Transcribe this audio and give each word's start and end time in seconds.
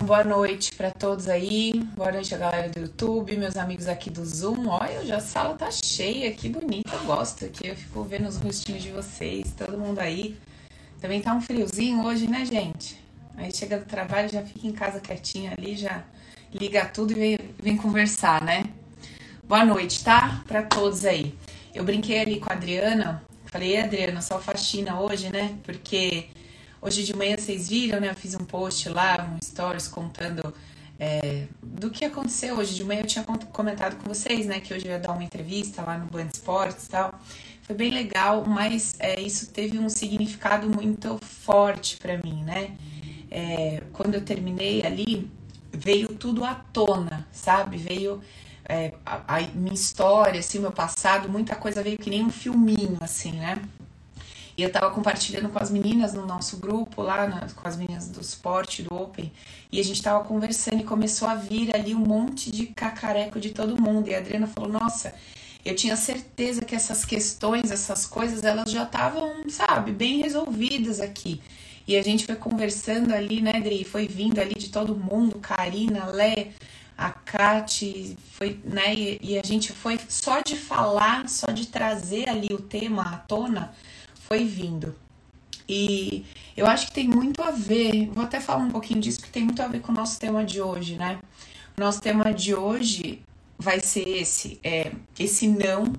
Então, 0.00 0.06
boa 0.06 0.24
noite 0.24 0.72
para 0.74 0.90
todos 0.90 1.28
aí. 1.28 1.74
Boa 1.94 2.10
noite 2.10 2.34
a 2.34 2.38
galera 2.38 2.70
do 2.70 2.80
YouTube, 2.80 3.36
meus 3.36 3.54
amigos 3.54 3.86
aqui 3.86 4.08
do 4.08 4.24
Zoom. 4.24 4.66
Olha, 4.66 5.04
já 5.04 5.18
a 5.18 5.20
sala 5.20 5.54
tá 5.54 5.70
cheia, 5.70 6.32
que 6.32 6.48
bonita. 6.48 6.90
Eu 6.90 7.04
gosto 7.04 7.44
aqui. 7.44 7.68
Eu 7.68 7.76
fico 7.76 8.02
vendo 8.04 8.26
os 8.26 8.38
rostinhos 8.38 8.82
de 8.82 8.90
vocês, 8.92 9.52
todo 9.52 9.76
mundo 9.76 9.98
aí. 9.98 10.38
Também 11.02 11.20
tá 11.20 11.34
um 11.34 11.42
friozinho 11.42 12.02
hoje, 12.02 12.26
né, 12.26 12.46
gente? 12.46 12.98
Aí 13.36 13.54
chega 13.54 13.78
do 13.78 13.84
trabalho, 13.84 14.30
já 14.30 14.42
fica 14.42 14.66
em 14.66 14.72
casa 14.72 15.00
quietinha 15.00 15.52
ali, 15.52 15.76
já 15.76 16.02
liga 16.50 16.86
tudo 16.86 17.12
e 17.12 17.14
vem, 17.14 17.38
vem 17.62 17.76
conversar, 17.76 18.42
né? 18.42 18.64
Boa 19.44 19.66
noite, 19.66 20.02
tá? 20.02 20.42
Para 20.48 20.62
todos 20.62 21.04
aí. 21.04 21.34
Eu 21.74 21.84
brinquei 21.84 22.20
ali 22.20 22.40
com 22.40 22.50
a 22.50 22.54
Adriana. 22.54 23.22
Falei, 23.44 23.78
Adriana, 23.78 24.22
só 24.22 24.38
faxina 24.40 24.98
hoje, 24.98 25.28
né? 25.28 25.58
Porque 25.62 26.30
Hoje 26.82 27.04
de 27.04 27.14
manhã 27.14 27.36
vocês 27.36 27.68
viram, 27.68 28.00
né? 28.00 28.08
Eu 28.08 28.14
fiz 28.14 28.34
um 28.34 28.44
post 28.44 28.88
lá, 28.88 29.30
um 29.34 29.38
stories 29.44 29.86
contando 29.86 30.54
é, 30.98 31.46
do 31.62 31.90
que 31.90 32.06
aconteceu 32.06 32.56
hoje 32.56 32.74
de 32.74 32.82
manhã. 32.82 33.02
Eu 33.02 33.06
tinha 33.06 33.22
comentado 33.22 33.96
com 34.02 34.08
vocês, 34.08 34.46
né? 34.46 34.60
Que 34.60 34.72
hoje 34.72 34.86
eu 34.86 34.92
ia 34.92 34.98
dar 34.98 35.12
uma 35.12 35.22
entrevista 35.22 35.82
lá 35.82 35.98
no 35.98 36.06
Band 36.06 36.28
Esportes 36.32 36.86
e 36.86 36.90
tal. 36.90 37.20
Foi 37.62 37.76
bem 37.76 37.90
legal, 37.90 38.46
mas 38.46 38.96
é, 38.98 39.20
isso 39.20 39.50
teve 39.50 39.78
um 39.78 39.90
significado 39.90 40.70
muito 40.70 41.18
forte 41.22 41.98
para 41.98 42.16
mim, 42.16 42.42
né? 42.44 42.74
É, 43.30 43.82
quando 43.92 44.14
eu 44.14 44.22
terminei 44.22 44.82
ali, 44.82 45.30
veio 45.70 46.08
tudo 46.08 46.44
à 46.44 46.54
tona, 46.54 47.28
sabe? 47.30 47.76
Veio 47.76 48.22
é, 48.64 48.94
a, 49.04 49.36
a, 49.36 49.40
minha 49.54 49.74
história, 49.74 50.40
assim, 50.40 50.56
o 50.58 50.62
meu 50.62 50.72
passado, 50.72 51.28
muita 51.28 51.54
coisa 51.56 51.82
veio 51.82 51.98
que 51.98 52.08
nem 52.08 52.24
um 52.24 52.30
filminho, 52.30 52.96
assim, 53.02 53.32
né? 53.32 53.60
E 54.60 54.62
eu 54.62 54.70
tava 54.70 54.90
compartilhando 54.90 55.48
com 55.48 55.58
as 55.58 55.70
meninas 55.70 56.12
no 56.12 56.26
nosso 56.26 56.58
grupo 56.58 57.00
lá, 57.00 57.26
com 57.56 57.66
as 57.66 57.78
meninas 57.78 58.08
do 58.08 58.20
esporte, 58.20 58.82
do 58.82 58.94
Open, 58.94 59.32
e 59.72 59.80
a 59.80 59.82
gente 59.82 60.02
tava 60.02 60.22
conversando 60.22 60.82
e 60.82 60.84
começou 60.84 61.26
a 61.26 61.34
vir 61.34 61.74
ali 61.74 61.94
um 61.94 62.04
monte 62.04 62.50
de 62.50 62.66
cacareco 62.66 63.40
de 63.40 63.52
todo 63.52 63.80
mundo. 63.80 64.10
E 64.10 64.14
a 64.14 64.18
Adriana 64.18 64.46
falou: 64.46 64.70
Nossa, 64.70 65.14
eu 65.64 65.74
tinha 65.74 65.96
certeza 65.96 66.60
que 66.60 66.74
essas 66.74 67.06
questões, 67.06 67.70
essas 67.70 68.04
coisas, 68.04 68.44
elas 68.44 68.70
já 68.70 68.82
estavam, 68.82 69.48
sabe, 69.48 69.92
bem 69.92 70.20
resolvidas 70.20 71.00
aqui. 71.00 71.40
E 71.88 71.96
a 71.96 72.02
gente 72.02 72.26
foi 72.26 72.36
conversando 72.36 73.14
ali, 73.14 73.40
né, 73.40 73.52
Adri? 73.54 73.82
Foi 73.82 74.06
vindo 74.06 74.38
ali 74.40 74.56
de 74.56 74.68
todo 74.68 74.94
mundo, 74.94 75.38
Karina, 75.38 76.04
Lé, 76.04 76.48
a 76.98 77.08
Kate, 77.08 78.14
foi, 78.32 78.60
né? 78.62 78.94
E, 78.94 79.18
e 79.22 79.38
a 79.38 79.42
gente 79.42 79.72
foi 79.72 79.98
só 80.06 80.42
de 80.42 80.54
falar, 80.54 81.30
só 81.30 81.46
de 81.46 81.66
trazer 81.66 82.28
ali 82.28 82.48
o 82.52 82.58
tema 82.60 83.14
à 83.14 83.16
tona 83.16 83.72
foi 84.32 84.44
vindo. 84.44 84.94
E 85.68 86.24
eu 86.56 86.64
acho 86.64 86.86
que 86.86 86.92
tem 86.92 87.08
muito 87.08 87.42
a 87.42 87.50
ver, 87.50 88.08
vou 88.10 88.22
até 88.22 88.40
falar 88.40 88.62
um 88.62 88.70
pouquinho 88.70 89.00
disso, 89.00 89.18
porque 89.18 89.32
tem 89.32 89.44
muito 89.44 89.60
a 89.60 89.66
ver 89.66 89.80
com 89.80 89.90
o 89.90 89.94
nosso 89.94 90.20
tema 90.20 90.44
de 90.44 90.62
hoje, 90.62 90.94
né? 90.94 91.18
O 91.76 91.80
nosso 91.80 92.00
tema 92.00 92.32
de 92.32 92.54
hoje 92.54 93.24
vai 93.58 93.80
ser 93.80 94.08
esse, 94.08 94.60
é 94.62 94.92
esse 95.18 95.48
não 95.48 95.92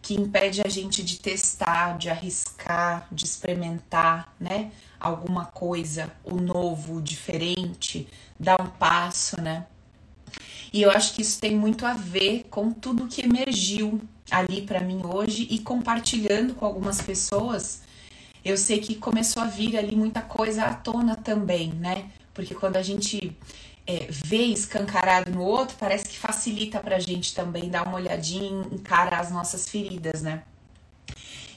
que 0.00 0.14
impede 0.14 0.62
a 0.64 0.68
gente 0.68 1.02
de 1.02 1.18
testar, 1.18 1.98
de 1.98 2.08
arriscar, 2.08 3.08
de 3.10 3.24
experimentar, 3.24 4.32
né? 4.38 4.70
Alguma 5.00 5.46
coisa, 5.46 6.12
o 6.22 6.36
novo, 6.36 6.98
o 6.98 7.02
diferente, 7.02 8.06
dar 8.38 8.60
um 8.60 8.66
passo, 8.66 9.40
né? 9.40 9.66
E 10.72 10.82
eu 10.82 10.90
acho 10.90 11.14
que 11.14 11.22
isso 11.22 11.40
tem 11.40 11.56
muito 11.56 11.84
a 11.84 11.94
ver 11.94 12.46
com 12.48 12.70
tudo 12.70 13.08
que 13.08 13.22
emergiu 13.22 14.00
ali 14.32 14.62
para 14.62 14.80
mim 14.80 15.02
hoje 15.04 15.46
e 15.50 15.58
compartilhando 15.58 16.54
com 16.54 16.64
algumas 16.64 17.00
pessoas, 17.00 17.82
eu 18.44 18.56
sei 18.56 18.80
que 18.80 18.96
começou 18.96 19.42
a 19.42 19.46
vir 19.46 19.76
ali 19.76 19.94
muita 19.94 20.20
coisa 20.20 20.64
à 20.64 20.74
tona 20.74 21.14
também, 21.14 21.72
né? 21.74 22.10
Porque 22.34 22.54
quando 22.54 22.76
a 22.76 22.82
gente 22.82 23.36
é, 23.86 24.08
vê 24.10 24.44
escancarado 24.46 25.30
no 25.30 25.42
outro, 25.42 25.76
parece 25.78 26.08
que 26.08 26.18
facilita 26.18 26.80
pra 26.80 26.98
gente 26.98 27.34
também 27.34 27.68
dar 27.68 27.86
uma 27.86 27.96
olhadinha, 27.96 28.66
encarar 28.72 29.20
as 29.20 29.30
nossas 29.30 29.68
feridas, 29.68 30.22
né? 30.22 30.42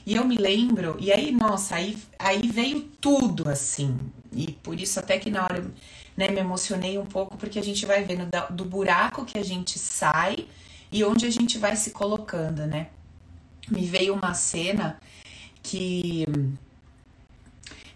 E 0.04 0.14
eu 0.14 0.24
me 0.24 0.36
lembro, 0.36 0.96
e 1.00 1.10
aí, 1.10 1.32
nossa, 1.32 1.74
aí, 1.74 1.98
aí 2.16 2.46
veio 2.46 2.82
tudo 3.00 3.48
assim. 3.48 3.98
E 4.32 4.52
por 4.52 4.78
isso 4.78 5.00
até 5.00 5.18
que 5.18 5.30
na 5.30 5.42
hora 5.42 5.68
né, 6.16 6.28
me 6.28 6.38
emocionei 6.38 6.96
um 6.96 7.06
pouco, 7.06 7.36
porque 7.36 7.58
a 7.58 7.62
gente 7.62 7.84
vai 7.84 8.04
vendo 8.04 8.28
do 8.50 8.64
buraco 8.64 9.24
que 9.24 9.36
a 9.36 9.44
gente 9.44 9.78
sai 9.78 10.46
e 10.90 11.04
onde 11.04 11.26
a 11.26 11.30
gente 11.30 11.58
vai 11.58 11.76
se 11.76 11.90
colocando, 11.90 12.66
né? 12.66 12.88
Me 13.68 13.84
veio 13.86 14.14
uma 14.14 14.34
cena 14.34 14.98
que. 15.62 16.26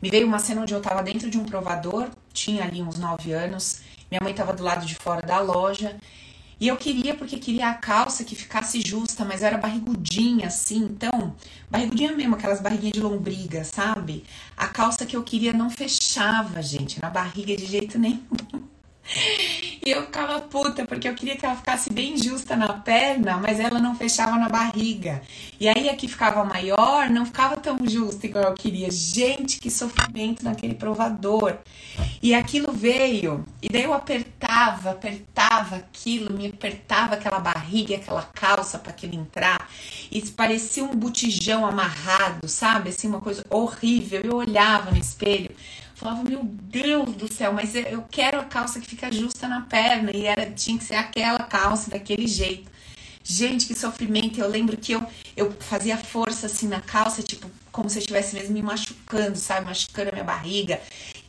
Me 0.02 0.10
veio 0.10 0.26
uma 0.26 0.38
cena 0.38 0.62
onde 0.62 0.74
eu 0.74 0.80
tava 0.80 1.02
dentro 1.02 1.30
de 1.30 1.38
um 1.38 1.44
provador, 1.44 2.08
tinha 2.32 2.64
ali 2.64 2.82
uns 2.82 2.98
9 2.98 3.32
anos, 3.32 3.82
minha 4.10 4.20
mãe 4.22 4.32
tava 4.32 4.52
do 4.52 4.62
lado 4.62 4.86
de 4.86 4.94
fora 4.94 5.20
da 5.20 5.40
loja. 5.40 5.96
E 6.58 6.68
eu 6.68 6.76
queria, 6.76 7.14
porque 7.14 7.38
queria 7.38 7.70
a 7.70 7.74
calça 7.74 8.22
que 8.22 8.36
ficasse 8.36 8.82
justa, 8.82 9.24
mas 9.24 9.42
era 9.42 9.56
barrigudinha 9.56 10.48
assim, 10.48 10.84
então, 10.84 11.34
barrigudinha 11.70 12.12
mesmo, 12.12 12.34
aquelas 12.34 12.60
barriguinhas 12.60 12.92
de 12.92 13.00
lombriga, 13.00 13.64
sabe? 13.64 14.24
A 14.54 14.68
calça 14.68 15.06
que 15.06 15.16
eu 15.16 15.22
queria 15.22 15.54
não 15.54 15.70
fechava, 15.70 16.60
gente, 16.60 17.00
na 17.00 17.08
barriga 17.08 17.56
de 17.56 17.64
jeito 17.64 17.98
nenhum. 17.98 18.20
E 19.84 19.90
eu 19.90 20.02
ficava 20.02 20.40
puta, 20.40 20.84
porque 20.84 21.08
eu 21.08 21.14
queria 21.14 21.36
que 21.36 21.46
ela 21.46 21.56
ficasse 21.56 21.90
bem 21.90 22.16
justa 22.16 22.54
na 22.54 22.72
perna, 22.74 23.38
mas 23.38 23.58
ela 23.58 23.78
não 23.78 23.94
fechava 23.94 24.36
na 24.36 24.48
barriga. 24.48 25.22
E 25.58 25.68
aí 25.68 25.88
a 25.88 25.96
que 25.96 26.06
ficava 26.06 26.44
maior 26.44 27.08
não 27.08 27.24
ficava 27.24 27.56
tão 27.56 27.78
justa 27.86 28.26
igual 28.26 28.44
eu 28.44 28.54
queria. 28.54 28.90
Gente, 28.90 29.58
que 29.58 29.70
sofrimento 29.70 30.44
naquele 30.44 30.74
provador. 30.74 31.56
E 32.22 32.34
aquilo 32.34 32.72
veio, 32.72 33.44
e 33.62 33.68
daí 33.68 33.84
eu 33.84 33.94
apertava, 33.94 34.90
apertava 34.90 35.76
aquilo, 35.76 36.36
me 36.36 36.48
apertava 36.48 37.14
aquela 37.14 37.38
barriga, 37.38 37.96
aquela 37.96 38.22
calça 38.22 38.78
para 38.78 38.90
aquilo 38.90 39.14
entrar. 39.14 39.70
E 40.10 40.20
parecia 40.30 40.84
um 40.84 40.94
botijão 40.94 41.64
amarrado, 41.64 42.46
sabe? 42.48 42.90
Assim, 42.90 43.08
uma 43.08 43.20
coisa 43.20 43.44
horrível. 43.48 44.20
Eu 44.22 44.36
olhava 44.36 44.90
no 44.90 44.98
espelho. 44.98 45.50
Falava, 46.00 46.24
meu 46.24 46.42
Deus 46.42 47.14
do 47.14 47.30
céu, 47.30 47.52
mas 47.52 47.74
eu 47.74 48.02
quero 48.10 48.40
a 48.40 48.44
calça 48.44 48.80
que 48.80 48.86
fica 48.86 49.12
justa 49.12 49.46
na 49.46 49.60
perna. 49.60 50.10
E 50.14 50.24
era, 50.24 50.50
tinha 50.50 50.78
que 50.78 50.84
ser 50.84 50.94
aquela 50.94 51.40
calça, 51.40 51.90
daquele 51.90 52.26
jeito. 52.26 52.70
Gente, 53.22 53.66
que 53.66 53.74
sofrimento. 53.74 54.40
Eu 54.40 54.48
lembro 54.48 54.78
que 54.78 54.92
eu, 54.92 55.06
eu 55.36 55.52
fazia 55.60 55.98
força 55.98 56.46
assim 56.46 56.68
na 56.68 56.80
calça, 56.80 57.22
tipo, 57.22 57.50
como 57.70 57.90
se 57.90 57.98
eu 57.98 58.00
estivesse 58.00 58.34
mesmo 58.34 58.54
me 58.54 58.62
machucando, 58.62 59.36
sabe? 59.36 59.66
Machucando 59.66 60.08
a 60.08 60.12
minha 60.12 60.24
barriga 60.24 60.80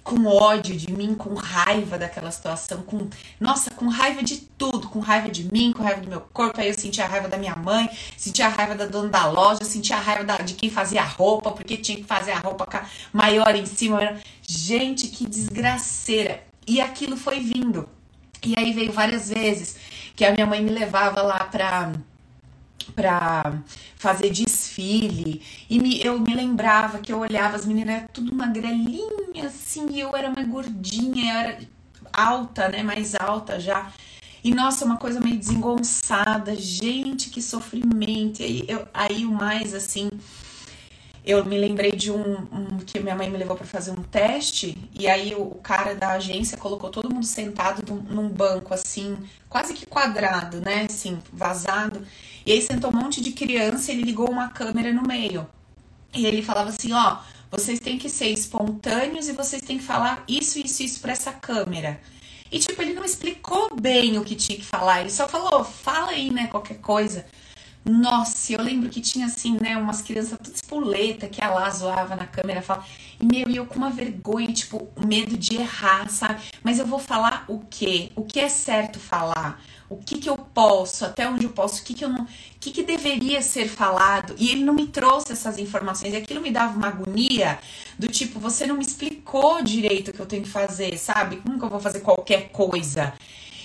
com 0.04 0.26
ódio 0.26 0.76
de 0.76 0.92
mim, 0.92 1.14
com 1.16 1.34
raiva 1.34 1.98
daquela 1.98 2.32
situação, 2.32 2.82
com 2.82 3.08
nossa, 3.40 3.72
com 3.72 3.88
raiva 3.88 4.24
de 4.24 4.38
tudo, 4.38 4.90
com 4.90 5.00
raiva 5.00 5.30
de 5.30 5.52
mim, 5.52 5.72
com 5.72 5.84
raiva 5.84 6.02
do 6.02 6.10
meu 6.10 6.22
corpo. 6.22 6.60
Aí 6.60 6.68
eu 6.68 6.74
sentia 6.74 7.06
a 7.06 7.08
raiva 7.08 7.28
da 7.28 7.38
minha 7.38 7.56
mãe, 7.56 7.90
sentia 8.18 8.48
a 8.48 8.50
raiva 8.50 8.76
da 8.76 8.86
dona 8.86 9.10
da 9.10 9.28
loja, 9.28 9.64
sentia 9.64 9.98
a 9.98 10.00
raiva 10.00 10.24
da, 10.24 10.38
de 10.38 10.54
quem 10.54 10.70
fazia 10.70 11.02
a 11.02 11.06
roupa, 11.06 11.52
porque 11.52 11.78
tinha 11.78 11.98
que 11.98 12.04
fazer 12.04 12.32
a 12.32 12.40
roupa 12.40 12.68
maior 13.14 13.56
em 13.56 13.66
cima. 13.66 14.18
Gente, 14.42 15.08
que 15.08 15.26
desgraceira. 15.26 16.44
E 16.68 16.82
aquilo 16.82 17.18
foi 17.18 17.40
vindo. 17.40 17.88
E 18.44 18.58
aí 18.58 18.74
veio 18.74 18.92
várias 18.92 19.30
vezes 19.30 19.76
que 20.16 20.26
a 20.26 20.32
minha 20.32 20.46
mãe 20.46 20.62
me 20.62 20.72
levava 20.72 21.22
lá 21.22 21.44
pra 21.46 21.92
para 22.84 23.62
fazer 23.98 24.30
desfile. 24.30 25.42
E 25.70 25.80
me, 25.80 26.04
eu 26.04 26.20
me 26.20 26.34
lembrava 26.34 27.00
que 27.00 27.12
eu 27.12 27.20
olhava 27.20 27.56
as 27.56 27.66
meninas, 27.66 27.96
era 27.96 28.08
tudo 28.08 28.34
magrelinha 28.36 29.46
assim, 29.46 29.88
e 29.92 30.00
eu 30.00 30.16
era 30.16 30.30
mais 30.30 30.48
gordinha, 30.48 31.34
eu 31.34 31.38
era 31.38 31.60
alta, 32.14 32.70
né? 32.70 32.84
Mais 32.84 33.16
alta 33.16 33.60
já. 33.60 33.92
E 34.44 34.54
nossa, 34.54 34.86
uma 34.86 34.98
coisa 34.98 35.20
meio 35.20 35.38
desengonçada, 35.38 36.56
gente, 36.56 37.30
que 37.30 37.42
sofrimento. 37.42 38.42
E 38.42 38.44
aí, 38.44 38.66
eu, 38.68 38.88
aí 38.94 39.26
o 39.26 39.32
mais 39.32 39.74
assim, 39.74 40.10
eu 41.24 41.46
me 41.46 41.58
lembrei 41.58 41.92
de 41.92 42.12
um, 42.12 42.38
um 42.52 42.78
que 42.80 43.00
minha 43.00 43.16
mãe 43.16 43.30
me 43.30 43.38
levou 43.38 43.56
para 43.56 43.66
fazer 43.66 43.92
um 43.92 44.02
teste, 44.02 44.78
e 44.98 45.08
aí 45.08 45.36
o, 45.36 45.42
o, 45.42 45.56
cara 45.56 45.94
da 45.94 46.14
agência 46.14 46.58
colocou 46.58 46.90
todo 46.90 47.14
mundo 47.14 47.26
sentado 47.26 47.84
num, 47.88 48.02
num 48.02 48.30
banco 48.30 48.74
assim, 48.74 49.18
quase 49.48 49.74
que 49.74 49.86
quadrado, 49.86 50.60
né? 50.62 50.86
Assim, 50.90 51.20
vazado. 51.32 52.06
E 52.46 52.52
aí 52.52 52.62
sentou 52.62 52.90
um 52.92 52.96
monte 52.96 53.22
de 53.22 53.32
criança, 53.32 53.92
ele 53.92 54.02
ligou 54.02 54.30
uma 54.30 54.50
câmera 54.50 54.92
no 54.92 55.04
meio. 55.04 55.48
E 56.14 56.26
ele 56.26 56.42
falava 56.42 56.70
assim, 56.70 56.92
ó, 56.92 57.20
vocês 57.52 57.80
têm 57.80 57.98
que 57.98 58.10
ser 58.10 58.30
espontâneos 58.30 59.28
e 59.30 59.34
vocês 59.34 59.62
têm 59.62 59.78
que 59.78 59.84
falar 59.84 60.24
isso, 60.28 60.58
isso, 60.60 60.82
isso 60.84 61.00
para 61.02 61.12
essa 61.12 61.32
câmera. 61.32 62.02
E 62.52 62.60
tipo, 62.60 62.82
ele 62.82 62.94
não 62.94 63.06
explicou 63.06 63.76
bem 63.80 64.18
o 64.18 64.24
que 64.24 64.36
tinha 64.36 64.58
que 64.58 64.66
falar, 64.66 65.02
ele 65.02 65.10
só 65.10 65.28
falou, 65.30 65.64
fala 65.64 66.12
aí, 66.12 66.32
né, 66.32 66.48
qualquer 66.48 66.80
coisa. 66.80 67.26
Nossa, 67.84 68.54
eu 68.54 68.62
lembro 68.62 68.90
que 68.90 69.02
tinha 69.02 69.26
assim, 69.26 69.58
né, 69.60 69.76
umas 69.76 70.04
crianças 70.04 70.38
tudo 70.38 70.54
espoleta 70.54 71.28
que 71.28 71.44
a 71.44 71.50
lá 71.50 71.68
zoava 71.72 72.16
na 72.16 72.28
câmera, 72.28 72.62
fala, 72.62 72.86
e 73.20 73.26
meu, 73.26 73.50
eu 73.50 73.66
com 73.66 73.76
uma 73.76 73.90
vergonha, 73.90 74.54
tipo, 74.54 74.88
medo 75.04 75.36
de 75.36 75.56
errar, 75.56 76.08
sabe? 76.08 76.42
Mas 76.64 76.78
eu 76.78 76.86
vou 76.86 77.00
falar 77.00 77.44
o 77.48 77.60
quê? 77.60 78.12
O 78.16 78.24
que 78.24 78.40
é 78.40 78.50
certo 78.50 79.00
falar? 79.00 79.60
O 79.90 79.98
que 79.98 80.20
que 80.20 80.30
eu 80.30 80.38
posso? 80.38 81.04
Até 81.06 81.28
onde 81.28 81.46
eu 81.46 81.50
posso? 81.50 81.82
O 81.82 81.84
que 81.84 81.96
que 81.96 82.06
eu 82.06 82.10
não, 82.10 82.24
o 82.24 82.28
que 82.60 82.72
que 82.72 82.84
deveria 82.84 83.42
ser 83.42 83.68
falado? 83.68 84.36
E 84.38 84.52
ele 84.52 84.64
não 84.64 84.76
me 84.76 84.86
trouxe 84.88 85.32
essas 85.34 85.58
informações, 85.58 86.14
e 86.14 86.18
aquilo 86.18 86.40
me 86.40 86.52
dava 86.52 86.78
uma 86.78 86.88
agonia 86.88 87.58
do 87.98 88.08
tipo, 88.08 88.40
você 88.40 88.68
não 88.68 88.78
me 88.78 88.84
explicou 88.86 89.62
direito 89.64 90.10
o 90.12 90.14
que 90.14 90.20
eu 90.20 90.28
tenho 90.28 90.44
que 90.44 90.50
fazer, 90.50 90.98
sabe? 91.00 91.38
Como 91.38 91.58
que 91.58 91.66
eu 91.66 91.70
vou 91.70 91.80
fazer 91.80 92.02
qualquer 92.02 92.50
coisa? 92.52 93.14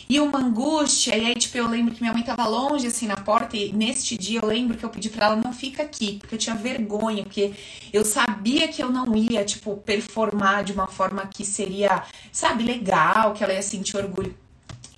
E 0.08 0.20
uma 0.20 0.38
angústia, 0.38 1.16
e 1.16 1.26
aí, 1.26 1.34
tipo, 1.34 1.56
eu 1.58 1.68
lembro 1.68 1.94
que 1.94 2.00
minha 2.00 2.12
mãe 2.12 2.22
tava 2.22 2.46
longe, 2.46 2.86
assim, 2.86 3.06
na 3.06 3.16
porta, 3.16 3.56
e 3.56 3.72
neste 3.72 4.16
dia 4.16 4.40
eu 4.40 4.46
lembro 4.46 4.76
que 4.76 4.84
eu 4.84 4.90
pedi 4.90 5.10
pra 5.10 5.26
ela, 5.26 5.36
não 5.36 5.52
fica 5.52 5.82
aqui, 5.82 6.18
porque 6.18 6.34
eu 6.36 6.38
tinha 6.38 6.54
vergonha, 6.54 7.24
porque 7.24 7.54
eu 7.92 8.04
sabia 8.04 8.68
que 8.68 8.82
eu 8.82 8.90
não 8.90 9.16
ia, 9.16 9.44
tipo, 9.44 9.76
performar 9.78 10.62
de 10.64 10.72
uma 10.72 10.86
forma 10.86 11.26
que 11.26 11.44
seria, 11.44 12.04
sabe, 12.30 12.62
legal, 12.62 13.32
que 13.34 13.42
ela 13.42 13.52
ia 13.52 13.62
sentir 13.62 13.96
orgulho. 13.96 14.45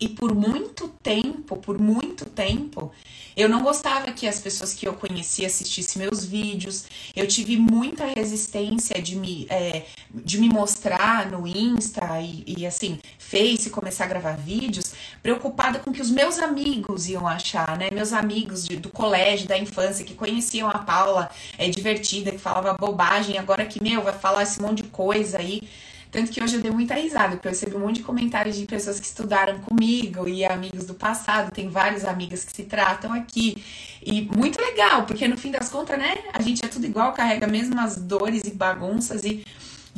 E 0.00 0.08
por 0.08 0.32
muito 0.32 0.88
tempo, 1.02 1.56
por 1.56 1.78
muito 1.78 2.24
tempo, 2.24 2.92
eu 3.36 3.48
não 3.48 3.62
gostava 3.62 4.12
que 4.12 4.26
as 4.28 4.40
pessoas 4.40 4.72
que 4.72 4.86
eu 4.86 4.94
conhecia 4.94 5.46
assistissem 5.46 6.02
meus 6.02 6.24
vídeos. 6.24 6.86
Eu 7.16 7.26
tive 7.26 7.56
muita 7.56 8.06
resistência 8.06 9.00
de 9.02 9.16
me, 9.16 9.46
é, 9.50 9.86
de 10.12 10.38
me 10.38 10.48
mostrar 10.48 11.30
no 11.30 11.46
Insta 11.46 12.20
e, 12.20 12.44
e, 12.46 12.66
assim, 12.66 12.98
Face, 13.18 13.70
começar 13.70 14.04
a 14.04 14.08
gravar 14.08 14.36
vídeos, 14.36 14.94
preocupada 15.22 15.78
com 15.78 15.92
que 15.92 16.00
os 16.00 16.10
meus 16.10 16.38
amigos 16.38 17.08
iam 17.08 17.28
achar, 17.28 17.76
né? 17.76 17.90
Meus 17.92 18.12
amigos 18.12 18.64
de, 18.64 18.76
do 18.76 18.88
colégio, 18.88 19.46
da 19.46 19.58
infância, 19.58 20.04
que 20.04 20.14
conheciam 20.14 20.68
a 20.70 20.78
Paula, 20.78 21.30
é 21.58 21.68
divertida, 21.68 22.30
que 22.30 22.38
falava 22.38 22.72
bobagem, 22.72 23.36
agora 23.36 23.66
que, 23.66 23.82
meu, 23.82 24.02
vai 24.02 24.14
falar 24.14 24.44
esse 24.44 24.60
monte 24.62 24.82
de 24.82 24.88
coisa 24.88 25.38
aí. 25.38 25.68
Tanto 26.10 26.30
que 26.30 26.42
hoje 26.42 26.56
eu 26.56 26.62
dei 26.62 26.70
muita 26.70 26.94
risada, 26.94 27.36
porque 27.36 27.48
eu 27.48 27.52
recebi 27.52 27.76
um 27.76 27.80
monte 27.80 27.96
de 27.96 28.02
comentários 28.02 28.56
de 28.56 28.66
pessoas 28.66 28.98
que 28.98 29.06
estudaram 29.06 29.58
comigo 29.60 30.26
e 30.28 30.44
amigos 30.44 30.86
do 30.86 30.94
passado. 30.94 31.50
Tem 31.52 31.68
várias 31.68 32.04
amigas 32.04 32.44
que 32.44 32.54
se 32.54 32.64
tratam 32.64 33.12
aqui. 33.12 33.62
E 34.04 34.22
muito 34.22 34.60
legal, 34.60 35.04
porque 35.04 35.28
no 35.28 35.36
fim 35.36 35.50
das 35.50 35.68
contas, 35.68 35.98
né? 35.98 36.18
A 36.32 36.40
gente 36.40 36.64
é 36.64 36.68
tudo 36.68 36.86
igual, 36.86 37.12
carrega 37.12 37.46
mesmo 37.46 37.78
as 37.78 37.96
dores 37.96 38.42
e 38.44 38.50
bagunças 38.50 39.24
e 39.24 39.44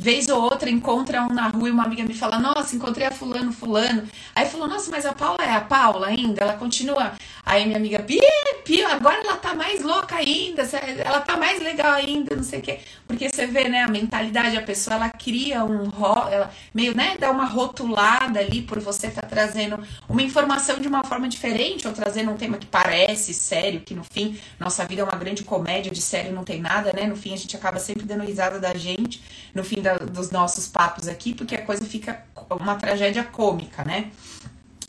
Vez 0.01 0.29
ou 0.29 0.41
outra 0.41 0.67
encontra 0.67 1.21
um 1.21 1.31
na 1.31 1.49
rua 1.49 1.69
e 1.69 1.71
uma 1.71 1.83
amiga 1.83 2.03
me 2.03 2.15
fala: 2.15 2.39
Nossa, 2.39 2.75
encontrei 2.75 3.05
a 3.05 3.11
Fulano, 3.11 3.53
Fulano. 3.53 4.01
Aí 4.35 4.47
falou: 4.47 4.67
Nossa, 4.67 4.89
mas 4.89 5.05
a 5.05 5.13
Paula 5.13 5.43
é 5.43 5.53
a 5.53 5.61
Paula 5.61 6.07
ainda? 6.07 6.41
Ela 6.41 6.53
continua. 6.53 7.11
Aí 7.45 7.65
minha 7.65 7.77
amiga: 7.77 7.99
Pi, 7.99 8.19
Pi, 8.65 8.83
agora 8.83 9.19
ela 9.23 9.37
tá 9.37 9.53
mais 9.53 9.83
louca 9.83 10.15
ainda, 10.15 10.63
ela 11.05 11.21
tá 11.21 11.37
mais 11.37 11.61
legal 11.61 11.91
ainda, 11.91 12.35
não 12.35 12.43
sei 12.43 12.57
o 12.57 12.61
quê. 12.63 12.79
Porque 13.05 13.29
você 13.29 13.45
vê, 13.45 13.69
né, 13.69 13.83
a 13.83 13.87
mentalidade, 13.87 14.57
a 14.57 14.63
pessoa 14.63 14.95
ela 14.95 15.09
cria 15.11 15.63
um. 15.63 15.91
Ela 16.31 16.51
meio, 16.73 16.97
né, 16.97 17.15
dá 17.19 17.29
uma 17.29 17.45
rotulada 17.45 18.39
ali 18.39 18.63
por 18.63 18.79
você 18.79 19.05
estar 19.05 19.21
tá 19.21 19.27
trazendo 19.27 19.79
uma 20.09 20.23
informação 20.23 20.79
de 20.79 20.87
uma 20.87 21.03
forma 21.03 21.29
diferente 21.29 21.87
ou 21.87 21.93
trazendo 21.93 22.31
um 22.31 22.37
tema 22.37 22.57
que 22.57 22.65
parece 22.65 23.35
sério, 23.35 23.81
que 23.81 23.93
no 23.93 24.03
fim, 24.03 24.39
nossa 24.59 24.83
vida 24.83 25.01
é 25.01 25.03
uma 25.03 25.17
grande 25.17 25.43
comédia, 25.43 25.91
de 25.91 26.01
sério 26.01 26.33
não 26.33 26.43
tem 26.43 26.59
nada, 26.59 26.91
né? 26.91 27.05
No 27.05 27.15
fim, 27.15 27.35
a 27.35 27.37
gente 27.37 27.55
acaba 27.55 27.77
sempre 27.77 28.03
dando 28.03 28.23
risada 28.23 28.59
da 28.59 28.73
gente. 28.73 29.21
No 29.53 29.63
fim 29.63 29.81
da 29.81 29.90
da, 29.97 30.05
dos 30.05 30.31
nossos 30.31 30.67
papos 30.67 31.07
aqui, 31.07 31.33
porque 31.33 31.55
a 31.55 31.65
coisa 31.65 31.83
fica 31.85 32.23
uma 32.49 32.75
tragédia 32.75 33.23
cômica, 33.23 33.83
né? 33.83 34.11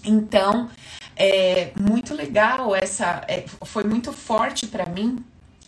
Então, 0.05 0.69
é 1.17 1.73
muito 1.79 2.15
legal 2.15 2.75
essa. 2.75 3.23
É, 3.29 3.45
foi 3.65 3.85
muito 3.85 4.13
forte 4.13 4.67
para 4.67 4.87
mim. 4.87 5.25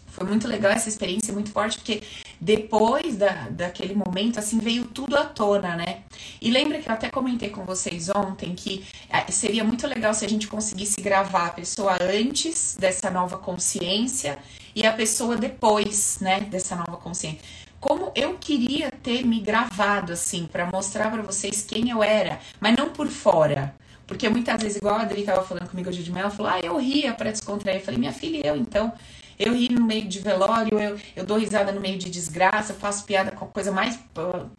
Foi 0.08 0.24
muito 0.24 0.46
legal 0.46 0.70
essa 0.70 0.88
experiência, 0.88 1.34
muito 1.34 1.50
forte, 1.50 1.78
porque 1.78 2.00
depois 2.40 3.16
da, 3.16 3.48
daquele 3.50 3.94
momento, 3.96 4.38
assim, 4.38 4.60
veio 4.60 4.84
tudo 4.84 5.16
à 5.16 5.24
tona, 5.24 5.74
né? 5.74 6.02
E 6.40 6.52
lembra 6.52 6.78
que 6.78 6.88
eu 6.88 6.92
até 6.92 7.10
comentei 7.10 7.50
com 7.50 7.64
vocês 7.64 8.08
ontem 8.10 8.54
que 8.54 8.86
é, 9.08 9.28
seria 9.32 9.64
muito 9.64 9.88
legal 9.88 10.14
se 10.14 10.24
a 10.24 10.28
gente 10.28 10.46
conseguisse 10.46 11.00
gravar 11.00 11.46
a 11.46 11.50
pessoa 11.50 11.96
antes 12.00 12.76
dessa 12.78 13.10
nova 13.10 13.38
consciência 13.38 14.38
e 14.72 14.86
a 14.86 14.92
pessoa 14.92 15.36
depois, 15.36 16.18
né, 16.20 16.42
dessa 16.42 16.76
nova 16.76 16.96
consciência 16.96 17.40
como 17.84 18.10
eu 18.14 18.38
queria 18.38 18.90
ter 18.90 19.26
me 19.26 19.40
gravado 19.40 20.14
assim 20.14 20.46
para 20.46 20.64
mostrar 20.64 21.10
para 21.10 21.20
vocês 21.20 21.62
quem 21.68 21.90
eu 21.90 22.02
era, 22.02 22.40
mas 22.58 22.74
não 22.74 22.88
por 22.88 23.08
fora. 23.08 23.74
Porque 24.06 24.26
muitas 24.26 24.62
vezes, 24.62 24.78
igual 24.78 24.94
a 24.96 25.02
Adri 25.02 25.20
estava 25.20 25.44
falando 25.44 25.68
comigo 25.68 25.90
hoje 25.90 26.02
de 26.02 26.10
manhã, 26.10 26.22
ela 26.22 26.30
falou: 26.30 26.50
"Ah, 26.50 26.60
eu 26.60 26.78
ria 26.78 27.12
para 27.12 27.30
descontrair". 27.30 27.80
Eu 27.80 27.84
falei: 27.84 28.00
"Minha 28.00 28.12
filha, 28.12 28.40
eu 28.46 28.56
então 28.56 28.90
eu 29.38 29.52
ri 29.52 29.68
no 29.68 29.84
meio 29.84 30.08
de 30.08 30.18
velório, 30.18 30.78
eu, 30.78 30.98
eu 31.14 31.26
dou 31.26 31.36
risada 31.36 31.72
no 31.72 31.80
meio 31.80 31.98
de 31.98 32.08
desgraça, 32.08 32.72
eu 32.72 32.76
faço 32.76 33.04
piada 33.04 33.32
com 33.32 33.44
a 33.44 33.48
coisa 33.48 33.70
mais 33.70 33.98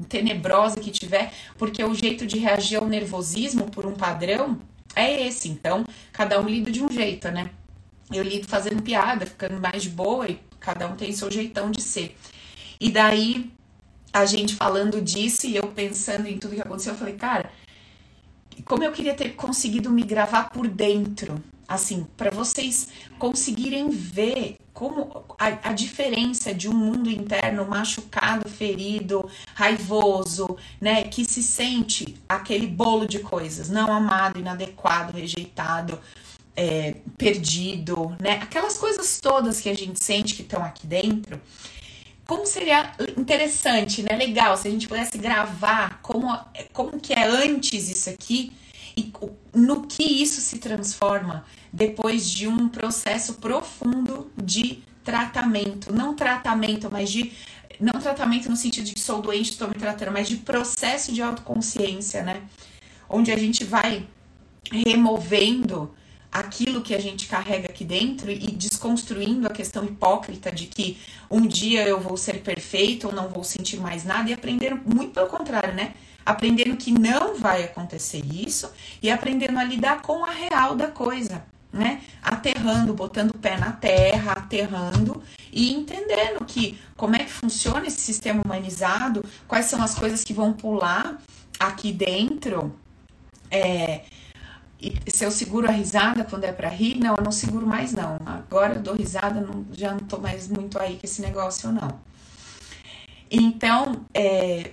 tenebrosa 0.08 0.80
que 0.80 0.92
tiver, 0.92 1.34
porque 1.58 1.84
o 1.84 1.96
jeito 1.96 2.28
de 2.28 2.38
reagir 2.38 2.78
ao 2.78 2.86
nervosismo 2.86 3.72
por 3.72 3.88
um 3.88 3.94
padrão 3.94 4.60
é 4.96 5.26
esse. 5.26 5.50
Então, 5.50 5.84
cada 6.14 6.40
um 6.40 6.48
lida 6.48 6.70
de 6.70 6.84
um 6.84 6.92
jeito, 6.92 7.32
né? 7.32 7.50
Eu 8.14 8.22
lido 8.22 8.48
fazendo 8.48 8.84
piada, 8.84 9.26
ficando 9.26 9.60
mais 9.60 9.82
de 9.82 9.90
boa 9.90 10.28
e 10.28 10.40
cada 10.60 10.88
um 10.88 10.96
tem 10.96 11.12
seu 11.12 11.32
jeitão 11.32 11.72
de 11.72 11.82
ser. 11.82 12.16
E 12.80 12.90
daí, 12.90 13.52
a 14.12 14.26
gente 14.26 14.56
falando 14.56 15.02
disso 15.02 15.48
e 15.48 15.56
eu 15.56 15.68
pensando 15.68 16.28
em 16.28 16.38
tudo 16.38 16.56
que 16.56 16.62
aconteceu, 16.62 16.94
eu 16.94 17.00
falei, 17.00 17.16
cara, 17.16 17.52
como 18.64 18.84
eu 18.84 18.92
queria 18.92 19.14
ter 19.14 19.36
conseguido 19.36 19.90
me 19.90 20.04
gravar 20.04 20.50
por 20.50 20.68
dentro, 20.68 21.44
assim, 21.68 22.06
para 22.16 22.32
vocês 22.32 22.90
conseguirem 23.20 23.90
ver 23.90 24.58
como 24.74 25.26
a, 25.38 25.70
a, 25.70 25.74
diferença 25.74 26.54
de 26.54 26.70
um 26.70 26.74
mundo 26.74 27.10
interno 27.10 27.66
machucado, 27.66 28.50
ferido, 28.50 29.30
raivoso, 29.54 30.58
né, 30.80 31.04
que 31.04 31.24
se 31.24 31.42
sente 31.42 32.18
aquele 32.28 32.68
bolo 32.68 33.08
de 33.08 33.20
coisas, 33.20 33.70
não 33.70 33.92
amado, 33.92 34.40
inadequado, 34.40 35.18
rejeitado, 35.18 35.98
é, 36.56 36.96
perdido, 37.18 38.16
né, 38.20 38.34
aquelas 38.42 38.78
coisas 38.78 39.20
todas 39.20 39.62
que 39.62 39.70
a 39.70 39.74
gente 39.74 40.04
sente 40.04 40.36
que 40.36 40.42
estão 40.42 40.64
aqui 40.64 40.86
dentro 40.86 41.40
como 42.28 42.46
seria 42.46 42.92
interessante, 43.18 44.02
né? 44.02 44.16
Legal, 44.16 44.58
se 44.58 44.68
a 44.68 44.72
gente 44.72 44.88
pudesse 44.88 45.18
gravar 45.18 46.00
como, 46.02 46.38
como 46.74 47.00
que 47.00 47.14
é 47.14 47.26
antes 47.26 47.90
isso 47.90 48.10
aqui 48.10 48.52
e 48.98 49.12
no 49.54 49.86
que 49.86 50.04
isso 50.04 50.42
se 50.42 50.58
transforma 50.58 51.46
depois 51.72 52.30
de 52.30 52.48
um 52.48 52.70
processo 52.70 53.36
profundo 53.36 54.32
de 54.42 54.84
tratamento. 55.04 55.94
Não 55.94 56.16
tratamento, 56.16 56.90
mas 56.92 57.12
de. 57.12 57.32
Não 57.80 58.00
tratamento 58.00 58.50
no 58.50 58.56
sentido 58.56 58.86
de 58.86 58.94
que 58.94 59.02
sou 59.02 59.22
doente, 59.22 59.52
estou 59.52 59.68
me 59.68 59.76
tratando, 59.76 60.12
mas 60.12 60.30
de 60.30 60.38
processo 60.38 61.12
de 61.12 61.22
autoconsciência, 61.22 62.24
né? 62.24 62.42
Onde 63.10 63.32
a 63.32 63.38
gente 63.38 63.66
vai 63.66 64.08
removendo 64.72 65.94
aquilo 66.36 66.82
que 66.82 66.94
a 66.94 67.00
gente 67.00 67.28
carrega 67.28 67.70
aqui 67.70 67.86
dentro 67.86 68.30
e 68.30 68.52
desconstruindo 68.52 69.48
a 69.48 69.50
questão 69.50 69.86
hipócrita 69.86 70.52
de 70.52 70.66
que 70.66 70.98
um 71.32 71.48
dia 71.48 71.88
eu 71.88 71.98
vou 71.98 72.18
ser 72.18 72.42
perfeito 72.42 73.08
ou 73.08 73.14
não 73.14 73.30
vou 73.30 73.42
sentir 73.42 73.78
mais 73.78 74.04
nada 74.04 74.30
e 74.30 74.34
aprendendo 74.34 74.82
muito 74.86 75.14
pelo 75.14 75.28
contrário, 75.28 75.74
né? 75.74 75.94
Aprendendo 76.26 76.76
que 76.76 76.92
não 76.92 77.38
vai 77.38 77.64
acontecer 77.64 78.22
isso 78.26 78.70
e 79.02 79.10
aprendendo 79.10 79.58
a 79.58 79.64
lidar 79.64 80.02
com 80.02 80.26
a 80.26 80.32
real 80.32 80.76
da 80.76 80.88
coisa, 80.88 81.46
né? 81.72 82.02
Aterrando, 82.22 82.94
botando 82.94 83.32
o 83.32 83.38
pé 83.38 83.58
na 83.58 83.72
terra, 83.72 84.34
aterrando 84.34 85.24
e 85.54 85.72
entendendo 85.72 86.44
que 86.44 86.78
como 86.98 87.16
é 87.16 87.20
que 87.20 87.32
funciona 87.32 87.88
esse 87.88 88.02
sistema 88.02 88.42
humanizado, 88.44 89.24
quais 89.48 89.68
são 89.68 89.82
as 89.82 89.96
coisas 89.96 90.22
que 90.22 90.34
vão 90.34 90.52
pular 90.52 91.18
aqui 91.58 91.94
dentro. 91.94 92.76
É, 93.50 94.02
e 94.80 95.12
se 95.12 95.24
eu 95.24 95.32
seguro 95.32 95.68
a 95.68 95.72
risada 95.72 96.24
quando 96.24 96.44
é 96.44 96.52
para 96.52 96.70
rir, 96.70 96.98
não, 96.98 97.16
eu 97.16 97.24
não 97.24 97.32
seguro 97.32 97.66
mais 97.66 97.92
não. 97.92 98.20
Agora 98.26 98.76
eu 98.76 98.82
dou 98.82 98.96
risada, 98.96 99.40
não, 99.40 99.66
já 99.72 99.92
não 99.92 100.02
tô 100.02 100.18
mais 100.18 100.48
muito 100.48 100.78
aí 100.78 100.98
com 100.98 101.06
esse 101.06 101.22
negócio 101.22 101.72
não. 101.72 102.00
Então, 103.32 104.06
é, 104.14 104.72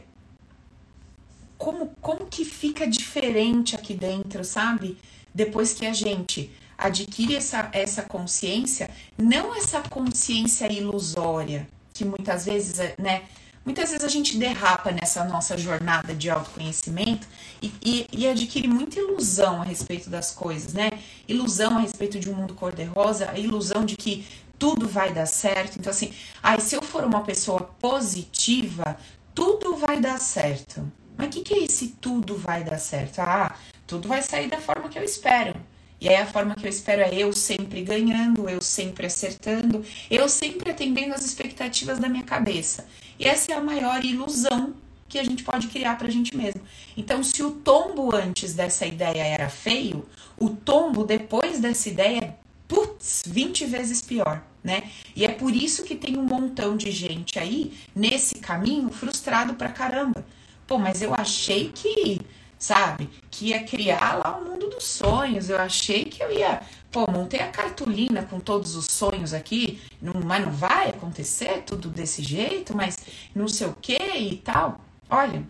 como, 1.57 1.95
como 2.01 2.27
que 2.27 2.45
fica 2.45 2.87
diferente 2.87 3.75
aqui 3.77 3.95
dentro, 3.95 4.45
sabe? 4.45 4.99
Depois 5.35 5.73
que 5.73 5.87
a 5.87 5.93
gente 5.93 6.51
adquire 6.77 7.37
essa, 7.37 7.71
essa 7.73 8.03
consciência, 8.03 8.91
não 9.17 9.55
essa 9.55 9.81
consciência 9.81 10.71
ilusória, 10.71 11.69
que 11.95 12.05
muitas 12.05 12.45
vezes, 12.45 12.79
né, 12.99 13.23
Muitas 13.65 13.91
vezes 13.91 14.05
a 14.05 14.09
gente 14.09 14.37
derrapa 14.39 14.91
nessa 14.91 15.25
nossa 15.25 15.57
jornada 15.57 16.13
de 16.15 16.29
autoconhecimento 16.29 17.29
e, 17.83 18.07
e, 18.13 18.29
adquire 18.29 18.67
muita 18.67 18.99
ilusão 18.99 19.63
a 19.63 19.65
respeito 19.65 20.11
das 20.11 20.31
coisas, 20.31 20.73
né? 20.73 20.91
Ilusão 21.29 21.77
a 21.77 21.81
respeito 21.81 22.19
de 22.19 22.31
um 22.31 22.35
mundo 22.35 22.55
cor-de-rosa, 22.55 23.31
a 23.31 23.39
ilusão 23.39 23.85
de 23.85 23.97
que 23.97 24.27
tudo 24.59 24.89
vai 24.89 25.13
dar 25.13 25.27
certo. 25.27 25.79
Então, 25.79 25.91
assim, 25.91 26.13
ai, 26.43 26.61
se 26.61 26.75
eu 26.75 26.83
for 26.83 27.05
uma 27.05 27.23
pessoa 27.23 27.61
positiva, 27.81 28.97
tudo 29.35 29.77
vai 29.77 30.01
dar 30.01 30.19
certo. 30.19 30.91
Mas 31.17 31.29
o 31.29 31.31
que, 31.31 31.43
que 31.43 31.55
é 31.55 31.65
esse 31.65 31.89
tudo 32.01 32.37
vai 32.37 32.65
dar 32.65 32.79
certo? 32.79 33.21
Ah, 33.21 33.55
tudo 33.87 34.09
vai 34.09 34.23
sair 34.23 34.49
da 34.49 34.59
forma 34.59 34.89
que 34.89 34.99
eu 34.99 35.05
espero. 35.05 35.55
E 36.01 36.09
aí 36.09 36.17
a 36.17 36.27
forma 36.27 36.57
que 36.57 36.67
eu 36.67 36.71
espero 36.71 37.03
é 37.03 37.15
eu 37.15 37.33
sempre 37.33 37.83
ganhando, 37.83 38.49
eu 38.49 38.61
sempre 38.61 39.07
acertando, 39.07 39.85
eu 40.11 40.29
sempre 40.29 40.71
atendendo 40.71 41.15
as 41.15 41.25
expectativas 41.25 42.01
da 42.01 42.09
minha 42.09 42.25
cabeça. 42.25 42.87
E 43.19 43.25
essa 43.25 43.53
é 43.53 43.55
a 43.55 43.61
maior 43.61 44.05
ilusão 44.05 44.75
que 45.13 45.19
a 45.19 45.25
gente 45.25 45.45
pode 45.45 45.69
criar 45.69 45.99
para 45.99 46.09
a 46.09 46.11
gente 46.11 46.35
mesmo. 46.35 46.63
Então, 46.97 47.23
se 47.23 47.43
o 47.43 47.51
tombo 47.51 48.17
antes 48.17 48.55
dessa 48.55 48.87
ideia 48.87 49.23
era 49.23 49.51
feio, 49.51 50.09
o 50.41 50.49
tombo 50.49 51.05
depois 51.05 51.61
dessa 51.61 51.91
ideia 51.91 52.19
é, 52.19 52.35
putz, 52.67 53.23
20 53.27 53.67
vezes 53.67 54.01
pior, 54.01 54.43
né? 54.65 54.91
E 55.15 55.27
é 55.27 55.29
por 55.29 55.55
isso 55.55 55.85
que 55.85 55.95
tem 55.95 56.17
um 56.17 56.25
montão 56.25 56.79
de 56.79 56.91
gente 56.91 57.39
aí 57.39 57.77
nesse 57.95 58.37
caminho 58.37 58.91
frustrado 58.91 59.53
pra 59.53 59.69
caramba. 59.69 60.25
Pô, 60.67 60.79
mas 60.79 61.03
eu 61.03 61.13
achei 61.13 61.71
que, 61.75 62.19
sabe, 62.59 63.11
que 63.31 63.49
ia 63.49 63.63
criar 63.65 64.15
lá 64.15 64.39
o 64.39 64.49
mundo 64.49 64.71
dos 64.71 64.85
sonhos. 64.85 65.51
Eu 65.51 65.59
achei 65.59 66.07
que 66.07 66.23
eu 66.23 66.33
ia, 66.33 66.63
pô, 66.91 67.07
montei 67.11 67.41
a 67.41 67.49
cartolina 67.49 68.23
com 68.23 68.41
todos 68.41 68.77
os 68.77 68.87
sonhos 68.87 69.35
aqui, 69.35 69.79
não, 70.01 70.15
mas 70.25 70.43
não 70.43 70.53
vai 70.53 70.89
acontecer 70.89 71.65
tudo 71.67 71.91
desse 71.91 72.23
jeito, 72.23 72.75
mas 72.75 72.97
não 73.35 73.47
sei 73.47 73.67
o 73.67 73.77
que 73.79 73.99
e 73.99 74.37
tal. 74.39 74.81
Olha, 75.15 75.45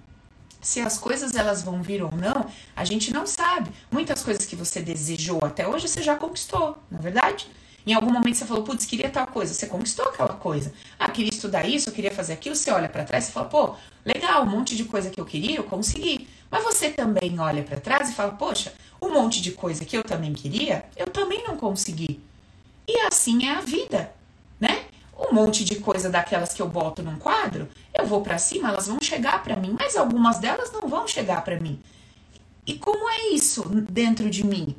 se 0.60 0.80
as 0.80 0.98
coisas 0.98 1.36
elas 1.36 1.62
vão 1.62 1.80
vir 1.84 2.02
ou 2.02 2.10
não, 2.10 2.50
a 2.74 2.84
gente 2.84 3.12
não 3.12 3.24
sabe. 3.24 3.70
Muitas 3.92 4.20
coisas 4.20 4.44
que 4.44 4.56
você 4.56 4.82
desejou 4.82 5.38
até 5.40 5.68
hoje 5.68 5.86
você 5.86 6.02
já 6.02 6.16
conquistou, 6.16 6.76
na 6.90 6.98
é 6.98 7.00
verdade? 7.02 7.46
Em 7.86 7.94
algum 7.94 8.12
momento 8.12 8.34
você 8.34 8.44
falou, 8.44 8.64
putz, 8.64 8.84
queria 8.84 9.08
tal 9.08 9.24
coisa, 9.28 9.54
você 9.54 9.68
conquistou 9.68 10.04
aquela 10.06 10.34
coisa. 10.34 10.72
Ah, 10.98 11.08
queria 11.08 11.30
estudar 11.30 11.64
isso, 11.64 11.88
eu 11.88 11.92
queria 11.92 12.10
fazer 12.10 12.32
aquilo. 12.32 12.56
Você 12.56 12.72
olha 12.72 12.88
para 12.88 13.04
trás 13.04 13.28
e 13.28 13.32
fala, 13.32 13.48
pô, 13.48 13.76
legal, 14.04 14.42
um 14.42 14.50
monte 14.50 14.74
de 14.74 14.82
coisa 14.82 15.10
que 15.10 15.20
eu 15.20 15.24
queria, 15.24 15.58
eu 15.58 15.64
consegui. 15.64 16.26
Mas 16.50 16.64
você 16.64 16.90
também 16.90 17.38
olha 17.38 17.62
para 17.62 17.78
trás 17.80 18.10
e 18.10 18.14
fala, 18.14 18.32
poxa, 18.32 18.74
um 19.00 19.10
monte 19.10 19.40
de 19.40 19.52
coisa 19.52 19.84
que 19.84 19.96
eu 19.96 20.02
também 20.02 20.32
queria, 20.32 20.84
eu 20.96 21.06
também 21.06 21.44
não 21.46 21.56
consegui. 21.56 22.20
E 22.88 22.98
assim 23.02 23.46
é 23.46 23.52
a 23.52 23.60
vida? 23.60 24.11
Um 25.32 25.34
monte 25.34 25.64
de 25.64 25.76
coisa 25.76 26.10
daquelas 26.10 26.52
que 26.52 26.60
eu 26.60 26.68
boto 26.68 27.02
num 27.02 27.16
quadro, 27.16 27.66
eu 27.98 28.06
vou 28.06 28.20
para 28.20 28.36
cima, 28.36 28.68
elas 28.68 28.86
vão 28.86 28.98
chegar 29.00 29.42
para 29.42 29.56
mim, 29.56 29.74
mas 29.78 29.96
algumas 29.96 30.38
delas 30.38 30.70
não 30.70 30.86
vão 30.86 31.08
chegar 31.08 31.42
para 31.42 31.58
mim. 31.58 31.80
E 32.66 32.74
como 32.74 33.08
é 33.08 33.30
isso 33.30 33.62
dentro 33.90 34.28
de 34.28 34.44
mim? 34.44 34.76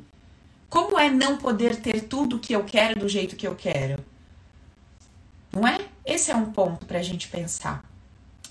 Como 0.70 0.98
é 0.98 1.10
não 1.10 1.36
poder 1.36 1.80
ter 1.80 2.02
tudo 2.02 2.38
que 2.38 2.52
eu 2.52 2.64
quero 2.64 3.00
do 3.00 3.08
jeito 3.08 3.34
que 3.34 3.46
eu 3.46 3.56
quero? 3.56 4.02
Não 5.52 5.66
é? 5.66 5.78
Esse 6.04 6.30
é 6.30 6.36
um 6.36 6.52
ponto 6.52 6.86
para 6.86 7.00
a 7.00 7.02
gente 7.02 7.28
pensar. 7.28 7.84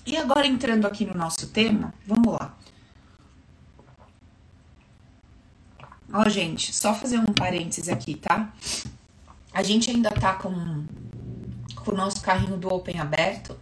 E 0.06 0.16
agora 0.16 0.46
entrando 0.46 0.86
aqui 0.86 1.06
no 1.06 1.14
nosso 1.14 1.48
tema, 1.48 1.92
vamos 2.06 2.34
lá. 2.34 2.54
Ó, 6.12 6.28
gente, 6.28 6.72
só 6.74 6.94
fazer 6.94 7.18
um 7.18 7.32
parênteses 7.32 7.88
aqui, 7.88 8.14
tá? 8.14 8.52
A 9.52 9.62
gente 9.62 9.90
ainda 9.90 10.10
tá 10.10 10.34
com 10.34 10.52
com 10.52 10.84
o 11.92 11.96
nosso 11.96 12.20
carrinho 12.20 12.56
do 12.56 12.72
Open 12.72 12.98
aberto. 13.00 13.58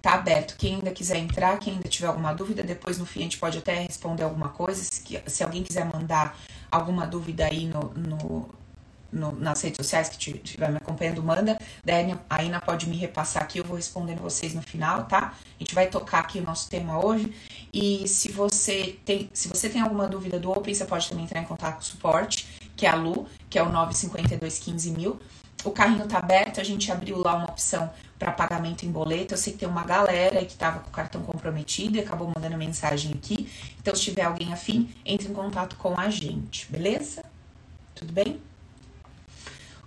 Tá 0.00 0.14
aberto. 0.14 0.56
Quem 0.56 0.76
ainda 0.76 0.92
quiser 0.92 1.18
entrar, 1.18 1.58
quem 1.58 1.74
ainda 1.74 1.88
tiver 1.88 2.06
alguma 2.06 2.32
dúvida, 2.32 2.62
depois 2.62 2.98
no 2.98 3.04
fim 3.04 3.20
a 3.20 3.22
gente 3.24 3.38
pode 3.38 3.58
até 3.58 3.80
responder 3.80 4.22
alguma 4.22 4.48
coisa. 4.50 4.82
Se, 4.82 5.22
se 5.26 5.42
alguém 5.42 5.62
quiser 5.62 5.84
mandar 5.84 6.38
alguma 6.70 7.06
dúvida 7.06 7.46
aí 7.46 7.66
no, 7.66 7.92
no, 7.94 8.48
no, 9.10 9.32
nas 9.32 9.60
redes 9.62 9.78
sociais 9.78 10.08
que 10.08 10.30
estiver 10.30 10.70
me 10.70 10.76
acompanhando, 10.76 11.22
manda. 11.22 11.58
Daí 11.84 12.14
a 12.28 12.44
Ina 12.44 12.60
pode 12.60 12.88
me 12.88 12.96
repassar 12.96 13.42
aqui, 13.42 13.58
eu 13.58 13.64
vou 13.64 13.76
respondendo 13.76 14.20
vocês 14.20 14.54
no 14.54 14.62
final, 14.62 15.04
tá? 15.04 15.34
A 15.34 15.58
gente 15.58 15.74
vai 15.74 15.88
tocar 15.88 16.20
aqui 16.20 16.38
o 16.38 16.44
nosso 16.44 16.68
tema 16.68 17.04
hoje. 17.04 17.32
E 17.72 18.06
se 18.06 18.30
você 18.30 18.98
tem, 19.04 19.30
se 19.32 19.48
você 19.48 19.68
tem 19.68 19.80
alguma 19.80 20.06
dúvida 20.06 20.38
do 20.38 20.50
Open, 20.50 20.74
você 20.74 20.84
pode 20.84 21.08
também 21.08 21.24
entrar 21.24 21.40
em 21.40 21.44
contato 21.44 21.74
com 21.74 21.80
o 21.80 21.84
suporte, 21.84 22.46
que 22.76 22.86
é 22.86 22.90
a 22.90 22.94
Lu, 22.94 23.26
que 23.48 23.58
é 23.58 23.62
o 23.62 23.70
952 23.70 24.58
15 24.58 24.90
mil. 24.92 25.20
O 25.68 25.70
carrinho 25.70 26.06
tá 26.06 26.16
aberto, 26.16 26.62
a 26.62 26.64
gente 26.64 26.90
abriu 26.90 27.18
lá 27.18 27.34
uma 27.34 27.44
opção 27.44 27.92
para 28.18 28.32
pagamento 28.32 28.86
em 28.86 28.90
boleto. 28.90 29.34
Eu 29.34 29.38
sei 29.38 29.52
que 29.52 29.58
tem 29.58 29.68
uma 29.68 29.84
galera 29.84 30.42
que 30.42 30.56
tava 30.56 30.80
com 30.80 30.88
o 30.88 30.90
cartão 30.90 31.22
comprometido 31.22 31.98
e 31.98 32.00
acabou 32.00 32.32
mandando 32.34 32.56
mensagem 32.56 33.12
aqui. 33.12 33.52
Então, 33.78 33.94
se 33.94 34.00
tiver 34.00 34.22
alguém 34.22 34.50
afim, 34.50 34.88
entre 35.04 35.28
em 35.28 35.34
contato 35.34 35.76
com 35.76 36.00
a 36.00 36.08
gente, 36.08 36.66
beleza? 36.72 37.22
Tudo 37.94 38.14
bem? 38.14 38.40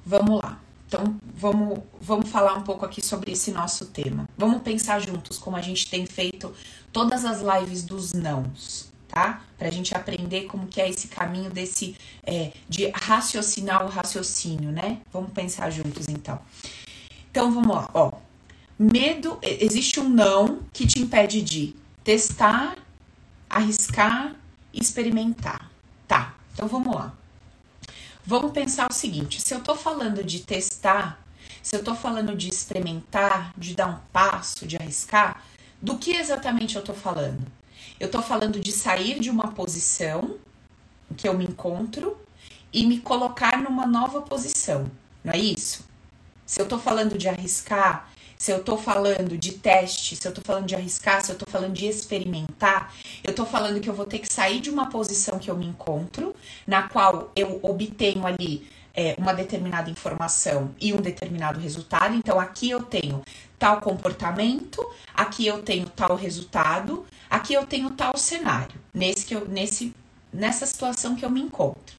Vamos 0.05 0.39
lá. 0.43 0.59
Então, 0.87 1.15
vamos, 1.35 1.79
vamos 1.99 2.29
falar 2.29 2.53
um 2.53 2.61
pouco 2.61 2.85
aqui 2.85 3.03
sobre 3.03 3.31
esse 3.31 3.49
nosso 3.49 3.87
tema. 3.87 4.29
Vamos 4.37 4.61
pensar 4.61 4.99
juntos 4.99 5.39
como 5.39 5.57
a 5.57 5.63
gente 5.63 5.89
tem 5.89 6.05
feito 6.05 6.53
todas 6.93 7.25
as 7.25 7.41
lives 7.41 7.81
dos 7.81 8.13
nãos 8.13 8.90
tá? 9.11 9.41
Para 9.57 9.67
a 9.67 9.71
gente 9.71 9.93
aprender 9.93 10.45
como 10.45 10.67
que 10.67 10.79
é 10.79 10.89
esse 10.89 11.09
caminho 11.09 11.51
desse 11.51 11.95
é, 12.23 12.53
de 12.67 12.89
raciocinar 12.89 13.85
o 13.85 13.89
raciocínio, 13.89 14.71
né? 14.71 14.99
Vamos 15.11 15.31
pensar 15.33 15.69
juntos 15.69 16.07
então. 16.07 16.39
Então 17.29 17.51
vamos 17.51 17.75
lá, 17.75 17.89
ó. 17.93 18.13
Medo, 18.79 19.37
existe 19.43 19.99
um 19.99 20.09
não 20.09 20.61
que 20.73 20.87
te 20.87 20.99
impede 20.99 21.41
de 21.41 21.75
testar, 22.03 22.75
arriscar, 23.49 24.35
experimentar. 24.73 25.69
Tá? 26.07 26.33
Então 26.53 26.67
vamos 26.67 26.95
lá. 26.95 27.13
Vamos 28.25 28.51
pensar 28.51 28.87
o 28.89 28.93
seguinte: 28.93 29.41
se 29.41 29.53
eu 29.53 29.61
tô 29.61 29.75
falando 29.75 30.23
de 30.23 30.39
testar, 30.39 31.19
se 31.61 31.75
eu 31.75 31.83
tô 31.83 31.93
falando 31.93 32.35
de 32.35 32.49
experimentar, 32.49 33.53
de 33.57 33.75
dar 33.75 33.87
um 33.87 33.99
passo, 34.11 34.65
de 34.65 34.77
arriscar, 34.77 35.43
do 35.81 35.97
que 35.97 36.15
exatamente 36.15 36.75
eu 36.75 36.81
tô 36.81 36.93
falando? 36.93 37.45
Eu 38.01 38.07
estou 38.07 38.23
falando 38.23 38.59
de 38.59 38.71
sair 38.71 39.19
de 39.19 39.29
uma 39.29 39.49
posição 39.49 40.37
que 41.15 41.29
eu 41.29 41.37
me 41.37 41.45
encontro 41.45 42.17
e 42.73 42.83
me 42.83 42.99
colocar 42.99 43.61
numa 43.61 43.85
nova 43.85 44.23
posição, 44.23 44.89
não 45.23 45.31
é 45.31 45.37
isso? 45.37 45.85
Se 46.43 46.59
eu 46.59 46.63
estou 46.63 46.79
falando 46.79 47.15
de 47.15 47.29
arriscar, 47.29 48.09
se 48.35 48.51
eu 48.51 48.57
estou 48.57 48.75
falando 48.75 49.37
de 49.37 49.51
teste, 49.51 50.15
se 50.15 50.27
eu 50.27 50.29
estou 50.29 50.43
falando 50.43 50.65
de 50.65 50.73
arriscar, 50.73 51.23
se 51.23 51.31
eu 51.31 51.33
estou 51.33 51.47
falando 51.47 51.73
de 51.73 51.85
experimentar, 51.85 52.91
eu 53.23 53.29
estou 53.29 53.45
falando 53.45 53.79
que 53.79 53.87
eu 53.87 53.93
vou 53.93 54.07
ter 54.07 54.17
que 54.17 54.33
sair 54.33 54.61
de 54.61 54.71
uma 54.71 54.89
posição 54.89 55.37
que 55.37 55.51
eu 55.51 55.55
me 55.55 55.67
encontro, 55.67 56.35
na 56.65 56.87
qual 56.87 57.31
eu 57.35 57.59
obtenho 57.61 58.25
ali 58.25 58.67
é, 58.95 59.15
uma 59.19 59.31
determinada 59.31 59.91
informação 59.91 60.73
e 60.81 60.91
um 60.91 60.97
determinado 60.97 61.59
resultado. 61.59 62.15
Então, 62.15 62.39
aqui 62.39 62.71
eu 62.71 62.81
tenho 62.81 63.21
tal 63.59 63.79
comportamento, 63.79 64.83
aqui 65.13 65.45
eu 65.45 65.61
tenho 65.61 65.87
tal 65.87 66.15
resultado, 66.15 67.05
aqui 67.31 67.53
eu 67.53 67.65
tenho 67.65 67.89
tal 67.91 68.17
cenário, 68.17 68.79
nesse 68.93 69.25
que 69.25 69.33
eu, 69.33 69.47
nesse, 69.47 69.95
nessa 70.33 70.65
situação 70.65 71.15
que 71.15 71.23
eu 71.23 71.29
me 71.29 71.41
encontro. 71.41 71.95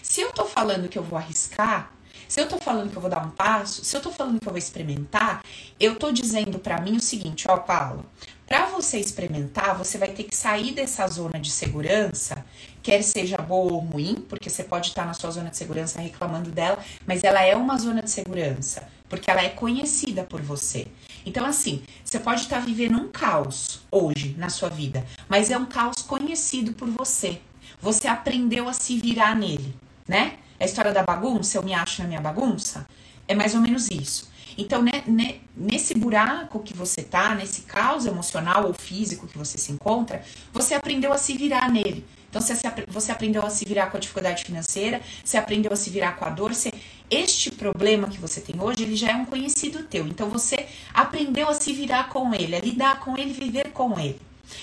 Se 0.00 0.20
eu 0.20 0.30
tô 0.32 0.44
falando 0.44 0.88
que 0.88 0.96
eu 0.96 1.02
vou 1.02 1.18
arriscar, 1.18 1.90
se 2.28 2.40
eu 2.40 2.48
tô 2.48 2.58
falando 2.58 2.90
que 2.90 2.96
eu 2.96 3.00
vou 3.00 3.10
dar 3.10 3.24
um 3.24 3.30
passo, 3.30 3.84
se 3.84 3.96
eu 3.96 4.00
tô 4.00 4.10
falando 4.10 4.40
que 4.40 4.46
eu 4.46 4.52
vou 4.52 4.58
experimentar, 4.58 5.42
eu 5.78 5.96
tô 5.96 6.10
dizendo 6.12 6.58
para 6.58 6.80
mim 6.80 6.96
o 6.96 7.00
seguinte, 7.00 7.46
ó, 7.48 7.56
Paulo, 7.56 8.06
para 8.46 8.66
você 8.66 8.98
experimentar, 8.98 9.76
você 9.76 9.98
vai 9.98 10.08
ter 10.08 10.22
que 10.24 10.36
sair 10.36 10.72
dessa 10.72 11.06
zona 11.08 11.38
de 11.38 11.50
segurança, 11.50 12.44
quer 12.82 13.02
seja 13.02 13.36
boa 13.38 13.72
ou 13.72 13.78
ruim, 13.80 14.24
porque 14.28 14.48
você 14.48 14.62
pode 14.62 14.88
estar 14.88 15.04
na 15.04 15.14
sua 15.14 15.32
zona 15.32 15.50
de 15.50 15.56
segurança 15.56 16.00
reclamando 16.00 16.50
dela, 16.50 16.78
mas 17.04 17.24
ela 17.24 17.42
é 17.42 17.56
uma 17.56 17.76
zona 17.76 18.02
de 18.02 18.10
segurança, 18.10 18.88
porque 19.08 19.30
ela 19.30 19.42
é 19.42 19.48
conhecida 19.48 20.24
por 20.24 20.42
você. 20.42 20.86
Então, 21.24 21.44
assim, 21.44 21.82
você 22.04 22.20
pode 22.20 22.42
estar 22.42 22.60
vivendo 22.60 22.96
um 22.96 23.08
caos 23.08 23.80
hoje 23.90 24.34
na 24.38 24.48
sua 24.48 24.68
vida, 24.68 25.04
mas 25.28 25.50
é 25.50 25.58
um 25.58 25.66
caos 25.66 26.02
conhecido 26.02 26.72
por 26.72 26.88
você. 26.88 27.40
Você 27.80 28.06
aprendeu 28.06 28.68
a 28.68 28.72
se 28.72 28.96
virar 28.96 29.34
nele, 29.34 29.74
né? 30.06 30.38
A 30.58 30.64
história 30.64 30.92
da 30.92 31.02
bagunça, 31.02 31.58
eu 31.58 31.62
me 31.62 31.74
acho 31.74 32.00
na 32.00 32.08
minha 32.08 32.20
bagunça. 32.20 32.86
É 33.28 33.34
mais 33.34 33.54
ou 33.54 33.60
menos 33.60 33.90
isso. 33.90 34.30
Então, 34.56 34.80
né, 34.80 35.02
né, 35.06 35.36
nesse 35.54 35.94
buraco 35.94 36.60
que 36.60 36.74
você 36.74 37.02
tá, 37.02 37.34
nesse 37.34 37.62
caos 37.62 38.06
emocional 38.06 38.66
ou 38.66 38.72
físico 38.72 39.26
que 39.26 39.36
você 39.36 39.58
se 39.58 39.72
encontra, 39.72 40.22
você 40.52 40.74
aprendeu 40.74 41.12
a 41.12 41.18
se 41.18 41.36
virar 41.36 41.70
nele. 41.70 42.06
Então, 42.28 42.40
você, 42.40 42.54
você 42.88 43.12
aprendeu 43.12 43.44
a 43.44 43.50
se 43.50 43.64
virar 43.64 43.86
com 43.86 43.96
a 43.96 44.00
dificuldade 44.00 44.44
financeira, 44.44 45.00
você 45.24 45.36
aprendeu 45.36 45.72
a 45.72 45.76
se 45.76 45.90
virar 45.90 46.12
com 46.12 46.24
a 46.24 46.30
dor, 46.30 46.54
você, 46.54 46.72
este 47.10 47.50
problema 47.50 48.08
que 48.08 48.18
você 48.18 48.40
tem 48.40 48.60
hoje, 48.60 48.82
ele 48.82 48.96
já 48.96 49.10
é 49.10 49.14
um 49.14 49.24
conhecido 49.24 49.84
teu. 49.84 50.06
Então, 50.06 50.28
você 50.28 50.66
aprendeu 50.92 51.48
a 51.48 51.54
se 51.54 51.72
virar 51.72 52.08
com 52.08 52.34
ele, 52.34 52.54
a 52.54 52.60
lidar 52.60 53.00
com 53.00 53.16
ele, 53.16 53.32
viver 53.32 53.70
com 53.70 53.98
ele. 53.98 54.20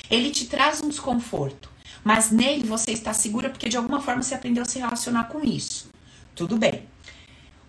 Ele 0.10 0.32
te 0.32 0.46
traz 0.46 0.82
um 0.82 0.89
desconforto, 0.89 1.70
mas 2.03 2.32
nele 2.32 2.63
você 2.63 2.91
está 2.91 3.13
segura 3.13 3.50
porque 3.50 3.70
de 3.70 3.77
alguma 3.77 4.01
forma 4.01 4.22
você 4.22 4.36
aprendeu 4.36 4.63
a 4.63 4.65
se 4.65 4.79
relacionar 4.79 5.25
com 5.25 5.43
isso. 5.43 5.89
Tudo 6.36 6.58
bem. 6.58 6.84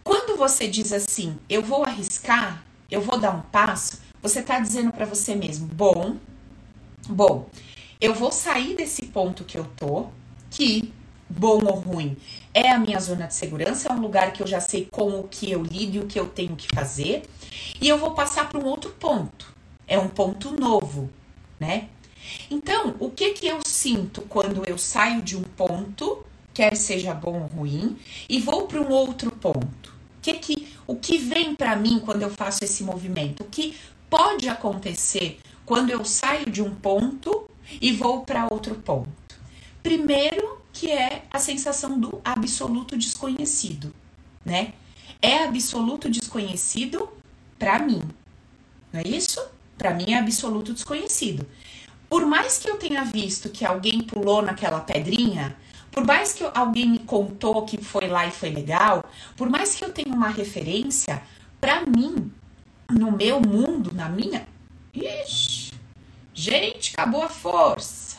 Quando 0.03 0.37
você 0.37 0.69
diz 0.69 0.93
assim, 0.93 1.39
eu 1.49 1.63
vou 1.63 1.85
arriscar, 1.85 2.63
eu 2.91 3.01
vou 3.01 3.19
dar 3.19 3.31
um 3.35 3.41
passo, 3.41 3.99
você 4.21 4.41
está 4.41 4.59
dizendo 4.59 4.93
para 4.93 5.07
você 5.07 5.35
mesmo, 5.35 5.67
bom, 5.67 6.17
bom, 7.09 7.49
eu 8.01 8.15
vou 8.15 8.33
sair 8.33 8.75
desse 8.77 9.07
ponto 9.07 9.45
que 9.45 9.59
eu 9.59 9.67
tô, 9.77 10.07
que 10.51 10.93
bom 11.29 11.61
ou 11.65 11.81
ruim 11.81 12.17
é 12.53 12.71
a 12.71 12.79
minha 12.79 13.01
zona 13.01 13.27
de 13.27 13.35
segurança, 13.35 13.89
é 13.89 13.93
um 13.93 14.01
lugar 14.01 14.33
que 14.33 14.43
eu 14.43 14.47
já 14.47 14.61
sei 14.61 14.87
com 14.91 15.21
o 15.21 15.29
que 15.29 15.51
eu 15.51 15.63
lido 15.63 15.97
e 15.97 16.01
o 16.01 16.07
que 16.07 16.19
eu 16.19 16.29
tenho 16.29 16.55
que 16.55 16.69
fazer, 16.75 17.25
e 17.81 17.89
eu 17.89 17.99
vou 17.99 18.13
passar 18.13 18.49
para 18.49 18.59
um 18.59 18.67
outro 18.67 18.91
ponto. 18.91 19.53
É 19.87 19.99
um 19.99 20.09
ponto 20.09 20.53
novo, 20.53 21.11
né? 21.59 21.89
Então, 22.51 22.95
o 23.01 23.11
que 23.11 23.31
que 23.33 23.47
eu 23.47 23.61
sinto 23.65 24.23
quando 24.23 24.65
eu 24.67 24.79
saio 24.79 25.21
de 25.21 25.37
um 25.37 25.43
ponto 25.43 26.25
quer 26.55 26.77
seja 26.77 27.13
bom 27.13 27.43
ou 27.43 27.47
ruim, 27.49 27.99
e 28.29 28.41
vou 28.41 28.69
para 28.69 28.81
um 28.81 28.91
outro 28.91 29.31
ponto. 29.33 29.93
Que 30.23 30.35
que, 30.35 30.69
o 30.87 30.95
que 30.95 31.19
vem 31.19 31.55
para 31.55 31.75
mim 31.75 31.99
quando 31.99 32.23
eu 32.23 32.31
faço 32.31 32.65
esse 32.65 32.85
movimento? 32.85 33.43
O 33.43 33.47
que 33.47 33.77
pode 34.09 34.49
acontecer 34.49 35.41
quando 35.67 35.91
eu 35.91 36.05
saio 36.05 36.49
de 36.49 36.63
um 36.63 36.73
ponto 36.75 37.51
e 37.81 37.93
vou 37.93 38.25
para 38.25 38.49
outro 38.51 38.75
ponto? 38.77 39.09
Primeiro, 39.83 40.63
que 40.73 40.91
é 40.91 41.25
a 41.31 41.39
sensação 41.39 41.99
do 41.99 42.21
absoluto 42.25 42.97
desconhecido, 42.97 43.95
né? 44.45 44.73
É 45.21 45.45
absoluto 45.45 46.11
desconhecido 46.11 47.09
para 47.59 47.79
mim. 47.79 48.03
Não 48.93 49.01
é 49.01 49.09
isso? 49.09 49.41
Para 49.79 49.93
mim 49.93 50.13
é 50.13 50.19
absoluto 50.19 50.73
desconhecido. 50.73 51.47
Por 52.09 52.27
mais 52.27 52.59
que 52.59 52.69
eu 52.69 52.77
tenha 52.77 53.05
visto 53.05 53.49
que 53.49 53.65
alguém 53.65 54.03
pulou 54.03 54.43
naquela 54.43 54.81
pedrinha, 54.81 55.57
por 55.91 56.05
mais 56.05 56.33
que 56.33 56.45
alguém 56.55 56.89
me 56.89 56.99
contou 56.99 57.65
que 57.65 57.79
foi 57.79 58.09
lá 58.09 58.27
e 58.27 58.31
foi 58.31 58.51
legal, 58.51 59.05
por 59.37 59.49
mais 59.49 59.75
que 59.75 59.85
eu 59.85 59.93
tenha 59.93 60.15
uma 60.15 60.29
referência, 60.29 61.23
para 61.61 61.87
mim, 61.87 62.33
no 62.91 63.13
meu 63.13 63.41
mundo, 63.41 63.93
na 63.95 64.09
minha. 64.09 64.47
Ixi, 64.93 65.64
gente, 66.35 66.93
acabou 66.95 67.23
a 67.23 67.29
força. 67.29 68.19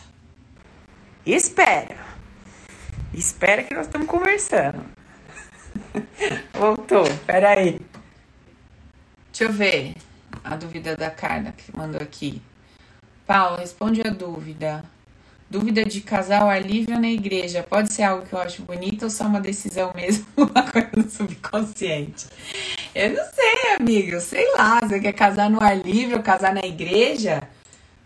Espera. 1.25 1.97
Espera 3.13 3.63
que 3.63 3.73
nós 3.73 3.85
estamos 3.85 4.07
conversando. 4.07 4.83
Voltou, 6.53 7.05
peraí. 7.25 7.79
Deixa 9.31 9.43
eu 9.43 9.51
ver 9.51 9.95
a 10.43 10.55
dúvida 10.55 10.95
da 10.95 11.09
Carla 11.09 11.51
que 11.51 11.75
mandou 11.75 12.01
aqui. 12.01 12.41
Paulo, 13.25 13.57
responde 13.57 14.01
a 14.01 14.09
dúvida. 14.09 14.83
Dúvida 15.49 15.85
de 15.85 16.01
casal 16.01 16.49
ar 16.49 16.61
livre 16.61 16.93
ou 16.93 16.99
na 16.99 17.09
igreja? 17.09 17.63
Pode 17.63 17.93
ser 17.93 18.03
algo 18.03 18.25
que 18.25 18.33
eu 18.33 18.39
acho 18.39 18.63
bonito 18.63 19.03
ou 19.03 19.09
só 19.09 19.25
uma 19.25 19.39
decisão 19.39 19.91
mesmo, 19.95 20.25
uma 20.35 20.63
coisa 20.71 20.89
do 20.91 21.09
subconsciente? 21.09 22.27
Eu 22.93 23.11
não 23.11 23.23
sei, 23.25 23.75
amigo. 23.79 24.19
Sei 24.19 24.51
lá. 24.53 24.79
Você 24.79 24.99
quer 24.99 25.13
casar 25.13 25.49
no 25.49 25.61
ar 25.61 25.77
livre 25.77 26.15
ou 26.15 26.23
casar 26.23 26.53
na 26.53 26.65
igreja? 26.65 27.47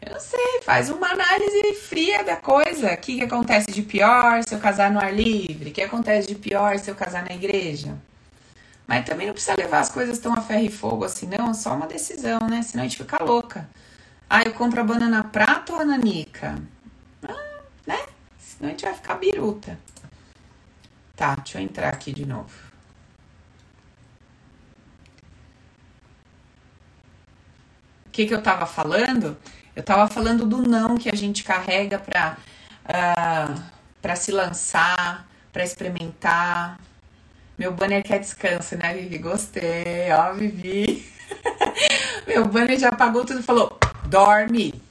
Eu 0.02 0.14
não 0.14 0.20
sei. 0.20 0.62
Faz 0.64 0.90
uma 0.90 1.12
análise 1.12 1.74
fria 1.76 2.24
da 2.24 2.36
coisa. 2.36 2.94
O 2.94 2.98
que, 2.98 3.18
que 3.18 3.24
acontece 3.24 3.72
de 3.72 3.82
pior 3.82 4.44
se 4.44 4.54
eu 4.54 4.60
casar 4.60 4.92
no 4.92 5.00
ar 5.00 5.14
livre? 5.14 5.70
O 5.70 5.74
que 5.74 5.82
acontece 5.82 6.28
de 6.28 6.36
pior 6.36 6.78
se 6.80 6.90
eu 6.90 6.96
casar 6.96 7.24
na 7.24 7.36
igreja? 7.36 7.98
Mas 8.88 9.06
também 9.06 9.28
não 9.28 9.34
precisa 9.34 9.56
levar 9.56 9.80
as 9.80 9.90
coisas 9.90 10.18
tão 10.20 10.34
a 10.34 10.42
ferro 10.42 10.64
e 10.64 10.72
fogo 10.72 11.06
assim, 11.06 11.28
não. 11.28 11.54
Só 11.54 11.76
uma 11.76 11.88
decisão, 11.88 12.40
né? 12.50 12.62
Senão 12.62 12.84
a 12.84 12.88
gente 12.88 12.98
fica 12.98 13.24
louca. 13.24 13.70
Ah, 14.30 14.44
eu 14.44 14.54
compro 14.54 14.80
a 14.80 14.84
banana 14.84 15.24
prata 15.24 15.74
ou 15.74 15.80
a 15.80 15.86
nanica? 15.86 16.56
Ah, 17.24 17.62
né? 17.86 18.00
Senão 18.40 18.70
a 18.70 18.72
gente 18.72 18.86
vai 18.86 18.94
ficar 18.94 19.16
biruta. 19.16 19.78
Tá, 21.16 21.36
deixa 21.36 21.60
eu 21.60 21.64
entrar 21.64 21.90
aqui 21.90 22.14
de 22.14 22.26
novo. 22.26 22.70
O 28.08 28.12
que, 28.12 28.26
que 28.26 28.34
eu 28.34 28.42
tava 28.42 28.66
falando? 28.66 29.38
Eu 29.80 29.84
tava 29.84 30.10
falando 30.10 30.46
do 30.46 30.58
não 30.62 30.98
que 30.98 31.08
a 31.08 31.16
gente 31.16 31.42
carrega 31.42 31.98
pra, 31.98 32.36
uh, 32.84 33.62
pra 34.02 34.14
se 34.14 34.30
lançar, 34.30 35.26
pra 35.54 35.64
experimentar. 35.64 36.78
Meu 37.58 37.72
banner 37.72 38.04
quer 38.04 38.20
descanso, 38.20 38.76
né, 38.76 38.94
Vivi? 38.94 39.18
Gostei, 39.20 40.12
ó, 40.12 40.34
Vivi. 40.34 41.10
Meu 42.28 42.46
banner 42.46 42.78
já 42.78 42.90
apagou 42.90 43.24
tudo 43.24 43.40
e 43.40 43.44
falou: 43.44 43.80
Dorme. 44.06 44.82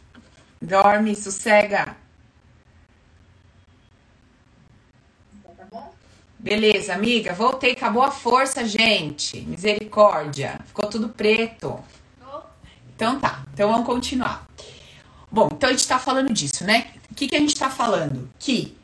Dorme, 0.61 1.15
sossega. 1.15 1.95
Tá 5.55 5.65
bom? 5.71 5.93
Beleza, 6.39 6.95
amiga. 6.95 7.35
Voltei, 7.35 7.73
acabou 7.73 8.03
a 8.03 8.11
força, 8.11 8.65
gente. 8.65 9.39
Misericórdia. 9.43 10.59
Ficou 10.65 10.89
tudo 10.89 11.11
preto. 11.11 11.79
Então 12.97 13.21
tá. 13.21 13.45
Então 13.53 13.71
vamos 13.71 13.87
continuar. 13.87 14.49
Bom, 15.31 15.49
então 15.53 15.69
a 15.69 15.73
gente 15.73 15.87
tá 15.87 15.99
falando 15.99 16.33
disso, 16.33 16.65
né? 16.65 16.89
O 17.11 17.15
que, 17.15 17.29
que 17.29 17.37
a 17.37 17.39
gente 17.39 17.55
tá 17.55 17.69
falando? 17.69 18.31
Que 18.39 18.77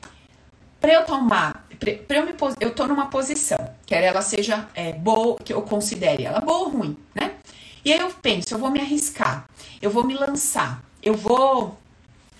para 0.81 0.93
eu 0.93 1.05
tomar, 1.05 1.67
para 1.79 2.17
eu 2.17 2.27
me 2.27 2.35
eu 2.61 2.75
tô 2.75 2.87
numa 2.87 3.07
posição, 3.07 3.59
quer 3.87 4.03
ela 4.03 4.21
seja 4.21 4.69
é, 4.75 4.93
boa, 4.93 5.37
que 5.37 5.53
eu 5.53 5.63
considere 5.63 6.25
ela 6.25 6.41
boa 6.41 6.59
ou 6.59 6.69
ruim, 6.69 6.97
né? 7.15 7.37
E 7.83 7.93
aí 7.93 7.99
eu 7.99 8.11
penso, 8.11 8.53
eu 8.53 8.59
vou 8.59 8.71
me 8.71 8.81
arriscar, 8.81 9.49
eu 9.81 9.91
vou 9.91 10.05
me 10.05 10.15
lançar, 10.15 10.83
eu 11.03 11.15
vou 11.15 11.79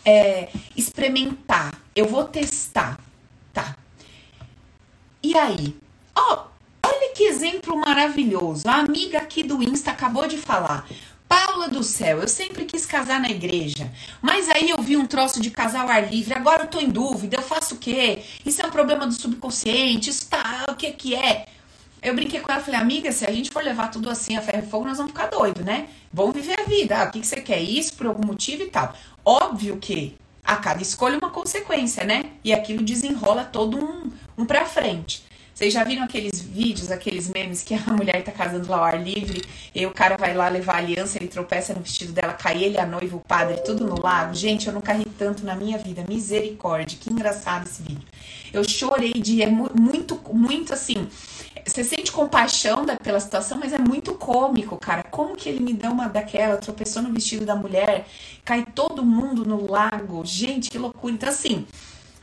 é, 0.05 0.51
experimentar, 0.77 1.73
eu 1.97 2.07
vou 2.07 2.25
testar, 2.25 2.99
tá? 3.53 3.77
E 5.23 5.37
aí, 5.39 5.75
ó, 6.15 6.47
olha 6.85 7.13
que 7.15 7.25
exemplo 7.25 7.77
maravilhoso. 7.77 8.69
A 8.69 8.77
amiga 8.77 9.19
aqui 9.19 9.43
do 9.43 9.63
Insta 9.63 9.91
acabou 9.91 10.27
de 10.27 10.37
falar. 10.37 10.87
Paula 11.35 11.69
do 11.69 11.83
céu, 11.83 12.21
eu 12.21 12.29
sempre 12.29 12.65
quis 12.65 12.87
casar 12.87 13.19
na 13.19 13.29
igreja, 13.29 13.91
mas 14.23 14.49
aí 14.49 14.71
eu 14.71 14.81
vi 14.81 14.97
um 14.97 15.05
troço 15.05 15.41
de 15.41 15.51
casal 15.51 15.89
ar 15.89 16.09
livre, 16.09 16.33
agora 16.33 16.63
eu 16.63 16.69
tô 16.69 16.79
em 16.79 16.89
dúvida, 16.89 17.39
eu 17.39 17.43
faço 17.43 17.75
o 17.75 17.79
quê? 17.79 18.23
Isso 18.47 18.63
é 18.63 18.67
um 18.67 18.71
problema 18.71 19.05
do 19.05 19.13
subconsciente, 19.13 20.11
isso 20.11 20.29
tá, 20.29 20.65
o 20.71 20.77
que 20.77 20.93
que 20.93 21.13
é? 21.13 21.47
Eu 22.01 22.15
brinquei 22.15 22.39
com 22.39 22.53
ela, 22.53 22.63
falei, 22.63 22.79
amiga, 22.79 23.11
se 23.11 23.27
a 23.27 23.33
gente 23.33 23.51
for 23.51 23.65
levar 23.65 23.91
tudo 23.91 24.09
assim 24.09 24.37
a 24.37 24.43
ferro 24.43 24.63
e 24.65 24.71
fogo, 24.71 24.85
nós 24.85 24.99
vamos 24.99 25.11
ficar 25.11 25.27
doido, 25.27 25.65
né? 25.65 25.89
Vamos 26.13 26.35
viver 26.37 26.55
a 26.61 26.69
vida. 26.69 26.99
Ah, 26.99 27.09
o 27.09 27.11
que, 27.11 27.19
que 27.19 27.27
você 27.27 27.41
quer? 27.41 27.61
Isso 27.61 27.95
por 27.95 28.07
algum 28.07 28.25
motivo 28.25 28.63
e 28.63 28.67
tal. 28.67 28.95
Óbvio 29.25 29.79
que 29.79 30.17
a 30.45 30.55
cada 30.55 30.83
escolha 30.83 31.15
é 31.15 31.19
uma 31.19 31.31
consequência, 31.31 32.05
né? 32.05 32.27
E 32.45 32.53
aquilo 32.53 32.85
desenrola 32.85 33.43
todo 33.43 33.77
um, 33.77 34.13
um 34.39 34.45
pra 34.47 34.67
frente. 34.67 35.25
Vocês 35.55 35.73
já 35.73 35.85
viram 35.85 36.03
aqueles 36.03 36.41
vídeos, 36.41 36.91
aqueles 36.91 37.29
memes 37.29 37.63
que 37.63 37.75
a 37.75 37.81
mulher 37.93 38.25
tá 38.25 38.33
casando 38.33 38.69
lá 38.69 38.79
ao 38.79 38.85
ar 38.85 39.01
livre 39.01 39.43
e 39.73 39.87
o 39.87 39.93
cara 39.93 40.17
vai 40.17 40.35
lá 40.35 40.49
levar 40.49 40.75
a 40.75 40.79
aliança, 40.79 41.17
ele 41.17 41.29
tropeça 41.29 41.73
no 41.73 41.81
vestido 41.81 42.13
dela, 42.13 42.33
cai 42.33 42.65
ele, 42.65 42.79
a 42.79 42.85
noiva, 42.85 43.17
o 43.17 43.21
padre, 43.21 43.63
tudo 43.65 43.87
no 43.87 44.03
lago? 44.03 44.35
Gente, 44.35 44.67
eu 44.67 44.73
nunca 44.73 44.93
ri 44.93 45.05
tanto 45.17 45.47
na 45.47 45.55
minha 45.55 45.79
vida. 45.79 46.05
Misericórdia, 46.09 46.99
que 47.01 47.11
engraçado 47.11 47.67
esse 47.67 47.83
vídeo. 47.83 48.07
Eu 48.53 48.69
chorei 48.69 49.13
de. 49.13 49.43
É 49.43 49.47
muito, 49.47 50.21
muito 50.33 50.75
assim 50.75 51.09
você 51.67 51.83
sente 51.83 52.13
compaixão 52.13 52.85
da, 52.85 52.97
pela 52.97 53.19
situação, 53.19 53.59
mas 53.59 53.73
é 53.73 53.79
muito 53.79 54.15
cômico, 54.15 54.77
cara. 54.77 55.03
Como 55.03 55.35
que 55.35 55.49
ele 55.49 55.61
me 55.61 55.73
deu 55.73 55.93
uma 55.93 56.09
daquela, 56.09 56.57
tropeçou 56.57 57.03
no 57.03 57.13
vestido 57.13 57.47
da 57.47 57.55
mulher, 57.55 58.07
cai 58.45 58.67
todo 58.75 59.05
mundo 59.05 59.45
no 59.45 59.71
lago. 59.71 60.23
Gente, 60.25 60.71
que 60.71 60.79
loucura. 60.79 61.15
Então, 61.15 61.29
assim, 61.29 61.67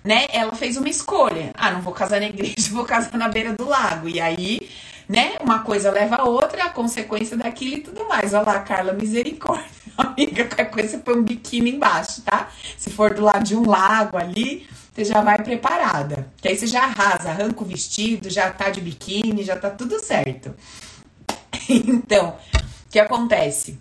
né? 0.04 0.28
Ela 0.32 0.54
fez 0.54 0.78
uma 0.78 0.90
escolha. 0.90 1.52
Ah, 1.56 1.72
não 1.72 1.82
vou 1.82 1.94
casar 1.94 2.20
na 2.20 2.28
igreja, 2.28 2.56
vou 2.72 2.86
casar 2.86 3.18
na 3.18 3.28
beira 3.28 3.54
do 3.54 3.68
lago. 3.68 4.08
E 4.08 4.20
aí, 4.20 4.70
né? 5.08 5.34
Uma 5.42 5.60
coisa 5.60 5.92
leva 5.92 6.18
a 6.18 6.24
outra, 6.24 6.66
a 6.66 6.70
consequência 6.70 7.38
daquilo 7.38 7.78
e 7.78 7.82
tudo 7.82 8.08
mais. 8.08 8.34
Olha 8.34 8.44
lá, 8.46 8.60
Carla, 8.60 8.94
misericórdia. 8.94 9.82
Amiga, 9.98 10.46
qualquer 10.46 10.72
coisa 10.72 10.90
você 10.90 10.98
põe 10.98 11.16
um 11.18 11.24
biquíni 11.24 11.72
embaixo, 11.76 12.22
tá? 12.22 12.50
Se 12.78 12.90
for 12.90 13.14
do 13.14 13.22
lado 13.22 13.44
de 13.44 13.56
um 13.56 13.68
lago 13.68 14.18
ali, 14.18 14.68
você 14.94 15.06
já 15.06 15.22
vai 15.22 15.42
preparada. 15.42 16.32
Que 16.38 16.48
aí 16.48 16.58
você 16.58 16.68
já 16.68 16.84
arrasa, 16.84 17.30
arranca 17.30 17.64
o 17.64 17.66
vestido, 17.66 18.30
já 18.30 18.50
tá 18.52 18.70
de 18.70 18.82
biquíni, 18.82 19.44
já 19.44 19.56
tá 19.56 19.70
tudo 19.70 20.00
certo. 20.00 20.56
então, 21.70 22.38
o 22.86 22.90
que 22.90 23.00
acontece? 23.00 23.80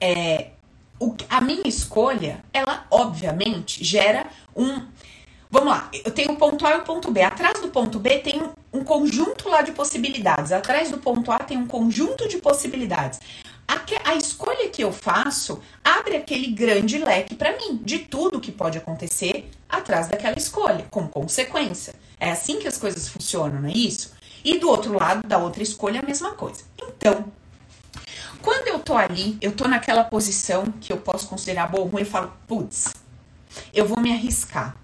É, 0.00 0.50
o, 0.98 1.14
a 1.28 1.40
minha 1.40 1.66
escolha, 1.66 2.44
ela 2.52 2.86
obviamente 2.90 3.82
gera 3.82 4.26
um. 4.54 4.86
Vamos 5.50 5.68
lá, 5.68 5.90
eu 6.04 6.12
tenho 6.12 6.32
o 6.32 6.36
ponto 6.36 6.64
A 6.66 6.76
e 6.76 6.78
o 6.78 6.82
ponto 6.82 7.10
B. 7.10 7.22
Atrás 7.22 7.60
do 7.60 7.68
ponto 7.68 7.98
B 7.98 8.18
tem 8.18 8.40
um, 8.72 8.84
conjunto 8.84 9.48
lá 9.48 9.62
de 9.62 9.72
possibilidades. 9.72 10.52
Atrás 10.52 10.90
do 10.90 10.98
ponto 10.98 11.32
A 11.32 11.38
tem 11.38 11.58
um 11.58 11.66
conjunto 11.66 12.28
de 12.28 12.38
possibilidades 12.38 13.18
a, 13.70 14.10
a 14.10 14.14
escolha 14.16 14.68
que 14.68 14.82
eu 14.82 14.92
faço 14.92 15.60
abre 15.84 16.16
aquele 16.16 16.48
grande 16.48 16.98
leque 16.98 17.36
para 17.36 17.56
mim 17.56 17.80
de 17.82 18.00
tudo 18.00 18.40
que 18.40 18.50
pode 18.50 18.76
acontecer 18.76 19.48
atrás 19.68 20.08
daquela 20.08 20.36
escolha, 20.36 20.86
como 20.90 21.08
consequência. 21.08 21.94
É 22.18 22.32
assim 22.32 22.58
que 22.58 22.66
as 22.66 22.76
coisas 22.76 23.08
funcionam, 23.08 23.62
não 23.62 23.68
é 23.68 23.72
isso? 23.72 24.12
E 24.44 24.58
do 24.58 24.68
outro 24.68 24.98
lado, 24.98 25.26
da 25.26 25.38
outra 25.38 25.62
escolha, 25.62 26.00
a 26.00 26.06
mesma 26.06 26.32
coisa. 26.32 26.64
Então, 26.82 27.26
quando 28.42 28.66
eu 28.68 28.80
tô 28.80 28.96
ali, 28.96 29.38
eu 29.40 29.52
tô 29.52 29.68
naquela 29.68 30.02
posição 30.02 30.64
que 30.80 30.92
eu 30.92 30.96
posso 30.96 31.28
considerar 31.28 31.68
boa 31.68 31.84
ou 31.84 31.90
ruim, 31.90 32.02
eu 32.02 32.06
falo, 32.06 32.32
putz, 32.48 32.92
eu 33.72 33.86
vou 33.86 34.00
me 34.00 34.12
arriscar. 34.12 34.76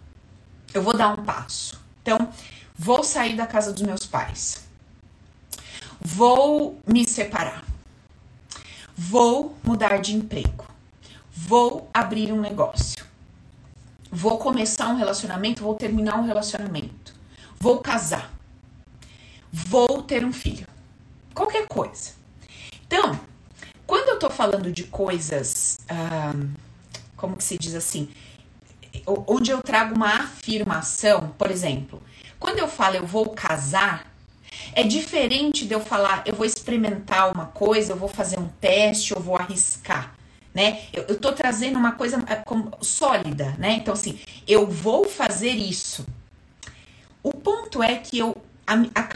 Eu 0.77 0.83
vou 0.83 0.95
dar 0.95 1.19
um 1.19 1.25
passo. 1.25 1.81
Então, 2.03 2.31
vou 2.79 3.03
sair 3.03 3.35
da 3.35 3.47
casa 3.47 3.73
dos 3.73 3.81
meus 3.81 4.05
pais. 4.05 4.69
Vou 5.99 6.79
me 6.87 7.09
separar. 7.09 7.65
Vou 8.95 9.57
mudar 9.65 9.97
de 9.97 10.15
emprego. 10.15 10.67
Vou 11.33 11.89
abrir 11.95 12.31
um 12.31 12.39
negócio. 12.43 13.07
Vou 14.13 14.37
começar 14.37 14.89
um 14.89 14.97
relacionamento, 14.97 15.63
vou 15.63 15.75
terminar 15.77 16.19
um 16.19 16.27
relacionamento. 16.27 17.15
Vou 17.59 17.79
casar. 17.79 18.31
Vou 19.51 20.03
ter 20.03 20.27
um 20.27 20.33
filho. 20.33 20.67
Qualquer 21.33 21.67
coisa. 21.69 22.13
Então, 22.87 23.19
quando 23.87 24.11
eu 24.11 24.19
tô 24.19 24.29
falando 24.29 24.71
de 24.71 24.85
coisas, 24.85 25.79
ah, 25.89 26.35
como 27.17 27.35
que 27.35 27.45
se 27.45 27.57
diz 27.57 27.75
assim, 27.75 28.11
onde 29.07 29.51
eu 29.51 29.63
trago 29.63 29.95
uma 29.95 30.09
afirmação, 30.09 31.35
por 31.39 31.51
exemplo, 31.51 32.03
Quando 32.39 32.59
eu 32.59 32.69
falo 32.69 32.97
eu 32.97 33.07
vou 33.07 33.31
casar, 33.31 34.13
é 34.73 34.83
diferente 34.83 35.67
de 35.67 35.73
eu 35.73 35.81
falar 35.81 36.23
eu 36.27 36.35
vou 36.35 36.45
experimentar 36.45 37.33
uma 37.33 37.47
coisa, 37.47 37.93
eu 37.93 37.97
vou 37.97 38.09
fazer 38.09 38.39
um 38.39 38.49
teste, 38.61 39.13
eu 39.13 39.21
vou 39.21 39.37
arriscar. 39.37 40.15
Né? 40.55 40.85
Eu, 40.93 41.05
eu 41.09 41.19
tô 41.19 41.33
trazendo 41.33 41.79
uma 41.79 41.93
coisa 41.93 42.17
é, 42.27 42.43
sólida, 42.81 43.55
né? 43.59 43.73
Então, 43.73 43.93
assim, 43.93 44.19
eu 44.49 44.67
vou 44.67 45.07
fazer 45.07 45.51
isso. 45.51 46.07
O 47.23 47.31
ponto 47.31 47.83
é 47.83 47.97
que 47.97 48.19
eu. 48.19 48.35
A, 48.67 48.75
a, 48.75 49.09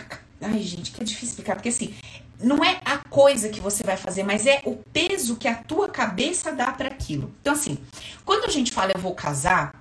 ai, 0.43 0.59
gente, 0.63 0.91
que 0.91 1.01
é 1.01 1.05
difícil 1.05 1.29
explicar, 1.31 1.55
porque 1.55 1.71
assim, 1.71 1.95
não 2.43 2.65
é 2.65 2.81
a 2.85 2.99
coisa 2.99 3.49
que 3.49 3.61
você 3.61 3.83
vai 3.83 3.97
fazer, 3.97 4.23
mas 4.23 4.47
é 4.47 4.61
o 4.65 4.77
peso 4.77 5.37
que 5.37 5.47
a 5.47 5.55
tua 5.55 5.89
cabeça 5.89 6.53
dá 6.53 6.73
para 6.73 6.89
aquilo. 6.89 7.35
Então, 7.41 7.53
assim, 7.53 7.79
quando 8.25 8.45
a 8.45 8.49
gente 8.51 8.73
fala 8.73 8.93
eu 8.95 9.01
vou 9.01 9.15
casar, 9.15 9.80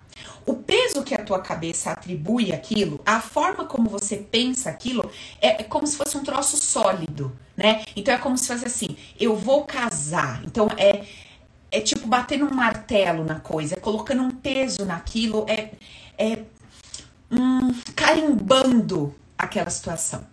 o 0.49 0.55
peso 0.55 1.03
que 1.03 1.13
a 1.13 1.23
tua 1.23 1.39
cabeça 1.39 1.91
atribui 1.91 2.51
aquilo, 2.51 2.99
a 3.05 3.21
forma 3.21 3.65
como 3.65 3.87
você 3.87 4.17
pensa 4.17 4.71
aquilo, 4.71 5.07
é, 5.39 5.61
é 5.61 5.63
como 5.63 5.85
se 5.85 5.95
fosse 5.95 6.17
um 6.17 6.23
troço 6.23 6.57
sólido, 6.57 7.37
né? 7.55 7.83
Então 7.95 8.11
é 8.11 8.17
como 8.17 8.35
se 8.35 8.47
fosse 8.47 8.65
assim, 8.65 8.97
eu 9.19 9.35
vou 9.35 9.63
casar. 9.65 10.41
Então 10.43 10.67
é 10.75 11.05
é 11.71 11.79
tipo 11.79 12.07
batendo 12.07 12.45
um 12.45 12.55
martelo 12.55 13.23
na 13.23 13.39
coisa, 13.39 13.75
é 13.75 13.79
colocando 13.79 14.23
um 14.23 14.31
peso 14.31 14.83
naquilo, 14.85 15.45
é, 15.47 15.69
é 16.17 16.39
carimbando 17.95 19.13
aquela 19.37 19.69
situação. 19.69 20.25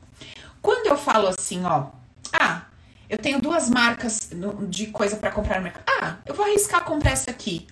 Quando 0.62 0.86
eu 0.86 0.96
falo 0.96 1.28
assim, 1.28 1.62
ó, 1.66 1.88
ah, 2.32 2.62
eu 3.10 3.18
tenho 3.18 3.38
duas 3.38 3.68
marcas 3.68 4.30
de 4.66 4.86
coisa 4.86 5.16
para 5.16 5.30
comprar 5.30 5.58
no 5.58 5.64
mercado. 5.64 5.84
Ah, 5.86 6.16
eu 6.24 6.34
vou 6.34 6.46
arriscar 6.46 6.84
comprar 6.84 7.10
essa 7.10 7.30
aqui. 7.30 7.66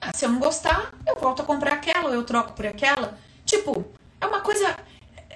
Ah, 0.00 0.12
se 0.14 0.24
eu 0.24 0.30
não 0.30 0.38
gostar, 0.38 0.92
eu 1.06 1.16
volto 1.16 1.42
a 1.42 1.44
comprar 1.44 1.74
aquela 1.74 2.08
ou 2.08 2.14
eu 2.14 2.24
troco 2.24 2.52
por 2.52 2.66
aquela. 2.66 3.18
Tipo, 3.44 3.84
é 4.20 4.26
uma 4.26 4.40
coisa. 4.40 4.76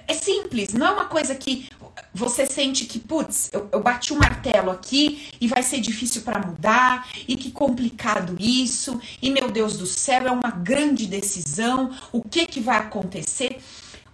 É 0.07 0.13
simples, 0.13 0.73
não 0.73 0.85
é 0.85 0.91
uma 0.91 1.05
coisa 1.05 1.33
que 1.33 1.67
você 2.13 2.45
sente 2.45 2.85
que, 2.85 2.99
putz, 2.99 3.49
eu, 3.51 3.67
eu 3.71 3.81
bati 3.81 4.13
o 4.13 4.15
um 4.15 4.19
martelo 4.19 4.71
aqui 4.71 5.29
e 5.41 5.47
vai 5.47 5.63
ser 5.63 5.79
difícil 5.81 6.21
para 6.21 6.39
mudar, 6.39 7.09
e 7.27 7.35
que 7.35 7.51
complicado 7.51 8.35
isso, 8.39 9.01
e 9.21 9.29
meu 9.29 9.49
Deus 9.49 9.77
do 9.77 9.85
céu, 9.85 10.27
é 10.27 10.31
uma 10.31 10.51
grande 10.51 11.07
decisão, 11.07 11.93
o 12.11 12.21
que 12.21 12.45
que 12.45 12.59
vai 12.59 12.77
acontecer? 12.77 13.59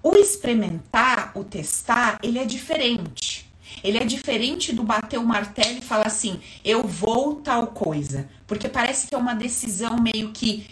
O 0.01 0.15
experimentar, 0.15 1.31
o 1.35 1.43
testar, 1.43 2.17
ele 2.23 2.39
é 2.39 2.45
diferente. 2.45 3.50
Ele 3.83 3.97
é 3.97 4.05
diferente 4.05 4.73
do 4.73 4.83
bater 4.83 5.19
o 5.19 5.25
martelo 5.25 5.77
e 5.77 5.81
falar 5.81 6.07
assim, 6.07 6.39
eu 6.63 6.83
vou 6.83 7.35
tal 7.35 7.67
coisa. 7.67 8.29
Porque 8.47 8.69
parece 8.69 9.07
que 9.07 9.15
é 9.15 9.17
uma 9.17 9.33
decisão 9.33 9.99
meio 9.99 10.31
que 10.31 10.67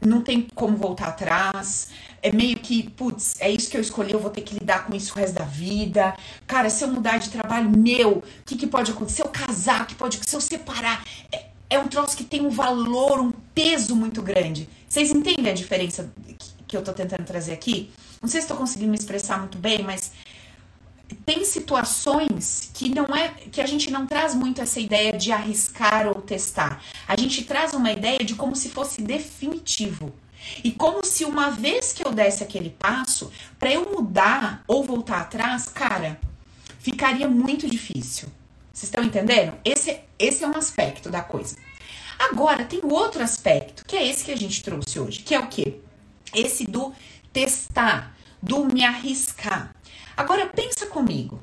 não 0.00 0.20
tem 0.20 0.46
como 0.54 0.76
voltar 0.76 1.08
atrás. 1.08 1.88
É 2.22 2.32
meio 2.32 2.56
que, 2.58 2.90
putz, 2.90 3.40
é 3.40 3.50
isso 3.50 3.70
que 3.70 3.76
eu 3.76 3.80
escolhi, 3.80 4.12
eu 4.12 4.20
vou 4.20 4.30
ter 4.30 4.42
que 4.42 4.54
lidar 4.54 4.86
com 4.86 4.94
isso 4.94 5.12
o 5.12 5.16
resto 5.16 5.34
da 5.34 5.44
vida. 5.44 6.16
Cara, 6.46 6.70
se 6.70 6.82
eu 6.84 6.88
mudar 6.88 7.18
de 7.18 7.30
trabalho, 7.30 7.70
meu, 7.70 8.18
o 8.18 8.22
que, 8.44 8.56
que 8.56 8.66
pode 8.66 8.90
acontecer? 8.90 9.16
Se 9.16 9.22
eu 9.22 9.28
casar, 9.28 9.86
que 9.86 9.94
pode 9.94 10.18
Se 10.24 10.34
eu 10.34 10.40
separar? 10.40 11.04
É, 11.32 11.46
é 11.70 11.78
um 11.78 11.88
troço 11.88 12.16
que 12.16 12.24
tem 12.24 12.44
um 12.44 12.50
valor, 12.50 13.20
um 13.20 13.32
peso 13.54 13.94
muito 13.94 14.22
grande. 14.22 14.68
Vocês 14.88 15.10
entendem 15.10 15.50
a 15.50 15.54
diferença 15.54 16.12
que 16.66 16.76
eu 16.76 16.82
tô 16.82 16.92
tentando 16.92 17.24
trazer 17.24 17.52
aqui? 17.52 17.90
Não 18.20 18.28
sei 18.28 18.40
se 18.40 18.46
estou 18.46 18.56
conseguindo 18.56 18.90
me 18.90 18.98
expressar 18.98 19.38
muito 19.38 19.58
bem, 19.58 19.82
mas 19.82 20.12
tem 21.14 21.44
situações 21.44 22.70
que 22.74 22.88
não 22.88 23.06
é 23.14 23.28
que 23.28 23.60
a 23.60 23.66
gente 23.66 23.90
não 23.90 24.06
traz 24.06 24.34
muito 24.34 24.60
essa 24.60 24.78
ideia 24.78 25.12
de 25.12 25.32
arriscar 25.32 26.06
ou 26.06 26.20
testar. 26.20 26.82
A 27.06 27.18
gente 27.18 27.44
traz 27.44 27.72
uma 27.72 27.90
ideia 27.90 28.18
de 28.18 28.34
como 28.34 28.54
se 28.54 28.68
fosse 28.68 29.02
definitivo. 29.02 30.12
E 30.62 30.70
como 30.70 31.04
se 31.04 31.24
uma 31.24 31.50
vez 31.50 31.92
que 31.92 32.06
eu 32.06 32.12
desse 32.12 32.42
aquele 32.42 32.70
passo, 32.70 33.30
para 33.58 33.72
eu 33.72 33.90
mudar 33.90 34.62
ou 34.66 34.84
voltar 34.84 35.22
atrás, 35.22 35.66
cara, 35.66 36.18
ficaria 36.78 37.28
muito 37.28 37.68
difícil. 37.68 38.28
Vocês 38.72 38.84
estão 38.84 39.02
entendendo? 39.02 39.54
Esse, 39.64 40.00
esse 40.18 40.44
é 40.44 40.46
um 40.46 40.56
aspecto 40.56 41.10
da 41.10 41.20
coisa. 41.20 41.56
Agora, 42.18 42.64
tem 42.64 42.80
outro 42.84 43.22
aspecto, 43.22 43.84
que 43.84 43.96
é 43.96 44.06
esse 44.06 44.24
que 44.24 44.32
a 44.32 44.36
gente 44.36 44.62
trouxe 44.62 44.98
hoje, 44.98 45.20
que 45.20 45.34
é 45.34 45.38
o 45.38 45.48
quê? 45.48 45.80
Esse 46.34 46.64
do 46.64 46.92
testar, 47.32 48.16
do 48.42 48.64
me 48.66 48.84
arriscar. 48.84 49.74
Agora 50.18 50.46
pensa 50.46 50.84
comigo, 50.86 51.40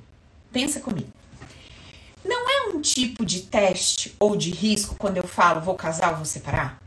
pensa 0.51 0.81
comigo. 0.81 1.07
Não 2.25 2.49
é 2.49 2.75
um 2.75 2.81
tipo 2.81 3.23
de 3.23 3.43
teste 3.43 4.13
ou 4.19 4.35
de 4.35 4.51
risco 4.51 4.95
quando 4.99 5.15
eu 5.15 5.25
falo 5.25 5.61
vou 5.61 5.75
casar 5.75 6.09
ou 6.09 6.17
vou 6.17 6.25
separar? 6.25 6.77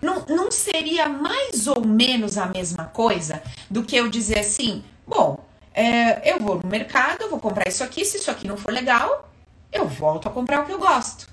Não, 0.00 0.24
não 0.24 0.50
seria 0.50 1.10
mais 1.10 1.66
ou 1.66 1.84
menos 1.86 2.38
a 2.38 2.46
mesma 2.46 2.86
coisa 2.86 3.42
do 3.68 3.84
que 3.84 3.94
eu 3.94 4.08
dizer 4.08 4.38
assim, 4.38 4.82
bom, 5.06 5.44
é, 5.74 6.32
eu 6.32 6.40
vou 6.40 6.58
no 6.58 6.66
mercado, 6.66 7.28
vou 7.28 7.38
comprar 7.38 7.68
isso 7.68 7.84
aqui, 7.84 8.02
se 8.02 8.16
isso 8.16 8.30
aqui 8.30 8.48
não 8.48 8.56
for 8.56 8.72
legal, 8.72 9.30
eu 9.70 9.86
volto 9.86 10.26
a 10.26 10.32
comprar 10.32 10.62
o 10.62 10.64
que 10.64 10.72
eu 10.72 10.78
gosto. 10.78 11.28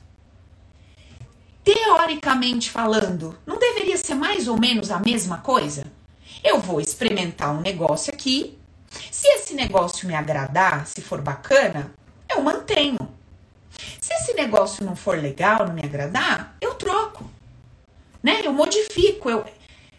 Teoricamente 1.63 2.69
falando, 2.69 3.39
não 3.45 3.57
deveria 3.57 3.95
ser 3.95 4.15
mais 4.15 4.49
ou 4.49 4.59
menos 4.59 4.91
a 4.91 4.99
mesma 4.99 5.37
coisa? 5.37 5.85
Eu 6.43 6.59
vou 6.59 6.81
experimentar 6.81 7.55
um 7.55 7.61
negócio 7.61 8.13
aqui, 8.13 8.56
se 9.11 9.27
esse 9.27 9.53
negócio 9.53 10.07
me 10.07 10.15
agradar, 10.15 10.85
se 10.87 11.01
for 11.01 11.21
bacana, 11.21 11.91
eu 12.29 12.41
mantenho. 12.41 12.97
Se 14.01 14.13
esse 14.13 14.33
negócio 14.33 14.85
não 14.85 14.95
for 14.95 15.17
legal, 15.17 15.65
não 15.65 15.73
me 15.73 15.83
agradar, 15.83 16.55
eu 16.61 16.75
troco. 16.75 17.29
Né? 18.21 18.41
Eu 18.43 18.53
modifico. 18.53 19.29
Eu... 19.29 19.45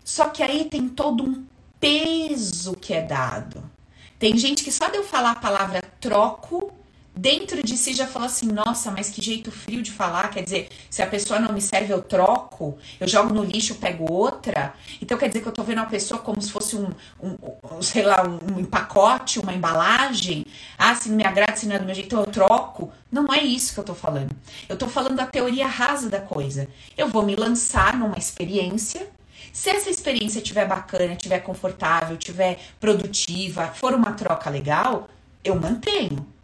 Só 0.05 0.29
que 0.29 0.43
aí 0.43 0.65
tem 0.65 0.89
todo 0.89 1.23
um 1.23 1.47
peso 1.79 2.75
que 2.75 2.95
é 2.95 3.03
dado. 3.03 3.63
Tem 4.19 4.37
gente 4.37 4.65
que 4.65 4.73
só 4.73 4.89
de 4.89 4.97
eu 4.97 5.05
falar 5.05 5.33
a 5.33 5.37
palavra 5.37 5.83
troco, 6.01 6.73
dentro 7.19 7.63
de 7.65 7.77
si 7.77 7.95
já 7.95 8.07
falou 8.07 8.27
assim: 8.27 8.47
nossa, 8.47 8.91
mas 8.91 9.11
que 9.11 9.21
jeito 9.21 9.51
frio 9.51 9.83
de 9.83 9.91
falar. 9.91 10.31
Quer 10.31 10.43
dizer, 10.43 10.69
se 10.89 11.03
a 11.03 11.07
pessoa 11.07 11.41
não 11.41 11.53
me 11.53 11.61
serve, 11.61 11.93
eu 11.93 12.01
troco, 12.01 12.79
eu 13.01 13.09
jogo 13.09 13.35
no 13.35 13.43
lixo, 13.43 13.75
pego 13.75 14.11
outra. 14.11 14.75
Então 15.03 15.19
quer 15.19 15.29
dizer 15.29 15.41
que 15.43 15.49
eu 15.49 15.53
tô 15.53 15.63
vendo 15.63 15.79
uma 15.79 15.87
pessoa 15.87 16.21
como 16.21 16.41
se 16.41 16.51
fosse 16.51 16.77
um, 16.77 16.89
um 17.21 17.83
sei 17.83 18.05
lá, 18.05 18.23
um, 18.23 18.61
um 18.61 18.65
pacote, 18.65 19.41
uma 19.41 19.53
embalagem. 19.53 20.47
Ah, 20.79 20.95
se 20.95 21.09
não 21.09 21.17
me 21.17 21.25
agrada, 21.25 21.57
se 21.57 21.67
não 21.67 21.77
é 21.77 21.79
do 21.79 21.85
meu 21.85 21.95
jeito, 21.95 22.15
eu 22.15 22.27
troco. 22.27 22.93
Não 23.11 23.27
é 23.33 23.43
isso 23.43 23.75
que 23.75 23.81
eu 23.81 23.85
tô 23.85 23.95
falando. 23.95 24.35
Eu 24.69 24.77
tô 24.77 24.87
falando 24.87 25.17
da 25.17 25.27
teoria 25.27 25.67
rasa 25.67 26.09
da 26.09 26.21
coisa. 26.21 26.69
Eu 26.97 27.09
vou 27.09 27.23
me 27.23 27.35
lançar 27.35 27.97
numa 27.97 28.19
experiência. 28.19 29.09
Se 29.53 29.71
essa 29.71 29.91
experiência 29.91 30.39
estiver 30.39 30.69
bacana, 30.69 31.15
estiver 31.15 31.41
confortável, 31.41 32.17
estiver 32.17 32.59
produtiva, 32.79 33.67
for 33.69 33.93
uma 33.93 34.13
troca 34.13 34.49
legal, 34.51 35.09
eu 35.43 35.59
mantenho 35.59 36.38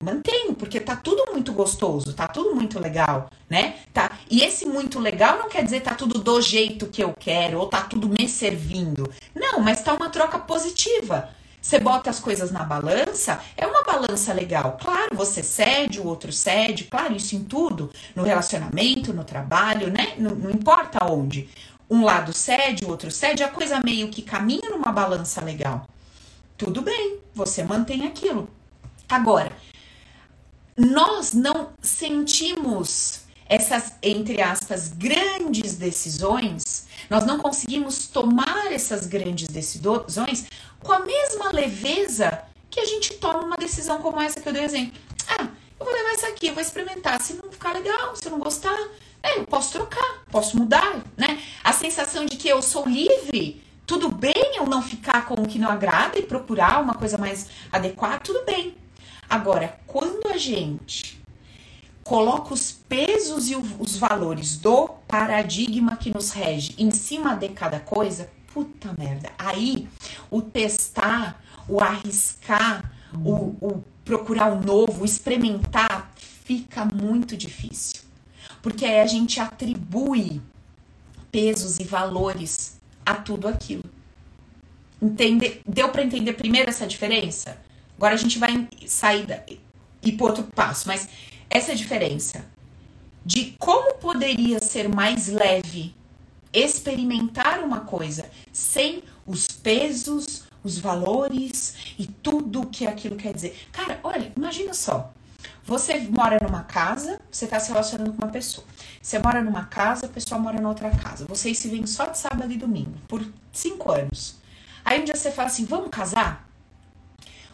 mantenho, 0.00 0.54
porque 0.54 0.80
tá 0.80 0.96
tudo 0.96 1.30
muito 1.30 1.52
gostoso, 1.52 2.14
tá 2.14 2.26
tudo 2.26 2.54
muito 2.54 2.80
legal, 2.80 3.30
né? 3.48 3.74
Tá. 3.92 4.10
E 4.30 4.42
esse 4.42 4.64
muito 4.66 4.98
legal 4.98 5.38
não 5.38 5.48
quer 5.48 5.62
dizer 5.62 5.80
tá 5.80 5.94
tudo 5.94 6.18
do 6.18 6.40
jeito 6.40 6.86
que 6.86 7.04
eu 7.04 7.14
quero 7.18 7.58
ou 7.58 7.66
tá 7.66 7.82
tudo 7.82 8.08
me 8.08 8.28
servindo. 8.28 9.12
Não, 9.34 9.60
mas 9.60 9.82
tá 9.82 9.92
uma 9.92 10.08
troca 10.08 10.38
positiva. 10.38 11.28
Você 11.60 11.78
bota 11.78 12.08
as 12.08 12.18
coisas 12.18 12.50
na 12.50 12.64
balança, 12.64 13.38
é 13.54 13.66
uma 13.66 13.84
balança 13.84 14.32
legal. 14.32 14.78
Claro, 14.80 15.14
você 15.14 15.42
cede, 15.42 16.00
o 16.00 16.06
outro 16.06 16.32
cede, 16.32 16.84
claro, 16.84 17.14
isso 17.14 17.36
em 17.36 17.44
tudo, 17.44 17.90
no 18.16 18.22
relacionamento, 18.22 19.12
no 19.12 19.24
trabalho, 19.24 19.90
né? 19.90 20.14
Não, 20.16 20.34
não 20.34 20.50
importa 20.50 21.04
onde. 21.04 21.50
Um 21.90 22.02
lado 22.02 22.32
cede, 22.32 22.84
o 22.86 22.88
outro 22.88 23.10
cede, 23.10 23.42
a 23.42 23.48
coisa 23.48 23.80
meio 23.84 24.08
que 24.08 24.22
caminha 24.22 24.70
numa 24.70 24.90
balança 24.90 25.44
legal. 25.44 25.86
Tudo 26.56 26.80
bem, 26.80 27.18
você 27.34 27.62
mantém 27.62 28.06
aquilo. 28.06 28.48
Agora, 29.06 29.52
nós 30.76 31.32
não 31.32 31.70
sentimos 31.82 33.20
essas, 33.46 33.94
entre 34.02 34.40
aspas, 34.40 34.88
grandes 34.88 35.74
decisões, 35.74 36.86
nós 37.10 37.26
não 37.26 37.38
conseguimos 37.38 38.06
tomar 38.06 38.72
essas 38.72 39.06
grandes 39.06 39.48
decisões 39.48 40.46
com 40.78 40.92
a 40.92 41.00
mesma 41.00 41.50
leveza 41.50 42.44
que 42.70 42.78
a 42.78 42.84
gente 42.84 43.14
toma 43.14 43.40
uma 43.40 43.56
decisão 43.56 44.00
como 44.00 44.20
essa 44.20 44.40
que 44.40 44.48
eu 44.48 44.52
dei 44.52 44.62
exemplo. 44.62 44.98
Ah, 45.28 45.48
eu 45.78 45.84
vou 45.84 45.92
levar 45.92 46.12
essa 46.12 46.28
aqui, 46.28 46.46
eu 46.46 46.54
vou 46.54 46.62
experimentar. 46.62 47.20
Se 47.20 47.34
não 47.34 47.50
ficar 47.50 47.72
legal, 47.72 48.14
se 48.14 48.30
não 48.30 48.38
gostar, 48.38 48.78
é, 49.22 49.38
eu 49.38 49.46
posso 49.46 49.72
trocar, 49.72 50.24
posso 50.30 50.56
mudar, 50.56 51.02
né? 51.16 51.42
A 51.64 51.72
sensação 51.72 52.24
de 52.24 52.36
que 52.36 52.48
eu 52.48 52.62
sou 52.62 52.86
livre, 52.86 53.62
tudo 53.86 54.08
bem 54.08 54.56
eu 54.56 54.66
não 54.66 54.80
ficar 54.80 55.26
com 55.26 55.34
o 55.34 55.48
que 55.48 55.58
não 55.58 55.68
agrada 55.68 56.18
e 56.18 56.22
procurar 56.22 56.80
uma 56.80 56.94
coisa 56.94 57.18
mais 57.18 57.48
adequada, 57.72 58.20
tudo 58.20 58.44
bem. 58.44 58.76
Agora, 59.30 59.78
quando 59.86 60.26
a 60.26 60.36
gente 60.36 61.22
coloca 62.02 62.52
os 62.52 62.72
pesos 62.72 63.48
e 63.48 63.54
os 63.54 63.96
valores 63.96 64.56
do 64.56 64.88
paradigma 65.06 65.96
que 65.96 66.12
nos 66.12 66.32
rege 66.32 66.74
em 66.76 66.90
cima 66.90 67.36
de 67.36 67.48
cada 67.50 67.78
coisa, 67.78 68.28
puta 68.52 68.92
merda. 68.98 69.30
Aí 69.38 69.88
o 70.28 70.42
testar, 70.42 71.40
o 71.68 71.80
arriscar, 71.80 72.92
o, 73.24 73.54
o 73.60 73.84
procurar 74.04 74.52
o 74.52 74.60
novo, 74.60 75.02
o 75.02 75.04
experimentar, 75.04 76.10
fica 76.16 76.84
muito 76.84 77.36
difícil. 77.36 78.00
Porque 78.60 78.84
aí 78.84 78.98
a 78.98 79.06
gente 79.06 79.38
atribui 79.38 80.42
pesos 81.30 81.78
e 81.78 81.84
valores 81.84 82.80
a 83.06 83.14
tudo 83.14 83.46
aquilo. 83.46 83.84
Entender, 85.00 85.62
deu 85.64 85.88
para 85.90 86.02
entender 86.02 86.32
primeiro 86.32 86.68
essa 86.68 86.88
diferença? 86.88 87.56
Agora 88.00 88.14
a 88.14 88.16
gente 88.16 88.38
vai 88.38 88.66
sair 88.86 89.26
da, 89.26 89.42
e 90.02 90.12
por 90.12 90.30
outro 90.30 90.44
passo, 90.44 90.88
mas 90.88 91.06
essa 91.50 91.74
diferença 91.74 92.46
de 93.26 93.54
como 93.58 93.92
poderia 93.98 94.58
ser 94.58 94.88
mais 94.88 95.28
leve 95.28 95.94
experimentar 96.50 97.62
uma 97.62 97.80
coisa 97.80 98.24
sem 98.50 99.02
os 99.26 99.48
pesos, 99.48 100.44
os 100.64 100.78
valores 100.78 101.74
e 101.98 102.06
tudo 102.06 102.62
o 102.62 102.66
que 102.68 102.86
aquilo 102.86 103.16
quer 103.16 103.34
dizer. 103.34 103.68
Cara, 103.70 104.00
olha, 104.02 104.32
imagina 104.34 104.72
só. 104.72 105.12
Você 105.62 105.98
mora 105.98 106.38
numa 106.42 106.62
casa, 106.62 107.20
você 107.30 107.44
está 107.44 107.60
se 107.60 107.68
relacionando 107.68 108.14
com 108.14 108.24
uma 108.24 108.32
pessoa. 108.32 108.66
Você 109.02 109.18
mora 109.18 109.44
numa 109.44 109.66
casa, 109.66 110.06
a 110.06 110.08
pessoa 110.08 110.40
mora 110.40 110.58
na 110.58 110.70
outra 110.70 110.90
casa. 110.90 111.26
Vocês 111.26 111.58
se 111.58 111.68
veem 111.68 111.86
só 111.86 112.06
de 112.06 112.16
sábado 112.16 112.50
e 112.50 112.56
domingo, 112.56 112.94
por 113.06 113.22
cinco 113.52 113.92
anos. 113.92 114.36
Aí 114.82 115.02
um 115.02 115.04
dia 115.04 115.14
você 115.14 115.30
fala 115.30 115.48
assim: 115.48 115.66
vamos 115.66 115.90
casar? 115.90 116.49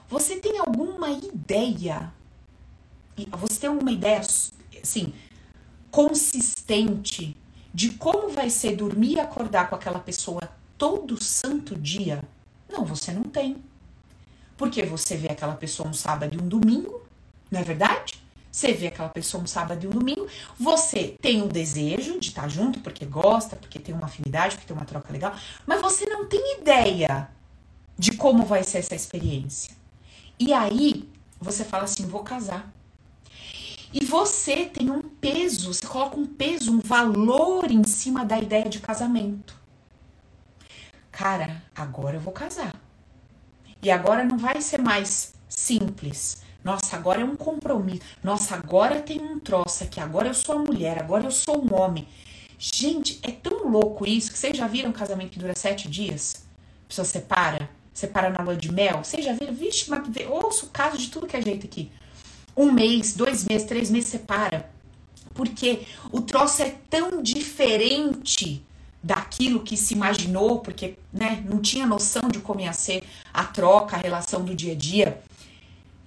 Você 0.09 0.37
tem 0.37 0.59
alguma 0.59 1.11
ideia? 1.11 2.13
Você 3.33 3.61
tem 3.61 3.71
alguma 3.71 3.91
ideia, 3.91 4.21
assim, 4.83 5.13
consistente 5.91 7.37
de 7.75 7.91
como 7.93 8.29
vai 8.29 8.49
ser 8.49 8.77
dormir 8.77 9.15
e 9.15 9.21
acordar 9.21 9.69
com 9.69 9.75
aquela 9.75 9.99
pessoa 9.99 10.49
todo 10.79 11.23
santo 11.23 11.75
dia? 11.75 12.23
Não, 12.69 12.85
você 12.85 13.13
não 13.13 13.25
tem. 13.25 13.57
Porque 14.57 14.83
você 14.85 15.17
vê 15.17 15.29
aquela 15.29 15.55
pessoa 15.55 15.89
um 15.89 15.93
sábado 15.93 16.35
e 16.35 16.43
um 16.43 16.49
domingo, 16.49 17.03
não 17.51 17.61
é 17.61 17.63
verdade? 17.65 18.15
Você 18.51 18.73
vê 18.73 18.87
aquela 18.87 19.09
pessoa 19.11 19.43
um 19.43 19.47
sábado 19.47 19.85
e 19.85 19.87
um 19.87 19.91
domingo, 19.91 20.27
você 20.59 21.17
tem 21.21 21.43
o 21.43 21.49
desejo 21.49 22.19
de 22.19 22.29
estar 22.29 22.49
junto 22.49 22.81
porque 22.81 23.05
gosta, 23.05 23.55
porque 23.57 23.79
tem 23.79 23.95
uma 23.95 24.07
afinidade, 24.07 24.55
porque 24.55 24.67
tem 24.67 24.77
uma 24.77 24.87
troca 24.87 25.13
legal, 25.13 25.35
mas 25.67 25.83
você 25.83 26.07
não 26.07 26.27
tem 26.27 26.61
ideia 26.61 27.29
de 27.99 28.13
como 28.17 28.47
vai 28.47 28.63
ser 28.65 28.79
essa 28.79 28.95
experiência. 28.95 29.75
E 30.39 30.53
aí 30.53 31.09
você 31.41 31.65
fala 31.65 31.85
assim: 31.85 32.07
vou 32.07 32.23
casar. 32.23 32.73
E 33.93 34.05
você 34.05 34.67
tem 34.67 34.91
um 34.91 35.01
peso, 35.01 35.73
você 35.73 35.87
coloca 35.87 36.19
um 36.19 36.27
peso, 36.27 36.73
um 36.73 36.81
valor 36.81 37.71
em 37.71 37.85
cima 37.85 38.25
da 38.25 38.39
ideia 38.39 38.69
de 38.69 38.81
casamento. 38.81 39.57
Cara, 41.11 41.63
agora 41.75 42.17
eu 42.17 42.21
vou 42.21 42.33
casar. 42.33 42.75
E 43.81 43.91
agora 43.91 44.25
não 44.25 44.37
vai 44.37 44.61
ser 44.61 44.83
mais 44.83 45.35
simples. 45.49 46.43
Nossa, 46.63 46.97
agora 46.97 47.21
é 47.21 47.25
um 47.25 47.37
compromisso. 47.37 48.03
Nossa, 48.23 48.57
agora 48.57 49.01
tem 49.01 49.21
um 49.21 49.39
troço 49.39 49.85
aqui. 49.85 50.01
Agora 50.01 50.29
eu 50.29 50.35
sou 50.35 50.57
a 50.57 50.59
mulher, 50.59 50.99
agora 50.99 51.25
eu 51.25 51.31
sou 51.31 51.65
um 51.65 51.81
homem. 51.81 52.07
Gente, 52.59 53.21
é 53.23 53.31
tão 53.31 53.69
louco 53.69 54.07
isso 54.07 54.33
que 54.33 54.39
vocês 54.39 54.57
já 54.57 54.67
viram 54.67 54.91
um 54.91 54.93
casamento 54.93 55.31
que 55.31 55.39
dura 55.39 55.55
sete 55.55 55.89
dias? 55.89 56.45
A 56.85 56.89
pessoa 56.89 57.05
separa, 57.05 57.71
separa 57.97 58.29
na 58.29 58.45
lua 58.45 58.55
de 58.55 58.71
mel. 58.71 59.03
Vocês 59.03 59.25
já 59.25 59.33
viram? 59.33 59.55
Vixe, 59.55 59.89
mas 59.89 60.03
ouço 60.29 60.67
o 60.67 60.69
caso 60.69 60.99
de 60.99 61.09
tudo 61.09 61.27
que 61.27 61.35
é 61.35 61.41
jeito 61.41 61.65
aqui. 61.65 61.91
Um 62.55 62.71
mês, 62.71 63.15
dois 63.15 63.43
meses, 63.43 63.67
três 63.67 63.91
meses 63.91 64.11
separa. 64.11 64.69
Porque 65.33 65.81
o 66.13 66.21
troço 66.21 66.63
é 66.63 66.75
tão 66.91 67.23
diferente 67.23 68.63
daquilo 69.03 69.61
que 69.61 69.79
se 69.79 69.95
imaginou, 69.95 70.61
porque 70.61 70.99
né, 71.11 71.43
não 71.49 71.63
tinha 71.63 71.87
noção 71.87 72.29
de 72.29 72.39
como 72.39 72.61
ia 72.61 72.73
ser 72.75 73.03
a 73.33 73.45
troca, 73.45 73.97
a 73.97 73.99
relação 73.99 74.45
do 74.45 74.55
dia 74.55 74.75
a 74.75 74.77
dia. 74.77 75.23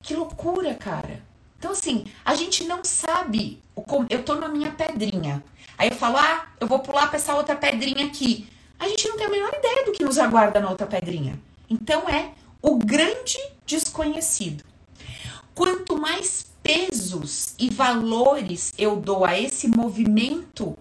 Que 0.03 0.13
loucura, 0.15 0.75
cara. 0.75 1.23
Então, 1.57 1.71
assim, 1.71 2.05
a 2.23 2.35
gente 2.35 2.65
não 2.65 2.83
sabe. 2.83 3.59
Eu 4.09 4.23
tô 4.23 4.35
na 4.35 4.47
minha 4.47 4.71
pedrinha. 4.71 5.43
Aí 5.75 5.89
eu 5.89 5.95
falo, 5.95 6.17
ah, 6.17 6.45
eu 6.59 6.67
vou 6.67 6.79
pular 6.79 7.07
pra 7.07 7.17
essa 7.17 7.33
outra 7.33 7.55
pedrinha 7.55 8.05
aqui. 8.05 8.47
A 8.77 8.87
gente 8.87 9.07
não 9.09 9.17
tem 9.17 9.25
a 9.25 9.29
menor 9.31 9.51
ideia 9.51 9.85
do 9.85 9.91
que 9.91 10.03
nos 10.03 10.19
aguarda 10.19 10.59
na 10.59 10.69
outra 10.69 10.85
pedrinha. 10.85 11.48
Então 11.69 12.09
é 12.09 12.33
o 12.61 12.77
grande 12.77 13.37
desconhecido. 13.65 14.63
Quanto 15.53 15.97
mais 15.97 16.47
pesos 16.63 17.53
e 17.59 17.69
valores 17.69 18.73
eu 18.77 18.95
dou 18.95 19.25
a 19.25 19.39
esse 19.39 19.67
movimento 19.67 20.77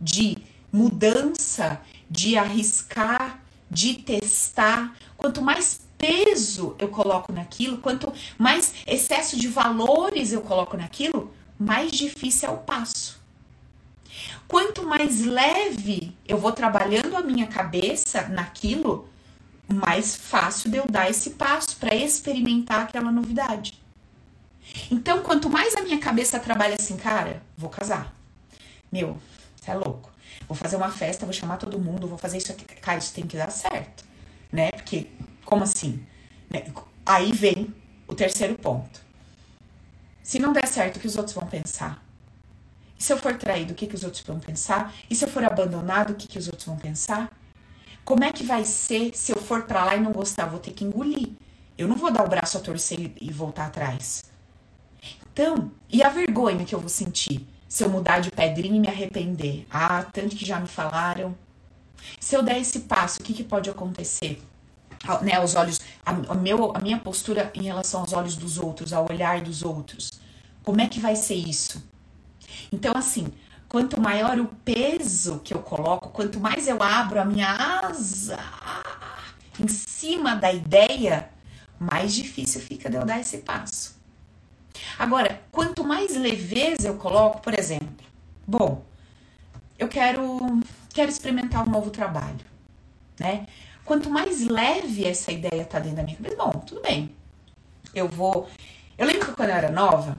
de 0.00 0.38
mudança, 0.72 1.80
de 2.10 2.36
arriscar, 2.36 3.42
de 3.70 3.94
testar, 3.94 4.96
quanto 5.16 5.42
mais 5.42 5.80
peso 5.98 6.76
eu 6.78 6.88
coloco 6.88 7.32
naquilo, 7.32 7.78
quanto 7.78 8.12
mais 8.38 8.74
excesso 8.86 9.36
de 9.36 9.48
valores 9.48 10.32
eu 10.32 10.42
coloco 10.42 10.76
naquilo, 10.76 11.32
mais 11.58 11.90
difícil 11.90 12.48
é 12.48 12.52
o 12.52 12.58
passo. 12.58 13.20
Quanto 14.46 14.84
mais 14.84 15.24
leve 15.24 16.16
eu 16.26 16.38
vou 16.38 16.52
trabalhando 16.52 17.16
a 17.16 17.22
minha 17.22 17.46
cabeça 17.46 18.28
naquilo, 18.28 19.08
mais 19.68 20.16
fácil 20.16 20.70
de 20.70 20.76
eu 20.76 20.86
dar 20.86 21.10
esse 21.10 21.30
passo 21.30 21.76
para 21.76 21.94
experimentar 21.94 22.82
aquela 22.82 23.10
novidade. 23.10 23.80
Então, 24.90 25.22
quanto 25.22 25.48
mais 25.48 25.74
a 25.74 25.82
minha 25.82 25.98
cabeça 25.98 26.38
trabalha 26.38 26.74
assim, 26.74 26.96
cara, 26.96 27.42
vou 27.56 27.70
casar. 27.70 28.14
Meu, 28.90 29.16
você 29.56 29.70
é 29.70 29.74
louco. 29.74 30.10
Vou 30.48 30.56
fazer 30.56 30.76
uma 30.76 30.90
festa, 30.90 31.26
vou 31.26 31.32
chamar 31.32 31.56
todo 31.56 31.78
mundo, 31.78 32.06
vou 32.06 32.18
fazer 32.18 32.38
isso 32.38 32.52
aqui. 32.52 32.64
Cara, 32.64 32.98
isso 32.98 33.12
tem 33.12 33.26
que 33.26 33.36
dar 33.36 33.50
certo, 33.50 34.04
né? 34.52 34.70
Porque 34.70 35.08
como 35.44 35.64
assim? 35.64 36.04
Né? 36.50 36.64
Aí 37.04 37.32
vem 37.32 37.74
o 38.06 38.14
terceiro 38.14 38.56
ponto. 38.56 39.00
Se 40.22 40.38
não 40.38 40.52
der 40.52 40.66
certo, 40.66 40.96
o 40.96 41.00
que 41.00 41.06
os 41.06 41.16
outros 41.16 41.34
vão 41.34 41.46
pensar? 41.46 42.02
E 42.98 43.02
se 43.02 43.12
eu 43.12 43.18
for 43.18 43.36
traído, 43.36 43.72
o 43.72 43.76
que, 43.76 43.86
que 43.86 43.94
os 43.94 44.04
outros 44.04 44.22
vão 44.22 44.40
pensar? 44.40 44.94
E 45.08 45.14
se 45.14 45.24
eu 45.24 45.28
for 45.28 45.44
abandonado, 45.44 46.10
o 46.10 46.14
que, 46.14 46.26
que 46.26 46.38
os 46.38 46.46
outros 46.46 46.66
vão 46.66 46.76
pensar? 46.76 47.30
Como 48.06 48.22
é 48.22 48.30
que 48.30 48.44
vai 48.44 48.64
ser 48.64 49.16
se 49.16 49.32
eu 49.32 49.36
for 49.42 49.64
para 49.64 49.84
lá 49.84 49.96
e 49.96 50.00
não 50.00 50.12
gostar? 50.12 50.46
Vou 50.46 50.60
ter 50.60 50.70
que 50.70 50.84
engolir. 50.84 51.30
Eu 51.76 51.88
não 51.88 51.96
vou 51.96 52.08
dar 52.12 52.24
o 52.24 52.28
braço 52.28 52.56
a 52.56 52.60
torcer 52.60 53.12
e 53.20 53.32
voltar 53.32 53.66
atrás. 53.66 54.24
Então, 55.32 55.72
e 55.90 56.04
a 56.04 56.08
vergonha 56.08 56.64
que 56.64 56.72
eu 56.72 56.78
vou 56.78 56.88
sentir 56.88 57.44
se 57.68 57.82
eu 57.82 57.90
mudar 57.90 58.20
de 58.20 58.30
pedrinha 58.30 58.76
e 58.76 58.80
me 58.80 58.86
arrepender? 58.86 59.66
Ah, 59.68 60.04
tanto 60.04 60.36
que 60.36 60.46
já 60.46 60.60
me 60.60 60.68
falaram. 60.68 61.36
Se 62.20 62.36
eu 62.36 62.44
der 62.44 62.60
esse 62.60 62.82
passo, 62.82 63.20
o 63.20 63.24
que, 63.24 63.34
que 63.34 63.42
pode 63.42 63.68
acontecer? 63.68 64.40
né, 65.22 65.34
aos 65.34 65.56
olhos, 65.56 65.80
a, 66.04 66.12
a, 66.12 66.34
meu, 66.34 66.76
a 66.76 66.80
minha 66.80 66.98
postura 66.98 67.50
em 67.54 67.62
relação 67.62 68.02
aos 68.02 68.12
olhos 68.12 68.36
dos 68.36 68.56
outros, 68.56 68.92
ao 68.92 69.10
olhar 69.10 69.40
dos 69.40 69.64
outros. 69.64 70.12
Como 70.62 70.80
é 70.80 70.88
que 70.88 71.00
vai 71.00 71.16
ser 71.16 71.34
isso? 71.34 71.82
Então, 72.72 72.92
assim, 72.96 73.26
quanto 73.68 74.00
maior 74.00 74.38
o 74.38 74.46
peso 74.46 75.40
que 75.40 75.54
eu 75.54 75.60
coloco, 75.60 76.10
quanto 76.10 76.40
mais 76.40 76.68
eu 76.68 76.82
abro 76.82 77.20
a 77.20 77.24
minha 77.24 77.50
asa 77.50 78.38
em 79.58 79.68
cima 79.68 80.34
da 80.34 80.52
ideia, 80.52 81.30
mais 81.78 82.14
difícil 82.14 82.60
fica 82.60 82.88
de 82.88 82.96
eu 82.96 83.04
dar 83.04 83.20
esse 83.20 83.38
passo. 83.38 83.96
Agora, 84.98 85.42
quanto 85.50 85.84
mais 85.84 86.14
leveza 86.16 86.88
eu 86.88 86.96
coloco, 86.96 87.40
por 87.40 87.58
exemplo, 87.58 88.06
bom, 88.46 88.84
eu 89.78 89.88
quero 89.88 90.60
quero 90.92 91.10
experimentar 91.10 91.66
um 91.66 91.70
novo 91.70 91.90
trabalho, 91.90 92.44
né? 93.18 93.46
Quanto 93.84 94.10
mais 94.10 94.40
leve 94.40 95.04
essa 95.04 95.30
ideia 95.30 95.64
tá 95.64 95.78
dentro 95.78 95.96
da 95.96 96.02
minha 96.02 96.16
cabeça, 96.16 96.36
bom, 96.36 96.50
tudo 96.60 96.80
bem. 96.82 97.14
Eu 97.94 98.08
vou. 98.08 98.48
Eu 98.98 99.06
lembro 99.06 99.26
que 99.26 99.32
quando 99.32 99.50
eu 99.50 99.54
era 99.54 99.70
nova, 99.70 100.16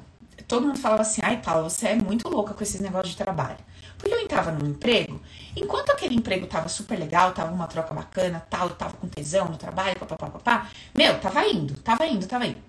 todo 0.47 0.65
mundo 0.65 0.79
falava 0.79 1.01
assim: 1.01 1.21
ai, 1.23 1.41
Paula, 1.41 1.69
você 1.69 1.89
é 1.89 1.95
muito 1.95 2.29
louca 2.29 2.53
com 2.53 2.63
esses 2.63 2.79
negócios 2.79 3.12
de 3.12 3.17
trabalho. 3.17 3.57
Porque 3.97 4.13
eu 4.13 4.19
entrava 4.19 4.51
num 4.51 4.69
emprego, 4.69 5.19
enquanto 5.55 5.89
aquele 5.89 6.15
emprego 6.15 6.45
tava 6.45 6.69
super 6.69 6.97
legal, 6.99 7.31
tava 7.31 7.51
uma 7.51 7.65
troca 7.65 7.93
bacana, 7.93 8.45
tal, 8.47 8.67
eu 8.67 8.75
tava 8.75 8.95
com 8.95 9.07
tesão 9.07 9.45
no 9.47 9.57
trabalho, 9.57 9.97
papapá, 9.97 10.69
meu, 10.95 11.19
tava 11.19 11.45
indo, 11.47 11.73
tava 11.79 12.05
indo, 12.05 12.27
tava 12.27 12.45
indo. 12.45 12.62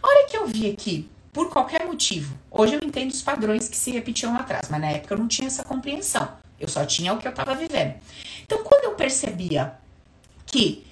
A 0.00 0.06
hora 0.06 0.26
que 0.28 0.36
eu 0.36 0.46
vi 0.46 0.70
aqui, 0.70 1.10
por 1.32 1.50
qualquer 1.50 1.84
motivo, 1.86 2.38
hoje 2.50 2.74
eu 2.74 2.80
entendo 2.82 3.10
os 3.10 3.20
padrões 3.20 3.68
que 3.68 3.76
se 3.76 3.90
repetiam 3.90 4.32
lá 4.32 4.40
atrás, 4.40 4.68
mas 4.70 4.80
na 4.80 4.90
época 4.90 5.14
eu 5.14 5.18
não 5.18 5.26
tinha 5.26 5.48
essa 5.48 5.64
compreensão. 5.64 6.28
Eu 6.58 6.68
só 6.68 6.84
tinha 6.84 7.12
o 7.12 7.18
que 7.18 7.26
eu 7.26 7.32
tava 7.32 7.54
vivendo. 7.54 7.94
Então, 8.42 8.62
quando 8.62 8.84
eu 8.84 8.94
percebia 8.94 9.74
que, 10.46 10.86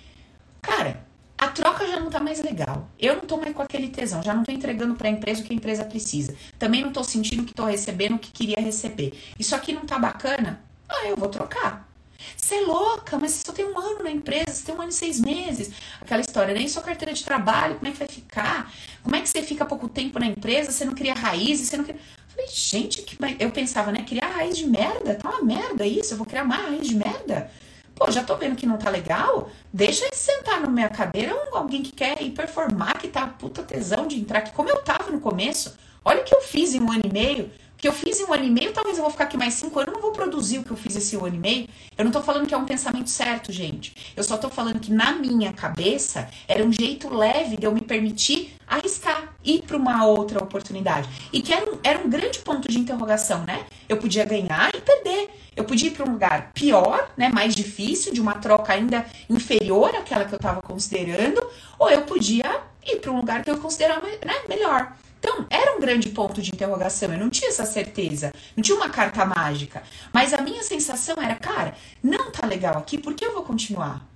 cara, 0.60 1.06
a 1.38 1.46
troca 1.46 1.86
já 1.86 2.00
não 2.00 2.10
tá 2.10 2.18
mais 2.18 2.42
legal. 2.42 2.90
Eu 2.98 3.14
não 3.16 3.22
tô 3.22 3.36
mais 3.36 3.54
com 3.54 3.62
aquele 3.62 3.88
tesão, 3.88 4.22
já 4.22 4.34
não 4.34 4.42
tô 4.42 4.50
entregando 4.50 4.96
para 4.96 5.08
a 5.08 5.10
empresa 5.10 5.40
o 5.40 5.44
que 5.44 5.52
a 5.52 5.56
empresa 5.56 5.84
precisa. 5.84 6.34
Também 6.58 6.82
não 6.82 6.92
tô 6.92 7.04
sentindo 7.04 7.44
que 7.44 7.54
tô 7.54 7.64
recebendo 7.64 8.16
o 8.16 8.18
que 8.18 8.32
queria 8.32 8.60
receber. 8.60 9.16
Isso 9.38 9.54
aqui 9.54 9.72
não 9.72 9.86
tá 9.86 9.98
bacana? 9.98 10.60
Ah, 10.88 11.06
eu 11.06 11.16
vou 11.16 11.28
trocar. 11.28 11.88
Você 12.36 12.56
é 12.56 12.60
louca, 12.62 13.16
mas 13.16 13.32
você 13.32 13.46
só 13.46 13.52
tem 13.52 13.64
um 13.64 13.78
ano 13.78 14.02
na 14.02 14.10
empresa, 14.10 14.50
você 14.50 14.66
tem 14.66 14.74
um 14.74 14.80
ano 14.80 14.90
e 14.90 14.94
seis 14.94 15.20
meses. 15.20 15.70
Aquela 16.00 16.20
história, 16.20 16.52
nem 16.52 16.66
sua 16.66 16.82
carteira 16.82 17.14
de 17.14 17.24
trabalho, 17.24 17.76
como 17.76 17.86
é 17.86 17.92
que 17.92 17.98
vai 17.98 18.08
ficar? 18.08 18.72
Como 19.04 19.14
é 19.14 19.20
que 19.20 19.28
você 19.28 19.42
fica 19.42 19.64
pouco 19.64 19.88
tempo 19.88 20.18
na 20.18 20.26
empresa, 20.26 20.72
você 20.72 20.84
não 20.84 20.94
cria 20.94 21.14
raízes, 21.14 21.68
você 21.68 21.76
não 21.76 21.84
cria... 21.84 21.98
Falei, 22.28 22.48
gente, 22.48 23.02
que... 23.02 23.16
eu 23.38 23.50
pensava, 23.52 23.92
né, 23.92 24.02
criar 24.02 24.28
raiz 24.28 24.56
de 24.56 24.66
merda, 24.66 25.14
tá 25.14 25.30
uma 25.30 25.42
merda 25.42 25.86
isso, 25.86 26.14
eu 26.14 26.18
vou 26.18 26.26
criar 26.26 26.44
mais 26.44 26.62
raiz 26.62 26.88
de 26.88 26.96
merda. 26.96 27.50
Pô, 27.98 28.12
já 28.12 28.22
tô 28.22 28.36
vendo 28.36 28.54
que 28.54 28.64
não 28.64 28.78
tá 28.78 28.90
legal. 28.90 29.50
Deixa 29.72 30.04
ele 30.04 30.14
sentar 30.14 30.60
na 30.60 30.68
minha 30.68 30.88
cadeira 30.88 31.34
um, 31.34 31.56
alguém 31.56 31.82
que 31.82 31.90
quer 31.90 32.22
ir 32.22 32.30
performar, 32.30 32.96
que 32.96 33.08
tá 33.08 33.26
puta 33.26 33.60
tesão 33.60 34.06
de 34.06 34.16
entrar 34.20 34.38
aqui, 34.38 34.52
como 34.52 34.70
eu 34.70 34.80
tava 34.82 35.10
no 35.10 35.20
começo. 35.20 35.76
Olha 36.04 36.20
o 36.20 36.24
que 36.24 36.32
eu 36.32 36.40
fiz 36.40 36.74
em 36.74 36.80
um 36.80 36.92
ano 36.92 37.02
e 37.04 37.12
meio. 37.12 37.50
Porque 37.78 37.86
eu 37.86 37.92
fiz 37.92 38.18
em 38.18 38.24
um 38.24 38.32
ano 38.32 38.42
e 38.42 38.50
meio, 38.50 38.72
talvez 38.72 38.98
eu 38.98 39.04
vou 39.04 39.10
ficar 39.12 39.22
aqui 39.22 39.36
mais 39.36 39.54
cinco 39.54 39.78
anos, 39.78 39.94
eu 39.94 39.94
não 39.94 40.02
vou 40.02 40.10
produzir 40.10 40.58
o 40.58 40.64
que 40.64 40.72
eu 40.72 40.76
fiz 40.76 40.96
esse 40.96 41.14
ano 41.14 41.36
e 41.36 41.38
meio. 41.38 41.68
Eu 41.96 42.04
não 42.04 42.10
tô 42.10 42.20
falando 42.20 42.44
que 42.44 42.52
é 42.52 42.56
um 42.56 42.64
pensamento 42.64 43.08
certo, 43.08 43.52
gente. 43.52 43.94
Eu 44.16 44.24
só 44.24 44.36
tô 44.36 44.50
falando 44.50 44.80
que 44.80 44.92
na 44.92 45.12
minha 45.12 45.52
cabeça 45.52 46.28
era 46.48 46.64
um 46.64 46.72
jeito 46.72 47.08
leve 47.08 47.56
de 47.56 47.64
eu 47.64 47.72
me 47.72 47.80
permitir 47.80 48.56
arriscar, 48.66 49.32
ir 49.44 49.62
para 49.62 49.76
uma 49.76 50.04
outra 50.04 50.42
oportunidade. 50.42 51.08
E 51.32 51.40
que 51.40 51.54
era 51.54 51.70
um, 51.70 51.78
era 51.84 52.00
um 52.00 52.10
grande 52.10 52.40
ponto 52.40 52.66
de 52.66 52.80
interrogação, 52.80 53.44
né? 53.44 53.64
Eu 53.88 53.98
podia 53.98 54.24
ganhar 54.24 54.74
e 54.74 54.80
perder. 54.80 55.30
Eu 55.54 55.62
podia 55.62 55.86
ir 55.86 55.92
para 55.92 56.04
um 56.04 56.14
lugar 56.14 56.50
pior, 56.52 57.12
né, 57.16 57.28
mais 57.28 57.54
difícil, 57.54 58.12
de 58.12 58.20
uma 58.20 58.34
troca 58.34 58.72
ainda 58.72 59.06
inferior 59.30 59.94
àquela 59.94 60.24
que 60.24 60.32
eu 60.32 60.36
estava 60.36 60.60
considerando, 60.60 61.40
ou 61.78 61.88
eu 61.88 62.02
podia 62.02 62.60
ir 62.84 62.96
para 62.96 63.12
um 63.12 63.18
lugar 63.18 63.44
que 63.44 63.50
eu 63.50 63.58
considerava 63.58 64.06
né, 64.06 64.34
melhor. 64.48 64.96
Então, 65.18 65.46
era 65.50 65.76
um 65.76 65.80
grande 65.80 66.08
ponto 66.10 66.40
de 66.40 66.50
interrogação, 66.50 67.12
eu 67.12 67.18
não 67.18 67.30
tinha 67.30 67.50
essa 67.50 67.64
certeza, 67.64 68.32
não 68.56 68.62
tinha 68.62 68.76
uma 68.76 68.88
carta 68.88 69.24
mágica. 69.24 69.82
Mas 70.12 70.32
a 70.32 70.40
minha 70.40 70.62
sensação 70.62 71.16
era, 71.20 71.34
cara, 71.34 71.74
não 72.02 72.30
tá 72.30 72.46
legal 72.46 72.78
aqui, 72.78 72.98
por 72.98 73.14
que 73.14 73.24
eu 73.24 73.34
vou 73.34 73.42
continuar? 73.42 74.06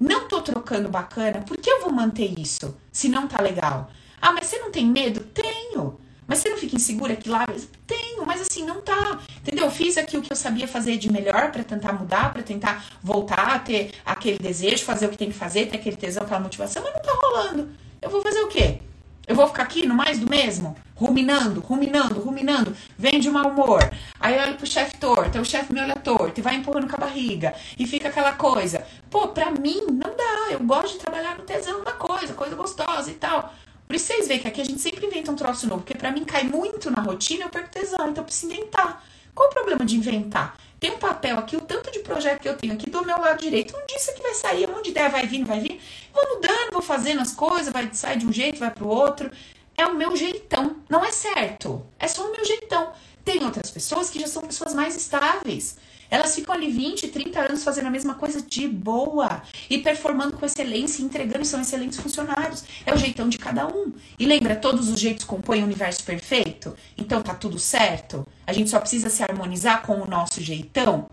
Não 0.00 0.28
tô 0.28 0.40
trocando 0.40 0.88
bacana, 0.88 1.42
por 1.42 1.56
que 1.56 1.68
eu 1.68 1.80
vou 1.82 1.92
manter 1.92 2.38
isso 2.38 2.76
se 2.92 3.08
não 3.08 3.26
tá 3.26 3.42
legal? 3.42 3.90
Ah, 4.20 4.32
mas 4.32 4.46
você 4.46 4.58
não 4.58 4.70
tem 4.70 4.86
medo? 4.86 5.20
Tenho. 5.20 5.98
Mas 6.26 6.40
você 6.40 6.50
não 6.50 6.58
fica 6.58 6.76
insegura 6.76 7.16
que 7.16 7.28
lá? 7.28 7.46
Tenho, 7.86 8.24
mas 8.26 8.42
assim, 8.42 8.64
não 8.64 8.82
tá. 8.82 9.18
Entendeu? 9.38 9.64
Eu 9.64 9.70
fiz 9.70 9.96
aqui 9.96 10.16
o 10.16 10.20
que 10.22 10.30
eu 10.30 10.36
sabia 10.36 10.68
fazer 10.68 10.98
de 10.98 11.10
melhor 11.10 11.50
para 11.50 11.64
tentar 11.64 11.94
mudar, 11.94 12.32
para 12.32 12.42
tentar 12.42 12.84
voltar 13.02 13.48
a 13.48 13.58
ter 13.58 13.92
aquele 14.04 14.38
desejo, 14.38 14.84
fazer 14.84 15.06
o 15.06 15.08
que 15.08 15.16
tem 15.16 15.30
que 15.30 15.38
fazer, 15.38 15.66
ter 15.66 15.76
aquele 15.76 15.96
tesão, 15.96 16.22
aquela 16.22 16.40
motivação, 16.40 16.82
mas 16.82 16.92
não 16.92 17.02
tá 17.02 17.12
rolando. 17.12 17.70
Eu 18.02 18.10
vou 18.10 18.20
fazer 18.20 18.40
o 18.40 18.48
quê? 18.48 18.80
Eu 19.28 19.36
vou 19.36 19.46
ficar 19.46 19.64
aqui 19.64 19.86
no 19.86 19.94
mais 19.94 20.18
do 20.18 20.28
mesmo? 20.28 20.74
Ruminando, 20.94 21.60
ruminando, 21.60 22.18
ruminando. 22.18 22.74
Vem 22.96 23.20
de 23.20 23.30
mau 23.30 23.50
humor. 23.50 23.78
Aí 24.18 24.38
olha 24.38 24.54
pro 24.54 24.66
chefe 24.66 24.96
torto, 24.96 25.38
o 25.38 25.44
chefe 25.44 25.70
me 25.70 25.78
olha 25.82 25.94
torto 25.96 26.40
e 26.40 26.42
vai 26.42 26.54
empurrando 26.54 26.88
com 26.88 26.96
a 26.96 27.00
barriga. 27.00 27.54
E 27.78 27.86
fica 27.86 28.08
aquela 28.08 28.32
coisa. 28.32 28.86
Pô, 29.10 29.28
pra 29.28 29.50
mim 29.50 29.82
não 29.82 30.16
dá. 30.16 30.50
Eu 30.50 30.60
gosto 30.60 30.94
de 30.94 31.00
trabalhar 31.00 31.36
no 31.36 31.44
tesão 31.44 31.84
da 31.84 31.92
coisa, 31.92 32.32
coisa 32.32 32.56
gostosa 32.56 33.10
e 33.10 33.14
tal. 33.14 33.52
Por 33.86 33.94
isso 33.94 34.06
vocês 34.06 34.26
veem 34.26 34.40
que 34.40 34.48
aqui 34.48 34.62
a 34.62 34.64
gente 34.64 34.80
sempre 34.80 35.06
inventa 35.06 35.30
um 35.30 35.36
troço 35.36 35.68
novo. 35.68 35.82
Porque 35.82 35.98
pra 35.98 36.10
mim 36.10 36.24
cai 36.24 36.44
muito 36.44 36.90
na 36.90 37.02
rotina, 37.02 37.44
eu 37.44 37.50
perco 37.50 37.68
tesão. 37.68 38.08
Então 38.08 38.22
eu 38.22 38.24
preciso 38.24 38.50
inventar. 38.50 39.04
Qual 39.34 39.50
o 39.50 39.52
problema 39.52 39.84
de 39.84 39.94
inventar? 39.94 40.56
Tem 40.80 40.92
um 40.92 40.98
papel 40.98 41.38
aqui, 41.38 41.56
o 41.56 41.60
tanto 41.60 41.90
de 41.90 41.98
projeto 42.00 42.40
que 42.40 42.48
eu 42.48 42.56
tenho 42.56 42.74
aqui 42.74 42.88
do 42.88 43.04
meu 43.04 43.18
lado 43.18 43.40
direito. 43.40 43.74
Dia 43.86 43.96
isso 43.96 44.10
aqui 44.10 44.22
vai 44.22 44.34
sair, 44.34 44.68
um 44.68 44.72
monte 44.74 44.84
de 44.84 44.90
ideia 44.90 45.08
vai 45.08 45.26
vir, 45.26 45.44
vai 45.44 45.60
vir. 45.60 45.80
Vou 46.14 46.36
mudando, 46.36 46.72
vou 46.72 46.82
fazendo 46.82 47.20
as 47.20 47.32
coisas, 47.32 47.72
vai 47.72 47.88
sair 47.92 48.18
de 48.18 48.26
um 48.26 48.32
jeito, 48.32 48.60
vai 48.60 48.70
pro 48.70 48.86
outro. 48.88 49.30
É 49.76 49.86
o 49.86 49.94
meu 49.94 50.16
jeitão. 50.16 50.76
Não 50.88 51.04
é 51.04 51.10
certo. 51.10 51.84
É 51.98 52.06
só 52.06 52.28
o 52.28 52.32
meu 52.32 52.44
jeitão. 52.44 52.92
Tem 53.24 53.44
outras 53.44 53.70
pessoas 53.70 54.08
que 54.08 54.20
já 54.20 54.26
são 54.26 54.42
pessoas 54.42 54.72
mais 54.72 54.96
estáveis. 54.96 55.76
Elas 56.10 56.34
ficam 56.34 56.54
ali 56.54 56.70
20, 56.70 57.08
30 57.08 57.40
anos 57.40 57.64
fazendo 57.64 57.86
a 57.86 57.90
mesma 57.90 58.14
coisa 58.14 58.40
de 58.40 58.66
boa 58.66 59.42
e 59.68 59.78
performando 59.78 60.36
com 60.36 60.46
excelência, 60.46 61.02
entregando 61.02 61.44
são 61.44 61.60
excelentes 61.60 61.98
funcionários. 61.98 62.64
É 62.86 62.94
o 62.94 62.96
jeitão 62.96 63.28
de 63.28 63.38
cada 63.38 63.66
um. 63.66 63.92
E 64.18 64.26
lembra, 64.26 64.56
todos 64.56 64.88
os 64.88 64.98
jeitos 64.98 65.24
compõem 65.24 65.62
o 65.62 65.66
universo 65.66 66.02
perfeito? 66.04 66.74
Então 66.96 67.22
tá 67.22 67.34
tudo 67.34 67.58
certo? 67.58 68.26
A 68.46 68.52
gente 68.52 68.70
só 68.70 68.80
precisa 68.80 69.10
se 69.10 69.22
harmonizar 69.22 69.82
com 69.82 70.00
o 70.00 70.06
nosso 70.06 70.40
jeitão? 70.40 71.08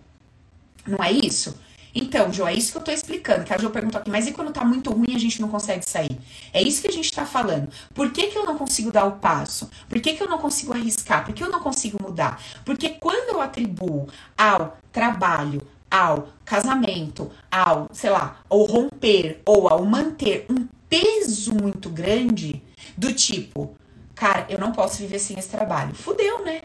Não 0.87 1.03
é 1.03 1.11
isso? 1.11 1.57
Então, 1.95 2.31
Jo, 2.31 2.45
é 2.45 2.53
isso 2.53 2.73
que 2.73 2.77
eu 2.77 2.81
tô 2.81 2.91
explicando. 2.91 3.45
Que 3.45 3.53
a 3.53 3.57
Jo 3.57 3.69
perguntou 3.69 4.01
aqui, 4.01 4.11
mas 4.11 4.27
e 4.27 4.33
quando 4.33 4.51
tá 4.51 4.65
muito 4.65 4.91
ruim 4.91 5.15
a 5.15 5.19
gente 5.19 5.39
não 5.39 5.47
consegue 5.47 5.89
sair? 5.89 6.19
É 6.51 6.61
isso 6.61 6.81
que 6.81 6.89
a 6.89 6.91
gente 6.91 7.09
tá 7.09 7.25
falando. 7.25 7.69
Por 7.93 8.11
que, 8.11 8.27
que 8.27 8.37
eu 8.37 8.45
não 8.45 8.57
consigo 8.57 8.91
dar 8.91 9.05
o 9.05 9.13
passo? 9.13 9.69
Por 9.87 10.01
que, 10.01 10.13
que 10.13 10.21
eu 10.21 10.27
não 10.27 10.37
consigo 10.37 10.73
arriscar? 10.73 11.23
Por 11.23 11.33
que 11.33 11.41
eu 11.41 11.49
não 11.49 11.61
consigo 11.61 11.97
mudar? 12.01 12.41
Porque 12.65 12.89
quando 12.89 13.29
eu 13.29 13.41
atribuo 13.41 14.09
ao 14.37 14.77
trabalho, 14.95 15.61
ao 15.91 16.29
casamento, 16.45 17.29
ao, 17.51 17.89
sei 17.91 18.09
lá, 18.09 18.39
ao 18.49 18.63
romper 18.63 19.41
ou 19.45 19.67
ao 19.67 19.83
manter 19.83 20.45
um 20.49 20.65
peso 20.89 21.53
muito 21.53 21.89
grande, 21.89 22.63
do 22.95 23.13
tipo, 23.13 23.75
cara, 24.15 24.45
eu 24.47 24.57
não 24.57 24.71
posso 24.71 24.99
viver 24.99 25.19
sem 25.19 25.37
esse 25.37 25.49
trabalho. 25.49 25.93
Fudeu, 25.93 26.45
né? 26.45 26.61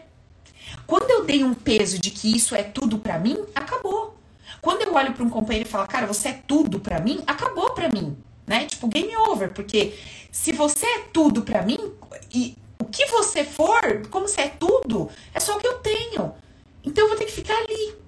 Quando 0.87 1.11
eu 1.11 1.25
dei 1.25 1.43
um 1.43 1.53
peso 1.53 1.99
de 1.99 2.09
que 2.09 2.33
isso 2.33 2.55
é 2.55 2.63
tudo 2.63 2.99
para 2.99 3.19
mim, 3.19 3.37
acabou. 3.53 4.15
Quando 4.61 4.83
eu 4.83 4.93
olho 4.93 5.13
para 5.13 5.25
um 5.25 5.29
companheiro 5.29 5.67
e 5.67 5.71
falo, 5.71 5.85
cara, 5.87 6.07
você 6.07 6.29
é 6.29 6.41
tudo 6.47 6.79
para 6.79 7.01
mim, 7.01 7.21
acabou 7.27 7.73
para 7.73 7.89
mim, 7.89 8.15
né? 8.47 8.65
Tipo, 8.65 8.87
game 8.87 9.13
over, 9.17 9.51
porque 9.51 9.93
se 10.31 10.53
você 10.53 10.85
é 10.85 10.99
tudo 11.11 11.41
para 11.41 11.63
mim 11.63 11.91
e 12.33 12.55
o 12.79 12.85
que 12.85 13.05
você 13.07 13.43
for, 13.43 14.07
como 14.09 14.27
você 14.27 14.41
é 14.41 14.47
tudo, 14.47 15.09
é 15.33 15.39
só 15.39 15.57
o 15.57 15.59
que 15.59 15.67
eu 15.67 15.79
tenho. 15.79 16.33
Então 16.81 17.03
eu 17.03 17.09
vou 17.09 17.17
ter 17.17 17.25
que 17.25 17.33
ficar 17.33 17.57
ali. 17.57 18.00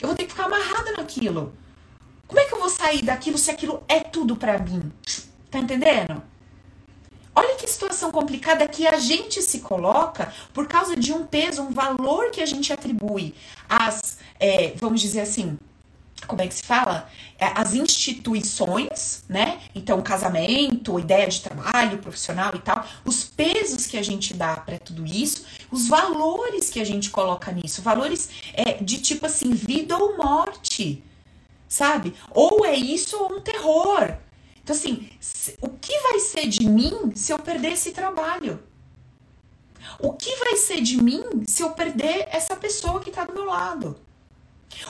Eu 0.00 0.08
vou 0.08 0.16
ter 0.16 0.24
que 0.24 0.30
ficar 0.30 0.44
amarrada 0.44 0.92
naquilo. 0.92 1.52
Como 2.26 2.40
é 2.40 2.44
que 2.44 2.54
eu 2.54 2.58
vou 2.58 2.70
sair 2.70 3.02
daquilo 3.02 3.36
se 3.36 3.50
aquilo 3.50 3.82
é 3.88 4.00
tudo 4.00 4.36
para 4.36 4.58
mim? 4.58 4.90
Tá 5.50 5.58
entendendo? 5.58 6.22
Olha 7.34 7.54
que 7.56 7.66
situação 7.66 8.10
complicada 8.10 8.66
que 8.66 8.86
a 8.86 8.98
gente 8.98 9.40
se 9.42 9.60
coloca 9.60 10.32
por 10.52 10.66
causa 10.66 10.96
de 10.96 11.12
um 11.12 11.26
peso, 11.26 11.62
um 11.62 11.72
valor 11.72 12.30
que 12.30 12.40
a 12.40 12.46
gente 12.46 12.72
atribui 12.72 13.34
às, 13.68 14.18
é, 14.38 14.74
vamos 14.76 15.00
dizer 15.00 15.20
assim, 15.20 15.58
como 16.30 16.42
é 16.42 16.46
que 16.46 16.54
se 16.54 16.62
fala? 16.62 17.10
É, 17.36 17.46
as 17.56 17.74
instituições, 17.74 19.24
né? 19.28 19.60
Então, 19.74 20.00
casamento, 20.00 20.98
ideia 20.98 21.26
de 21.26 21.40
trabalho 21.40 21.98
profissional 21.98 22.52
e 22.54 22.60
tal, 22.60 22.86
os 23.04 23.24
pesos 23.24 23.86
que 23.86 23.98
a 23.98 24.02
gente 24.02 24.32
dá 24.32 24.56
para 24.56 24.78
tudo 24.78 25.04
isso, 25.04 25.44
os 25.72 25.88
valores 25.88 26.70
que 26.70 26.80
a 26.80 26.84
gente 26.84 27.10
coloca 27.10 27.50
nisso, 27.50 27.82
valores 27.82 28.30
é, 28.54 28.74
de 28.74 28.98
tipo 28.98 29.26
assim, 29.26 29.50
vida 29.52 29.98
ou 29.98 30.16
morte, 30.16 31.02
sabe? 31.68 32.14
Ou 32.30 32.64
é 32.64 32.76
isso 32.76 33.18
ou 33.18 33.36
um 33.36 33.40
terror. 33.40 34.16
Então, 34.62 34.76
assim, 34.76 35.10
o 35.60 35.68
que 35.68 35.98
vai 36.00 36.20
ser 36.20 36.46
de 36.46 36.64
mim 36.64 37.12
se 37.16 37.32
eu 37.32 37.40
perder 37.40 37.72
esse 37.72 37.90
trabalho? 37.90 38.62
O 39.98 40.12
que 40.12 40.36
vai 40.36 40.56
ser 40.56 40.80
de 40.80 40.96
mim 41.02 41.24
se 41.44 41.62
eu 41.62 41.70
perder 41.70 42.28
essa 42.30 42.54
pessoa 42.54 43.00
que 43.00 43.10
está 43.10 43.24
do 43.24 43.34
meu 43.34 43.46
lado? 43.46 43.96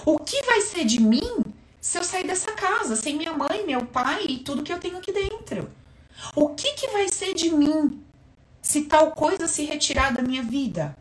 O 0.05 0.19
que 0.19 0.43
vai 0.45 0.61
ser 0.61 0.85
de 0.85 1.01
mim 1.01 1.43
se 1.81 1.99
eu 1.99 2.05
sair 2.05 2.27
dessa 2.27 2.53
casa, 2.53 2.95
sem 2.97 3.17
minha 3.17 3.33
mãe, 3.33 3.65
meu 3.67 3.85
pai 3.87 4.25
e 4.29 4.39
tudo 4.39 4.63
que 4.63 4.73
eu 4.73 4.79
tenho 4.79 4.99
aqui 4.99 5.13
dentro? 5.13 5.71
O 6.35 6.51
que, 6.51 6.75
que 6.75 6.89
vai 6.89 7.09
ser 7.09 7.35
de 7.35 7.51
mim 7.51 8.03
se 8.61 8.83
tal 8.83 9.13
coisa 9.13 9.49
se 9.49 9.65
retirar 9.65 10.13
da 10.13 10.23
minha 10.23 10.43
vida? 10.43 10.97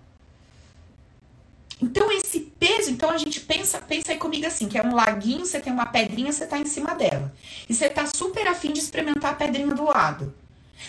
Então 1.82 2.12
esse 2.12 2.42
peso, 2.60 2.92
então 2.92 3.10
a 3.10 3.18
gente 3.18 3.40
pensa, 3.40 3.80
pensa 3.80 4.12
aí 4.12 4.18
comigo 4.18 4.46
assim, 4.46 4.68
que 4.68 4.78
é 4.78 4.84
um 4.84 4.94
laguinho, 4.94 5.46
você 5.46 5.60
tem 5.60 5.72
uma 5.72 5.86
pedrinha, 5.86 6.32
você 6.32 6.46
tá 6.46 6.58
em 6.58 6.66
cima 6.66 6.94
dela. 6.94 7.34
E 7.70 7.74
você 7.74 7.90
tá 7.90 8.06
super 8.06 8.48
afim 8.48 8.74
de 8.74 8.80
experimentar 8.80 9.32
a 9.32 9.36
pedrinha 9.36 9.74
do 9.74 9.86
lado. 9.86 10.34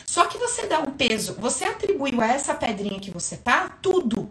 Só 0.05 0.27
que 0.27 0.39
você 0.39 0.67
dá 0.67 0.81
um 0.81 0.93
peso, 0.93 1.35
você 1.35 1.65
atribuiu 1.65 2.21
a 2.21 2.27
essa 2.27 2.55
pedrinha 2.55 3.01
que 3.01 3.11
você 3.11 3.37
tá 3.37 3.69
tudo. 3.81 4.31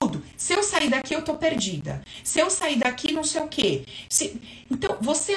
Tudo. 0.00 0.20
Se 0.36 0.52
eu 0.52 0.60
sair 0.64 0.90
daqui, 0.90 1.14
eu 1.14 1.22
tô 1.22 1.34
perdida. 1.34 2.02
Se 2.24 2.40
eu 2.40 2.50
sair 2.50 2.80
daqui, 2.80 3.12
não 3.12 3.22
sei 3.22 3.40
o 3.42 3.46
quê. 3.46 3.84
Se... 4.08 4.42
Então, 4.68 4.98
você 5.00 5.36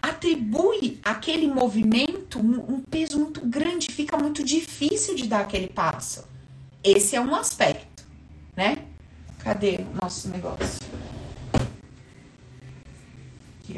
atribui 0.00 1.00
aquele 1.02 1.48
movimento 1.48 2.38
um, 2.38 2.74
um 2.74 2.80
peso 2.80 3.18
muito 3.18 3.40
grande, 3.44 3.90
fica 3.90 4.16
muito 4.16 4.44
difícil 4.44 5.16
de 5.16 5.26
dar 5.26 5.40
aquele 5.40 5.66
passo. 5.66 6.24
Esse 6.84 7.16
é 7.16 7.20
um 7.20 7.34
aspecto, 7.34 8.06
né? 8.56 8.76
Cadê 9.40 9.80
o 9.80 10.00
nosso 10.00 10.28
negócio? 10.28 10.86
Aqui. 13.58 13.76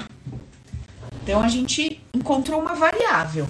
Então, 1.23 1.41
a 1.41 1.49
gente 1.49 2.03
encontrou 2.12 2.61
uma 2.61 2.75
variável 2.75 3.47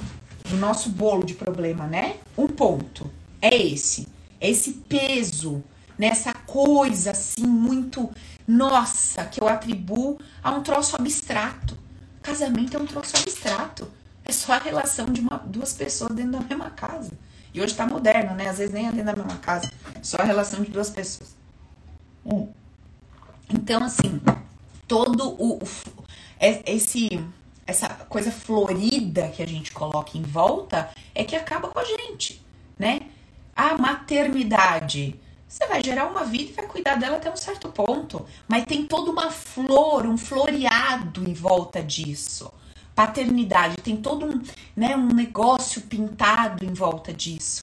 do 0.49 0.57
nosso 0.57 0.91
bolo 0.91 1.25
de 1.25 1.35
problema, 1.35 1.89
né? 1.89 2.19
Um 2.37 2.47
ponto. 2.47 3.11
É 3.43 3.57
esse. 3.57 4.07
Esse 4.41 4.75
peso 4.89 5.65
nessa 5.99 6.33
coisa 6.33 7.11
assim 7.11 7.47
muito 7.47 8.11
nossa 8.47 9.25
que 9.25 9.43
eu 9.43 9.49
atribuo 9.49 10.19
a 10.43 10.51
um 10.53 10.63
troço 10.63 10.97
abstrato. 10.97 11.77
Casamento 12.23 12.77
é 12.77 12.81
um 12.81 12.87
troço 12.87 13.17
abstrato. 13.17 13.91
É 14.25 14.33
só 14.33 14.53
a 14.55 14.59
relação 14.59 15.07
de 15.07 15.21
uma, 15.21 15.39
duas 15.39 15.73
pessoas 15.73 16.15
dentro 16.15 16.33
da 16.33 16.41
mesma 16.41 16.71
casa. 16.71 17.13
E 17.53 17.61
hoje 17.61 17.75
tá 17.75 17.87
moderno, 17.87 18.35
né? 18.35 18.49
Às 18.49 18.59
vezes 18.59 18.73
nem 18.73 18.87
é 18.87 18.93
dentro 18.93 19.07
da 19.07 19.17
mesma 19.17 19.39
casa. 19.39 19.71
Só 20.03 20.19
a 20.19 20.25
relação 20.25 20.63
de 20.63 20.71
duas 20.71 20.91
pessoas. 20.91 21.35
Hum. 22.25 22.49
Então, 23.51 23.83
assim, 23.83 24.21
todo 24.87 25.31
o, 25.31 25.57
o 25.57 25.69
é, 26.39 26.73
esse 26.73 27.23
essa 27.67 27.89
coisa 28.09 28.33
florida 28.33 29.29
que 29.29 29.43
a 29.43 29.47
gente 29.47 29.73
coloca 29.73 30.17
em 30.17 30.23
volta 30.23 30.89
é 31.15 31.23
que 31.23 31.37
acaba 31.37 31.69
com 31.69 31.79
a 31.79 31.85
gente, 31.85 32.43
né? 32.79 33.01
A 33.55 33.77
maternidade 33.77 35.21
você 35.49 35.67
vai 35.67 35.83
gerar 35.83 36.07
uma 36.07 36.25
vida 36.25 36.51
e 36.51 36.55
vai 36.55 36.67
cuidar 36.67 36.97
dela 36.97 37.17
até 37.17 37.33
um 37.33 37.37
certo 37.37 37.71
ponto. 37.71 38.27
Mas 38.47 38.67
tem 38.67 38.85
toda 38.85 39.11
uma 39.11 39.31
flor, 39.31 40.07
um 40.07 40.19
floreado 40.19 41.29
em 41.29 41.33
volta 41.33 41.83
disso. 41.83 42.53
Paternidade, 42.95 43.77
tem 43.77 43.97
todo 43.97 44.27
um, 44.27 44.43
né, 44.77 44.95
um 44.95 45.09
negócio 45.09 45.83
pintado 45.83 46.65
em 46.65 46.75
volta 46.75 47.13
disso. 47.15 47.63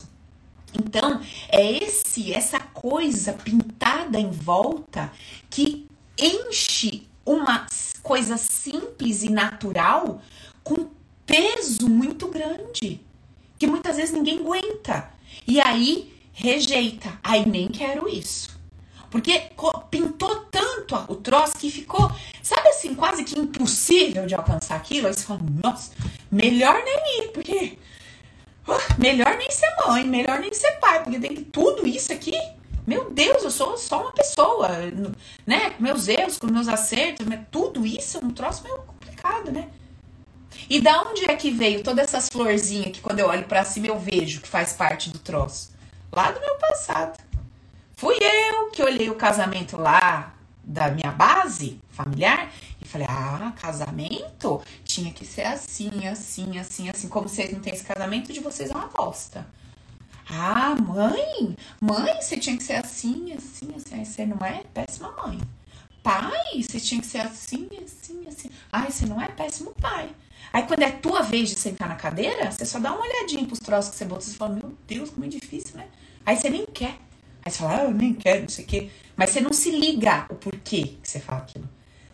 Então, 0.74 1.22
é 1.50 1.72
esse 1.84 2.34
essa 2.34 2.60
coisa 2.60 3.34
pintada 3.34 4.20
em 4.20 4.32
volta 4.32 5.12
que 5.50 5.88
enche 6.18 7.08
uma 7.26 7.68
coisa 8.02 8.36
simples 8.38 9.24
e 9.24 9.30
natural 9.30 10.22
com 10.64 10.90
peso 11.26 11.90
muito 11.90 12.28
grande, 12.28 13.02
que 13.58 13.68
muitas 13.68 13.98
vezes 13.98 14.14
ninguém 14.14 14.40
aguenta. 14.40 15.10
E 15.48 15.60
aí 15.60 16.15
rejeita. 16.36 17.18
Aí 17.24 17.46
nem 17.46 17.70
quero 17.70 18.08
isso. 18.08 18.54
Porque 19.10 19.50
pintou 19.90 20.36
tanto 20.52 20.96
o 21.08 21.16
troço 21.16 21.58
que 21.58 21.72
ficou, 21.72 22.12
sabe 22.44 22.68
assim, 22.68 22.94
quase 22.94 23.24
que 23.24 23.40
impossível 23.40 24.26
de 24.26 24.36
alcançar 24.36 24.76
aquilo. 24.76 25.08
Aí 25.08 25.14
você 25.14 25.24
fala, 25.24 25.40
nossa, 25.64 25.92
melhor 26.30 26.84
nem 26.84 27.22
ir, 27.22 27.28
porque 27.30 27.78
uh, 28.68 29.02
melhor 29.02 29.38
nem 29.38 29.50
ser 29.50 29.74
mãe, 29.88 30.04
melhor 30.04 30.40
nem 30.40 30.54
ser 30.54 30.74
pai, 30.82 31.02
porque 31.02 31.18
tem 31.18 31.36
tudo 31.46 31.88
isso 31.88 32.12
aqui. 32.12 32.38
Meu 32.86 33.10
Deus, 33.10 33.44
eu 33.44 33.50
sou 33.50 33.78
só 33.78 34.02
uma 34.02 34.12
pessoa, 34.12 34.68
né? 35.48 35.72
Com 35.72 35.84
meus 35.84 36.08
erros, 36.08 36.38
com 36.38 36.48
meus 36.48 36.68
acertos, 36.68 37.26
tudo 37.50 37.86
isso 37.86 38.18
é 38.18 38.20
um 38.24 38.30
troço 38.30 38.64
meio 38.64 38.78
complicado, 38.80 39.52
né? 39.52 39.70
E 40.70 40.82
da 40.82 41.02
onde 41.02 41.24
é 41.30 41.36
que 41.36 41.52
veio 41.52 41.84
todas 41.84 42.06
essas 42.06 42.28
florzinhas 42.30 42.92
que 42.92 43.02
quando 43.02 43.20
eu 43.20 43.28
olho 43.28 43.46
para 43.46 43.64
cima 43.64 43.88
eu 43.88 43.98
vejo 43.98 44.42
que 44.42 44.48
faz 44.48 44.74
parte 44.74 45.10
do 45.10 45.20
troço? 45.20 45.75
Lá 46.16 46.32
do 46.32 46.40
meu 46.40 46.56
passado. 46.56 47.20
Fui 47.96 48.18
eu 48.22 48.72
que 48.72 48.82
olhei 48.82 49.10
o 49.10 49.16
casamento 49.16 49.76
lá 49.76 50.34
da 50.64 50.90
minha 50.90 51.12
base 51.12 51.80
familiar 51.90 52.52
e 52.82 52.86
falei: 52.86 53.08
ah, 53.10 53.54
casamento 53.60 54.62
tinha 54.84 55.12
que 55.12 55.26
ser 55.26 55.44
assim, 55.44 56.08
assim, 56.08 56.58
assim, 56.58 56.90
assim. 56.90 57.10
Como 57.10 57.28
vocês 57.28 57.52
não 57.52 57.60
têm 57.60 57.74
esse 57.74 57.84
casamento, 57.84 58.32
de 58.32 58.40
vocês 58.40 58.70
é 58.70 58.74
uma 58.74 58.88
bosta. 58.88 59.46
Ah, 60.28 60.76
mãe, 60.76 61.56
mãe, 61.82 62.22
você 62.22 62.38
tinha 62.38 62.58
que 62.58 62.64
ser 62.64 62.76
assim, 62.76 63.34
assim, 63.34 63.74
assim. 63.76 63.96
Aí 63.96 64.06
você 64.06 64.26
não 64.26 64.46
é 64.46 64.64
péssima 64.74 65.12
mãe. 65.12 65.40
Pai, 66.02 66.62
você 66.62 66.80
tinha 66.80 67.02
que 67.02 67.08
ser 67.08 67.20
assim, 67.20 67.68
assim, 67.84 68.28
assim. 68.28 68.50
Ai, 68.72 68.90
você 68.90 69.06
não 69.06 69.22
é 69.22 69.28
péssimo 69.28 69.74
pai. 69.82 70.10
Aí 70.54 70.64
quando 70.64 70.84
é 70.84 70.92
tua 70.92 71.22
vez 71.22 71.50
de 71.50 71.56
sentar 71.56 71.90
na 71.90 71.96
cadeira, 71.96 72.52
você 72.52 72.66
só 72.66 72.80
dá 72.80 72.94
uma 72.94 73.04
olhadinha 73.06 73.46
pros 73.46 73.60
troços 73.60 73.92
que 73.92 73.98
você 73.98 74.06
botou 74.06 74.28
e 74.28 74.36
fala, 74.36 74.56
meu 74.56 74.74
Deus, 74.88 75.10
como 75.10 75.26
é 75.26 75.28
difícil, 75.28 75.78
né? 75.78 75.88
Aí 76.26 76.36
você 76.36 76.50
nem 76.50 76.66
quer. 76.66 76.98
Aí 77.44 77.52
você 77.52 77.60
fala, 77.60 77.82
ah, 77.82 77.84
eu 77.84 77.92
nem 77.92 78.14
quero, 78.14 78.42
não 78.42 78.50
sei 78.50 78.66
o 78.66 78.68
quê. 78.68 78.90
Mas 79.16 79.30
você 79.30 79.40
não 79.40 79.54
se 79.54 79.70
liga 79.70 80.26
o 80.30 80.36
porquê 80.36 80.98
que 81.02 81.08
você 81.08 81.20
fala 81.20 81.42
aquilo. 81.42 81.70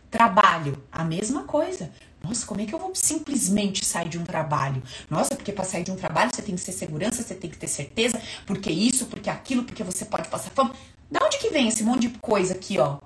Trabalho, 0.09 0.83
a 0.91 1.03
mesma 1.03 1.43
coisa. 1.43 1.89
Nossa, 2.21 2.45
como 2.45 2.61
é 2.61 2.65
que 2.65 2.75
eu 2.75 2.79
vou 2.79 2.93
simplesmente 2.93 3.83
sair 3.85 4.09
de 4.09 4.19
um 4.19 4.23
trabalho? 4.23 4.83
Nossa, 5.09 5.35
porque 5.35 5.51
para 5.51 5.63
sair 5.63 5.83
de 5.83 5.91
um 5.91 5.95
trabalho 5.95 6.29
você 6.33 6.41
tem 6.41 6.55
que 6.55 6.61
ter 6.61 6.73
segurança, 6.73 7.23
você 7.23 7.33
tem 7.33 7.49
que 7.49 7.57
ter 7.57 7.67
certeza, 7.67 8.21
porque 8.45 8.69
isso, 8.69 9.05
porque 9.05 9.29
aquilo, 9.29 9.63
porque 9.63 9.83
você 9.83 10.05
pode 10.05 10.27
passar 10.27 10.51
fome. 10.51 10.71
Da 11.09 11.25
onde 11.25 11.37
que 11.39 11.49
vem 11.49 11.67
esse 11.67 11.83
monte 11.83 12.07
de 12.07 12.19
coisa 12.19 12.53
aqui, 12.53 12.77
ó, 12.77 12.99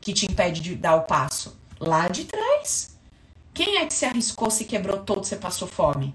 que 0.00 0.12
te 0.12 0.26
impede 0.26 0.60
de 0.60 0.74
dar 0.76 0.94
o 0.94 1.02
passo? 1.02 1.58
Lá 1.80 2.06
de 2.06 2.24
trás. 2.24 2.96
Quem 3.52 3.78
é 3.78 3.86
que 3.86 3.94
se 3.94 4.04
arriscou, 4.04 4.50
se 4.50 4.64
quebrou 4.64 4.98
todo, 4.98 5.24
você 5.24 5.36
passou 5.36 5.66
fome? 5.66 6.14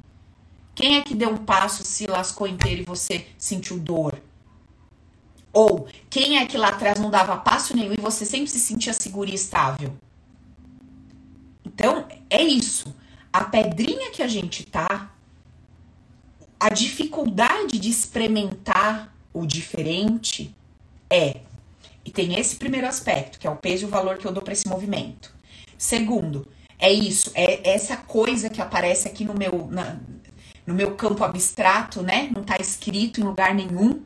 Quem 0.74 0.98
é 0.98 1.02
que 1.02 1.14
deu 1.14 1.30
um 1.30 1.38
passo, 1.38 1.84
se 1.84 2.08
lascou 2.08 2.48
inteiro 2.48 2.82
e 2.82 2.86
você 2.86 3.28
sentiu 3.38 3.78
dor? 3.78 4.22
Ou 5.54 5.88
quem 6.10 6.38
é 6.38 6.46
que 6.46 6.58
lá 6.58 6.70
atrás 6.70 7.00
não 7.00 7.10
dava 7.10 7.36
passo 7.38 7.76
nenhum 7.76 7.94
e 7.94 8.02
você 8.02 8.26
sempre 8.26 8.50
se 8.50 8.60
sentia 8.60 8.94
seguro 8.94 9.30
e 9.30 9.36
estável? 9.36 9.94
Então, 11.66 12.08
é 12.30 12.42
isso. 12.42 12.96
A 13.34 13.44
pedrinha 13.44 14.12
que 14.12 14.24
a 14.24 14.28
gente 14.28 14.66
tá, 14.66 15.12
a 16.60 16.70
dificuldade 16.70 17.80
de 17.80 17.90
experimentar 17.90 19.14
o 19.34 19.46
diferente 19.46 20.56
é. 21.10 21.42
E 22.04 22.12
tem 22.12 22.40
esse 22.40 22.56
primeiro 22.56 22.88
aspecto, 22.88 23.40
que 23.40 23.46
é 23.46 23.50
o 23.50 23.56
peso 23.56 23.84
e 23.84 23.88
o 23.88 23.90
valor 23.90 24.18
que 24.18 24.26
eu 24.26 24.32
dou 24.32 24.42
para 24.42 24.54
esse 24.54 24.68
movimento. 24.68 25.34
Segundo, 25.78 26.48
é 26.80 26.92
isso, 26.92 27.32
é 27.36 27.70
essa 27.70 27.98
coisa 27.98 28.50
que 28.50 28.62
aparece 28.62 29.08
aqui 29.08 29.24
no 29.24 29.34
meu, 29.34 29.68
na, 29.70 30.00
no 30.72 30.78
meu 30.78 30.96
campo 30.96 31.24
abstrato, 31.24 32.02
né? 32.02 32.32
Não 32.34 32.44
tá 32.44 32.56
escrito 32.60 33.20
em 33.20 33.24
lugar 33.26 33.54
nenhum, 33.54 34.02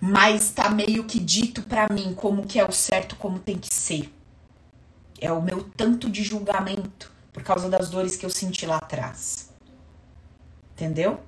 mas 0.00 0.50
tá 0.50 0.68
meio 0.68 1.04
que 1.04 1.20
dito 1.20 1.62
para 1.62 1.86
mim 1.92 2.12
como 2.14 2.46
que 2.46 2.58
é 2.58 2.68
o 2.68 2.72
certo, 2.72 3.14
como 3.16 3.38
tem 3.38 3.56
que 3.56 3.72
ser. 3.72 4.12
É 5.20 5.32
o 5.32 5.40
meu 5.40 5.62
tanto 5.76 6.10
de 6.10 6.22
julgamento 6.24 7.12
por 7.32 7.44
causa 7.44 7.70
das 7.70 7.88
dores 7.88 8.16
que 8.16 8.26
eu 8.26 8.30
senti 8.30 8.66
lá 8.66 8.76
atrás. 8.76 9.50
Entendeu? 10.72 11.20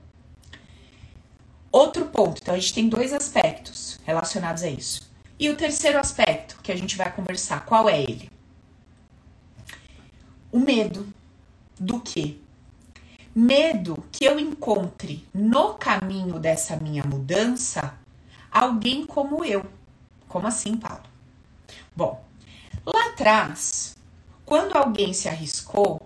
Outro 1.71 2.07
ponto, 2.07 2.41
então 2.43 2.55
a 2.55 2.59
gente 2.59 2.75
tem 2.75 2.89
dois 2.89 3.13
aspectos 3.13 4.01
relacionados 4.05 4.65
a 4.65 4.69
isso. 4.69 5.09
E 5.39 5.49
o 5.49 5.57
terceiro 5.57 5.99
aspecto 5.99 6.59
que 6.63 6.73
a 6.73 6.77
gente 6.77 6.97
vai 6.97 7.13
conversar, 7.13 7.65
qual 7.65 7.89
é 7.89 8.03
ele? 8.03 8.31
O 10.51 10.59
medo 10.59 11.07
do 11.79 12.01
quê? 12.01 12.39
Medo 13.39 14.03
que 14.11 14.25
eu 14.25 14.41
encontre 14.41 15.29
no 15.35 15.75
caminho 15.75 16.39
dessa 16.39 16.75
minha 16.77 17.05
mudança 17.05 17.93
alguém 18.51 19.05
como 19.05 19.45
eu. 19.45 19.63
Como 20.27 20.47
assim, 20.47 20.75
Paulo? 20.75 21.03
Bom, 21.95 22.25
lá 22.83 23.09
atrás, 23.09 23.95
quando 24.43 24.75
alguém 24.75 25.13
se 25.13 25.29
arriscou, 25.29 26.01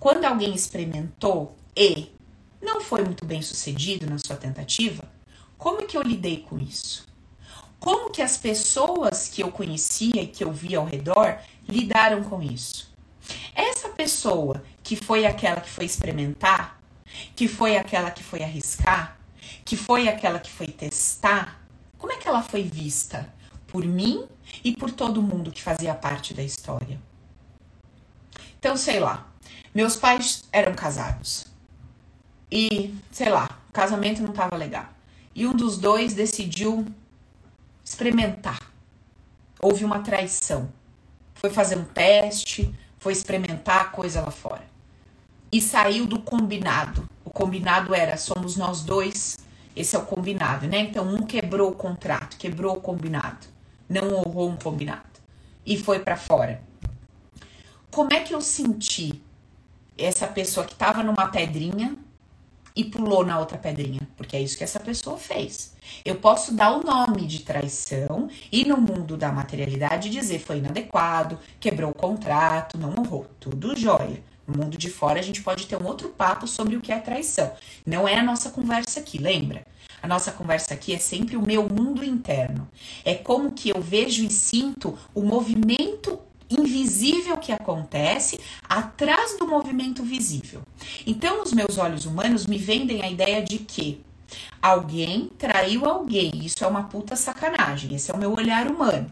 quando 0.00 0.24
alguém 0.24 0.54
experimentou 0.54 1.54
e 1.76 2.10
não 2.58 2.80
foi 2.80 3.04
muito 3.04 3.26
bem 3.26 3.42
sucedido 3.42 4.08
na 4.08 4.16
sua 4.18 4.36
tentativa, 4.36 5.04
como 5.58 5.86
que 5.86 5.98
eu 5.98 6.02
lidei 6.02 6.38
com 6.40 6.58
isso? 6.58 7.06
Como 7.78 8.10
que 8.10 8.22
as 8.22 8.38
pessoas 8.38 9.28
que 9.28 9.42
eu 9.42 9.52
conhecia 9.52 10.22
e 10.22 10.26
que 10.26 10.42
eu 10.42 10.50
via 10.50 10.78
ao 10.78 10.86
redor 10.86 11.38
lidaram 11.68 12.24
com 12.24 12.42
isso? 12.42 12.90
Essa 13.54 13.90
pessoa 13.90 14.64
que 14.82 14.96
foi 14.96 15.26
aquela 15.26 15.60
que 15.60 15.70
foi 15.70 15.84
experimentar, 15.84 16.80
que 17.36 17.46
foi 17.48 17.76
aquela 17.76 18.10
que 18.10 18.22
foi 18.22 18.42
arriscar, 18.42 19.16
que 19.64 19.76
foi 19.76 20.08
aquela 20.08 20.38
que 20.38 20.50
foi 20.50 20.66
testar, 20.68 21.62
como 22.02 22.12
é 22.12 22.16
que 22.16 22.26
ela 22.26 22.42
foi 22.42 22.64
vista? 22.64 23.32
Por 23.68 23.84
mim 23.84 24.26
e 24.64 24.76
por 24.76 24.90
todo 24.90 25.22
mundo 25.22 25.52
que 25.52 25.62
fazia 25.62 25.94
parte 25.94 26.34
da 26.34 26.42
história. 26.42 27.00
Então, 28.58 28.76
sei 28.76 28.98
lá, 28.98 29.28
meus 29.72 29.96
pais 29.96 30.44
eram 30.52 30.74
casados. 30.74 31.46
E, 32.50 32.94
sei 33.10 33.28
lá, 33.28 33.48
o 33.68 33.72
casamento 33.72 34.20
não 34.20 34.30
estava 34.30 34.56
legal. 34.56 34.88
E 35.34 35.46
um 35.46 35.52
dos 35.52 35.78
dois 35.78 36.12
decidiu 36.12 36.86
experimentar. 37.84 38.60
Houve 39.60 39.84
uma 39.84 40.00
traição. 40.00 40.72
Foi 41.34 41.50
fazer 41.50 41.78
um 41.78 41.84
teste, 41.84 42.74
foi 42.98 43.12
experimentar 43.12 43.80
a 43.80 43.84
coisa 43.84 44.20
lá 44.20 44.30
fora. 44.30 44.71
E 45.52 45.60
saiu 45.60 46.06
do 46.06 46.18
combinado. 46.18 47.08
O 47.24 47.30
combinado 47.30 47.94
era: 47.94 48.16
somos 48.16 48.56
nós 48.56 48.82
dois, 48.82 49.38
esse 49.76 49.94
é 49.94 49.98
o 49.98 50.06
combinado, 50.06 50.66
né? 50.66 50.80
Então, 50.80 51.06
um 51.06 51.22
quebrou 51.22 51.70
o 51.70 51.74
contrato, 51.74 52.36
quebrou 52.38 52.76
o 52.76 52.80
combinado, 52.80 53.46
não 53.88 54.14
honrou 54.14 54.50
um 54.50 54.56
combinado 54.56 55.12
e 55.64 55.76
foi 55.76 56.00
para 56.00 56.16
fora. 56.16 56.62
Como 57.90 58.12
é 58.12 58.20
que 58.20 58.34
eu 58.34 58.40
senti 58.40 59.22
essa 59.96 60.26
pessoa 60.26 60.66
que 60.66 60.72
estava 60.72 61.02
numa 61.02 61.28
pedrinha 61.28 61.96
e 62.74 62.84
pulou 62.84 63.24
na 63.24 63.38
outra 63.38 63.58
pedrinha, 63.58 64.00
porque 64.16 64.34
é 64.34 64.40
isso 64.40 64.56
que 64.56 64.64
essa 64.64 64.80
pessoa 64.80 65.18
fez. 65.18 65.74
Eu 66.04 66.16
posso 66.16 66.54
dar 66.54 66.74
o 66.74 66.82
nome 66.82 67.26
de 67.26 67.40
traição 67.40 68.28
e 68.50 68.64
no 68.64 68.78
mundo 68.78 69.16
da 69.16 69.30
materialidade 69.30 70.08
dizer 70.08 70.38
foi 70.38 70.58
inadequado, 70.58 71.38
quebrou 71.60 71.90
o 71.90 71.94
contrato, 71.94 72.78
não 72.78 72.94
honrou, 72.98 73.26
tudo 73.38 73.78
jóia. 73.78 74.22
No 74.46 74.62
mundo 74.62 74.76
de 74.76 74.90
fora 74.90 75.20
a 75.20 75.22
gente 75.22 75.42
pode 75.42 75.66
ter 75.66 75.76
um 75.76 75.86
outro 75.86 76.08
papo 76.08 76.46
sobre 76.46 76.76
o 76.76 76.80
que 76.80 76.92
é 76.92 76.98
traição. 76.98 77.52
Não 77.86 78.08
é 78.08 78.18
a 78.18 78.22
nossa 78.22 78.50
conversa 78.50 79.00
aqui, 79.00 79.18
lembra? 79.18 79.64
A 80.02 80.08
nossa 80.08 80.32
conversa 80.32 80.74
aqui 80.74 80.92
é 80.92 80.98
sempre 80.98 81.36
o 81.36 81.46
meu 81.46 81.68
mundo 81.68 82.04
interno. 82.04 82.68
É 83.04 83.14
como 83.14 83.52
que 83.52 83.70
eu 83.70 83.80
vejo 83.80 84.24
e 84.24 84.30
sinto 84.30 84.98
o 85.14 85.22
movimento 85.22 86.18
invisível 86.50 87.36
que 87.38 87.52
acontece 87.52 88.38
atrás 88.68 89.38
do 89.38 89.46
movimento 89.46 90.02
visível. 90.02 90.62
Então, 91.06 91.42
os 91.42 91.52
meus 91.52 91.78
olhos 91.78 92.04
humanos 92.04 92.46
me 92.46 92.58
vendem 92.58 93.02
a 93.02 93.10
ideia 93.10 93.42
de 93.42 93.58
que 93.58 94.04
alguém 94.60 95.30
traiu 95.38 95.84
alguém. 95.86 96.32
Isso 96.34 96.64
é 96.64 96.66
uma 96.66 96.84
puta 96.84 97.16
sacanagem. 97.16 97.94
Esse 97.94 98.10
é 98.10 98.14
o 98.14 98.18
meu 98.18 98.34
olhar 98.34 98.66
humano. 98.66 99.10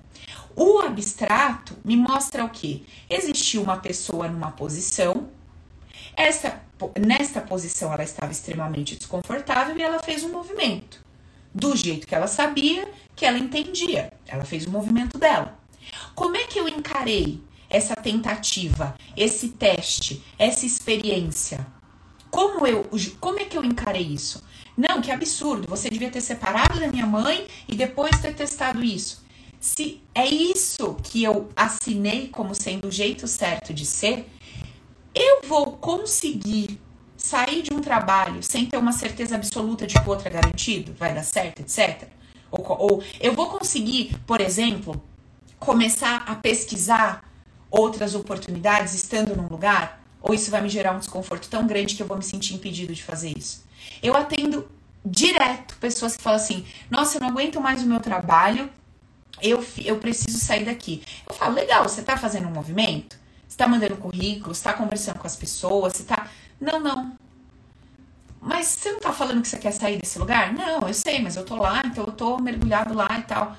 O 0.57 0.80
abstrato 0.80 1.76
me 1.84 1.96
mostra 1.96 2.44
o 2.44 2.51
que? 2.51 2.84
Existiu 3.09 3.62
uma 3.62 3.78
pessoa 3.78 4.28
numa 4.28 4.51
posição, 4.51 5.28
essa, 6.16 6.61
nesta 6.98 7.40
posição 7.40 7.92
ela 7.92 8.03
estava 8.03 8.32
extremamente 8.32 8.96
desconfortável 8.96 9.76
e 9.76 9.82
ela 9.82 10.03
fez 10.03 10.22
um 10.22 10.30
movimento. 10.30 11.03
Do 11.55 11.74
jeito 11.76 12.07
que 12.07 12.14
ela 12.14 12.26
sabia, 12.26 12.88
que 13.16 13.24
ela 13.24 13.38
entendia. 13.38 14.12
Ela 14.26 14.44
fez 14.44 14.66
o 14.66 14.70
movimento 14.70 15.18
dela. 15.18 15.59
Como 16.14 16.36
é 16.36 16.44
que 16.44 16.59
eu 16.59 16.68
encarei 16.68 17.42
essa 17.68 17.94
tentativa, 17.96 18.94
esse 19.16 19.48
teste, 19.48 20.22
essa 20.38 20.66
experiência? 20.66 21.66
Como 22.30 22.66
eu, 22.66 22.88
como 23.18 23.40
é 23.40 23.44
que 23.44 23.59
eu 23.59 23.64
encarei 23.64 24.07
isso? 24.07 24.44
Não, 24.76 25.03
que 25.03 25.11
absurdo. 25.11 25.68
Você 25.68 25.90
devia 25.90 26.11
ter 26.11 26.20
separado 26.20 26.78
da 26.78 26.88
minha 26.88 27.07
mãe 27.07 27.46
e 27.68 27.74
depois 27.74 28.18
ter 28.20 28.34
testado 28.34 28.82
isso. 28.84 29.20
Se 29.61 30.03
é 30.15 30.27
isso 30.27 30.97
que 31.03 31.23
eu 31.23 31.51
assinei 31.55 32.29
como 32.29 32.55
sendo 32.55 32.89
o 32.89 32.91
jeito 32.91 33.29
certo 33.29 33.75
de 33.75 33.85
ser, 33.85 34.27
eu 35.15 35.43
vou 35.47 35.73
conseguir 35.73 36.81
sair 37.15 37.61
de 37.61 37.75
um 37.75 37.83
trabalho 37.83 38.43
sem 38.43 38.65
ter 38.65 38.79
uma 38.79 38.93
certeza 38.93 39.35
absoluta 39.35 39.87
de 39.87 40.01
que 40.01 40.09
o 40.09 40.09
outro 40.09 40.27
é 40.29 40.31
garantido, 40.31 40.95
vai 40.95 41.15
dar 41.15 41.23
certo, 41.23 41.61
etc. 41.61 42.09
Ou, 42.51 42.65
ou 42.67 43.05
eu 43.21 43.35
vou 43.35 43.51
conseguir, 43.51 44.17
por 44.27 44.41
exemplo, 44.41 45.03
começar 45.59 46.25
a 46.27 46.35
pesquisar 46.35 47.23
outras 47.71 48.15
oportunidades 48.15 48.95
estando 48.95 49.37
num 49.37 49.47
lugar? 49.47 50.03
Ou 50.23 50.33
isso 50.33 50.51
vai 50.51 50.63
me 50.63 50.71
gerar 50.71 50.93
um 50.93 50.99
desconforto 50.99 51.49
tão 51.51 51.67
grande 51.67 51.95
que 51.95 52.03
eu 52.03 52.07
vou 52.07 52.17
me 52.17 52.25
sentir 52.25 52.55
impedido 52.55 52.95
de 52.95 53.03
fazer 53.03 53.37
isso? 53.37 53.63
Eu 54.03 54.17
atendo 54.17 54.67
direto 55.05 55.77
pessoas 55.77 56.17
que 56.17 56.23
falam 56.23 56.41
assim: 56.41 56.65
Nossa, 56.91 57.17
eu 57.17 57.21
não 57.21 57.29
aguento 57.29 57.61
mais 57.61 57.83
o 57.83 57.87
meu 57.87 58.01
trabalho, 58.01 58.71
eu, 59.43 59.64
eu 59.78 59.99
preciso 59.99 60.38
sair 60.38 60.64
daqui. 60.64 61.03
Eu 61.28 61.34
falo: 61.34 61.55
Legal, 61.55 61.88
você 61.88 62.03
tá 62.03 62.16
fazendo 62.16 62.49
um 62.49 62.53
movimento? 62.53 63.18
Você 63.49 63.57
tá 63.57 63.66
mandando 63.66 63.97
currículo? 63.97 64.55
Você 64.55 64.64
tá 64.64 64.72
conversando 64.72 65.18
com 65.18 65.26
as 65.26 65.36
pessoas? 65.36 65.95
Você 65.95 66.05
tá. 66.05 66.28
Não, 66.61 66.78
não. 66.78 67.12
Mas 68.41 68.66
você 68.66 68.93
não 68.93 69.01
tá 69.01 69.12
falando 69.12 69.43
que 69.43 69.49
você 69.49 69.59
quer 69.59 69.72
sair 69.72 69.99
desse 69.99 70.18
lugar? 70.18 70.53
Não, 70.53 70.88
eu 70.88 70.95
sei, 70.95 71.20
mas 71.20 71.36
eu 71.36 71.45
tô 71.45 71.57
lá, 71.57 71.82
então 71.84 72.05
eu 72.05 72.12
tô 72.12 72.38
mergulhado 72.38 72.95
lá 72.95 73.09
e 73.18 73.22
tal. 73.22 73.57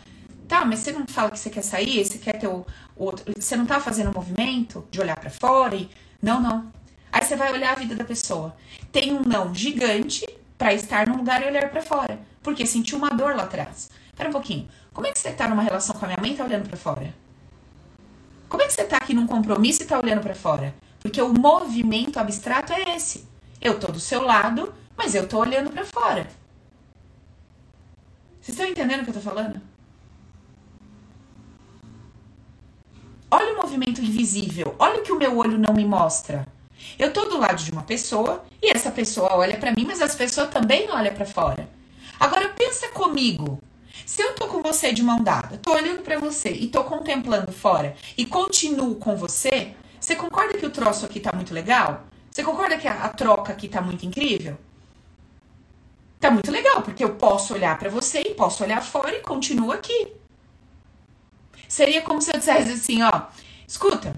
Tá, 0.48 0.66
mas 0.66 0.80
você 0.80 0.92
não 0.92 1.06
fala 1.08 1.32
que 1.32 1.40
você 1.40 1.50
quer 1.50 1.62
sair, 1.62 2.04
você 2.04 2.18
quer 2.18 2.34
ter 2.40 2.48
o, 2.48 2.66
o 2.96 3.06
outro. 3.06 3.32
Você 3.38 3.56
não 3.56 3.66
tá 3.66 3.80
fazendo 3.80 4.10
um 4.10 4.14
movimento 4.14 4.86
de 4.90 5.00
olhar 5.00 5.18
para 5.20 5.30
fora 5.30 5.76
e. 5.76 5.90
Não, 6.22 6.42
não. 6.42 6.72
Aí 7.12 7.24
você 7.24 7.36
vai 7.36 7.52
olhar 7.52 7.74
a 7.74 7.76
vida 7.76 7.96
da 7.96 8.04
pessoa. 8.04 8.56
Tem 8.92 9.14
um 9.14 9.22
não 9.22 9.54
gigante 9.54 10.26
para 10.58 10.74
estar 10.74 11.08
num 11.08 11.18
lugar 11.18 11.42
e 11.44 11.46
olhar 11.46 11.70
para 11.70 11.82
fora. 11.82 12.20
Porque 12.42 12.66
sentiu 12.66 12.98
uma 12.98 13.10
dor 13.10 13.36
lá 13.36 13.44
atrás. 13.44 13.90
Espera 14.08 14.30
um 14.30 14.32
pouquinho. 14.32 14.68
Como 14.94 15.08
é 15.08 15.12
que 15.12 15.20
você 15.20 15.32
tá 15.32 15.48
numa 15.48 15.64
relação 15.64 15.96
com 15.96 16.04
a 16.04 16.08
minha 16.10 16.20
mãe 16.20 16.34
e 16.34 16.36
tá 16.36 16.44
olhando 16.44 16.68
para 16.68 16.78
fora? 16.78 17.14
Como 18.50 18.62
é 18.62 18.68
que 18.68 18.74
você 18.74 18.84
tá 18.84 18.98
aqui 18.98 19.14
num 19.14 19.26
compromisso 19.26 19.84
e 19.84 19.86
tá 19.86 19.98
olhando 19.98 20.22
para 20.22 20.36
fora? 20.36 20.76
Porque 21.00 21.22
o 21.22 21.34
movimento 21.34 22.20
abstrato 22.20 22.74
é 22.74 22.96
esse. 22.96 23.26
Eu 23.62 23.80
tô 23.80 23.90
do 23.92 24.00
seu 24.00 24.22
lado, 24.22 24.74
mas 24.98 25.16
eu 25.16 25.28
tô 25.28 25.40
olhando 25.40 25.72
para 25.72 25.86
fora. 25.86 26.28
Vocês 28.42 28.58
estão 28.58 28.66
entendendo 28.66 29.02
o 29.02 29.04
que 29.06 29.12
eu 29.12 29.16
tô 29.16 29.22
falando? 29.22 29.62
Olha 33.30 33.54
o 33.54 33.62
movimento 33.62 34.02
invisível. 34.02 34.76
Olha 34.78 35.00
o 35.00 35.04
que 35.04 35.12
o 35.14 35.18
meu 35.18 35.38
olho 35.38 35.58
não 35.58 35.74
me 35.74 35.86
mostra. 35.86 36.46
Eu 37.00 37.14
tô 37.14 37.24
do 37.26 37.38
lado 37.38 37.64
de 37.64 37.72
uma 37.72 37.84
pessoa 37.84 38.44
e 38.62 38.70
essa 38.70 38.92
pessoa 38.92 39.36
olha 39.36 39.58
para 39.58 39.72
mim, 39.72 39.86
mas 39.88 40.02
as 40.02 40.16
pessoas 40.16 40.50
também 40.50 40.92
olham 40.92 41.14
para 41.14 41.26
fora. 41.26 41.70
Agora 42.20 42.50
pensa 42.50 42.90
comigo. 42.90 43.58
Se 44.12 44.22
eu 44.22 44.36
tô 44.36 44.46
com 44.50 44.62
você 44.62 44.92
de 44.92 45.02
mão 45.02 45.24
dada, 45.24 45.58
tô 45.58 45.72
olhando 45.72 46.02
para 46.02 46.20
você 46.20 46.50
e 46.52 46.68
tô 46.68 46.84
contemplando 46.84 47.50
fora 47.54 47.96
e 48.18 48.26
continuo 48.26 48.96
com 48.96 49.16
você, 49.16 49.74
você 49.98 50.18
concorda 50.18 50.58
que 50.58 50.66
o 50.66 50.70
troço 50.70 51.06
aqui 51.06 51.22
tá 51.22 51.32
muito 51.32 51.54
legal? 51.54 52.04
Você 52.30 52.44
concorda 52.44 52.78
que 52.78 52.90
a, 52.90 53.06
a 53.06 53.08
troca 53.08 53.54
aqui 53.54 53.70
tá 53.70 53.80
muito 53.80 54.06
incrível? 54.06 54.58
Tá 56.20 56.30
muito 56.30 56.52
legal, 56.52 56.82
porque 56.82 57.02
eu 57.02 57.16
posso 57.16 57.54
olhar 57.54 57.80
para 57.80 57.90
você 57.90 58.20
e 58.20 58.34
posso 58.36 58.66
olhar 58.66 58.84
fora 58.84 59.16
e 59.16 59.22
continuo 59.22 59.72
aqui. 59.72 60.12
Seria 61.70 62.02
como 62.02 62.22
se 62.22 62.32
eu 62.32 62.38
dissesse 62.38 62.70
assim, 62.70 63.02
ó, 63.04 63.28
escuta, 63.66 64.14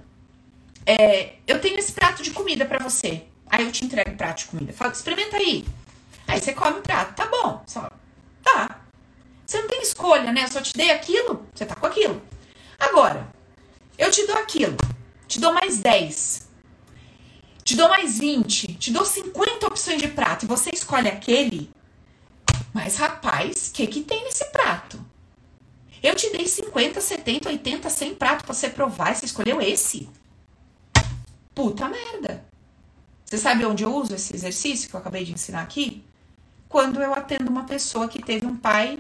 é, 0.88 1.36
eu 1.46 1.62
tenho 1.62 1.78
esse 1.78 1.92
prato 1.92 2.24
de 2.24 2.32
comida 2.32 2.66
para 2.66 2.84
você. 2.84 3.26
Aí 3.46 3.64
eu 3.64 3.72
te 3.72 3.86
entrego 3.86 4.10
o 4.10 4.18
prato 4.18 4.40
de 4.40 4.46
comida. 4.46 4.74
Fala, 4.74 4.92
experimenta 4.92 5.38
aí. 5.38 5.64
Aí 6.28 6.42
você 6.42 6.52
come 6.52 6.80
o 6.80 6.82
prato. 6.82 7.14
Tá 7.14 7.28
bom. 7.28 7.62
Só, 7.68 7.88
tá. 8.42 8.83
Você 9.54 9.62
não 9.62 9.68
tem 9.68 9.84
escolha, 9.84 10.32
né? 10.32 10.46
Eu 10.46 10.52
só 10.52 10.62
te 10.62 10.74
dei 10.74 10.90
aquilo, 10.90 11.46
você 11.54 11.64
tá 11.64 11.76
com 11.76 11.86
aquilo. 11.86 12.20
Agora, 12.80 13.32
eu 14.00 14.10
te 14.10 14.26
dou 14.26 14.36
aquilo. 14.36 14.76
Te 15.28 15.40
dou 15.40 15.54
mais 15.54 15.78
10. 15.78 16.48
Te 17.64 17.76
dou 17.76 17.88
mais 17.88 18.18
20. 18.18 18.74
Te 18.74 18.92
dou 18.92 19.06
50 19.06 19.68
opções 19.68 20.02
de 20.02 20.08
prato. 20.08 20.46
E 20.46 20.48
você 20.48 20.72
escolhe 20.74 21.08
aquele. 21.08 21.72
Mas, 22.74 22.96
rapaz, 22.96 23.70
o 23.70 23.74
que, 23.74 23.86
que 23.86 24.02
tem 24.02 24.24
nesse 24.24 24.44
prato? 24.46 25.00
Eu 26.02 26.16
te 26.16 26.32
dei 26.32 26.48
50, 26.48 27.00
70, 27.00 27.50
80, 27.50 27.92
100 27.92 28.16
pratos 28.16 28.46
pra 28.48 28.56
você 28.56 28.70
provar 28.72 29.12
e 29.12 29.18
você 29.18 29.26
escolheu 29.26 29.62
esse. 29.62 30.10
Puta 31.54 31.88
merda. 31.88 32.44
Você 33.24 33.38
sabe 33.38 33.64
onde 33.66 33.84
eu 33.84 33.94
uso 33.96 34.16
esse 34.16 34.36
exercício 34.36 34.90
que 34.90 34.96
eu 34.96 35.00
acabei 35.00 35.24
de 35.24 35.34
ensinar 35.34 35.62
aqui? 35.62 36.04
Quando 36.68 37.00
eu 37.00 37.14
atendo 37.14 37.52
uma 37.52 37.66
pessoa 37.66 38.08
que 38.08 38.20
teve 38.20 38.48
um 38.48 38.58
pai 38.58 39.00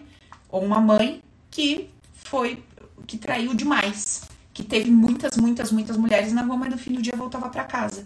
ou 0.53 0.63
uma 0.63 0.79
mãe 0.79 1.19
que 1.49 1.89
foi 2.13 2.63
que 3.07 3.17
traiu 3.17 3.55
demais, 3.55 4.21
que 4.53 4.61
teve 4.61 4.91
muitas, 4.91 5.35
muitas, 5.35 5.71
muitas 5.71 5.97
mulheres 5.97 6.31
na 6.31 6.43
rua, 6.43 6.55
mas 6.55 6.69
no 6.69 6.77
fim 6.77 6.93
do 6.93 7.01
dia 7.01 7.15
voltava 7.17 7.49
para 7.49 7.63
casa. 7.63 8.05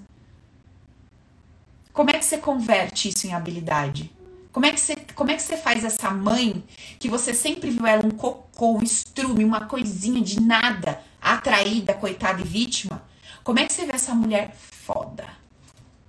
Como 1.92 2.10
é 2.10 2.14
que 2.14 2.24
você 2.24 2.38
converte 2.38 3.10
isso 3.10 3.28
em 3.28 3.34
habilidade? 3.34 4.10
Como 4.54 4.66
é, 4.66 4.72
que 4.72 4.80
você, 4.80 4.96
como 5.14 5.30
é 5.30 5.36
que 5.36 5.42
você 5.42 5.58
faz 5.58 5.84
essa 5.84 6.10
mãe 6.10 6.64
que 6.98 7.10
você 7.10 7.34
sempre 7.34 7.70
viu 7.70 7.86
ela 7.86 8.06
um 8.06 8.12
cocô, 8.12 8.78
um 8.78 8.82
estrume, 8.82 9.44
uma 9.44 9.66
coisinha 9.66 10.22
de 10.22 10.40
nada, 10.40 11.02
atraída, 11.22 11.94
coitada 11.94 12.40
e 12.40 12.46
vítima? 12.46 13.04
Como 13.44 13.60
é 13.60 13.68
que 13.68 13.74
você 13.74 13.86
vê 13.86 13.92
essa 13.94 14.16
mulher 14.16 14.56
foda? 14.56 15.28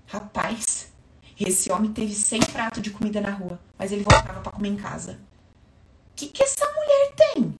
Rapaz, 0.06 0.92
esse 1.38 1.70
homem 1.72 1.92
teve 1.92 2.14
100 2.14 2.40
pratos 2.52 2.80
de 2.80 2.90
comida 2.90 3.20
na 3.20 3.30
rua, 3.30 3.60
mas 3.76 3.90
ele 3.90 4.04
voltava 4.04 4.40
para 4.40 4.52
comer 4.52 4.68
em 4.68 4.76
casa. 4.76 5.18
Que, 6.18 6.26
que 6.26 6.42
essa 6.42 6.66
mulher 6.72 7.14
tem? 7.14 7.56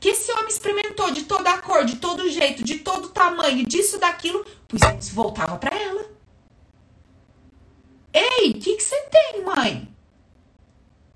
Que 0.00 0.08
esse 0.08 0.32
homem 0.32 0.48
experimentou 0.48 1.12
de 1.12 1.22
toda 1.22 1.50
a 1.50 1.58
cor, 1.62 1.84
de 1.84 1.94
todo 1.94 2.28
jeito, 2.28 2.64
de 2.64 2.80
todo 2.80 3.10
tamanho, 3.10 3.64
disso, 3.64 3.96
daquilo, 3.96 4.44
pois 4.66 5.10
voltava 5.10 5.56
para 5.56 5.76
ela. 5.76 6.04
Ei, 8.12 8.50
o 8.50 8.54
que, 8.54 8.74
que 8.74 8.82
você 8.82 9.00
tem, 9.02 9.44
mãe? 9.44 9.88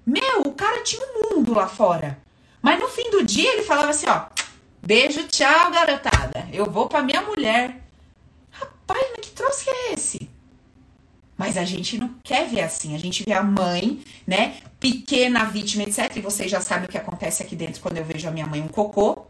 Meu, 0.07 0.43
o 0.43 0.55
cara 0.55 0.85
tinha 0.85 1.05
um 1.05 1.35
mundo 1.35 1.55
lá 1.55 1.67
fora. 1.67 2.23
Mas 2.61 2.79
no 2.79 2.87
fim 2.87 3.11
do 3.11 3.25
dia 3.25 3.53
ele 3.55 3.65
falava 3.65 3.91
assim, 3.91 4.07
ó. 4.09 4.27
Beijo, 4.81 5.27
tchau, 5.27 5.73
garotada. 5.73 6.49
Eu 6.53 6.71
vou 6.71 6.89
pra 6.89 7.03
minha 7.03 7.23
mulher. 7.23 7.83
Rapaz, 8.53 9.07
mas 9.11 9.27
que 9.27 9.33
troço 9.33 9.65
que 9.65 9.71
é 9.71 9.93
esse? 9.95 10.31
Mas 11.43 11.57
a 11.57 11.65
gente 11.65 11.99
não 11.99 12.09
quer 12.23 12.47
ver 12.47 12.61
assim. 12.61 12.95
A 12.95 12.99
gente 12.99 13.25
vê 13.25 13.33
a 13.33 13.43
mãe, 13.43 14.01
né? 14.25 14.55
Pequena 14.79 15.45
vítima, 15.45 15.83
etc. 15.83 16.17
E 16.17 16.21
vocês 16.21 16.49
já 16.49 16.61
sabem 16.61 16.85
o 16.85 16.89
que 16.89 16.97
acontece 16.97 17.43
aqui 17.43 17.57
dentro 17.57 17.81
quando 17.81 17.97
eu 17.97 18.05
vejo 18.05 18.29
a 18.29 18.31
minha 18.31 18.47
mãe 18.47 18.61
um 18.61 18.69
cocô. 18.69 19.27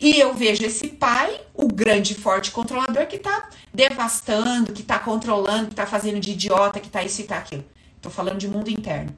E 0.00 0.18
eu 0.18 0.32
vejo 0.32 0.64
esse 0.64 0.88
pai, 0.88 1.38
o 1.52 1.68
grande, 1.68 2.14
forte 2.14 2.50
controlador, 2.50 3.06
que 3.06 3.18
tá 3.18 3.50
devastando, 3.74 4.72
que 4.72 4.82
tá 4.82 4.98
controlando, 4.98 5.68
que 5.68 5.74
tá 5.74 5.84
fazendo 5.84 6.18
de 6.18 6.30
idiota, 6.30 6.80
que 6.80 6.88
tá 6.88 7.02
isso 7.02 7.20
e 7.20 7.24
tá 7.24 7.36
aquilo. 7.36 7.64
Tô 8.00 8.08
falando 8.08 8.38
de 8.38 8.48
mundo 8.48 8.70
interno. 8.70 9.14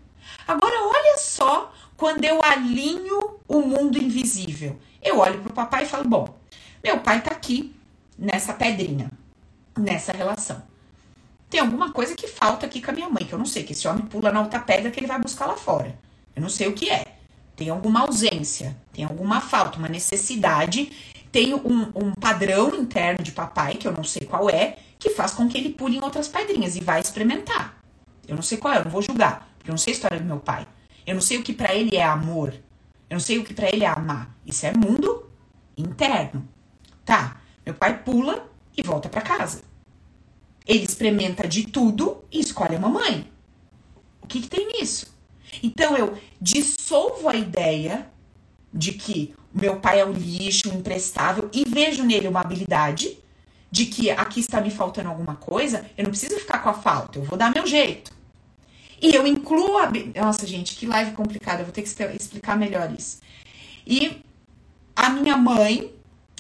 Agora, 0.49 0.75
olha 0.83 1.17
só 1.17 1.73
quando 1.97 2.25
eu 2.25 2.43
alinho 2.43 3.39
o 3.47 3.61
mundo 3.61 4.03
invisível. 4.03 4.77
Eu 5.01 5.21
olho 5.21 5.41
pro 5.43 5.53
papai 5.53 5.85
e 5.85 5.87
falo: 5.87 6.09
bom, 6.09 6.37
meu 6.83 6.99
pai 6.99 7.23
tá 7.23 7.31
aqui, 7.31 7.73
nessa 8.19 8.53
pedrinha, 8.53 9.13
nessa 9.79 10.11
relação. 10.11 10.70
Tem 11.51 11.61
alguma 11.61 11.93
coisa 11.93 12.15
que 12.15 12.29
falta 12.29 12.65
aqui 12.65 12.81
com 12.81 12.91
a 12.91 12.95
minha 12.95 13.11
mãe, 13.11 13.25
que 13.25 13.33
eu 13.33 13.39
não 13.39 13.45
sei, 13.45 13.65
que 13.65 13.73
esse 13.73 13.87
homem 13.87 14.07
pula 14.07 14.31
na 14.31 14.41
outra 14.41 14.61
pedra 14.61 14.91
que 14.91 14.99
ele 14.99 15.07
vai 15.07 15.21
buscar 15.21 15.47
lá 15.47 15.57
fora. 15.57 15.99
Eu 16.35 16.41
não 16.41 16.49
sei 16.49 16.69
o 16.69 16.73
que 16.73 16.89
é 16.89 17.05
tem 17.61 17.69
alguma 17.69 18.01
ausência, 18.01 18.75
tem 18.91 19.05
alguma 19.05 19.39
falta, 19.39 19.79
uma 19.79 19.87
necessidade, 19.87 20.91
tem 21.31 21.53
um, 21.53 21.93
um 21.95 22.15
padrão 22.19 22.75
interno 22.75 23.23
de 23.23 23.33
papai, 23.33 23.75
que 23.75 23.87
eu 23.87 23.93
não 23.93 24.03
sei 24.03 24.27
qual 24.27 24.49
é, 24.49 24.79
que 24.99 25.11
faz 25.11 25.33
com 25.33 25.47
que 25.47 25.59
ele 25.59 25.69
pule 25.69 25.99
em 25.99 26.03
outras 26.03 26.27
pedrinhas 26.27 26.75
e 26.75 26.81
vai 26.81 27.01
experimentar. 27.01 27.79
Eu 28.27 28.35
não 28.35 28.43
sei 28.43 28.57
qual 28.57 28.73
é, 28.73 28.79
eu 28.79 28.85
não 28.85 28.91
vou 28.91 29.03
julgar, 29.03 29.47
porque 29.59 29.71
eu 29.71 29.75
não 29.75 29.79
sei 29.79 29.93
a 29.93 29.95
história 29.95 30.19
do 30.19 30.25
meu 30.25 30.41
pai. 30.41 30.67
Eu 31.07 31.13
não 31.13 31.21
sei 31.21 31.37
o 31.37 31.43
que 31.43 31.53
para 31.53 31.75
ele 31.75 31.95
é 31.99 32.03
amor. 32.03 32.55
Eu 33.11 33.17
não 33.17 33.21
sei 33.21 33.37
o 33.37 33.45
que 33.45 33.53
para 33.53 33.69
ele 33.69 33.85
é 33.85 33.89
amar. 33.89 34.35
Isso 34.47 34.65
é 34.65 34.73
mundo 34.73 35.31
interno. 35.77 36.49
Tá, 37.05 37.43
meu 37.67 37.75
pai 37.75 37.99
pula 38.03 38.49
e 38.75 38.83
volta 38.83 39.11
para 39.11 39.21
casa. 39.21 39.61
Ele 40.71 40.85
experimenta 40.85 41.49
de 41.49 41.67
tudo 41.67 42.23
e 42.31 42.39
escolhe 42.39 42.77
a 42.77 42.79
mamãe. 42.79 43.29
O 44.23 44.27
que, 44.29 44.41
que 44.41 44.49
tem 44.49 44.69
nisso? 44.69 45.13
Então 45.61 45.97
eu 45.97 46.17
dissolvo 46.41 47.29
a 47.29 47.35
ideia 47.35 48.07
de 48.73 48.93
que 48.93 49.35
meu 49.53 49.81
pai 49.81 49.99
é 49.99 50.07
um 50.07 50.13
lixo, 50.13 50.71
um 50.71 50.79
imprestável, 50.79 51.51
e 51.53 51.65
vejo 51.69 52.05
nele 52.05 52.29
uma 52.29 52.41
habilidade 52.41 53.19
de 53.69 53.87
que 53.87 54.13
aqui 54.13 54.39
está 54.39 54.61
me 54.61 54.71
faltando 54.71 55.09
alguma 55.09 55.35
coisa, 55.35 55.85
eu 55.99 56.05
não 56.05 56.11
preciso 56.13 56.39
ficar 56.39 56.59
com 56.59 56.69
a 56.69 56.75
falta, 56.75 57.19
eu 57.19 57.25
vou 57.25 57.37
dar 57.37 57.53
meu 57.53 57.67
jeito. 57.67 58.13
E 59.03 59.13
eu 59.13 59.27
incluo 59.27 59.77
a. 59.77 59.91
Nossa, 60.21 60.47
gente, 60.47 60.77
que 60.77 60.87
live 60.87 61.13
complicada, 61.17 61.63
eu 61.63 61.65
vou 61.65 61.73
ter 61.73 61.83
que 61.83 61.89
explicar 61.89 62.57
melhor 62.57 62.95
isso. 62.97 63.19
E 63.85 64.23
a 64.95 65.11
minha 65.11 65.37
mãe, 65.37 65.93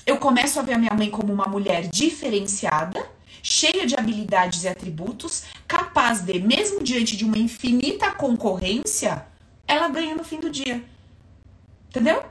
eu 0.07 0.19
começo 0.19 0.61
a 0.61 0.63
ver 0.63 0.75
a 0.75 0.79
minha 0.79 0.95
mãe 0.95 1.11
como 1.11 1.33
uma 1.33 1.47
mulher 1.47 1.89
diferenciada, 1.89 3.05
cheia 3.43 3.87
de 3.87 3.95
habilidades 3.95 4.65
e 4.65 4.69
atributos, 4.69 5.45
capaz 5.67 6.21
de, 6.21 6.41
mesmo 6.41 6.83
diante 6.83 7.17
de 7.17 7.25
uma 7.25 7.39
infinita 7.39 8.11
concorrência, 8.13 9.27
ela 9.67 9.89
ganha 9.89 10.15
no 10.15 10.25
fim 10.25 10.41
do 10.41 10.51
dia. 10.51 10.83
Entendeu? 11.89 12.25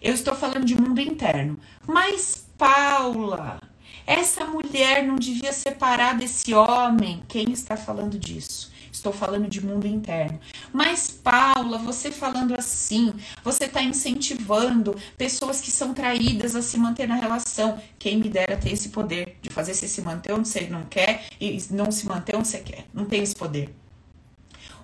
Eu 0.00 0.14
estou 0.14 0.34
falando 0.34 0.64
de 0.64 0.74
mundo 0.74 1.00
interno. 1.00 1.58
Mas, 1.86 2.46
Paula, 2.56 3.60
essa 4.06 4.44
mulher 4.44 5.04
não 5.04 5.16
devia 5.16 5.52
separar 5.52 6.16
desse 6.16 6.54
homem. 6.54 7.22
Quem 7.28 7.50
está 7.50 7.76
falando 7.76 8.18
disso? 8.18 8.72
Estou 8.96 9.12
falando 9.12 9.46
de 9.46 9.64
mundo 9.64 9.86
interno. 9.86 10.40
Mas, 10.72 11.10
Paula, 11.10 11.76
você 11.76 12.10
falando 12.10 12.54
assim, 12.58 13.12
você 13.44 13.66
está 13.66 13.82
incentivando 13.82 14.96
pessoas 15.18 15.60
que 15.60 15.70
são 15.70 15.92
traídas 15.92 16.56
a 16.56 16.62
se 16.62 16.78
manter 16.78 17.06
na 17.06 17.14
relação. 17.14 17.78
Quem 17.98 18.16
me 18.16 18.30
dera 18.30 18.56
ter 18.56 18.72
esse 18.72 18.88
poder 18.88 19.36
de 19.42 19.50
fazer 19.50 19.74
você 19.74 19.86
se 19.86 20.00
manter 20.00 20.32
onde 20.32 20.48
você 20.48 20.66
não 20.68 20.84
quer 20.86 21.26
e 21.38 21.62
não 21.70 21.92
se 21.92 22.06
manter 22.06 22.36
onde 22.36 22.48
você 22.48 22.60
quer. 22.60 22.86
Não 22.92 23.04
tem 23.04 23.22
esse 23.22 23.36
poder. 23.36 23.74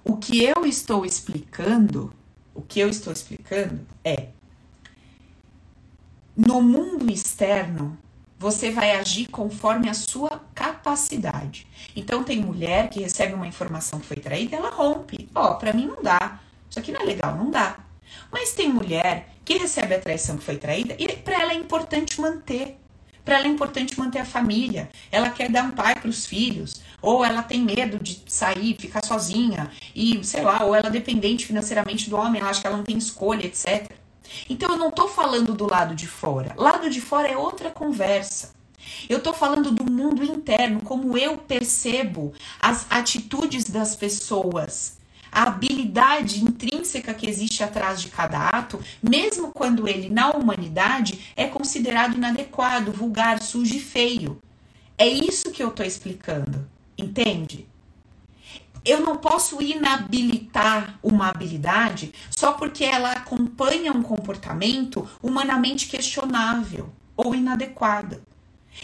O 0.05 0.19
que 0.19 0.45
eu 0.45 0.67
estou 0.67 1.07
explicando, 1.07 2.13
o 2.55 2.61
que 2.61 2.81
eu 2.81 2.91
estou 2.91 3.15
explicando 3.15 3.81
é 4.05 4.29
no 6.37 6.61
mundo 6.61 7.11
externo, 7.11 7.97
você 8.43 8.73
vai 8.73 8.97
agir 8.97 9.29
conforme 9.29 9.89
a 9.89 9.95
sua 9.95 10.43
capacidade. 10.53 11.65
Então 11.95 12.25
tem 12.25 12.41
mulher 12.41 12.91
que 12.91 13.01
recebe 13.01 13.35
uma 13.35 13.47
informação 13.47 14.01
que 14.01 14.07
foi 14.07 14.17
traída, 14.17 14.57
ela 14.57 14.71
rompe. 14.71 15.29
Ó, 15.33 15.53
oh, 15.53 15.55
para 15.55 15.73
mim 15.73 15.87
não 15.87 16.03
dá. 16.03 16.41
Isso 16.69 16.77
aqui 16.77 16.91
não 16.91 17.03
é 17.03 17.05
legal, 17.05 17.37
não 17.37 17.53
dá. 17.53 17.77
Mas 18.33 18.53
tem 18.53 18.69
mulher 18.69 19.29
que 19.45 19.59
recebe 19.59 19.95
a 19.95 20.01
traição 20.01 20.37
que 20.37 20.43
foi 20.43 20.57
traída 20.57 20.97
e 20.99 21.07
para 21.13 21.41
ela 21.41 21.53
é 21.53 21.55
importante 21.55 22.21
manter. 22.21 22.81
Para 23.25 23.37
ela 23.37 23.47
é 23.47 23.49
importante 23.49 23.97
manter 23.97 24.19
a 24.19 24.25
família. 24.25 24.91
Ela 25.13 25.31
quer 25.31 25.49
dar 25.49 25.63
um 25.63 25.71
pai 25.71 25.95
para 25.95 26.11
os 26.11 26.27
filhos, 26.27 26.83
ou 27.01 27.25
ela 27.25 27.45
tem 27.45 27.63
medo 27.63 28.03
de 28.03 28.25
sair, 28.27 28.75
ficar 28.77 29.05
sozinha 29.05 29.71
e, 29.95 30.25
sei 30.25 30.43
lá, 30.43 30.65
ou 30.65 30.75
ela 30.75 30.89
é 30.89 30.91
dependente 30.91 31.47
financeiramente 31.47 32.11
do 32.11 32.17
homem, 32.17 32.41
ela 32.41 32.51
acha 32.51 32.61
que 32.61 32.67
ela 32.67 32.77
não 32.77 32.85
tem 32.85 32.99
escolha, 32.99 33.47
etc. 33.47 33.89
Então 34.49 34.71
eu 34.71 34.77
não 34.77 34.89
estou 34.89 35.09
falando 35.09 35.55
do 35.55 35.69
lado 35.69 35.95
de 35.95 36.07
fora. 36.07 36.55
Lado 36.57 36.89
de 36.91 37.01
fora 37.01 37.29
é 37.29 37.37
outra 37.37 37.71
conversa. 37.71 38.53
Eu 39.09 39.19
estou 39.19 39.33
falando 39.33 39.71
do 39.71 39.91
mundo 39.91 40.25
interno, 40.25 40.81
como 40.83 41.17
eu 41.17 41.39
percebo 41.39 42.33
as 42.61 42.87
atitudes 42.91 43.65
das 43.65 43.97
pessoas, 43.97 44.99
a 45.31 45.45
habilidade 45.45 46.45
intrínseca 46.45 47.15
que 47.15 47.29
existe 47.29 47.65
atrás 47.65 48.01
de 48.01 48.09
cada 48.09 48.49
ato, 48.49 48.79
mesmo 49.03 49.51
quando 49.53 49.89
ele 49.89 50.11
na 50.11 50.31
humanidade 50.31 51.33
é 51.35 51.47
considerado 51.47 52.17
inadequado, 52.17 52.93
vulgar, 52.93 53.43
sujo 53.43 53.75
e 53.75 53.81
feio. 53.81 54.41
É 54.99 55.09
isso 55.09 55.51
que 55.51 55.63
eu 55.63 55.69
estou 55.69 55.87
explicando, 55.87 56.69
entende? 56.99 57.67
Eu 58.85 59.01
não 59.01 59.17
posso 59.17 59.63
inabilitar 59.63 60.99
uma 61.03 61.29
habilidade 61.29 62.13
só 62.31 62.53
porque 62.53 62.85
ela 62.85 63.13
acompanha 63.13 63.93
um 63.93 64.03
comportamento 64.03 65.09
humanamente 65.23 65.87
questionável 65.87 66.93
ou 67.17 67.35
inadequado. 67.35 68.23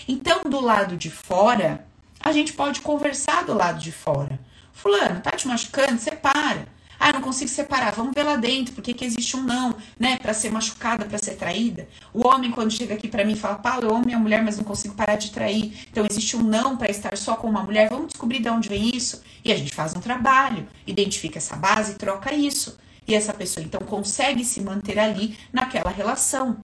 Então, 0.06 0.42
do 0.42 0.60
lado 0.60 0.96
de 0.96 1.10
fora, 1.10 1.86
a 2.20 2.32
gente 2.32 2.52
pode 2.52 2.80
conversar 2.80 3.44
do 3.44 3.54
lado 3.54 3.80
de 3.80 3.92
fora. 3.92 4.38
Fulano, 4.72 5.20
tá 5.20 5.32
te 5.32 5.48
machucando? 5.48 6.00
Separa. 6.00 6.68
Ah, 6.98 7.12
não 7.12 7.20
consigo 7.20 7.48
separar. 7.48 7.92
Vamos 7.92 8.12
ver 8.12 8.24
lá 8.24 8.36
dentro, 8.36 8.74
porque 8.74 8.92
que 8.92 9.04
existe 9.04 9.36
um 9.36 9.42
não, 9.42 9.76
né? 9.98 10.18
Para 10.18 10.34
ser 10.34 10.50
machucada, 10.50 11.04
para 11.04 11.18
ser 11.18 11.36
traída. 11.36 11.88
O 12.12 12.26
homem, 12.26 12.50
quando 12.50 12.72
chega 12.72 12.94
aqui 12.94 13.06
para 13.06 13.24
mim, 13.24 13.36
fala: 13.36 13.56
Paulo, 13.56 13.86
eu 13.86 13.94
amo 13.94 14.04
minha 14.04 14.18
mulher, 14.18 14.42
mas 14.42 14.56
não 14.56 14.64
consigo 14.64 14.94
parar 14.94 15.16
de 15.16 15.30
trair. 15.30 15.86
Então, 15.90 16.04
existe 16.10 16.36
um 16.36 16.42
não 16.42 16.76
para 16.76 16.90
estar 16.90 17.16
só 17.16 17.36
com 17.36 17.48
uma 17.48 17.62
mulher. 17.62 17.88
Vamos 17.88 18.08
descobrir 18.08 18.40
de 18.40 18.48
onde 18.48 18.68
vem 18.68 18.94
isso. 18.94 19.22
E 19.44 19.52
a 19.52 19.56
gente 19.56 19.74
faz 19.74 19.94
um 19.94 20.00
trabalho, 20.00 20.66
identifica 20.86 21.38
essa 21.38 21.56
base 21.56 21.92
e 21.92 21.94
troca 21.94 22.34
isso. 22.34 22.76
E 23.06 23.14
essa 23.14 23.32
pessoa, 23.32 23.64
então, 23.64 23.80
consegue 23.80 24.44
se 24.44 24.60
manter 24.60 24.98
ali 24.98 25.36
naquela 25.52 25.90
relação. 25.90 26.58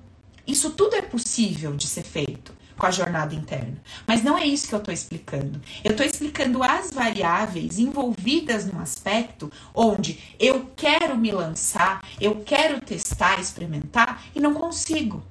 Isso 0.47 0.71
tudo 0.71 0.97
é 0.97 1.03
possível 1.03 1.75
de 1.75 1.87
ser 1.87 2.03
feito 2.03 2.53
com 2.77 2.87
a 2.87 2.91
jornada 2.91 3.35
interna. 3.35 3.77
Mas 4.07 4.23
não 4.23 4.37
é 4.37 4.47
isso 4.47 4.69
que 4.69 4.75
eu 4.75 4.79
estou 4.79 4.95
explicando. 4.95 5.61
Eu 5.83 5.93
estou 5.93 6.07
explicando 6.07 6.63
as 6.63 6.91
variáveis 6.91 7.79
envolvidas 7.79 8.67
num 8.67 8.81
aspecto 8.81 9.51
onde 9.75 10.19
eu 10.39 10.71
quero 10.77 11.17
me 11.17 11.31
lançar, 11.31 12.03
eu 12.21 12.43
quero 12.45 12.81
testar, 12.81 13.41
experimentar 13.41 14.25
e 14.35 14.41
não 14.41 14.55
consigo. 14.55 15.23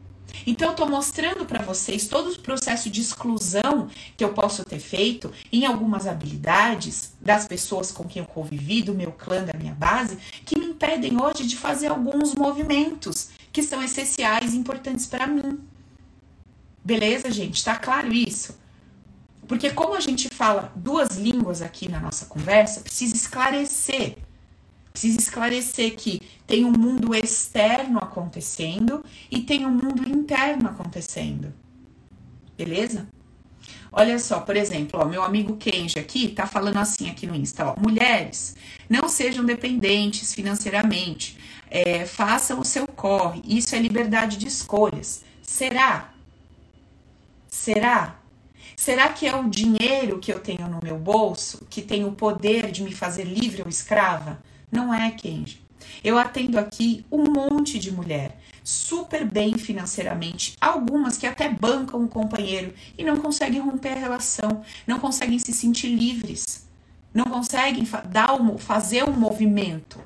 Então 0.46 0.70
eu 0.70 0.72
estou 0.72 0.90
mostrando 0.90 1.46
para 1.46 1.64
vocês 1.64 2.08
todo 2.08 2.32
o 2.32 2.40
processo 2.40 2.90
de 2.90 3.02
exclusão 3.02 3.88
que 4.18 4.24
eu 4.24 4.34
posso 4.34 4.66
ter 4.66 4.80
feito 4.80 5.32
em 5.52 5.66
algumas 5.66 6.08
habilidades 6.08 7.14
das 7.22 7.48
pessoas 7.48 7.92
com 7.92 8.04
quem 8.04 8.22
eu 8.22 8.28
convivi, 8.28 8.82
do 8.82 8.94
meu 8.94 9.12
clã, 9.12 9.44
da 9.44 9.58
minha 9.58 9.74
base, 9.74 10.18
que 10.46 10.58
me 10.58 10.66
impedem 10.66 11.22
hoje 11.22 11.46
de 11.46 11.56
fazer 11.56 11.88
alguns 11.88 12.34
movimentos 12.34 13.30
que 13.52 13.62
são 13.62 13.82
essenciais 13.84 14.54
e 14.54 14.58
importantes 14.58 15.06
para 15.06 15.28
mim. 15.28 15.60
Beleza, 16.84 17.32
gente? 17.32 17.64
Tá 17.64 17.76
claro 17.76 18.12
isso? 18.12 18.58
Porque 19.48 19.72
como 19.72 19.96
a 19.96 20.00
gente 20.00 20.30
fala 20.30 20.72
duas 20.76 21.18
línguas 21.18 21.62
aqui 21.62 21.90
na 21.90 22.00
nossa 22.00 22.26
conversa, 22.26 22.82
precisa 22.82 23.16
esclarecer. 23.16 24.18
Precisa 24.92 25.20
esclarecer 25.20 25.96
que 25.96 26.22
tem 26.46 26.66
um 26.66 26.72
mundo 26.72 27.16
externo 27.16 27.98
acontecendo 28.00 29.04
e 29.32 29.42
tem 29.42 29.66
um 29.66 29.72
mundo 29.72 30.08
interno 30.08 30.68
acontecendo. 30.70 31.54
Beleza? 32.58 33.08
Olha 33.92 34.18
só, 34.20 34.40
por 34.40 34.56
exemplo, 34.56 35.00
ó, 35.00 35.06
meu 35.06 35.24
amigo 35.24 35.56
Kenji 35.58 36.00
aqui 36.00 36.28
tá 36.28 36.48
falando 36.48 36.78
assim 36.78 37.10
aqui 37.10 37.28
no 37.28 37.36
Insta, 37.36 37.66
ó, 37.66 37.76
mulheres, 37.80 38.56
não 38.90 39.08
sejam 39.08 39.46
dependentes 39.46 40.34
financeiramente, 40.34 41.38
é, 41.70 42.06
façam 42.06 42.60
o 42.60 42.66
seu 42.66 42.88
corre, 42.88 43.42
isso 43.46 43.76
é 43.76 43.80
liberdade 43.80 44.38
de 44.38 44.48
escolhas. 44.48 45.24
Será? 45.44 46.13
Será? 47.54 48.16
Será 48.76 49.10
que 49.10 49.28
é 49.28 49.36
o 49.36 49.48
dinheiro 49.48 50.18
que 50.18 50.34
eu 50.34 50.40
tenho 50.40 50.68
no 50.68 50.80
meu 50.82 50.98
bolso 50.98 51.64
que 51.70 51.84
tem 51.84 52.04
o 52.04 52.12
poder 52.12 52.72
de 52.72 52.82
me 52.82 52.92
fazer 52.92 53.26
livre 53.26 53.62
ou 53.62 53.70
escrava? 53.70 54.42
Não 54.72 54.92
é, 54.92 55.12
Kenji. 55.12 55.62
Eu 56.04 56.18
atendo 56.18 56.58
aqui 56.58 57.06
um 57.12 57.26
monte 57.26 57.78
de 57.78 57.92
mulher 57.92 58.40
super 58.64 59.24
bem 59.24 59.56
financeiramente, 59.56 60.58
algumas 60.60 61.16
que 61.16 61.28
até 61.28 61.48
bancam 61.48 62.02
um 62.02 62.08
companheiro 62.08 62.74
e 62.98 63.04
não 63.04 63.18
conseguem 63.18 63.62
romper 63.62 63.94
a 63.94 64.00
relação, 64.00 64.64
não 64.88 65.00
conseguem 65.00 65.38
se 65.38 65.54
sentir 65.54 65.90
livres, 65.90 66.68
não 67.14 67.26
conseguem 67.26 67.88
dar 68.10 68.36
fazer 68.58 69.08
um 69.08 69.14
movimento 69.14 70.00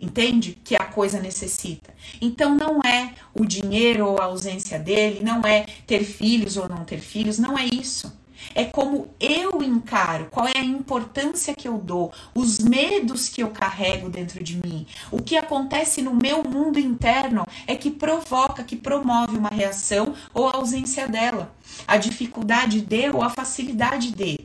Entende? 0.00 0.56
Que 0.62 0.76
a 0.76 0.84
coisa 0.84 1.20
necessita. 1.20 1.92
Então 2.20 2.54
não 2.54 2.80
é 2.80 3.14
o 3.34 3.44
dinheiro 3.44 4.06
ou 4.06 4.20
a 4.20 4.24
ausência 4.24 4.78
dele, 4.78 5.20
não 5.24 5.42
é 5.42 5.66
ter 5.86 6.04
filhos 6.04 6.56
ou 6.56 6.68
não 6.68 6.84
ter 6.84 7.00
filhos, 7.00 7.38
não 7.38 7.58
é 7.58 7.64
isso. 7.64 8.12
É 8.54 8.64
como 8.64 9.08
eu 9.18 9.62
encaro, 9.62 10.28
qual 10.30 10.46
é 10.46 10.58
a 10.58 10.64
importância 10.64 11.54
que 11.54 11.66
eu 11.66 11.76
dou, 11.78 12.12
os 12.34 12.58
medos 12.58 13.28
que 13.28 13.42
eu 13.42 13.50
carrego 13.50 14.08
dentro 14.08 14.42
de 14.42 14.56
mim. 14.56 14.86
O 15.10 15.20
que 15.22 15.36
acontece 15.36 16.00
no 16.02 16.14
meu 16.14 16.44
mundo 16.44 16.78
interno 16.78 17.46
é 17.66 17.74
que 17.74 17.90
provoca, 17.90 18.62
que 18.62 18.76
promove 18.76 19.36
uma 19.36 19.50
reação 19.50 20.14
ou 20.32 20.48
a 20.48 20.56
ausência 20.56 21.08
dela. 21.08 21.52
A 21.86 21.96
dificuldade 21.96 22.80
de 22.80 23.10
ou 23.10 23.22
a 23.22 23.30
facilidade 23.30 24.12
de. 24.12 24.38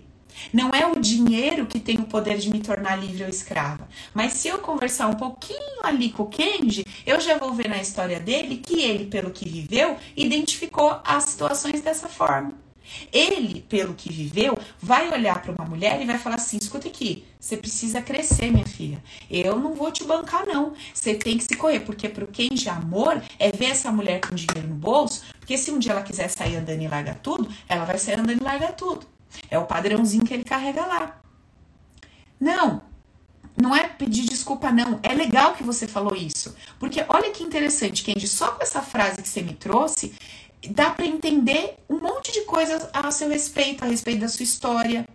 Não 0.52 0.70
é 0.70 0.86
o 0.86 1.00
dinheiro 1.00 1.66
que 1.66 1.80
tem 1.80 1.98
o 1.98 2.06
poder 2.06 2.38
de 2.38 2.50
me 2.50 2.60
tornar 2.60 2.96
livre 2.96 3.24
ou 3.24 3.30
escrava. 3.30 3.88
Mas 4.14 4.34
se 4.34 4.48
eu 4.48 4.60
conversar 4.60 5.08
um 5.08 5.16
pouquinho 5.16 5.80
ali 5.84 6.10
com 6.10 6.24
o 6.24 6.28
Kenji, 6.28 6.86
eu 7.06 7.20
já 7.20 7.38
vou 7.38 7.54
ver 7.54 7.70
na 7.70 7.82
história 7.82 8.20
dele 8.20 8.58
que 8.58 8.82
ele, 8.82 9.06
pelo 9.06 9.32
que 9.32 9.48
viveu, 9.48 9.98
identificou 10.16 11.00
as 11.04 11.24
situações 11.26 11.82
dessa 11.82 12.08
forma. 12.08 12.64
Ele, 13.12 13.62
pelo 13.62 13.94
que 13.94 14.12
viveu, 14.12 14.58
vai 14.80 15.12
olhar 15.12 15.42
para 15.42 15.52
uma 15.52 15.66
mulher 15.66 16.02
e 16.02 16.06
vai 16.06 16.18
falar 16.18 16.36
assim: 16.36 16.58
escuta 16.58 16.88
aqui, 16.88 17.24
você 17.40 17.56
precisa 17.56 18.02
crescer, 18.02 18.52
minha 18.52 18.66
filha. 18.66 19.02
Eu 19.30 19.58
não 19.58 19.74
vou 19.74 19.92
te 19.92 20.04
bancar, 20.04 20.46
não. 20.46 20.74
Você 20.94 21.16
tem 21.16 21.38
que 21.38 21.44
se 21.44 21.56
correr, 21.56 21.82
porque 21.82 22.10
para 22.10 22.28
quem 22.28 22.56
já 22.56 22.76
amor 22.76 23.22
é 23.40 23.52
ver 23.52 23.72
essa 23.72 23.92
mulher 23.92 24.22
com 24.22 24.36
dinheiro 24.36 24.68
no 24.68 24.76
bolso, 24.76 25.24
porque 25.40 25.58
se 25.58 25.72
um 25.72 25.80
dia 25.80 25.94
ela 25.94 26.04
quiser 26.04 26.28
sair 26.30 26.58
andando 26.58 26.82
e 26.82 26.88
largar 26.88 27.16
tudo, 27.20 27.50
ela 27.68 27.86
vai 27.86 27.98
sair 27.98 28.20
andando 28.20 28.42
e 28.42 28.44
largar 28.44 28.74
tudo. 28.74 29.13
É 29.50 29.58
o 29.58 29.66
padrãozinho 29.66 30.26
que 30.26 30.34
ele 30.34 30.44
carrega 30.44 30.86
lá. 30.86 31.22
Não, 32.40 32.82
não 33.56 33.76
é 33.76 33.88
pedir 33.88 34.26
desculpa, 34.26 34.72
não. 34.72 35.00
É 35.04 35.14
legal 35.14 35.54
que 35.54 35.64
você 35.64 35.88
falou 35.88 36.16
isso. 36.16 36.56
Porque 36.80 37.06
olha 37.08 37.32
que 37.32 37.44
interessante, 37.44 38.04
Kendi, 38.04 38.28
só 38.28 38.52
com 38.52 38.64
essa 38.64 38.82
frase 38.82 39.22
que 39.22 39.30
você 39.30 39.42
me 39.42 39.54
trouxe, 39.54 40.14
dá 40.72 40.90
para 40.90 41.06
entender 41.06 41.78
um 41.90 42.00
monte 42.00 42.32
de 42.32 42.42
coisas 42.42 42.88
a 42.94 43.12
seu 43.12 43.30
respeito, 43.30 43.84
a 43.84 43.88
respeito 43.88 44.22
da 44.22 44.28
sua 44.28 44.44
história. 44.44 45.08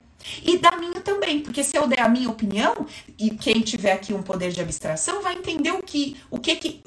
E 0.42 0.58
da 0.58 0.76
minha 0.76 1.00
também, 1.00 1.40
porque 1.40 1.62
se 1.62 1.76
eu 1.76 1.86
der 1.86 2.00
a 2.00 2.08
minha 2.08 2.28
opinião, 2.28 2.86
e 3.18 3.30
quem 3.30 3.60
tiver 3.60 3.92
aqui 3.92 4.12
um 4.12 4.22
poder 4.22 4.50
de 4.50 4.60
abstração 4.60 5.22
vai 5.22 5.36
entender 5.36 5.70
o 5.70 5.82
que 5.82 6.16
o 6.28 6.38
que, 6.38 6.56
que 6.56 6.82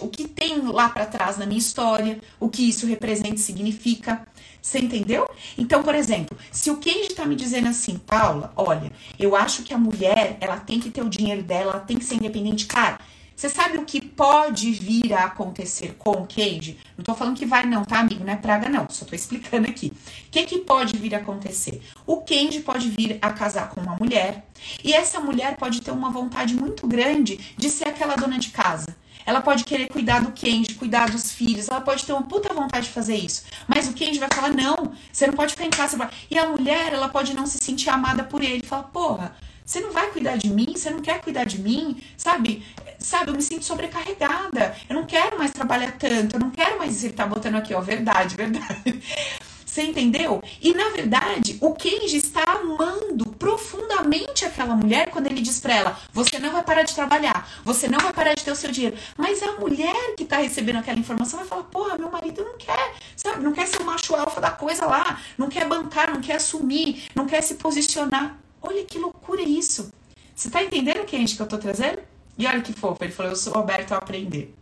o 0.00 0.08
que 0.08 0.26
tem 0.26 0.60
lá 0.60 0.88
para 0.88 1.06
trás 1.06 1.36
na 1.36 1.46
minha 1.46 1.58
história, 1.58 2.20
o 2.40 2.48
que 2.48 2.68
isso 2.68 2.86
representa 2.86 3.34
e 3.34 3.38
significa. 3.38 4.26
Você 4.62 4.78
entendeu? 4.78 5.28
Então, 5.58 5.82
por 5.82 5.92
exemplo, 5.92 6.38
se 6.52 6.70
o 6.70 6.76
Kenji 6.76 7.14
tá 7.14 7.26
me 7.26 7.34
dizendo 7.34 7.66
assim, 7.66 7.98
Paula, 7.98 8.52
olha, 8.54 8.92
eu 9.18 9.34
acho 9.34 9.64
que 9.64 9.74
a 9.74 9.78
mulher, 9.78 10.36
ela 10.40 10.56
tem 10.56 10.78
que 10.78 10.88
ter 10.88 11.02
o 11.02 11.08
dinheiro 11.08 11.42
dela, 11.42 11.72
ela 11.72 11.80
tem 11.80 11.98
que 11.98 12.04
ser 12.04 12.14
independente. 12.14 12.66
Cara, 12.66 13.00
você 13.34 13.48
sabe 13.48 13.76
o 13.76 13.84
que 13.84 14.00
pode 14.00 14.70
vir 14.70 15.12
a 15.14 15.24
acontecer 15.24 15.96
com 15.98 16.12
o 16.12 16.26
Kenji? 16.28 16.78
Não 16.96 17.04
tô 17.04 17.12
falando 17.12 17.36
que 17.36 17.44
vai 17.44 17.66
não, 17.66 17.84
tá, 17.84 17.98
amigo? 17.98 18.22
Não 18.22 18.32
é 18.32 18.36
praga 18.36 18.68
não, 18.68 18.88
só 18.88 19.04
tô 19.04 19.16
explicando 19.16 19.68
aqui. 19.68 19.92
O 20.28 20.30
que 20.30 20.44
que 20.44 20.58
pode 20.58 20.96
vir 20.96 21.16
a 21.16 21.18
acontecer? 21.18 21.82
O 22.06 22.18
Kenji 22.18 22.60
pode 22.60 22.88
vir 22.88 23.18
a 23.20 23.32
casar 23.32 23.68
com 23.70 23.80
uma 23.80 23.96
mulher, 23.96 24.46
e 24.84 24.92
essa 24.92 25.18
mulher 25.18 25.56
pode 25.56 25.82
ter 25.82 25.90
uma 25.90 26.10
vontade 26.10 26.54
muito 26.54 26.86
grande 26.86 27.36
de 27.56 27.68
ser 27.68 27.88
aquela 27.88 28.14
dona 28.14 28.38
de 28.38 28.50
casa 28.50 28.94
ela 29.24 29.40
pode 29.40 29.64
querer 29.64 29.88
cuidar 29.88 30.20
do 30.20 30.32
Kenji, 30.32 30.74
cuidar 30.74 31.10
dos 31.10 31.32
filhos, 31.32 31.68
ela 31.68 31.80
pode 31.80 32.04
ter 32.04 32.12
uma 32.12 32.22
puta 32.22 32.52
vontade 32.52 32.86
de 32.86 32.92
fazer 32.92 33.16
isso. 33.16 33.44
Mas 33.66 33.88
o 33.88 33.92
Kenji 33.92 34.18
vai 34.18 34.28
falar: 34.32 34.50
não, 34.50 34.92
você 35.12 35.26
não 35.26 35.34
pode 35.34 35.52
ficar 35.52 35.64
em 35.64 35.70
casa. 35.70 36.10
E 36.30 36.38
a 36.38 36.48
mulher, 36.48 36.92
ela 36.92 37.08
pode 37.08 37.34
não 37.34 37.46
se 37.46 37.58
sentir 37.58 37.90
amada 37.90 38.24
por 38.24 38.42
ele. 38.42 38.62
Fala: 38.64 38.84
porra, 38.84 39.34
você 39.64 39.80
não 39.80 39.92
vai 39.92 40.08
cuidar 40.08 40.36
de 40.36 40.48
mim? 40.50 40.74
Você 40.76 40.90
não 40.90 41.00
quer 41.00 41.20
cuidar 41.20 41.44
de 41.44 41.60
mim? 41.60 42.02
Sabe? 42.16 42.64
Sabe, 42.98 43.30
eu 43.30 43.34
me 43.34 43.42
sinto 43.42 43.64
sobrecarregada. 43.64 44.76
Eu 44.88 44.94
não 44.94 45.06
quero 45.06 45.38
mais 45.38 45.50
trabalhar 45.50 45.92
tanto. 45.92 46.36
Eu 46.36 46.40
não 46.40 46.50
quero 46.50 46.78
mais. 46.78 47.02
Ele 47.04 47.12
tá 47.12 47.26
botando 47.26 47.56
aqui, 47.56 47.74
ó, 47.74 47.80
verdade, 47.80 48.36
verdade. 48.36 49.02
Você 49.72 49.84
entendeu? 49.84 50.42
E 50.60 50.74
na 50.74 50.90
verdade, 50.90 51.56
o 51.58 51.72
Kenji 51.72 52.18
está 52.18 52.42
amando 52.60 53.24
profundamente 53.38 54.44
aquela 54.44 54.76
mulher 54.76 55.08
quando 55.08 55.28
ele 55.28 55.40
diz 55.40 55.60
para 55.60 55.74
ela: 55.74 55.98
você 56.12 56.38
não 56.38 56.52
vai 56.52 56.62
parar 56.62 56.82
de 56.82 56.94
trabalhar, 56.94 57.50
você 57.64 57.88
não 57.88 57.98
vai 57.98 58.12
parar 58.12 58.34
de 58.34 58.44
ter 58.44 58.50
o 58.50 58.54
seu 58.54 58.70
dinheiro. 58.70 58.98
Mas 59.16 59.42
a 59.42 59.52
mulher 59.52 60.14
que 60.14 60.26
tá 60.26 60.36
recebendo 60.36 60.76
aquela 60.76 60.98
informação 60.98 61.38
vai 61.38 61.48
falar: 61.48 61.62
porra, 61.62 61.96
meu 61.96 62.10
marido 62.10 62.44
não 62.44 62.58
quer, 62.58 62.96
sabe? 63.16 63.42
Não 63.42 63.54
quer 63.54 63.66
ser 63.66 63.80
o 63.80 63.86
macho 63.86 64.14
alfa 64.14 64.42
da 64.42 64.50
coisa 64.50 64.84
lá, 64.84 65.18
não 65.38 65.48
quer 65.48 65.66
bancar, 65.66 66.12
não 66.12 66.20
quer 66.20 66.34
assumir, 66.34 67.04
não 67.14 67.24
quer 67.24 67.40
se 67.42 67.54
posicionar. 67.54 68.38
Olha 68.60 68.84
que 68.84 68.98
loucura 68.98 69.40
isso. 69.40 69.90
Você 70.34 70.50
tá 70.50 70.62
entendendo, 70.62 71.06
Kenji, 71.06 71.34
que 71.34 71.40
eu 71.40 71.48
tô 71.48 71.56
trazendo? 71.56 72.00
E 72.36 72.46
olha 72.46 72.60
que 72.60 72.74
fofo, 72.74 73.02
ele 73.02 73.12
falou: 73.12 73.32
eu 73.32 73.36
sou 73.36 73.56
aberto 73.56 73.92
a 73.92 73.96
aprender. 73.96 74.54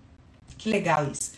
Que 0.57 0.71
legal 0.71 1.05
isso. 1.11 1.33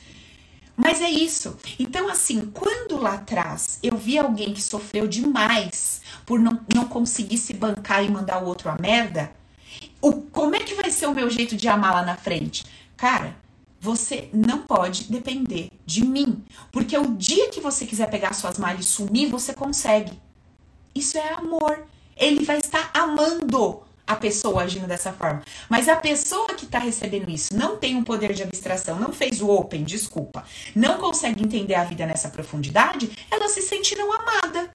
Mas 0.77 1.01
é 1.01 1.11
isso. 1.11 1.57
Então, 1.79 2.09
assim, 2.09 2.51
quando 2.53 2.97
lá 2.97 3.15
atrás 3.15 3.79
eu 3.83 3.97
vi 3.97 4.19
alguém 4.19 4.55
que 4.55 4.63
sofreu 4.63 5.07
demais 5.07 6.01
por 6.25 6.39
não, 6.39 6.61
não 6.75 6.89
conseguir 6.89 7.39
se 7.39 7.53
bancar 7.53 8.05
e 8.05 8.11
mandar 8.11 8.43
o 8.43 8.47
outro 8.47 8.71
a 8.71 8.77
merda, 8.79 9.33
o, 10.01 10.13
como 10.13 10.57
é 10.57 10.61
que 10.61 10.75
vai 10.75 10.91
ser 10.91 11.07
o 11.07 11.15
meu 11.15 11.31
jeito 11.31 11.57
de 11.57 11.69
amar 11.69 11.93
lá 11.93 12.03
na 12.03 12.17
frente? 12.17 12.65
Cara, 12.97 13.37
você 13.81 14.29
não 14.33 14.59
pode 14.59 15.05
depender 15.05 15.69
de 15.85 16.05
mim. 16.05 16.45
Porque 16.71 16.97
o 16.97 17.15
dia 17.17 17.51
que 17.51 17.61
você 17.61 17.85
quiser 17.85 18.09
pegar 18.09 18.33
suas 18.33 18.59
malhas 18.59 18.85
e 18.85 18.89
sumir, 18.89 19.29
você 19.29 19.53
consegue. 19.53 20.19
Isso 20.95 21.19
é 21.19 21.35
amor. 21.35 21.85
Ele 22.17 22.45
vai 22.45 22.59
estar 22.59 22.91
amando 22.95 23.83
a 24.07 24.17
pessoa 24.17 24.63
agindo 24.63 24.87
dessa 24.87 25.13
forma. 25.13 25.43
Mas 25.69 25.89
a 25.89 25.97
pessoa 25.97 26.55
que 26.55 26.65
está 26.65 26.79
recebendo 26.79 27.31
isso 27.31 27.57
não 27.57 27.77
tem 27.77 27.97
um 27.97 28.05
poder 28.05 28.33
de 28.33 28.43
abstração, 28.43 28.99
não 28.99 29.13
fez 29.13 29.41
o 29.41 29.49
open, 29.49 29.85
desculpa, 29.85 30.45
não 30.75 30.99
consegue 30.99 31.43
entender 31.43 31.75
a 31.75 31.85
vida 31.85 32.07
nessa 32.07 32.29
profundidade, 32.29 33.11
ela 33.31 33.49
se 33.49 33.63
sente 33.63 33.97
não 33.97 34.13
amada. 34.13 34.71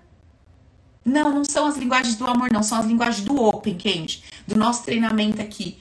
Não, 1.03 1.34
não 1.34 1.45
são 1.45 1.67
as 1.67 1.78
linguagens 1.78 2.15
do 2.15 2.25
amor, 2.25 2.51
não, 2.51 2.61
são 2.61 2.78
as 2.80 2.86
linguagens 2.86 3.23
do 3.23 3.41
open, 3.41 3.75
Kenji, 3.75 4.23
do 4.45 4.57
nosso 4.57 4.84
treinamento 4.84 5.41
aqui, 5.41 5.80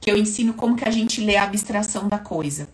que 0.00 0.08
eu 0.08 0.16
ensino 0.16 0.54
como 0.54 0.76
que 0.76 0.86
a 0.86 0.90
gente 0.90 1.20
lê 1.20 1.36
a 1.36 1.42
abstração 1.42 2.08
da 2.08 2.18
coisa. 2.18 2.68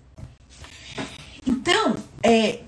Então, 1.46 1.96
é, 2.22 2.60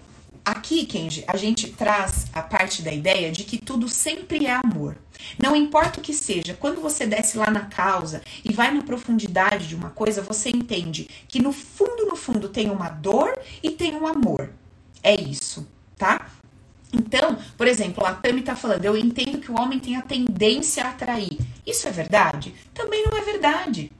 aqui, 0.47 0.87
Kenji, 0.87 1.25
a 1.27 1.37
gente 1.37 1.73
traz 1.73 2.27
a 2.33 2.41
parte 2.41 2.81
da 2.81 2.93
ideia 2.93 3.33
de 3.33 3.43
que 3.43 3.59
tudo 3.59 3.89
sempre 3.89 4.47
é 4.47 4.53
amor. 4.65 4.97
Não 5.43 5.57
importa 5.57 5.99
o 5.99 6.03
que 6.03 6.15
seja, 6.15 6.55
quando 6.55 6.81
você 6.81 7.05
desce 7.05 7.37
lá 7.37 7.51
na 7.51 7.67
causa 7.67 8.23
e 8.45 8.53
vai 8.53 8.73
na 8.73 8.83
profundidade 8.83 9.67
de 9.67 9.75
uma 9.75 9.91
coisa, 9.91 10.23
você 10.23 10.51
entende 10.51 11.09
que 11.27 11.43
no 11.43 11.53
fundo, 11.53 12.07
no 12.07 12.15
fundo, 12.15 12.49
tem 12.49 12.71
uma 12.71 12.89
dor 12.89 13.37
e 13.61 13.71
tem 13.71 13.97
um 13.97 14.07
amor. 14.07 14.51
É 15.03 15.21
isso, 15.21 15.67
tá? 15.99 16.29
Então, 16.93 17.37
por 17.57 17.67
exemplo, 17.67 18.07
a 18.07 18.15
Tami 18.15 18.43
tá 18.43 18.55
falando, 18.55 18.85
eu 18.85 18.97
entendo 18.97 19.39
que 19.39 19.51
o 19.51 19.61
homem 19.61 19.81
tem 19.81 19.97
a 19.97 20.03
tendência 20.03 20.85
a 20.85 20.91
atrair. 20.91 21.39
Isso 21.67 21.89
é 21.89 21.91
verdade? 21.91 22.55
Também 22.73 23.05
não 23.05 23.19
é 23.19 23.23
verdade 23.23 23.91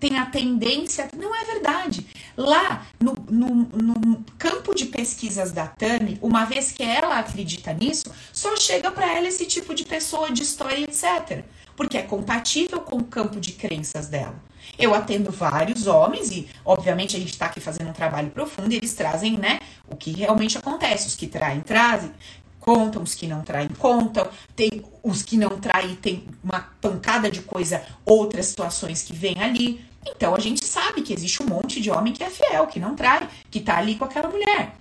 tem 0.00 0.18
a 0.18 0.26
tendência. 0.26 1.08
Não 1.16 1.34
é 1.36 1.44
verdade. 1.44 2.06
Lá 2.36 2.86
no, 2.98 3.14
no, 3.30 3.54
no 3.54 4.24
campo 4.38 4.74
de 4.74 4.86
pesquisas 4.86 5.52
da 5.52 5.66
Tami, 5.66 6.18
uma 6.22 6.46
vez 6.46 6.72
que 6.72 6.82
ela 6.82 7.18
acredita 7.18 7.72
nisso, 7.74 8.10
só 8.32 8.56
chega 8.56 8.90
para 8.90 9.14
ela 9.14 9.28
esse 9.28 9.44
tipo 9.44 9.74
de 9.74 9.84
pessoa, 9.84 10.32
de 10.32 10.42
história, 10.42 10.82
etc. 10.82 11.44
Porque 11.76 11.98
é 11.98 12.02
compatível 12.02 12.80
com 12.80 12.96
o 12.96 13.04
campo 13.04 13.38
de 13.38 13.52
crenças 13.52 14.08
dela. 14.08 14.34
Eu 14.78 14.94
atendo 14.94 15.30
vários 15.30 15.86
homens 15.86 16.30
e, 16.30 16.48
obviamente, 16.64 17.16
a 17.16 17.18
gente 17.18 17.32
está 17.32 17.46
aqui 17.46 17.60
fazendo 17.60 17.90
um 17.90 17.92
trabalho 17.92 18.30
profundo 18.30 18.72
e 18.72 18.76
eles 18.76 18.94
trazem, 18.94 19.36
né, 19.36 19.58
o 19.88 19.96
que 19.96 20.12
realmente 20.12 20.56
acontece. 20.56 21.08
Os 21.08 21.16
que 21.16 21.26
traem, 21.26 21.60
trazem 21.60 22.12
contam, 22.60 23.02
os 23.02 23.14
que 23.14 23.26
não 23.26 23.42
traem 23.42 23.68
contam, 23.68 24.28
tem 24.54 24.84
os 25.02 25.22
que 25.22 25.36
não 25.36 25.58
traem, 25.58 25.96
tem 25.96 26.28
uma 26.44 26.60
pancada 26.80 27.30
de 27.30 27.40
coisa, 27.40 27.82
outras 28.04 28.46
situações 28.46 29.02
que 29.02 29.12
vêm 29.12 29.42
ali. 29.42 29.84
Então 30.06 30.34
a 30.34 30.40
gente 30.40 30.64
sabe 30.64 31.02
que 31.02 31.12
existe 31.12 31.42
um 31.42 31.46
monte 31.46 31.80
de 31.80 31.90
homem 31.90 32.12
que 32.12 32.24
é 32.24 32.30
fiel, 32.30 32.66
que 32.66 32.80
não 32.80 32.94
trai, 32.94 33.28
que 33.50 33.60
tá 33.60 33.78
ali 33.78 33.96
com 33.96 34.04
aquela 34.04 34.28
mulher. 34.28 34.74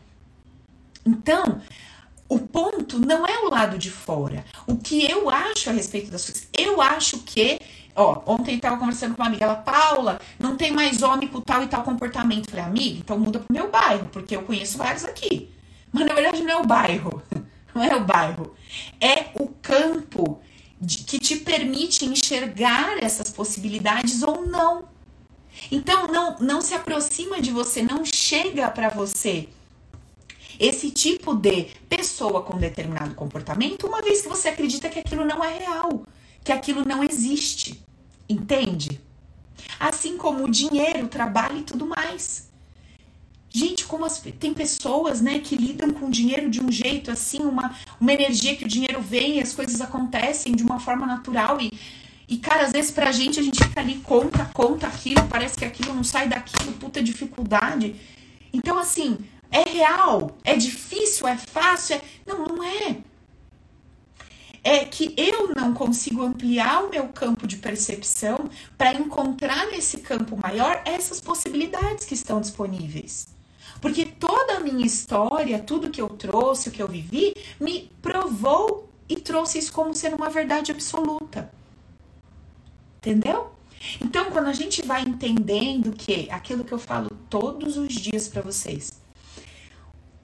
Então, 1.06 1.62
o 2.28 2.40
ponto 2.40 3.00
não 3.00 3.26
é 3.26 3.40
o 3.40 3.50
lado 3.50 3.78
de 3.78 3.90
fora. 3.90 4.46
O 4.68 4.78
que 4.78 5.10
eu 5.10 5.30
acho 5.30 5.70
a 5.70 5.74
respeito 5.74 6.12
das 6.12 6.26
coisas, 6.26 6.48
eu 6.54 6.82
acho 6.82 7.20
que 7.20 7.60
Ó, 7.96 8.22
ontem 8.26 8.56
eu 8.56 8.62
tava 8.62 8.78
conversando 8.78 9.14
com 9.14 9.22
uma 9.22 9.28
amiga, 9.28 9.44
ela, 9.44 9.56
Paula, 9.56 10.22
não 10.40 10.56
tem 10.56 10.72
mais 10.72 11.02
homem 11.02 11.28
com 11.28 11.42
tal 11.42 11.64
e 11.64 11.68
tal 11.68 11.84
comportamento. 11.84 12.46
Eu 12.46 12.52
falei, 12.52 12.66
amiga, 12.66 13.00
então 13.00 13.20
muda 13.20 13.40
pro 13.40 13.54
meu 13.54 13.70
bairro, 13.70 14.08
porque 14.10 14.38
eu 14.38 14.44
conheço 14.44 14.78
vários 14.78 15.04
aqui. 15.04 15.50
Mas 15.92 16.06
na 16.06 16.14
verdade 16.14 16.42
não 16.42 16.52
é 16.52 16.56
o 16.58 16.66
bairro. 16.66 17.22
Não 17.76 17.84
é 17.84 17.96
o 17.96 18.04
bairro. 18.04 18.56
É 19.00 19.28
o 19.36 19.48
campo 19.62 20.42
de, 20.82 21.04
que 21.04 21.20
te 21.20 21.36
permite 21.36 22.04
enxergar 22.04 22.98
essas 23.02 23.30
possibilidades 23.30 24.24
ou 24.24 24.44
não. 24.44 24.86
Então 25.72 26.08
não, 26.08 26.38
não 26.40 26.62
se 26.62 26.74
aproxima 26.74 27.42
de 27.42 27.52
você, 27.52 27.82
não 27.82 28.04
chega 28.06 28.70
para 28.70 28.90
você 28.90 29.48
esse 30.60 30.92
tipo 30.92 31.34
de 31.34 31.68
pessoa 31.88 32.44
com 32.44 32.58
determinado 32.58 33.16
comportamento, 33.16 33.88
uma 33.88 34.02
vez 34.02 34.22
que 34.22 34.28
você 34.28 34.50
acredita 34.50 34.90
que 34.90 35.00
aquilo 35.00 35.24
não 35.24 35.44
é 35.44 35.58
real, 35.58 36.04
que 36.44 36.52
aquilo 36.52 36.84
não 36.86 37.04
existe. 37.04 37.82
Entende? 38.28 39.00
Assim 39.80 40.18
como 40.18 40.44
o 40.44 40.52
dinheiro, 40.52 41.06
o 41.06 41.08
trabalho 41.08 41.60
e 41.60 41.64
tudo 41.64 41.86
mais. 41.86 42.50
Gente, 43.50 43.86
como 43.86 44.06
as, 44.06 44.20
tem 44.20 44.54
pessoas, 44.54 45.22
né, 45.22 45.40
que 45.40 45.56
lidam 45.56 45.90
com 45.92 46.06
o 46.06 46.12
dinheiro 46.12 46.50
de 46.50 46.62
um 46.62 46.72
jeito 46.72 47.10
assim, 47.10 47.40
uma, 47.40 47.76
uma 48.00 48.14
energia 48.14 48.56
que 48.56 48.66
o 48.66 48.68
dinheiro 48.68 49.02
vem 49.02 49.38
e 49.38 49.42
as 49.42 49.56
coisas 49.56 49.82
acontecem 49.82 50.56
de 50.56 50.62
uma 50.62 50.80
forma 50.80 51.08
natural 51.08 51.60
e 51.60 51.72
e, 52.30 52.38
cara, 52.38 52.66
às 52.66 52.72
vezes 52.72 52.92
pra 52.92 53.12
gente 53.12 53.40
a 53.40 53.44
gente 53.44 53.64
fica 53.64 53.80
ali, 53.80 53.96
conta, 53.96 54.46
conta 54.54 54.86
aquilo, 54.86 55.28
parece 55.28 55.58
que 55.58 55.66
aquilo 55.66 55.96
não 55.96 56.04
sai 56.04 56.30
daquilo, 56.30 56.74
puta 56.74 57.02
dificuldade. 57.02 57.96
Então, 58.54 58.78
assim, 58.78 59.18
é 59.50 59.68
real, 59.68 60.38
é 60.44 60.56
difícil, 60.56 61.28
é 61.28 61.36
fácil, 61.36 61.96
é... 61.96 62.02
não, 62.28 62.46
não 62.46 62.64
é. 62.64 62.98
É 64.64 64.86
que 64.86 65.16
eu 65.18 65.54
não 65.56 65.74
consigo 65.74 66.22
ampliar 66.22 66.84
o 66.84 66.90
meu 66.92 67.08
campo 67.08 67.48
de 67.48 67.58
percepção 67.58 68.48
para 68.78 68.94
encontrar 68.94 69.66
nesse 69.72 69.98
campo 69.98 70.38
maior 70.38 70.84
essas 70.86 71.20
possibilidades 71.20 72.06
que 72.06 72.14
estão 72.14 72.40
disponíveis. 72.40 73.28
Porque 73.82 74.06
toda 74.06 74.58
a 74.58 74.60
minha 74.60 74.86
história, 74.86 75.58
tudo 75.58 75.90
que 75.90 76.02
eu 76.02 76.10
trouxe, 76.10 76.70
o 76.70 76.72
que 76.72 76.84
eu 76.84 76.88
vivi, 76.88 77.34
me 77.60 77.90
provou 78.04 78.88
e 79.08 79.16
trouxe 79.16 79.58
isso 79.58 79.74
como 79.74 79.96
sendo 79.96 80.18
uma 80.18 80.30
verdade 80.30 80.72
absoluta. 80.72 81.50
Entendeu? 83.00 83.52
Então, 84.02 84.26
quando 84.26 84.48
a 84.48 84.54
gente 84.54 84.86
vai 84.86 85.02
entendendo 85.04 85.94
que 85.94 86.30
aquilo 86.30 86.66
que 86.66 86.74
eu 86.74 86.80
falo 86.80 87.10
todos 87.30 87.78
os 87.78 87.94
dias 87.94 88.28
para 88.28 88.42
vocês, 88.42 88.92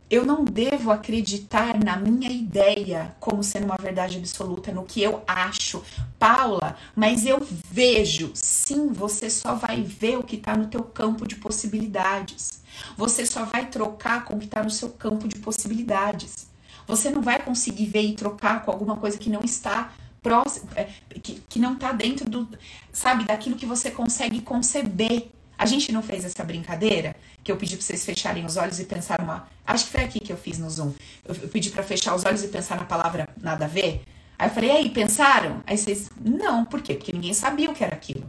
eu 0.10 0.26
não 0.26 0.44
devo 0.44 0.92
acreditar 0.92 1.82
na 1.82 1.96
minha 1.96 2.30
ideia 2.30 3.16
como 3.20 3.42
sendo 3.42 3.66
uma 3.66 3.78
verdade 3.78 4.18
absoluta, 4.18 4.74
no 4.74 4.84
que 4.84 5.02
eu 5.02 5.24
acho. 5.26 5.82
Paula, 6.20 6.76
mas 6.96 7.26
eu 7.26 7.40
vejo. 7.72 8.32
Sim, 8.34 8.90
você 8.90 9.30
só 9.30 9.56
vai 9.56 9.82
ver 9.82 10.20
o 10.20 10.24
que 10.24 10.36
está 10.36 10.56
no 10.56 10.68
teu 10.68 10.84
campo 10.84 11.26
de 11.26 11.38
possibilidades. 11.38 12.62
Você 12.98 13.26
só 13.26 13.46
vai 13.46 13.68
trocar 13.68 14.26
com 14.26 14.36
o 14.36 14.40
que 14.40 14.46
está 14.46 14.62
no 14.62 14.70
seu 14.70 14.90
campo 14.90 15.28
de 15.28 15.38
possibilidades. 15.38 16.48
Você 16.86 17.10
não 17.10 17.22
vai 17.22 17.42
conseguir 17.42 17.86
ver 17.86 18.04
e 18.04 18.16
trocar 18.16 18.64
com 18.64 18.72
alguma 18.72 18.98
coisa 18.98 19.18
que 19.18 19.30
não 19.30 19.42
está 19.42 19.94
próximo, 20.26 20.68
é, 20.76 20.88
que, 21.22 21.40
que 21.48 21.60
não 21.60 21.74
está 21.74 21.92
dentro 21.92 22.28
do, 22.28 22.50
sabe, 22.92 23.26
daquilo 23.26 23.56
que 23.56 23.66
você 23.68 23.92
consegue 23.92 24.42
conceber. 24.42 25.28
A 25.56 25.68
gente 25.68 25.92
não 25.92 26.02
fez 26.02 26.26
essa 26.26 26.44
brincadeira 26.44 27.16
que 27.44 27.52
eu 27.52 27.58
pedi 27.58 27.78
pra 27.78 27.86
vocês 27.86 28.04
fecharem 28.04 28.44
os 28.44 28.58
olhos 28.58 28.80
e 28.80 28.86
pensar 28.86 29.22
uma. 29.22 29.48
Acho 29.66 29.86
que 29.86 29.92
foi 29.92 30.04
aqui 30.04 30.20
que 30.20 30.34
eu 30.34 30.38
fiz 30.38 30.58
no 30.58 30.68
Zoom. 30.68 30.92
Eu, 31.24 31.36
eu 31.44 31.48
pedi 31.48 31.70
para 31.70 31.84
fechar 31.84 32.16
os 32.16 32.26
olhos 32.26 32.44
e 32.44 32.48
pensar 32.48 32.76
na 32.76 32.86
palavra 32.86 33.30
nada 33.40 33.66
a 33.66 33.68
ver. 33.68 34.02
Aí 34.38 34.50
eu 34.50 34.54
falei, 34.54 34.72
aí, 34.72 34.90
pensaram? 34.90 35.62
Aí 35.68 35.78
vocês, 35.78 36.10
não, 36.20 36.66
por 36.66 36.82
quê? 36.82 36.96
Porque 36.96 37.14
ninguém 37.14 37.34
sabia 37.34 37.70
o 37.70 37.74
que 37.74 37.84
era 37.84 37.96
aquilo. 37.96 38.28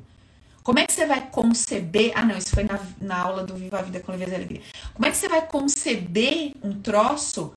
Como 0.62 0.78
é 0.78 0.86
que 0.86 0.92
você 0.92 1.06
vai 1.06 1.30
conceber. 1.30 2.12
Ah, 2.14 2.26
não, 2.26 2.36
isso 2.36 2.50
foi 2.50 2.64
na, 2.64 2.78
na 3.00 3.18
aula 3.18 3.42
do 3.42 3.54
Viva 3.54 3.78
a 3.78 3.82
Vida 3.82 4.00
com 4.00 4.12
Leveza 4.12 4.32
e 4.32 4.34
Alegria. 4.34 4.62
Como 4.92 5.06
é 5.06 5.10
que 5.10 5.16
você 5.16 5.28
vai 5.28 5.46
conceber 5.46 6.52
um 6.62 6.74
troço 6.74 7.54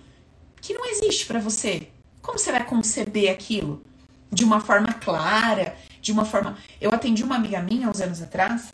que 0.62 0.74
não 0.74 0.86
existe 0.90 1.26
para 1.26 1.40
você? 1.40 1.90
Como 2.22 2.40
você 2.40 2.52
vai 2.54 2.64
conceber 2.64 3.30
aquilo? 3.30 3.84
De 4.32 4.44
uma 4.44 4.60
forma 4.60 4.94
clara, 4.94 5.76
de 6.02 6.12
uma 6.12 6.26
forma. 6.26 6.58
Eu 6.80 6.92
atendi 6.92 7.24
uma 7.24 7.36
amiga 7.36 7.62
minha 7.62 7.90
uns 7.90 8.00
anos 8.00 8.22
atrás. 8.22 8.74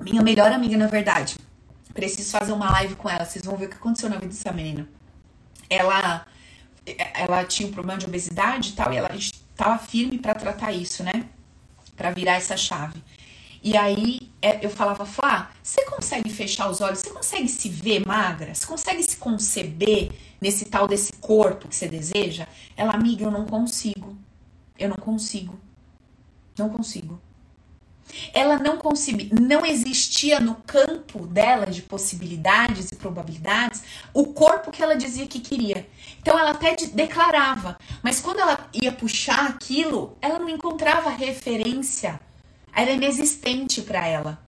Minha 0.00 0.22
melhor 0.22 0.52
amiga, 0.52 0.76
na 0.76 0.86
verdade. 0.86 1.36
Preciso 1.92 2.30
fazer 2.30 2.52
uma 2.52 2.70
live 2.70 2.94
com 2.94 3.08
ela. 3.08 3.24
Vocês 3.24 3.44
vão 3.44 3.56
ver 3.56 3.66
o 3.66 3.68
que 3.68 3.76
aconteceu 3.76 4.08
na 4.08 4.16
vida 4.16 4.28
dessa 4.28 4.52
menina. 4.52 4.88
Ela, 5.68 6.26
ela 7.14 7.44
tinha 7.44 7.68
um 7.68 7.72
problema 7.72 7.98
de 7.98 8.06
obesidade 8.06 8.70
e 8.70 8.72
tal, 8.72 8.92
e 8.92 8.96
ela 8.96 9.10
estava 9.14 9.78
firme 9.78 10.18
para 10.18 10.34
tratar 10.34 10.72
isso, 10.72 11.02
né? 11.02 11.26
Para 11.96 12.10
virar 12.10 12.34
essa 12.34 12.56
chave. 12.56 13.02
E 13.62 13.76
aí 13.76 14.30
é, 14.40 14.64
eu 14.64 14.70
falava, 14.70 15.04
Flá, 15.04 15.50
você 15.60 15.84
consegue 15.86 16.30
fechar 16.30 16.70
os 16.70 16.80
olhos? 16.80 17.00
Você 17.00 17.10
consegue 17.10 17.48
se 17.48 17.68
ver 17.68 18.06
magra? 18.06 18.54
Você 18.54 18.64
consegue 18.64 19.02
se 19.02 19.16
conceber 19.16 20.12
nesse 20.40 20.64
tal 20.66 20.86
desse 20.86 21.12
corpo 21.14 21.68
que 21.68 21.76
você 21.76 21.88
deseja? 21.88 22.46
Ela, 22.76 22.92
amiga, 22.92 23.24
eu 23.24 23.30
não 23.30 23.46
consigo. 23.46 24.16
Eu 24.78 24.88
não 24.88 24.96
consigo. 24.96 25.58
Não 26.58 26.68
consigo. 26.68 27.20
Ela 28.32 28.56
não 28.56 28.78
concebia, 28.78 29.28
não 29.32 29.66
existia 29.66 30.38
no 30.38 30.54
campo 30.54 31.26
dela 31.26 31.66
de 31.66 31.82
possibilidades 31.82 32.92
e 32.92 32.96
probabilidades 32.96 33.82
o 34.14 34.26
corpo 34.26 34.70
que 34.70 34.80
ela 34.80 34.94
dizia 34.94 35.26
que 35.26 35.40
queria. 35.40 35.88
Então 36.22 36.38
ela 36.38 36.52
até 36.52 36.76
declarava, 36.92 37.76
mas 38.04 38.20
quando 38.20 38.38
ela 38.38 38.70
ia 38.72 38.92
puxar 38.92 39.48
aquilo, 39.48 40.16
ela 40.22 40.38
não 40.38 40.48
encontrava 40.48 41.10
referência 41.10 42.20
era 42.76 42.90
inexistente 42.90 43.80
para 43.80 44.06
ela. 44.06 44.45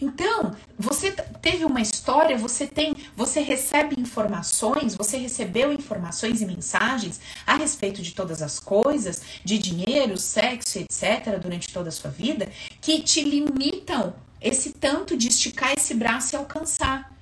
Então, 0.00 0.54
você 0.78 1.12
teve 1.40 1.64
uma 1.64 1.80
história, 1.80 2.36
você 2.36 2.66
tem, 2.66 2.94
você 3.16 3.40
recebe 3.40 3.98
informações, 3.98 4.94
você 4.94 5.16
recebeu 5.16 5.72
informações 5.72 6.40
e 6.40 6.46
mensagens 6.46 7.20
a 7.46 7.54
respeito 7.54 8.02
de 8.02 8.14
todas 8.14 8.42
as 8.42 8.58
coisas, 8.58 9.22
de 9.44 9.58
dinheiro, 9.58 10.16
sexo, 10.16 10.78
etc, 10.78 11.38
durante 11.40 11.72
toda 11.72 11.88
a 11.88 11.92
sua 11.92 12.10
vida, 12.10 12.50
que 12.80 13.00
te 13.02 13.22
limitam 13.22 14.14
esse 14.40 14.72
tanto 14.72 15.16
de 15.16 15.28
esticar 15.28 15.72
esse 15.76 15.94
braço 15.94 16.34
e 16.34 16.36
alcançar. 16.36 17.12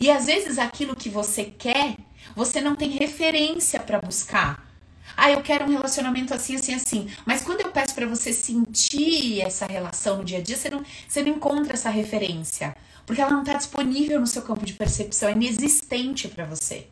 E 0.00 0.10
às 0.10 0.26
vezes 0.26 0.58
aquilo 0.58 0.96
que 0.96 1.10
você 1.10 1.44
quer, 1.44 1.96
você 2.34 2.60
não 2.60 2.74
tem 2.74 2.90
referência 2.90 3.78
para 3.78 4.00
buscar. 4.00 4.69
Ah, 5.16 5.30
eu 5.30 5.42
quero 5.42 5.64
um 5.64 5.68
relacionamento 5.68 6.32
assim, 6.34 6.56
assim, 6.56 6.74
assim. 6.74 7.08
Mas 7.24 7.42
quando 7.42 7.60
eu 7.60 7.70
peço 7.70 7.94
para 7.94 8.06
você 8.06 8.32
sentir 8.32 9.40
essa 9.40 9.66
relação 9.66 10.18
no 10.18 10.24
dia 10.24 10.38
a 10.38 10.42
dia, 10.42 10.56
você 10.56 10.70
não, 10.70 10.84
você 11.06 11.22
não 11.22 11.32
encontra 11.32 11.74
essa 11.74 11.90
referência. 11.90 12.76
Porque 13.06 13.20
ela 13.20 13.30
não 13.30 13.40
está 13.40 13.54
disponível 13.54 14.20
no 14.20 14.26
seu 14.26 14.42
campo 14.42 14.64
de 14.64 14.72
percepção, 14.72 15.28
é 15.28 15.32
inexistente 15.32 16.28
para 16.28 16.44
você. 16.44 16.86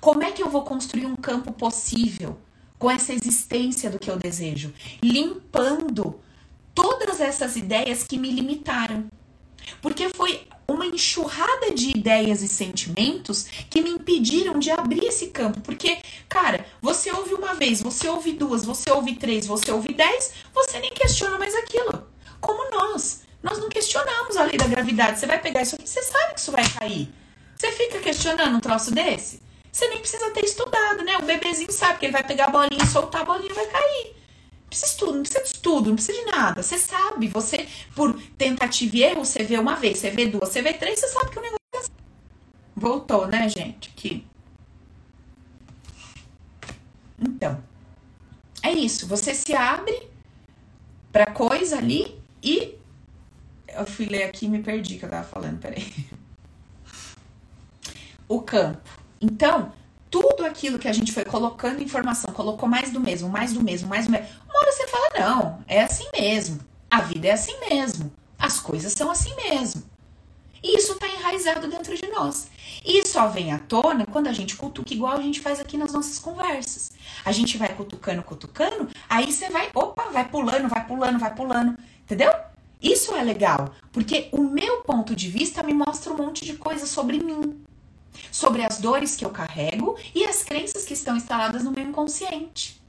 Como 0.00 0.22
é 0.22 0.32
que 0.32 0.42
eu 0.42 0.50
vou 0.50 0.62
construir 0.62 1.06
um 1.06 1.16
campo 1.16 1.52
possível 1.52 2.38
com 2.78 2.90
essa 2.90 3.12
existência 3.12 3.88
do 3.88 3.98
que 3.98 4.10
eu 4.10 4.18
desejo? 4.18 4.72
Limpando 5.02 6.20
todas 6.74 7.20
essas 7.20 7.56
ideias 7.56 8.02
que 8.04 8.18
me 8.18 8.30
limitaram. 8.30 9.06
Porque 9.80 10.08
foi 10.08 10.46
uma 10.72 10.86
enxurrada 10.86 11.70
de 11.74 11.90
ideias 11.90 12.42
e 12.42 12.48
sentimentos 12.48 13.46
que 13.68 13.80
me 13.80 13.90
impediram 13.90 14.58
de 14.58 14.70
abrir 14.70 15.04
esse 15.04 15.28
campo. 15.28 15.60
Porque, 15.60 15.98
cara, 16.28 16.66
você 16.80 17.10
ouve 17.12 17.34
uma 17.34 17.54
vez, 17.54 17.80
você 17.80 18.08
ouve 18.08 18.32
duas, 18.32 18.64
você 18.64 18.90
ouve 18.90 19.14
três, 19.16 19.46
você 19.46 19.70
ouve 19.70 19.92
dez, 19.92 20.32
você 20.54 20.78
nem 20.80 20.90
questiona 20.90 21.38
mais 21.38 21.54
aquilo. 21.54 22.06
Como 22.40 22.70
nós. 22.70 23.22
Nós 23.42 23.58
não 23.58 23.68
questionamos 23.68 24.36
a 24.36 24.44
lei 24.44 24.56
da 24.56 24.66
gravidade. 24.66 25.18
Você 25.18 25.26
vai 25.26 25.40
pegar 25.40 25.62
isso 25.62 25.74
aqui, 25.74 25.88
você 25.88 26.02
sabe 26.02 26.34
que 26.34 26.40
isso 26.40 26.52
vai 26.52 26.68
cair. 26.68 27.12
Você 27.56 27.70
fica 27.72 27.98
questionando 27.98 28.56
um 28.56 28.60
troço 28.60 28.92
desse? 28.92 29.42
Você 29.70 29.88
nem 29.88 29.98
precisa 29.98 30.30
ter 30.30 30.44
estudado, 30.44 31.02
né? 31.02 31.16
O 31.18 31.22
bebezinho 31.22 31.72
sabe 31.72 31.98
que 31.98 32.06
ele 32.06 32.12
vai 32.12 32.24
pegar 32.24 32.46
a 32.46 32.50
bolinha 32.50 32.86
soltar 32.86 33.22
a 33.22 33.24
bolinha 33.24 33.50
e 33.50 33.54
vai 33.54 33.66
cair 33.66 34.21
precisa 34.72 34.86
de 34.86 34.92
estudo, 34.92 35.12
não 35.12 35.22
precisa 35.22 35.42
de 35.42 35.48
estudo, 35.48 35.88
não 35.88 35.94
precisa 35.96 36.18
de 36.18 36.30
nada. 36.30 36.62
Você 36.62 36.78
sabe, 36.78 37.28
você, 37.28 37.68
por 37.94 38.20
tentativa 38.38 38.96
e 38.96 39.02
erro, 39.02 39.24
você 39.24 39.42
vê 39.42 39.58
uma 39.58 39.76
vez, 39.76 39.98
você 39.98 40.10
vê 40.10 40.26
duas, 40.26 40.48
você 40.48 40.62
vê 40.62 40.72
três, 40.72 40.98
você 40.98 41.08
sabe 41.08 41.30
que 41.30 41.38
o 41.38 41.42
negócio 41.42 41.58
é 41.74 41.78
assim. 41.78 41.90
Voltou, 42.74 43.26
né, 43.26 43.48
gente? 43.48 43.90
Aqui. 43.90 44.26
Então, 47.18 47.62
é 48.62 48.72
isso. 48.72 49.06
Você 49.06 49.34
se 49.34 49.54
abre 49.54 50.08
pra 51.12 51.26
coisa 51.26 51.78
ali 51.78 52.18
e. 52.42 52.76
Eu 53.68 53.86
fui 53.86 54.06
ler 54.06 54.24
aqui 54.24 54.46
e 54.46 54.48
me 54.48 54.62
perdi 54.62 54.98
que 54.98 55.04
eu 55.04 55.10
tava 55.10 55.26
falando, 55.26 55.60
peraí. 55.60 55.86
O 58.28 58.40
campo. 58.40 58.88
Então, 59.20 59.74
tudo 60.12 60.44
aquilo 60.44 60.78
que 60.78 60.86
a 60.86 60.92
gente 60.92 61.10
foi 61.10 61.24
colocando 61.24 61.82
informação, 61.82 62.34
colocou 62.34 62.68
mais 62.68 62.92
do 62.92 63.00
mesmo, 63.00 63.30
mais 63.30 63.54
do 63.54 63.62
mesmo, 63.62 63.88
mais 63.88 64.04
do 64.04 64.12
mesmo. 64.12 64.26
Uma 64.44 64.60
hora 64.60 64.70
você 64.70 64.86
fala, 64.86 65.08
não, 65.18 65.64
é 65.66 65.82
assim 65.82 66.06
mesmo. 66.12 66.60
A 66.90 67.00
vida 67.00 67.28
é 67.28 67.32
assim 67.32 67.58
mesmo. 67.60 68.12
As 68.38 68.60
coisas 68.60 68.92
são 68.92 69.10
assim 69.10 69.34
mesmo. 69.34 69.82
E 70.62 70.76
isso 70.76 70.92
está 70.92 71.08
enraizado 71.08 71.66
dentro 71.66 71.96
de 71.96 72.06
nós. 72.08 72.48
E 72.84 73.06
só 73.06 73.26
vem 73.26 73.52
à 73.52 73.58
tona 73.58 74.04
quando 74.04 74.26
a 74.26 74.34
gente 74.34 74.54
cutuca, 74.54 74.92
igual 74.92 75.16
a 75.16 75.22
gente 75.22 75.40
faz 75.40 75.58
aqui 75.58 75.78
nas 75.78 75.94
nossas 75.94 76.18
conversas. 76.18 76.92
A 77.24 77.32
gente 77.32 77.56
vai 77.56 77.74
cutucando, 77.74 78.22
cutucando, 78.22 78.90
aí 79.08 79.32
você 79.32 79.48
vai, 79.48 79.70
opa, 79.74 80.10
vai 80.10 80.28
pulando, 80.28 80.68
vai 80.68 80.86
pulando, 80.86 81.18
vai 81.18 81.34
pulando. 81.34 81.78
Entendeu? 82.02 82.30
Isso 82.82 83.14
é 83.14 83.22
legal, 83.22 83.72
porque 83.90 84.28
o 84.30 84.42
meu 84.42 84.82
ponto 84.82 85.16
de 85.16 85.30
vista 85.30 85.62
me 85.62 85.72
mostra 85.72 86.12
um 86.12 86.18
monte 86.18 86.44
de 86.44 86.54
coisa 86.54 86.86
sobre 86.86 87.18
mim 87.18 87.64
sobre 88.30 88.64
as 88.64 88.78
dores 88.78 89.16
que 89.16 89.24
eu 89.24 89.30
carrego 89.30 89.96
e 90.14 90.24
as 90.24 90.42
crenças 90.42 90.84
que 90.84 90.94
estão 90.94 91.16
instaladas 91.16 91.64
no 91.64 91.70
meu 91.70 91.84
inconsciente. 91.84 92.80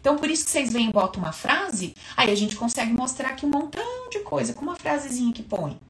Então, 0.00 0.16
por 0.16 0.30
isso 0.30 0.44
que 0.44 0.50
vocês 0.50 0.72
vêm 0.72 0.88
e 0.88 0.92
botam 0.92 1.20
uma 1.20 1.32
frase, 1.32 1.94
aí 2.16 2.30
a 2.30 2.34
gente 2.36 2.54
consegue 2.54 2.92
mostrar 2.92 3.30
aqui 3.30 3.44
um 3.44 3.50
montão 3.50 4.08
de 4.08 4.20
coisa, 4.20 4.54
com 4.54 4.62
uma 4.62 4.76
frasezinha 4.76 5.32
que 5.32 5.42
põe. 5.42 5.80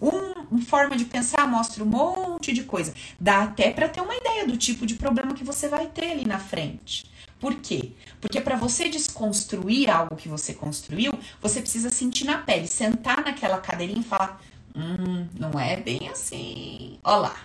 Um, 0.00 0.46
uma 0.48 0.62
forma 0.62 0.96
de 0.96 1.04
pensar 1.04 1.46
mostra 1.48 1.82
um 1.82 1.86
monte 1.86 2.52
de 2.52 2.62
coisa. 2.62 2.94
Dá 3.18 3.42
até 3.42 3.72
para 3.72 3.88
ter 3.88 4.00
uma 4.00 4.14
ideia 4.14 4.46
do 4.46 4.56
tipo 4.56 4.86
de 4.86 4.94
problema 4.94 5.34
que 5.34 5.42
você 5.42 5.66
vai 5.68 5.86
ter 5.88 6.12
ali 6.12 6.24
na 6.24 6.38
frente. 6.38 7.10
Por 7.40 7.54
quê? 7.56 7.92
Porque 8.20 8.40
para 8.40 8.56
você 8.56 8.88
desconstruir 8.88 9.90
algo 9.90 10.16
que 10.16 10.28
você 10.28 10.54
construiu, 10.54 11.12
você 11.40 11.60
precisa 11.60 11.90
sentir 11.90 12.24
na 12.24 12.38
pele, 12.38 12.66
sentar 12.66 13.24
naquela 13.24 13.58
cadeirinha 13.58 14.00
e 14.00 14.04
falar: 14.04 14.40
hum, 14.74 15.26
não 15.38 15.58
é 15.58 15.76
bem 15.76 16.08
assim. 16.08 16.98
Olha 17.02 17.16
lá, 17.16 17.36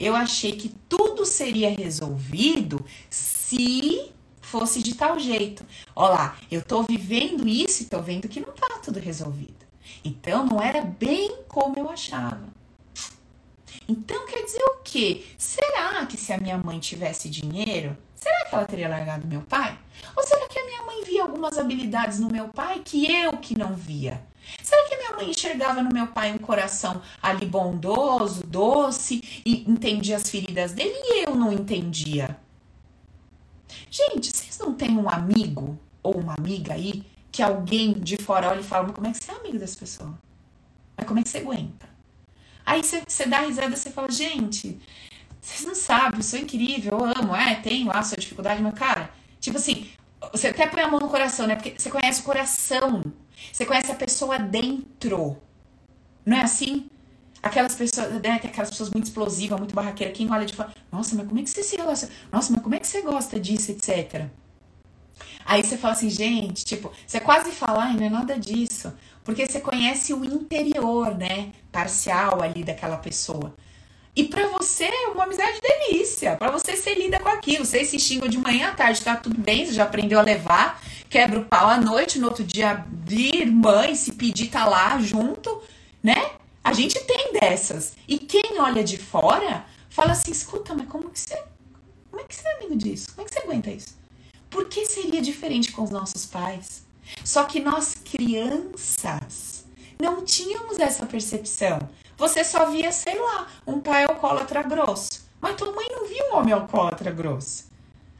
eu 0.00 0.16
achei 0.16 0.52
que 0.52 0.70
tudo 0.88 1.26
seria 1.26 1.70
resolvido 1.70 2.82
se 3.10 4.10
fosse 4.40 4.82
de 4.82 4.94
tal 4.94 5.18
jeito. 5.18 5.62
Olha 5.94 6.14
lá, 6.14 6.36
eu 6.50 6.62
tô 6.62 6.82
vivendo 6.82 7.46
isso 7.46 7.82
e 7.82 7.86
tô 7.86 8.00
vendo 8.00 8.26
que 8.26 8.40
não 8.40 8.52
tá 8.52 8.80
tudo 8.82 8.98
resolvido. 8.98 9.66
Então 10.02 10.46
não 10.46 10.60
era 10.60 10.80
bem 10.80 11.42
como 11.46 11.78
eu 11.78 11.90
achava. 11.90 12.48
Então 13.86 14.26
quer 14.26 14.42
dizer 14.44 14.62
o 14.62 14.78
quê? 14.82 15.26
Será 15.36 16.06
que 16.06 16.16
se 16.16 16.32
a 16.32 16.38
minha 16.38 16.56
mãe 16.56 16.78
tivesse 16.78 17.28
dinheiro, 17.28 17.94
será 18.14 18.46
que 18.46 18.54
ela 18.54 18.64
teria 18.64 18.88
largado 18.88 19.26
meu 19.26 19.42
pai? 19.42 19.78
Ou 20.16 20.22
será 20.24 20.48
que 20.48 20.58
a 20.58 20.64
minha 20.64 20.82
mãe 20.82 21.04
via 21.04 21.22
algumas 21.22 21.58
habilidades 21.58 22.18
no 22.18 22.30
meu 22.30 22.48
pai 22.48 22.80
que 22.82 23.12
eu 23.12 23.36
que 23.36 23.58
não 23.58 23.74
via? 23.74 24.24
Será 24.62 24.88
mãe 25.20 25.30
enxergava 25.30 25.82
no 25.82 25.92
meu 25.92 26.06
pai 26.06 26.32
um 26.32 26.38
coração 26.38 27.02
ali 27.22 27.46
bondoso, 27.46 28.42
doce 28.46 29.42
e 29.44 29.70
entendia 29.70 30.16
as 30.16 30.28
feridas 30.28 30.72
dele 30.72 30.94
e 30.94 31.28
eu 31.28 31.36
não 31.36 31.52
entendia? 31.52 32.36
Gente, 33.90 34.30
vocês 34.30 34.58
não 34.58 34.74
têm 34.74 34.96
um 34.96 35.08
amigo 35.08 35.78
ou 36.02 36.16
uma 36.16 36.34
amiga 36.34 36.74
aí 36.74 37.04
que 37.30 37.42
alguém 37.42 37.92
de 37.92 38.16
fora 38.16 38.48
olha 38.48 38.60
e 38.60 38.64
fala: 38.64 38.84
Mas 38.84 38.94
como 38.94 39.06
é 39.06 39.12
que 39.12 39.22
você 39.22 39.30
é 39.30 39.34
amigo 39.34 39.58
dessa 39.58 39.78
pessoa? 39.78 40.18
Mas 40.96 41.06
como 41.06 41.20
é 41.20 41.22
que 41.22 41.28
você 41.28 41.38
aguenta? 41.38 41.88
Aí 42.64 42.82
você, 42.82 43.02
você 43.06 43.26
dá 43.26 43.40
risada 43.40 43.76
você 43.76 43.90
fala: 43.90 44.10
Gente, 44.10 44.80
vocês 45.40 45.64
não 45.66 45.74
sabem, 45.74 46.18
eu 46.18 46.22
sou 46.22 46.38
incrível, 46.38 46.98
eu 46.98 47.04
amo, 47.04 47.36
é, 47.36 47.56
tem 47.56 47.84
lá 47.84 47.98
a 47.98 48.02
sua 48.02 48.16
dificuldade, 48.16 48.62
mas 48.62 48.74
cara, 48.74 49.10
tipo 49.38 49.56
assim, 49.56 49.88
você 50.32 50.48
até 50.48 50.66
põe 50.66 50.82
a 50.82 50.88
mão 50.88 51.00
no 51.00 51.08
coração, 51.08 51.46
né? 51.46 51.54
Porque 51.54 51.74
você 51.76 51.90
conhece 51.90 52.20
o 52.20 52.24
coração 52.24 53.02
você 53.60 53.66
conhece 53.66 53.92
a 53.92 53.94
pessoa 53.94 54.38
dentro. 54.38 55.36
Não 56.24 56.38
é 56.38 56.40
assim? 56.40 56.88
Aquelas 57.42 57.74
pessoas, 57.74 58.10
né? 58.14 58.38
Tem 58.38 58.50
aquelas 58.50 58.70
pessoas 58.70 58.88
muito 58.90 59.04
explosivas, 59.04 59.58
muito 59.58 59.74
barraqueiras. 59.74 60.16
Quem 60.16 60.32
olha 60.32 60.46
de 60.46 60.54
fora, 60.54 60.72
nossa, 60.90 61.14
mas 61.14 61.28
como 61.28 61.38
é 61.38 61.42
que 61.42 61.50
você 61.50 61.62
se 61.62 61.76
relaciona? 61.76 62.12
Nossa, 62.32 62.52
mas 62.52 62.62
como 62.62 62.74
é 62.74 62.80
que 62.80 62.86
você 62.86 63.02
gosta 63.02 63.38
disso, 63.38 63.70
etc. 63.70 64.26
Aí 65.44 65.62
você 65.62 65.76
fala 65.76 65.92
assim, 65.92 66.08
gente, 66.08 66.64
tipo, 66.64 66.90
você 67.06 67.20
quase 67.20 67.50
fala, 67.50 67.84
ai, 67.84 67.96
não 67.96 68.06
é 68.06 68.08
nada 68.08 68.38
disso. 68.38 68.94
Porque 69.22 69.46
você 69.46 69.60
conhece 69.60 70.14
o 70.14 70.24
interior, 70.24 71.14
né? 71.14 71.52
Parcial 71.70 72.42
ali 72.42 72.64
daquela 72.64 72.96
pessoa. 72.96 73.54
E 74.16 74.24
para 74.24 74.46
você 74.48 74.84
é 74.84 75.08
uma 75.08 75.24
amizade 75.24 75.60
delícia. 75.60 76.34
Para 76.36 76.50
você 76.50 76.76
você 76.76 76.94
lida 76.94 77.20
com 77.20 77.28
aquilo. 77.28 77.66
Vocês 77.66 77.88
se 77.88 77.98
xingam 77.98 78.28
de 78.28 78.38
manhã 78.38 78.68
à 78.68 78.74
tarde, 78.74 79.02
tá 79.02 79.16
tudo 79.16 79.38
bem, 79.38 79.66
você 79.66 79.74
já 79.74 79.84
aprendeu 79.84 80.18
a 80.18 80.22
levar. 80.22 80.82
Quebra 81.10 81.40
o 81.40 81.44
pau 81.44 81.68
à 81.68 81.76
noite, 81.76 82.20
no 82.20 82.28
outro 82.28 82.44
dia 82.44 82.86
vir 83.04 83.44
mãe, 83.50 83.96
se 83.96 84.12
pedir 84.12 84.46
tá 84.46 84.64
lá 84.64 84.96
junto, 85.00 85.60
né? 86.00 86.30
A 86.62 86.72
gente 86.72 87.00
tem 87.00 87.32
dessas. 87.32 87.94
E 88.06 88.16
quem 88.16 88.60
olha 88.60 88.84
de 88.84 88.96
fora 88.96 89.64
fala 89.88 90.12
assim: 90.12 90.30
escuta, 90.30 90.72
mas 90.72 90.86
como 90.86 91.10
que 91.10 91.18
você. 91.18 91.42
Como 92.08 92.22
é 92.22 92.24
que 92.24 92.36
você 92.36 92.46
é 92.46 92.56
amigo 92.58 92.76
disso? 92.76 93.08
Como 93.12 93.22
é 93.22 93.28
que 93.28 93.34
você 93.34 93.40
aguenta 93.40 93.70
isso? 93.72 93.98
Por 94.48 94.66
que 94.66 94.86
seria 94.86 95.20
diferente 95.20 95.72
com 95.72 95.82
os 95.82 95.90
nossos 95.90 96.26
pais? 96.26 96.84
Só 97.24 97.42
que 97.42 97.58
nós, 97.58 97.96
crianças, 97.96 99.64
não 100.00 100.24
tínhamos 100.24 100.78
essa 100.78 101.04
percepção. 101.06 101.80
Você 102.16 102.44
só 102.44 102.70
via, 102.70 102.92
sei 102.92 103.18
lá, 103.18 103.48
um 103.66 103.80
pai 103.80 104.04
alcoólatra 104.04 104.62
grosso. 104.62 105.28
Mas 105.40 105.56
tua 105.56 105.72
mãe 105.72 105.88
não 105.90 106.06
via 106.06 106.30
um 106.30 106.36
homem 106.36 106.52
alcoólatra 106.52 107.10
grosso. 107.10 107.69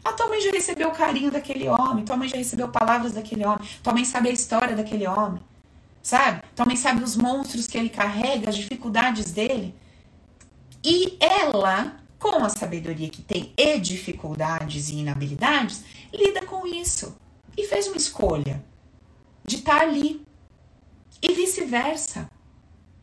A 0.05 0.13
tua 0.13 0.29
mãe 0.29 0.41
já 0.41 0.51
recebeu 0.51 0.89
o 0.89 0.93
carinho 0.93 1.31
daquele 1.31 1.69
homem, 1.69 2.05
tua 2.05 2.17
mãe 2.17 2.29
já 2.29 2.37
recebeu 2.37 2.69
palavras 2.69 3.13
daquele 3.13 3.45
homem, 3.45 3.69
tua 3.83 3.93
mãe 3.93 4.05
sabe 4.05 4.29
a 4.31 4.33
história 4.33 4.75
daquele 4.75 5.07
homem, 5.07 5.43
sabe? 6.03 6.43
Tua 6.57 6.65
mãe 6.65 6.77
sabe 6.77 7.03
os 7.03 7.17
monstros 7.17 7.67
que 7.67 7.77
ele 7.77 7.91
carrega, 7.91 8.49
as 8.49 8.57
dificuldades 8.57 9.33
dele. 9.33 9.75
E 10.83 11.19
ela, 11.21 11.97
com 12.19 12.43
a 12.43 12.49
sabedoria 12.49 13.11
que 13.11 13.21
tem 13.21 13.53
e 13.57 13.79
dificuldades 13.79 14.89
e 14.89 14.97
inabilidades, 14.97 15.85
lida 16.13 16.47
com 16.47 16.67
isso 16.67 17.15
e 17.57 17.67
fez 17.67 17.87
uma 17.87 17.97
escolha 17.97 18.65
de 19.45 19.57
estar 19.57 19.81
tá 19.81 19.83
ali. 19.83 20.25
E 21.23 21.35
vice-versa. 21.35 22.31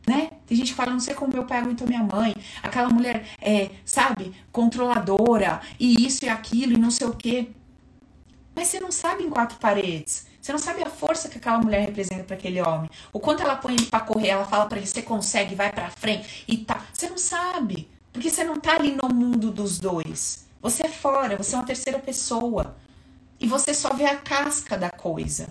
Né? 0.08 0.30
Tem 0.46 0.56
gente 0.56 0.70
que 0.70 0.74
fala, 0.74 0.92
não 0.92 1.00
sei 1.00 1.14
como 1.14 1.34
meu 1.34 1.44
pai 1.44 1.58
aguentou 1.58 1.86
minha 1.86 2.02
mãe, 2.02 2.34
aquela 2.62 2.88
mulher, 2.88 3.26
é, 3.42 3.68
sabe, 3.84 4.34
controladora, 4.50 5.60
e 5.78 6.06
isso 6.06 6.24
e 6.24 6.30
aquilo, 6.30 6.72
e 6.72 6.78
não 6.78 6.90
sei 6.90 7.06
o 7.06 7.14
quê. 7.14 7.50
Mas 8.54 8.68
você 8.68 8.80
não 8.80 8.90
sabe 8.90 9.24
em 9.24 9.28
quatro 9.28 9.58
paredes. 9.58 10.26
Você 10.40 10.50
não 10.50 10.58
sabe 10.58 10.82
a 10.82 10.88
força 10.88 11.28
que 11.28 11.36
aquela 11.36 11.58
mulher 11.58 11.82
representa 11.82 12.24
para 12.24 12.36
aquele 12.36 12.58
homem. 12.62 12.88
O 13.12 13.20
quanto 13.20 13.42
ela 13.42 13.54
põe 13.56 13.74
ele 13.74 13.84
para 13.84 14.00
correr, 14.00 14.28
ela 14.28 14.46
fala 14.46 14.64
para 14.64 14.78
ele, 14.78 14.86
você 14.86 15.02
consegue, 15.02 15.54
vai 15.54 15.70
para 15.70 15.90
frente 15.90 16.44
e 16.48 16.56
tá. 16.56 16.86
Você 16.90 17.10
não 17.10 17.18
sabe, 17.18 17.86
porque 18.10 18.30
você 18.30 18.44
não 18.44 18.56
tá 18.56 18.76
ali 18.76 18.96
no 18.96 19.14
mundo 19.14 19.50
dos 19.50 19.78
dois. 19.78 20.46
Você 20.62 20.86
é 20.86 20.88
fora, 20.88 21.36
você 21.36 21.54
é 21.54 21.58
uma 21.58 21.66
terceira 21.66 21.98
pessoa. 21.98 22.78
E 23.38 23.46
você 23.46 23.74
só 23.74 23.92
vê 23.92 24.06
a 24.06 24.16
casca 24.16 24.78
da 24.78 24.88
coisa. 24.88 25.50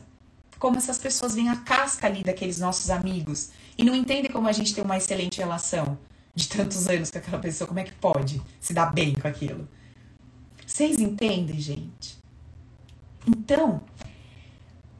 Como 0.58 0.78
essas 0.78 0.98
pessoas 0.98 1.36
veem 1.36 1.50
a 1.50 1.58
casca 1.58 2.08
ali 2.08 2.24
daqueles 2.24 2.58
nossos 2.58 2.90
amigos 2.90 3.52
e 3.78 3.84
não 3.84 3.96
entendem 3.96 4.32
como 4.32 4.48
a 4.48 4.52
gente 4.52 4.74
tem 4.74 4.84
uma 4.84 4.98
excelente 4.98 5.38
relação 5.38 5.98
de 6.34 6.48
tantos 6.48 6.88
anos 6.88 7.12
com 7.12 7.18
aquela 7.18 7.40
pessoa. 7.40 7.68
Como 7.68 7.80
é 7.80 7.84
que 7.84 7.94
pode 7.94 8.42
se 8.60 8.74
dar 8.74 8.94
bem 8.94 9.14
com 9.14 9.28
aquilo? 9.28 9.68
Vocês 10.66 11.00
entendem, 11.00 11.60
gente? 11.60 12.18
Então, 13.28 13.82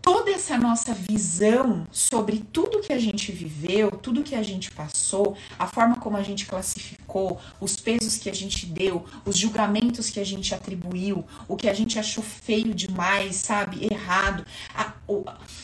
toda 0.02 0.32
essa 0.32 0.58
nossa 0.58 0.94
visão 0.94 1.86
sobre 1.92 2.40
tudo 2.40 2.80
que 2.80 2.94
a 2.94 2.98
gente 2.98 3.30
viveu, 3.32 3.92
tudo 3.92 4.24
que 4.24 4.36
a 4.36 4.42
gente 4.42 4.72
passou, 4.72 5.36
a 5.60 5.68
forma 5.68 5.98
como 5.98 6.16
a 6.16 6.24
gente 6.24 6.46
classificou, 6.46 7.40
os 7.60 7.76
pesos 7.76 8.18
que 8.18 8.30
a 8.30 8.34
gente 8.34 8.66
deu, 8.66 9.06
os 9.26 9.38
julgamentos 9.38 10.10
que 10.10 10.20
a 10.20 10.24
gente 10.24 10.56
atribuiu, 10.56 11.26
o 11.46 11.58
que 11.58 11.68
a 11.68 11.74
gente 11.74 12.00
achou 12.00 12.24
feio 12.24 12.74
demais, 12.74 13.36
sabe, 13.36 13.86
errado, 13.92 14.46
a, 14.74 14.94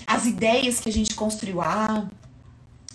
as 0.05 0.25
ideias 0.25 0.81
que 0.81 0.89
a 0.89 0.93
gente 0.93 1.15
construiu, 1.15 1.61
ah, 1.61 2.05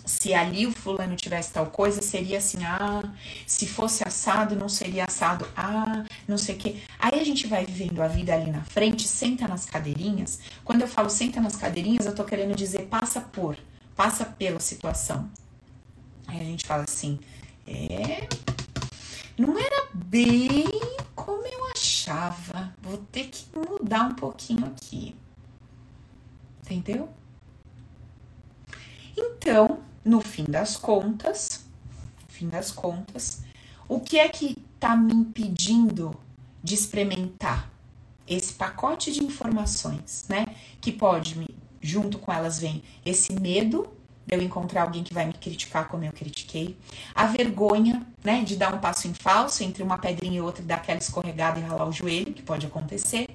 se 0.09 0.33
ali 0.33 0.65
o 0.65 0.71
fulano 0.71 1.15
tivesse 1.15 1.53
tal 1.53 1.67
coisa, 1.67 2.01
seria 2.01 2.39
assim, 2.39 2.65
ah, 2.65 3.03
se 3.45 3.67
fosse 3.67 4.03
assado, 4.05 4.55
não 4.55 4.67
seria 4.67 5.05
assado, 5.05 5.47
ah, 5.55 6.03
não 6.27 6.35
sei 6.35 6.55
o 6.55 6.57
quê. 6.57 6.77
Aí 6.97 7.19
a 7.19 7.23
gente 7.23 7.45
vai 7.45 7.63
vivendo 7.63 8.01
a 8.01 8.07
vida 8.07 8.33
ali 8.33 8.49
na 8.49 8.63
frente, 8.63 9.07
senta 9.07 9.47
nas 9.47 9.65
cadeirinhas. 9.65 10.39
Quando 10.65 10.81
eu 10.81 10.87
falo 10.87 11.11
senta 11.11 11.39
nas 11.39 11.55
cadeirinhas, 11.55 12.07
eu 12.07 12.15
tô 12.15 12.23
querendo 12.23 12.55
dizer 12.55 12.87
passa 12.87 13.21
por, 13.21 13.55
passa 13.95 14.25
pela 14.25 14.59
situação. 14.59 15.29
Aí 16.27 16.39
a 16.39 16.43
gente 16.43 16.65
fala 16.65 16.85
assim, 16.85 17.19
é, 17.67 18.27
não 19.37 19.59
era 19.59 19.89
bem 19.93 20.65
como 21.13 21.45
eu 21.45 21.65
achava, 21.71 22.73
vou 22.81 22.97
ter 23.11 23.25
que 23.27 23.45
mudar 23.55 24.05
um 24.05 24.15
pouquinho 24.15 24.65
aqui. 24.65 25.15
Entendeu? 26.63 27.09
Então, 29.15 29.79
no 30.09 30.21
fim 30.21 30.45
das 30.45 30.75
contas, 30.75 31.65
fim 32.27 32.47
das 32.47 32.71
contas, 32.71 33.43
o 33.87 33.99
que 33.99 34.17
é 34.17 34.27
que 34.27 34.57
está 34.73 34.95
me 34.95 35.13
impedindo 35.13 36.19
de 36.63 36.73
experimentar 36.73 37.69
esse 38.27 38.53
pacote 38.53 39.11
de 39.11 39.23
informações, 39.23 40.25
né? 40.27 40.47
Que 40.81 40.91
pode 40.91 41.37
me, 41.37 41.47
junto 41.79 42.17
com 42.17 42.33
elas 42.33 42.59
vem 42.59 42.81
esse 43.05 43.33
medo 43.33 43.87
de 44.25 44.35
eu 44.35 44.41
encontrar 44.41 44.81
alguém 44.83 45.03
que 45.03 45.13
vai 45.13 45.27
me 45.27 45.33
criticar 45.33 45.87
como 45.87 46.03
eu 46.03 46.11
critiquei, 46.11 46.75
a 47.13 47.27
vergonha, 47.27 48.05
né, 48.23 48.43
de 48.43 48.55
dar 48.55 48.73
um 48.73 48.79
passo 48.79 49.07
em 49.07 49.13
falso 49.13 49.63
entre 49.63 49.83
uma 49.83 49.97
pedrinha 49.97 50.37
e 50.37 50.41
outra 50.41 50.63
e 50.63 50.65
dar 50.65 50.75
aquela 50.75 50.99
escorregada 50.99 51.59
e 51.59 51.63
ralar 51.63 51.87
o 51.87 51.91
joelho, 51.91 52.33
que 52.33 52.41
pode 52.41 52.65
acontecer, 52.65 53.27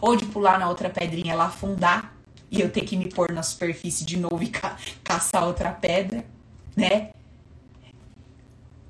ou 0.00 0.16
de 0.16 0.24
pular 0.26 0.58
na 0.58 0.68
outra 0.68 0.88
pedrinha 0.88 1.34
e 1.34 1.36
lá 1.36 1.46
afundar 1.46 2.13
e 2.54 2.60
eu 2.60 2.70
ter 2.70 2.82
que 2.82 2.96
me 2.96 3.08
pôr 3.08 3.32
na 3.32 3.42
superfície 3.42 4.04
de 4.04 4.16
novo 4.16 4.42
e 4.42 4.48
ca 4.48 4.76
caçar 5.02 5.44
outra 5.44 5.72
pedra, 5.72 6.24
né? 6.76 7.10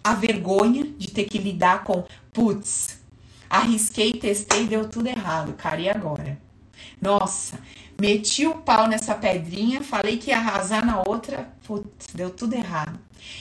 A 0.02 0.14
vergonha 0.14 0.84
de 0.84 1.10
ter 1.10 1.24
que 1.24 1.38
lidar 1.38 1.82
com, 1.82 2.04
putz, 2.30 3.00
arrisquei, 3.48 4.12
testei, 4.12 4.66
deu 4.66 4.86
tudo 4.86 5.08
errado, 5.08 5.54
cara, 5.54 5.80
e 5.80 5.88
agora? 5.88 6.38
Nossa, 7.00 7.58
meti 7.98 8.46
o 8.46 8.56
pau 8.56 8.86
nessa 8.86 9.14
pedrinha, 9.14 9.82
falei 9.82 10.18
que 10.18 10.28
ia 10.28 10.36
arrasar 10.36 10.84
na 10.84 11.02
outra, 11.02 11.48
putz, 11.66 12.08
deu 12.12 12.28
tudo 12.28 12.54
errado. 12.54 12.98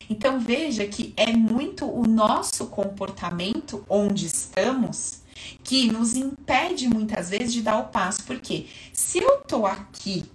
Então 0.09 0.39
veja 0.39 0.86
que 0.86 1.13
é 1.17 1.34
muito 1.34 1.86
o 1.86 2.07
nosso 2.07 2.67
comportamento 2.67 3.84
onde 3.89 4.26
estamos 4.26 5.22
que 5.63 5.91
nos 5.91 6.15
impede 6.15 6.87
muitas 6.87 7.29
vezes 7.29 7.53
de 7.53 7.61
dar 7.61 7.77
o 7.77 7.85
passo. 7.85 8.23
Porque 8.23 8.67
se 8.91 9.19
eu 9.19 9.41
tô 9.41 9.65
aqui, 9.65 10.25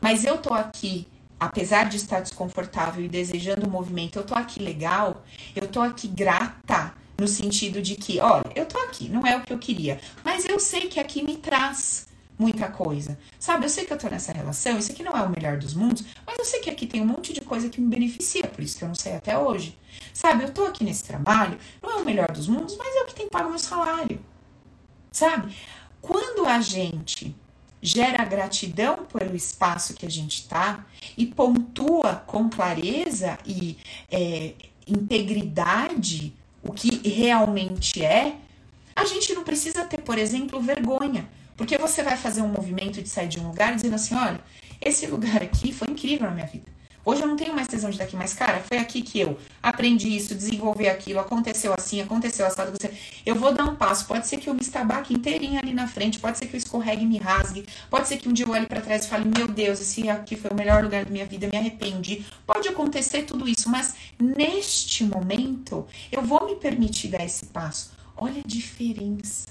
mas 0.00 0.24
eu 0.24 0.38
tô 0.38 0.52
aqui 0.52 1.06
apesar 1.40 1.88
de 1.88 1.96
estar 1.96 2.20
desconfortável 2.20 3.04
e 3.04 3.08
desejando 3.08 3.66
o 3.66 3.70
movimento, 3.70 4.18
eu 4.18 4.24
tô 4.24 4.34
aqui 4.34 4.60
legal, 4.60 5.24
eu 5.54 5.68
tô 5.68 5.80
aqui 5.80 6.08
grata, 6.08 6.92
no 7.18 7.26
sentido 7.26 7.82
de 7.82 7.96
que, 7.96 8.20
olha, 8.20 8.44
eu 8.54 8.64
tô 8.64 8.78
aqui, 8.78 9.08
não 9.08 9.26
é 9.26 9.36
o 9.36 9.42
que 9.42 9.52
eu 9.52 9.58
queria, 9.58 10.00
mas 10.24 10.44
eu 10.44 10.58
sei 10.60 10.88
que 10.88 11.00
aqui 11.00 11.22
me 11.22 11.36
traz 11.36 12.06
muita 12.38 12.68
coisa. 12.68 13.18
Sabe, 13.40 13.66
eu 13.66 13.68
sei 13.68 13.84
que 13.84 13.92
eu 13.92 13.98
tô 13.98 14.08
nessa 14.08 14.32
relação, 14.32 14.78
isso 14.78 14.92
aqui 14.92 15.02
não 15.02 15.16
é 15.16 15.22
o 15.22 15.28
melhor 15.28 15.56
dos 15.58 15.74
mundos, 15.74 16.04
mas 16.24 16.38
eu 16.38 16.44
sei 16.44 16.60
que 16.60 16.70
aqui 16.70 16.86
tem 16.86 17.02
um 17.02 17.06
monte 17.06 17.32
de 17.32 17.40
coisa 17.40 17.68
que 17.68 17.80
me 17.80 17.88
beneficia, 17.88 18.46
por 18.46 18.62
isso 18.62 18.78
que 18.78 18.84
eu 18.84 18.88
não 18.88 18.94
sei 18.94 19.16
até 19.16 19.36
hoje. 19.36 19.76
Sabe, 20.14 20.44
eu 20.44 20.52
tô 20.52 20.64
aqui 20.64 20.84
nesse 20.84 21.02
trabalho, 21.04 21.58
não 21.82 21.90
é 21.90 21.96
o 21.96 22.04
melhor 22.04 22.30
dos 22.30 22.46
mundos, 22.46 22.76
mas 22.76 22.94
é 22.94 23.02
o 23.02 23.06
que 23.06 23.14
tem 23.14 23.28
pago 23.28 23.50
meu 23.50 23.58
salário. 23.58 24.20
Sabe? 25.10 25.54
Quando 26.00 26.46
a 26.46 26.60
gente 26.60 27.34
gera 27.80 28.24
gratidão 28.24 29.06
pelo 29.06 29.36
espaço 29.36 29.94
que 29.94 30.04
a 30.04 30.10
gente 30.10 30.40
está 30.40 30.84
e 31.16 31.26
pontua 31.26 32.16
com 32.26 32.48
clareza 32.48 33.38
e 33.46 33.76
é, 34.10 34.54
integridade 34.86 36.32
o 36.62 36.72
que 36.72 37.08
realmente 37.08 38.04
é, 38.04 38.36
a 38.94 39.04
gente 39.04 39.32
não 39.32 39.44
precisa 39.44 39.84
ter, 39.84 39.98
por 39.98 40.18
exemplo, 40.18 40.60
vergonha. 40.60 41.28
Porque 41.56 41.78
você 41.78 42.02
vai 42.02 42.16
fazer 42.16 42.42
um 42.42 42.48
movimento 42.48 43.02
de 43.02 43.08
sair 43.08 43.28
de 43.28 43.40
um 43.40 43.48
lugar 43.48 43.74
dizendo 43.74 43.94
assim: 43.94 44.14
olha, 44.14 44.40
esse 44.80 45.06
lugar 45.06 45.42
aqui 45.42 45.72
foi 45.72 45.88
incrível 45.88 46.28
na 46.28 46.34
minha 46.34 46.46
vida. 46.46 46.70
Hoje 47.08 47.22
eu 47.22 47.26
não 47.26 47.36
tenho 47.36 47.54
mais 47.54 47.66
tesão 47.66 47.88
de 47.88 47.96
daqui, 47.96 48.14
mas 48.14 48.34
cara, 48.34 48.60
foi 48.60 48.76
aqui 48.76 49.00
que 49.00 49.18
eu 49.18 49.38
aprendi 49.62 50.14
isso, 50.14 50.34
desenvolvi 50.34 50.86
aquilo, 50.86 51.18
aconteceu 51.20 51.72
assim, 51.72 52.02
aconteceu 52.02 52.44
assado. 52.44 52.70
Você... 52.70 52.92
Eu 53.24 53.34
vou 53.34 53.50
dar 53.50 53.64
um 53.64 53.74
passo. 53.74 54.06
Pode 54.06 54.26
ser 54.26 54.36
que 54.36 54.46
eu 54.46 54.52
me 54.52 54.60
estabaque 54.60 55.14
inteirinha 55.14 55.58
ali 55.58 55.72
na 55.72 55.88
frente, 55.88 56.20
pode 56.20 56.36
ser 56.36 56.48
que 56.48 56.54
eu 56.54 56.58
escorregue 56.58 57.04
e 57.04 57.06
me 57.06 57.16
rasgue, 57.16 57.64
pode 57.88 58.08
ser 58.08 58.18
que 58.18 58.28
um 58.28 58.32
dia 58.34 58.44
eu 58.44 58.50
olhe 58.50 58.66
para 58.66 58.82
trás 58.82 59.06
e 59.06 59.08
fale: 59.08 59.24
Meu 59.24 59.48
Deus, 59.48 59.80
esse 59.80 60.06
aqui 60.10 60.36
foi 60.36 60.50
o 60.50 60.54
melhor 60.54 60.84
lugar 60.84 61.06
da 61.06 61.10
minha 61.10 61.24
vida, 61.24 61.48
me 61.50 61.56
arrependi. 61.56 62.26
Pode 62.46 62.68
acontecer 62.68 63.22
tudo 63.22 63.48
isso, 63.48 63.70
mas 63.70 63.94
neste 64.20 65.02
momento 65.02 65.86
eu 66.12 66.20
vou 66.20 66.44
me 66.44 66.56
permitir 66.56 67.08
dar 67.08 67.24
esse 67.24 67.46
passo. 67.46 67.90
Olha 68.18 68.42
a 68.44 68.46
diferença. 68.46 69.46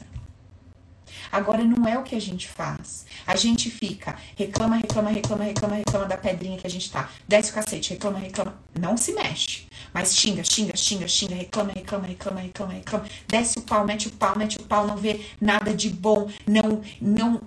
Agora 1.31 1.63
não 1.63 1.87
é 1.87 1.97
o 1.97 2.03
que 2.03 2.15
a 2.15 2.21
gente 2.21 2.47
faz. 2.47 3.05
A 3.25 3.35
gente 3.35 3.69
fica, 3.69 4.15
reclama, 4.35 4.77
reclama, 4.77 5.09
reclama, 5.09 5.43
reclama, 5.43 5.75
reclama 5.75 6.05
da 6.05 6.17
pedrinha 6.17 6.57
que 6.57 6.67
a 6.67 6.69
gente 6.69 6.91
tá. 6.91 7.09
Desce 7.27 7.51
o 7.51 7.53
cacete, 7.53 7.93
reclama, 7.93 8.19
reclama. 8.19 8.55
Não 8.79 8.95
se 8.97 9.13
mexe. 9.13 9.67
Mas 9.93 10.15
xinga, 10.15 10.43
xinga, 10.43 10.75
xinga, 10.75 11.07
xinga, 11.07 11.35
reclama, 11.35 11.71
reclama, 11.71 12.07
reclama, 12.07 12.39
reclama, 12.41 12.73
reclama. 12.73 13.05
Desce 13.27 13.59
o 13.59 13.61
pau, 13.61 13.85
mete 13.85 14.07
o 14.07 14.11
pau, 14.11 14.37
mete 14.37 14.57
o 14.57 14.63
pau, 14.63 14.87
não 14.87 14.97
vê 14.97 15.21
nada 15.39 15.73
de 15.73 15.89
bom, 15.89 16.29
não, 16.45 16.81
não 17.01 17.41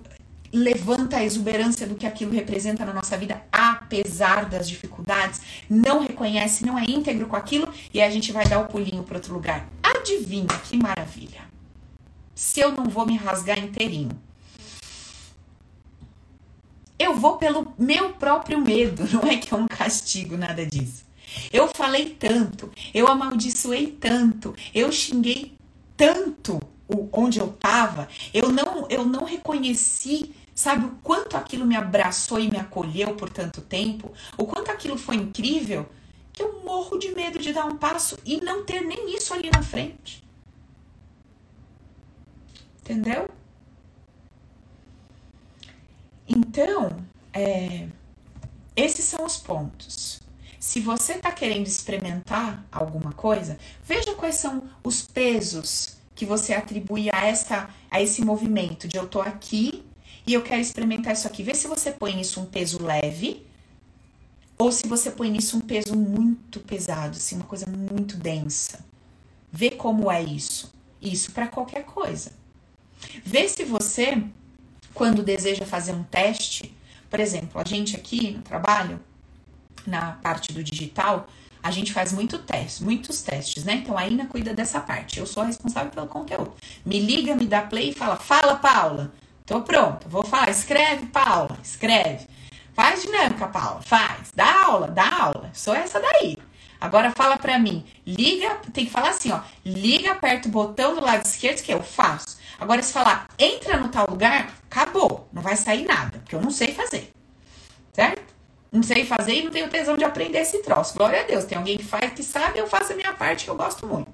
levanta 0.53 1.17
a 1.17 1.23
exuberância 1.23 1.87
do 1.87 1.95
que 1.95 2.05
aquilo 2.05 2.31
representa 2.31 2.85
na 2.85 2.93
nossa 2.93 3.17
vida, 3.17 3.41
apesar 3.51 4.45
das 4.45 4.67
dificuldades, 4.67 5.41
não 5.69 6.01
reconhece, 6.01 6.65
não 6.65 6.77
é 6.77 6.83
íntegro 6.83 7.27
com 7.27 7.35
aquilo 7.35 7.71
e 7.93 8.01
a 8.01 8.09
gente 8.09 8.31
vai 8.31 8.45
dar 8.45 8.59
o 8.59 8.67
pulinho 8.67 9.03
para 9.03 9.17
outro 9.17 9.33
lugar. 9.33 9.67
Adivinha 9.81 10.47
que 10.65 10.77
maravilha! 10.77 11.50
Se 12.33 12.59
eu 12.59 12.71
não 12.71 12.85
vou 12.85 13.05
me 13.05 13.17
rasgar 13.17 13.59
inteirinho, 13.59 14.11
eu 16.97 17.15
vou 17.15 17.37
pelo 17.37 17.73
meu 17.77 18.13
próprio 18.13 18.59
medo, 18.59 19.07
não 19.11 19.23
é 19.23 19.37
que 19.37 19.53
é 19.53 19.57
um 19.57 19.67
castigo, 19.67 20.37
nada 20.37 20.65
disso. 20.65 21.03
Eu 21.51 21.67
falei 21.67 22.09
tanto, 22.09 22.71
eu 22.93 23.07
amaldiçoei 23.07 23.87
tanto, 23.87 24.53
eu 24.73 24.91
xinguei 24.91 25.57
tanto 25.95 26.59
onde 27.13 27.39
eu 27.39 27.47
estava, 27.47 28.09
eu 28.33 28.51
não, 28.51 28.85
eu 28.89 29.05
não 29.05 29.23
reconheci 29.23 30.35
Sabe 30.53 30.85
o 30.85 30.91
quanto 31.01 31.37
aquilo 31.37 31.65
me 31.65 31.75
abraçou 31.75 32.39
e 32.39 32.47
me 32.47 32.57
acolheu 32.57 33.15
por 33.15 33.29
tanto 33.29 33.61
tempo? 33.61 34.11
O 34.37 34.45
quanto 34.45 34.69
aquilo 34.69 34.97
foi 34.97 35.15
incrível? 35.15 35.87
Que 36.31 36.43
eu 36.43 36.61
morro 36.63 36.97
de 36.97 37.15
medo 37.15 37.39
de 37.39 37.51
dar 37.53 37.65
um 37.65 37.77
passo 37.77 38.17
e 38.25 38.39
não 38.41 38.63
ter 38.63 38.81
nem 38.81 39.15
isso 39.15 39.33
ali 39.33 39.49
na 39.49 39.63
frente. 39.63 40.23
Entendeu? 42.81 43.29
Então, 46.27 46.97
é, 47.33 47.87
esses 48.75 49.05
são 49.05 49.25
os 49.25 49.37
pontos. 49.37 50.21
Se 50.59 50.79
você 50.79 51.13
está 51.13 51.31
querendo 51.31 51.67
experimentar 51.67 52.65
alguma 52.71 53.11
coisa, 53.13 53.57
veja 53.83 54.13
quais 54.15 54.35
são 54.35 54.63
os 54.83 55.01
pesos 55.01 55.97
que 56.15 56.25
você 56.25 56.53
atribui 56.53 57.09
a, 57.11 57.25
essa, 57.25 57.69
a 57.89 58.01
esse 58.01 58.23
movimento 58.23 58.87
de 58.87 58.97
eu 58.97 59.07
tô 59.07 59.21
aqui 59.21 59.83
e 60.25 60.33
eu 60.33 60.41
quero 60.43 60.61
experimentar 60.61 61.13
isso 61.13 61.27
aqui. 61.27 61.41
Vê 61.43 61.55
se 61.55 61.67
você 61.67 61.91
põe 61.91 62.15
nisso 62.15 62.39
um 62.39 62.45
peso 62.45 62.81
leve 62.81 63.45
ou 64.57 64.71
se 64.71 64.87
você 64.87 65.09
põe 65.09 65.31
nisso 65.31 65.57
um 65.57 65.61
peso 65.61 65.95
muito 65.95 66.59
pesado, 66.59 67.17
assim, 67.17 67.37
uma 67.37 67.45
coisa 67.45 67.65
muito 67.67 68.15
densa. 68.15 68.85
Vê 69.51 69.71
como 69.71 70.11
é 70.11 70.21
isso. 70.21 70.71
Isso 71.01 71.31
para 71.31 71.47
qualquer 71.47 71.83
coisa. 71.85 72.31
Vê 73.23 73.47
se 73.47 73.63
você, 73.63 74.21
quando 74.93 75.23
deseja 75.23 75.65
fazer 75.65 75.93
um 75.93 76.03
teste, 76.03 76.75
por 77.09 77.19
exemplo, 77.19 77.61
a 77.61 77.67
gente 77.67 77.95
aqui 77.95 78.31
no 78.31 78.41
trabalho, 78.41 78.99
na 79.85 80.13
parte 80.13 80.53
do 80.53 80.63
digital, 80.63 81.27
a 81.63 81.69
gente 81.69 81.93
faz 81.93 82.11
muito 82.11 82.39
teste, 82.39 82.83
muitos 82.83 83.21
testes, 83.21 83.63
né? 83.63 83.75
Então 83.75 83.97
a 83.97 84.07
Ina 84.07 84.25
cuida 84.25 84.53
dessa 84.53 84.79
parte. 84.79 85.19
Eu 85.19 85.27
sou 85.27 85.43
a 85.43 85.45
responsável 85.45 85.91
pelo 85.91 86.07
conteúdo. 86.07 86.53
Me 86.85 86.99
liga, 86.99 87.35
me 87.35 87.45
dá 87.45 87.61
play 87.61 87.89
e 87.89 87.93
fala: 87.93 88.15
"Fala, 88.15 88.55
Paula". 88.55 89.11
Tô 89.45 89.61
pronta, 89.61 90.07
vou 90.07 90.23
falar. 90.23 90.49
Escreve, 90.49 91.07
Paula, 91.07 91.57
escreve. 91.61 92.25
Faz 92.73 93.01
dinâmica, 93.01 93.47
Paula, 93.47 93.81
faz. 93.81 94.31
Dá 94.33 94.65
aula, 94.65 94.87
dá 94.87 95.23
aula. 95.23 95.51
Sou 95.53 95.75
essa 95.75 95.99
daí. 95.99 96.37
Agora 96.79 97.11
fala 97.11 97.37
pra 97.37 97.59
mim. 97.59 97.85
Liga, 98.07 98.55
tem 98.73 98.85
que 98.85 98.91
falar 98.91 99.09
assim, 99.09 99.31
ó. 99.31 99.41
Liga, 99.63 100.13
aperta 100.13 100.47
o 100.47 100.51
botão 100.51 100.95
do 100.95 101.01
lado 101.01 101.25
esquerdo 101.25 101.61
que 101.61 101.71
eu 101.71 101.83
faço. 101.83 102.40
Agora 102.61 102.83
se 102.83 102.93
falar, 102.93 103.27
entra 103.39 103.75
no 103.77 103.89
tal 103.89 104.05
lugar, 104.07 104.55
acabou. 104.69 105.27
Não 105.33 105.41
vai 105.41 105.57
sair 105.57 105.83
nada, 105.83 106.19
porque 106.19 106.35
eu 106.35 106.41
não 106.41 106.51
sei 106.51 106.71
fazer. 106.75 107.11
Certo? 107.91 108.21
Não 108.71 108.83
sei 108.83 109.03
fazer 109.03 109.33
e 109.33 109.43
não 109.43 109.51
tenho 109.51 109.67
tesão 109.67 109.97
de 109.97 110.03
aprender 110.03 110.37
esse 110.37 110.61
troço. 110.61 110.93
Glória 110.93 111.21
a 111.21 111.23
Deus. 111.23 111.43
Tem 111.43 111.57
alguém 111.57 111.75
que 111.75 111.83
faz 111.83 112.13
que 112.13 112.21
sabe, 112.21 112.59
eu 112.59 112.67
faço 112.67 112.93
a 112.93 112.95
minha 112.95 113.13
parte 113.13 113.45
que 113.45 113.49
eu 113.49 113.55
gosto 113.55 113.87
muito. 113.87 114.11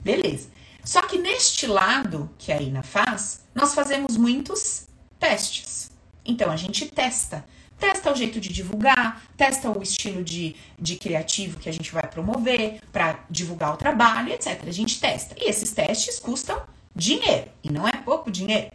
Beleza. 0.00 0.48
Só 0.82 1.02
que 1.02 1.18
neste 1.18 1.66
lado 1.66 2.30
que 2.38 2.50
a 2.50 2.62
Ina 2.62 2.82
faz, 2.82 3.44
nós 3.54 3.74
fazemos 3.74 4.16
muitos 4.16 4.86
testes. 5.18 5.90
Então 6.24 6.50
a 6.50 6.56
gente 6.56 6.86
testa. 6.86 7.44
Testa 7.78 8.10
o 8.10 8.16
jeito 8.16 8.40
de 8.40 8.48
divulgar, 8.48 9.22
testa 9.36 9.70
o 9.70 9.82
estilo 9.82 10.24
de, 10.24 10.56
de 10.78 10.96
criativo 10.96 11.60
que 11.60 11.68
a 11.68 11.72
gente 11.72 11.92
vai 11.92 12.06
promover 12.06 12.80
para 12.90 13.18
divulgar 13.28 13.74
o 13.74 13.76
trabalho, 13.76 14.32
etc. 14.32 14.62
A 14.66 14.72
gente 14.72 14.98
testa. 14.98 15.36
E 15.38 15.50
esses 15.50 15.72
testes 15.72 16.18
custam 16.18 16.58
dinheiro, 16.96 17.50
e 17.62 17.70
não 17.70 17.86
é 17.86 17.92
pouco 17.92 18.30
dinheiro. 18.30 18.72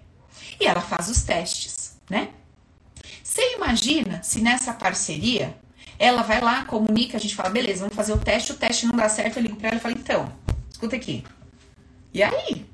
E 0.59 0.65
ela 0.67 0.79
faz 0.79 1.09
os 1.09 1.23
testes, 1.23 1.99
né? 2.09 2.29
Você 3.23 3.55
imagina 3.55 4.21
se 4.21 4.39
nessa 4.41 4.73
parceria 4.73 5.57
ela 5.97 6.21
vai 6.21 6.39
lá, 6.39 6.65
comunica, 6.65 7.17
a 7.17 7.19
gente 7.19 7.35
fala, 7.35 7.49
beleza, 7.49 7.81
vamos 7.81 7.95
fazer 7.95 8.13
o 8.13 8.17
teste, 8.17 8.51
o 8.51 8.57
teste 8.57 8.85
não 8.85 8.95
dá 8.95 9.09
certo, 9.09 9.37
eu 9.37 9.43
ligo 9.43 9.55
para 9.55 9.69
ela 9.69 9.77
e 9.77 9.79
falo, 9.79 9.95
então, 9.97 10.31
escuta 10.71 10.95
aqui, 10.95 11.23
e 12.13 12.21
aí? 12.23 12.65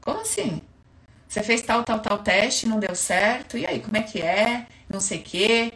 Como 0.00 0.20
assim? 0.20 0.60
Você 1.28 1.42
fez 1.42 1.62
tal, 1.62 1.82
tal, 1.84 2.00
tal 2.00 2.18
teste, 2.18 2.68
não 2.68 2.78
deu 2.78 2.94
certo, 2.94 3.58
e 3.58 3.66
aí, 3.66 3.80
como 3.80 3.96
é 3.96 4.02
que 4.02 4.20
é? 4.20 4.66
Não 4.88 5.00
sei 5.00 5.18
o 5.18 5.22
quê. 5.22 5.72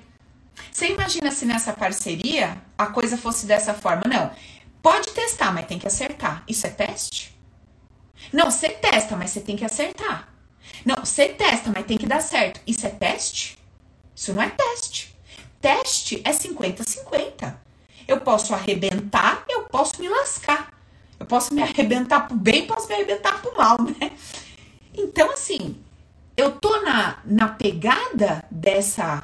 Você 0.70 0.88
imagina 0.88 1.30
se 1.32 1.44
nessa 1.44 1.72
parceria 1.72 2.62
a 2.78 2.86
coisa 2.86 3.16
fosse 3.16 3.46
dessa 3.46 3.74
forma? 3.74 4.02
Não. 4.06 4.30
Pode 4.82 5.10
testar, 5.10 5.52
mas 5.52 5.66
tem 5.66 5.78
que 5.78 5.86
acertar. 5.86 6.44
Isso 6.46 6.66
é 6.66 6.70
teste? 6.70 7.36
Não, 8.32 8.50
você 8.50 8.68
testa, 8.68 9.16
mas 9.16 9.30
você 9.30 9.40
tem 9.40 9.56
que 9.56 9.64
acertar. 9.64 10.28
Não, 10.84 10.96
você 10.96 11.28
testa, 11.28 11.70
mas 11.74 11.86
tem 11.86 11.98
que 11.98 12.06
dar 12.06 12.20
certo. 12.20 12.60
Isso 12.66 12.86
é 12.86 12.90
teste? 12.90 13.58
Isso 14.14 14.32
não 14.32 14.42
é 14.42 14.50
teste. 14.50 15.14
Teste 15.60 16.22
é 16.24 16.30
50-50. 16.30 17.54
Eu 18.06 18.20
posso 18.20 18.54
arrebentar, 18.54 19.44
eu 19.48 19.62
posso 19.64 20.00
me 20.00 20.08
lascar. 20.08 20.72
Eu 21.18 21.26
posso 21.26 21.52
me 21.52 21.62
arrebentar 21.62 22.26
pro 22.26 22.36
bem, 22.36 22.66
posso 22.66 22.88
me 22.88 22.94
arrebentar 22.94 23.40
pro 23.42 23.56
mal, 23.56 23.76
né? 23.82 24.12
Então, 24.94 25.30
assim, 25.30 25.76
eu 26.36 26.52
tô 26.52 26.80
na, 26.80 27.18
na 27.24 27.48
pegada 27.48 28.44
dessa 28.50 29.22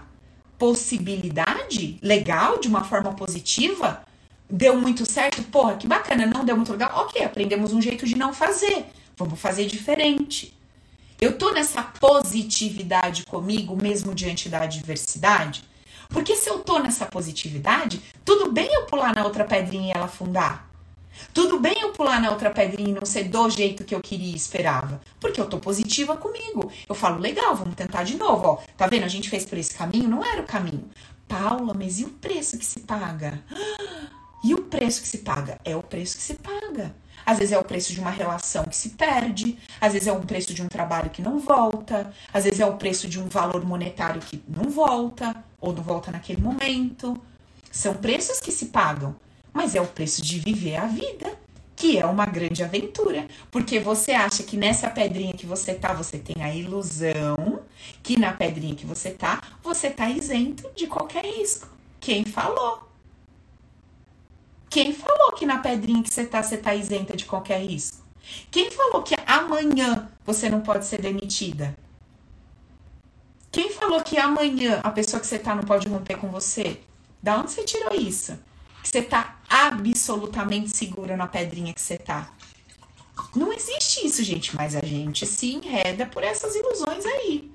possibilidade 0.59 1.99
legal, 2.03 2.59
de 2.59 2.69
uma 2.69 2.85
forma 2.85 3.15
positiva, 3.15 4.03
deu 4.49 4.77
muito 4.81 5.05
certo, 5.05 5.43
porra, 5.45 5.77
que 5.77 5.87
bacana, 5.87 6.27
não 6.27 6.45
deu 6.45 6.57
muito 6.57 6.73
legal, 6.73 7.05
ok, 7.05 7.25
aprendemos 7.25 7.73
um 7.73 7.81
jeito 7.81 8.07
de 8.07 8.17
não 8.17 8.33
fazer, 8.33 8.87
vamos 9.17 9.41
fazer 9.41 9.67
diferente. 9.67 10.57
Eu 11.21 11.39
tô 11.39 11.51
nessa 11.53 11.83
positividade 11.83 13.25
comigo, 13.25 13.75
mesmo 13.75 14.15
diante 14.15 14.49
da 14.49 14.63
adversidade, 14.63 15.65
porque 16.09 16.37
se 16.37 16.49
eu 16.49 16.61
tô 16.61 16.79
nessa 16.79 17.07
positividade, 17.07 18.01
tudo 18.25 18.53
bem 18.53 18.69
eu 18.73 18.87
pular 18.87 19.15
na 19.15 19.25
outra 19.25 19.45
pedrinha 19.45 19.89
e 19.89 19.97
ela 19.97 20.07
afundar. 20.07 20.67
Tudo 21.33 21.59
bem 21.59 21.75
eu 21.81 21.93
pular 21.93 22.21
na 22.21 22.31
outra 22.31 22.51
pedrinha 22.51 22.91
e 22.91 22.93
não 22.93 23.07
ser 23.07 23.25
do 23.25 23.49
jeito 23.49 23.85
que 23.85 23.95
eu 23.95 24.01
queria 24.01 24.33
e 24.33 24.37
esperava. 24.37 25.01
Porque 25.19 25.41
eu 25.41 25.49
tô 25.49 25.59
positiva 25.59 26.17
comigo. 26.17 26.71
Eu 26.89 26.95
falo, 26.95 27.19
legal, 27.19 27.57
vamos 27.57 27.75
tentar 27.75 28.05
de 28.05 28.17
novo. 28.17 28.47
Ó, 28.47 28.59
tá 28.77 28.87
vendo? 28.87 29.05
A 29.05 29.09
gente 29.09 29.31
fez 29.31 29.45
por 29.45 29.59
esse 29.59 29.75
caminho, 29.75 30.09
não 30.09 30.25
era 30.25 30.43
o 30.43 30.47
caminho. 30.47 30.89
Paula, 31.27 31.75
mas 31.75 31.99
e 31.99 32.05
o 32.05 32.11
preço 32.11 32.59
que 32.59 32.65
se 32.65 32.81
paga? 32.81 33.43
E 34.47 34.55
o 34.55 34.63
preço 34.63 35.03
que 35.03 35.09
se 35.09 35.19
paga? 35.19 35.59
É 35.65 35.75
o 35.75 35.83
preço 35.83 36.17
que 36.17 36.23
se 36.23 36.35
paga. 36.35 36.95
Às 37.25 37.39
vezes 37.39 37.53
é 37.53 37.59
o 37.59 37.65
preço 37.65 37.93
de 37.93 37.99
uma 37.99 38.11
relação 38.11 38.65
que 38.65 38.77
se 38.77 38.91
perde, 38.91 39.59
às 39.81 39.93
vezes 39.93 40.07
é 40.07 40.13
o 40.13 40.21
preço 40.21 40.55
de 40.55 40.63
um 40.63 40.69
trabalho 40.69 41.11
que 41.11 41.21
não 41.21 41.41
volta, 41.41 42.13
às 42.33 42.45
vezes 42.45 42.61
é 42.61 42.67
o 42.67 42.77
preço 42.77 43.09
de 43.09 43.19
um 43.19 43.27
valor 43.27 43.65
monetário 43.65 44.21
que 44.21 44.41
não 44.47 44.71
volta, 44.71 45.35
ou 45.61 45.73
não 45.73 45.83
volta 45.83 46.13
naquele 46.13 46.41
momento. 46.41 47.21
São 47.73 47.95
preços 47.95 48.39
que 48.39 48.53
se 48.53 48.67
pagam 48.67 49.17
mas 49.57 49.75
é 49.75 49.81
o 49.81 49.87
preço 49.87 50.21
de 50.21 50.39
viver 50.39 50.77
a 50.77 50.87
vida, 50.87 51.33
que 51.75 51.99
é 51.99 52.05
uma 52.05 52.27
grande 52.27 52.63
aventura, 52.63 53.27
porque 53.51 53.81
você 53.81 54.13
acha 54.13 54.43
que 54.43 54.55
nessa 54.55 54.91
pedrinha 54.91 55.33
que 55.33 55.47
você 55.47 55.73
tá, 55.73 55.95
você 55.95 56.19
tem 56.19 56.43
a 56.43 56.55
ilusão 56.55 57.61
que 58.03 58.19
na 58.19 58.35
pedrinha 58.35 58.75
que 58.75 58.85
você 58.85 59.11
tá, 59.11 59.43
você 59.63 59.89
tá 59.89 60.11
isento 60.11 60.71
de 60.77 60.87
qualquer 60.87 61.25
risco. 61.25 61.69
Quem 61.99 62.27
falou? 62.27 62.86
Quem 64.77 64.93
falou 64.93 65.33
que 65.33 65.47
na 65.47 65.57
pedrinha 65.57 66.03
que 66.03 66.13
você 66.13 66.27
tá, 66.27 66.43
você 66.43 66.59
tá 66.59 66.75
isenta 66.75 67.17
de 67.17 67.25
qualquer 67.25 67.63
risco? 67.63 68.05
Quem 68.51 68.71
falou 68.71 69.03
que 69.03 69.15
amanhã 69.27 70.07
você 70.23 70.51
não 70.51 70.61
pode 70.61 70.85
ser 70.85 71.01
demitida? 71.01 71.75
Quem 73.51 73.71
falou 73.71 74.03
que 74.03 74.19
amanhã 74.19 74.83
a 74.85 74.91
pessoa 74.91 75.19
que 75.19 75.27
você 75.27 75.39
tá 75.39 75.55
não 75.55 75.65
pode 75.65 75.89
romper 75.89 76.19
com 76.19 76.29
você? 76.29 76.79
Da 77.23 77.39
onde 77.39 77.53
você 77.53 77.65
tirou 77.65 77.95
isso? 77.95 78.39
que 78.83 78.89
você 78.91 79.01
tá 79.01 79.39
absolutamente 79.49 80.77
segura 80.77 81.17
na 81.17 81.27
pedrinha 81.27 81.73
que 81.73 81.81
você 81.81 81.97
tá. 81.97 82.31
Não 83.35 83.51
existe 83.55 84.07
isso, 84.07 84.23
gente, 84.23 84.55
mas 84.55 84.77
a 84.77 84.85
gente 84.85 85.25
se 85.25 85.55
enreda 85.55 86.05
por 86.05 86.23
essas 86.23 86.55
ilusões 86.55 87.07
aí, 87.07 87.51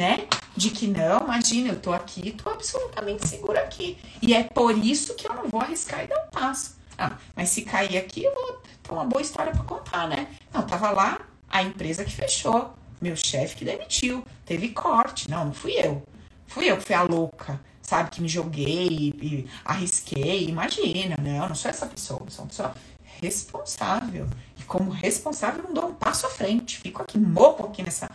né? 0.00 0.26
De 0.56 0.70
que 0.70 0.86
não, 0.86 1.20
imagina, 1.20 1.68
eu 1.68 1.78
tô 1.78 1.92
aqui, 1.92 2.32
tô 2.32 2.48
absolutamente 2.48 3.28
segura 3.28 3.60
aqui. 3.60 3.98
E 4.22 4.32
é 4.32 4.44
por 4.44 4.76
isso 4.78 5.14
que 5.14 5.28
eu 5.28 5.34
não 5.34 5.46
vou 5.46 5.60
arriscar 5.60 6.04
e 6.04 6.06
dar 6.06 6.24
um 6.24 6.30
passo. 6.30 6.78
Ah, 6.96 7.18
mas 7.36 7.50
se 7.50 7.62
cair 7.62 7.98
aqui, 7.98 8.24
eu 8.24 8.34
vou 8.34 8.62
ter 8.82 8.92
uma 8.92 9.04
boa 9.04 9.20
história 9.20 9.52
para 9.52 9.62
contar, 9.62 10.08
né? 10.08 10.28
Não, 10.52 10.62
tava 10.62 10.90
lá 10.90 11.20
a 11.50 11.62
empresa 11.62 12.02
que 12.02 12.12
fechou, 12.12 12.72
meu 12.98 13.14
chefe 13.14 13.56
que 13.56 13.64
demitiu, 13.64 14.24
teve 14.46 14.70
corte. 14.70 15.30
Não, 15.30 15.44
não 15.44 15.52
fui 15.52 15.72
eu. 15.72 16.02
Fui 16.46 16.70
eu 16.70 16.78
que 16.78 16.84
fui 16.84 16.94
a 16.94 17.02
louca 17.02 17.60
sabe, 17.90 18.10
que 18.10 18.22
me 18.22 18.28
joguei 18.28 19.12
e 19.20 19.48
arrisquei. 19.64 20.48
Imagina? 20.48 21.16
Eu 21.18 21.48
não 21.48 21.56
sou 21.56 21.68
essa 21.68 21.86
pessoa, 21.86 22.22
sou 22.28 22.44
uma 22.44 22.48
pessoa 22.48 22.74
responsável. 23.20 24.28
E 24.56 24.62
como 24.62 24.90
responsável, 24.92 25.64
não 25.64 25.74
dou 25.74 25.88
um 25.88 25.94
passo 25.94 26.26
à 26.26 26.30
frente. 26.30 26.78
Fico 26.78 27.02
aqui, 27.02 27.18
morro 27.18 27.66
aqui 27.66 27.82
nessa. 27.82 28.08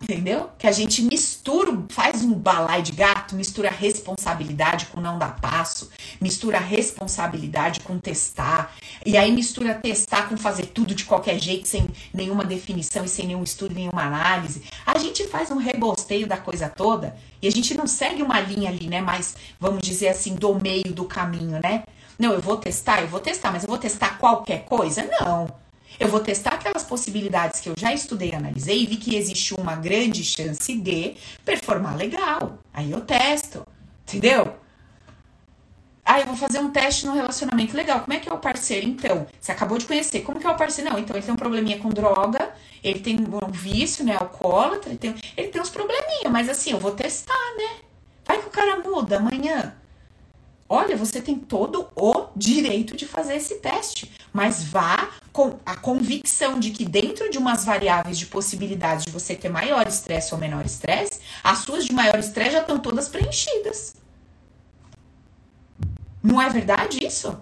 Entendeu? 0.00 0.48
Que 0.56 0.68
a 0.68 0.72
gente 0.72 1.02
mistura, 1.02 1.76
faz 1.88 2.22
um 2.22 2.32
balai 2.32 2.82
de 2.82 2.92
gato, 2.92 3.34
mistura 3.34 3.68
responsabilidade 3.68 4.86
com 4.86 5.00
não 5.00 5.18
dar 5.18 5.40
passo, 5.40 5.90
mistura 6.20 6.58
responsabilidade 6.58 7.80
com 7.80 7.98
testar, 7.98 8.76
e 9.04 9.16
aí 9.16 9.32
mistura 9.32 9.74
testar 9.74 10.28
com 10.28 10.36
fazer 10.36 10.66
tudo 10.66 10.94
de 10.94 11.04
qualquer 11.04 11.40
jeito, 11.40 11.66
sem 11.66 11.88
nenhuma 12.14 12.44
definição 12.44 13.04
e 13.04 13.08
sem 13.08 13.26
nenhum 13.26 13.42
estudo, 13.42 13.74
nenhuma 13.74 14.04
análise. 14.04 14.62
A 14.86 14.96
gente 14.98 15.26
faz 15.26 15.50
um 15.50 15.56
rebosteio 15.56 16.28
da 16.28 16.36
coisa 16.36 16.68
toda 16.68 17.16
e 17.42 17.48
a 17.48 17.50
gente 17.50 17.74
não 17.74 17.86
segue 17.86 18.22
uma 18.22 18.40
linha 18.40 18.70
ali, 18.70 18.86
né? 18.86 19.00
Mas 19.00 19.36
vamos 19.58 19.82
dizer 19.82 20.08
assim, 20.08 20.36
do 20.36 20.54
meio 20.54 20.92
do 20.92 21.04
caminho, 21.04 21.58
né? 21.60 21.82
Não, 22.16 22.32
eu 22.32 22.40
vou 22.40 22.56
testar, 22.56 23.02
eu 23.02 23.08
vou 23.08 23.20
testar, 23.20 23.52
mas 23.52 23.64
eu 23.64 23.68
vou 23.68 23.78
testar 23.78 24.16
qualquer 24.18 24.64
coisa? 24.64 25.08
Não. 25.20 25.48
Eu 25.98 26.08
vou 26.08 26.20
testar 26.20 26.54
aquelas 26.54 26.84
possibilidades 26.84 27.60
que 27.60 27.68
eu 27.68 27.74
já 27.76 27.92
estudei, 27.92 28.32
analisei 28.32 28.82
e 28.82 28.86
vi 28.86 28.96
que 28.96 29.16
existe 29.16 29.52
uma 29.54 29.74
grande 29.74 30.22
chance 30.22 30.72
de 30.76 31.16
performar 31.44 31.96
legal. 31.96 32.58
Aí 32.72 32.90
eu 32.92 33.00
testo, 33.00 33.66
entendeu? 34.06 34.54
Ah, 36.04 36.20
eu 36.20 36.26
vou 36.26 36.36
fazer 36.36 36.60
um 36.60 36.70
teste 36.70 37.04
no 37.04 37.12
relacionamento. 37.12 37.76
Legal, 37.76 38.00
como 38.00 38.14
é 38.14 38.18
que 38.18 38.30
é 38.30 38.32
o 38.32 38.38
parceiro, 38.38 38.86
então? 38.86 39.26
Você 39.38 39.52
acabou 39.52 39.76
de 39.76 39.84
conhecer. 39.84 40.20
Como 40.20 40.40
que 40.40 40.46
é 40.46 40.50
o 40.50 40.56
parceiro? 40.56 40.90
Não, 40.90 40.98
então 40.98 41.14
ele 41.14 41.24
tem 41.24 41.34
um 41.34 41.36
probleminha 41.36 41.78
com 41.78 41.90
droga, 41.90 42.50
ele 42.82 43.00
tem 43.00 43.18
um 43.18 43.50
vício, 43.50 44.04
né? 44.04 44.16
Alcoólatra, 44.18 44.88
ele 44.88 44.98
tem, 44.98 45.14
ele 45.36 45.48
tem 45.48 45.60
uns 45.60 45.68
probleminha, 45.68 46.30
mas 46.30 46.48
assim, 46.48 46.70
eu 46.70 46.78
vou 46.78 46.92
testar, 46.92 47.34
né? 47.58 47.80
Vai 48.24 48.38
que 48.40 48.46
o 48.46 48.50
cara 48.50 48.80
muda 48.80 49.18
amanhã. 49.18 49.74
Olha, 50.68 50.96
você 50.96 51.22
tem 51.22 51.34
todo 51.34 51.88
o 51.96 52.26
direito 52.36 52.94
de 52.94 53.06
fazer 53.06 53.36
esse 53.36 53.54
teste, 53.56 54.12
mas 54.32 54.62
vá 54.62 55.08
com 55.32 55.58
a 55.64 55.74
convicção 55.74 56.60
de 56.60 56.70
que 56.70 56.84
dentro 56.84 57.30
de 57.30 57.38
umas 57.38 57.64
variáveis 57.64 58.18
de 58.18 58.26
possibilidades 58.26 59.06
de 59.06 59.10
você 59.10 59.34
ter 59.34 59.48
maior 59.48 59.86
estresse 59.88 60.34
ou 60.34 60.40
menor 60.40 60.66
estresse, 60.66 61.20
as 61.42 61.60
suas 61.60 61.86
de 61.86 61.92
maior 61.92 62.18
estresse 62.18 62.50
já 62.50 62.60
estão 62.60 62.78
todas 62.78 63.08
preenchidas. 63.08 63.94
Não 66.22 66.42
é 66.42 66.50
verdade 66.50 66.98
isso? 67.02 67.40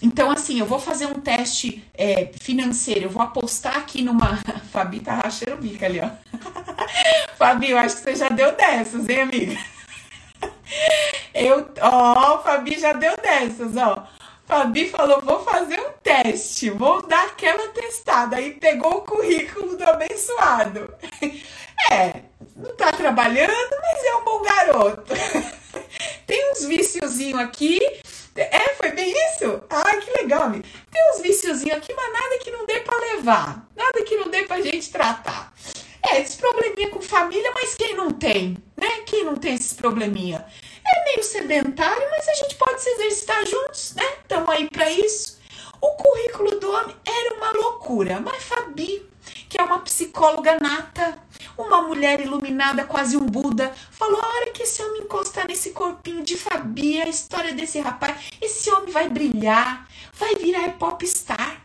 Então, 0.00 0.30
assim, 0.30 0.58
eu 0.58 0.66
vou 0.66 0.78
fazer 0.78 1.06
um 1.06 1.14
teste 1.14 1.84
é, 1.94 2.26
financeiro, 2.40 3.04
eu 3.04 3.10
vou 3.10 3.22
apostar 3.22 3.76
aqui 3.76 4.02
numa. 4.02 4.36
Fabi 4.72 5.00
tá 5.00 5.14
rachando 5.14 5.54
o 5.54 5.56
bico 5.56 5.84
ali, 5.84 6.00
ó. 6.00 6.10
Fabi, 7.36 7.70
eu 7.70 7.78
acho 7.78 7.96
que 7.96 8.02
você 8.02 8.16
já 8.16 8.28
deu 8.28 8.54
dessas, 8.56 9.08
hein, 9.08 9.22
amiga? 9.22 9.71
Eu, 11.34 11.68
ó, 11.80 12.38
Fabi 12.42 12.78
já 12.78 12.92
deu 12.92 13.14
dessas, 13.16 13.76
ó. 13.76 14.06
Fabi 14.46 14.88
falou: 14.90 15.20
vou 15.20 15.42
fazer 15.44 15.80
um 15.80 15.92
teste, 16.02 16.70
vou 16.70 17.06
dar 17.06 17.26
aquela 17.26 17.68
testada. 17.68 18.36
Aí 18.36 18.52
pegou 18.52 18.98
o 18.98 19.02
currículo 19.02 19.76
do 19.76 19.84
abençoado. 19.84 20.92
É, 21.90 22.22
não 22.54 22.76
tá 22.76 22.92
trabalhando, 22.92 23.76
mas 23.82 24.04
é 24.04 24.14
um 24.14 24.24
bom 24.24 24.42
garoto. 24.42 25.12
Tem 26.26 26.52
uns 26.52 26.64
viciozinhos 26.64 27.40
aqui. 27.40 27.80
É, 28.36 28.74
foi 28.74 28.92
bem 28.92 29.12
isso? 29.12 29.62
Ai, 29.68 30.00
que 30.00 30.10
legal, 30.22 30.42
amigo. 30.44 30.64
Tem 30.90 31.10
uns 31.12 31.20
viciozinhos 31.20 31.76
aqui, 31.76 31.92
mas 31.92 32.12
nada 32.12 32.38
que 32.38 32.50
não 32.52 32.64
dê 32.64 32.80
pra 32.80 32.96
levar. 32.96 33.66
Nada 33.76 34.04
que 34.04 34.16
não 34.16 34.28
dê 34.28 34.44
pra 34.44 34.60
gente 34.60 34.90
tratar. 34.92 35.52
É, 36.10 36.20
esse 36.20 36.36
probleminha 36.36 36.90
com 36.90 37.00
família, 37.00 37.52
mas 37.54 37.74
quem 37.74 37.94
não 37.94 38.10
tem, 38.10 38.56
né? 38.76 39.02
Quem 39.06 39.24
não 39.24 39.36
tem 39.36 39.54
esses 39.54 39.72
probleminha? 39.72 40.44
É 40.84 41.04
meio 41.04 41.22
sedentário, 41.22 42.08
mas 42.10 42.28
a 42.28 42.34
gente 42.34 42.56
pode 42.56 42.82
se 42.82 42.90
exercitar 42.90 43.46
juntos, 43.46 43.94
né? 43.94 44.04
Estamos 44.20 44.48
aí 44.48 44.68
para 44.68 44.90
isso. 44.90 45.40
O 45.80 45.88
currículo 45.92 46.58
do 46.58 46.70
homem 46.70 46.96
era 47.04 47.34
uma 47.34 47.52
loucura, 47.52 48.20
mas 48.20 48.42
Fabi, 48.42 49.08
que 49.48 49.60
é 49.60 49.62
uma 49.62 49.78
psicóloga 49.80 50.58
nata, 50.60 51.18
uma 51.56 51.82
mulher 51.82 52.20
iluminada, 52.20 52.84
quase 52.84 53.16
um 53.16 53.26
Buda, 53.26 53.72
falou: 53.90 54.20
a 54.20 54.26
hora 54.26 54.50
que 54.50 54.62
esse 54.62 54.82
homem 54.82 55.02
encostar 55.02 55.46
nesse 55.46 55.70
corpinho 55.70 56.22
de 56.22 56.36
Fabi, 56.36 57.00
a 57.00 57.08
história 57.08 57.52
desse 57.52 57.80
rapaz, 57.80 58.30
esse 58.40 58.70
homem 58.70 58.90
vai 58.90 59.08
brilhar, 59.08 59.88
vai 60.14 60.34
virar 60.34 60.72
popstar. 60.78 61.62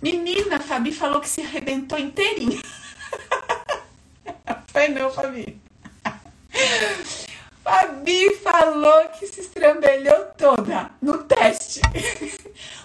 Menina, 0.00 0.56
a 0.56 0.60
Fabi 0.60 0.92
falou 0.92 1.20
que 1.20 1.28
se 1.28 1.42
arrebentou 1.42 1.98
inteirinha. 1.98 2.60
Foi 4.68 4.88
não, 4.88 5.10
Fabi. 5.10 5.60
Fabi 7.62 8.34
falou 8.36 9.08
que 9.18 9.26
se 9.26 9.40
estrambelhou 9.40 10.26
toda 10.36 10.90
no 11.00 11.18
teste. 11.24 11.80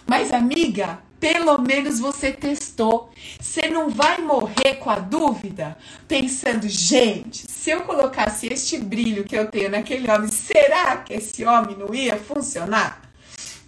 Mas, 0.06 0.32
amiga, 0.32 1.00
pelo 1.20 1.58
menos 1.60 2.00
você 2.00 2.32
testou. 2.32 3.12
Você 3.40 3.68
não 3.68 3.90
vai 3.90 4.20
morrer 4.22 4.76
com 4.76 4.90
a 4.90 5.00
dúvida 5.00 5.78
pensando, 6.08 6.68
gente, 6.68 7.50
se 7.50 7.72
eu 7.72 7.82
colocasse 7.82 8.48
este 8.48 8.78
brilho 8.78 9.24
que 9.24 9.36
eu 9.36 9.48
tenho 9.48 9.70
naquele 9.70 10.10
homem, 10.10 10.30
será 10.30 10.98
que 10.98 11.14
esse 11.14 11.44
homem 11.46 11.76
não 11.76 11.94
ia 11.94 12.18
funcionar? 12.18 13.02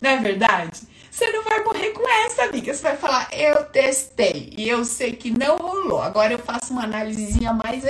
Não 0.02 0.10
é 0.10 0.18
verdade? 0.18 0.82
Você 1.20 1.34
não 1.34 1.44
vai 1.44 1.62
morrer 1.66 1.90
com 1.90 2.08
essa, 2.08 2.44
amiga. 2.44 2.74
Você 2.74 2.82
vai 2.82 2.96
falar, 2.96 3.28
eu 3.34 3.66
testei 3.66 4.54
e 4.58 4.70
eu 4.70 4.86
sei 4.86 5.12
que 5.12 5.30
não 5.30 5.58
rolou. 5.58 6.02
Agora 6.02 6.32
eu 6.32 6.40
faço 6.40 6.72
uma 6.72 6.86
análisezinha 6.86 7.52
mais, 7.52 7.84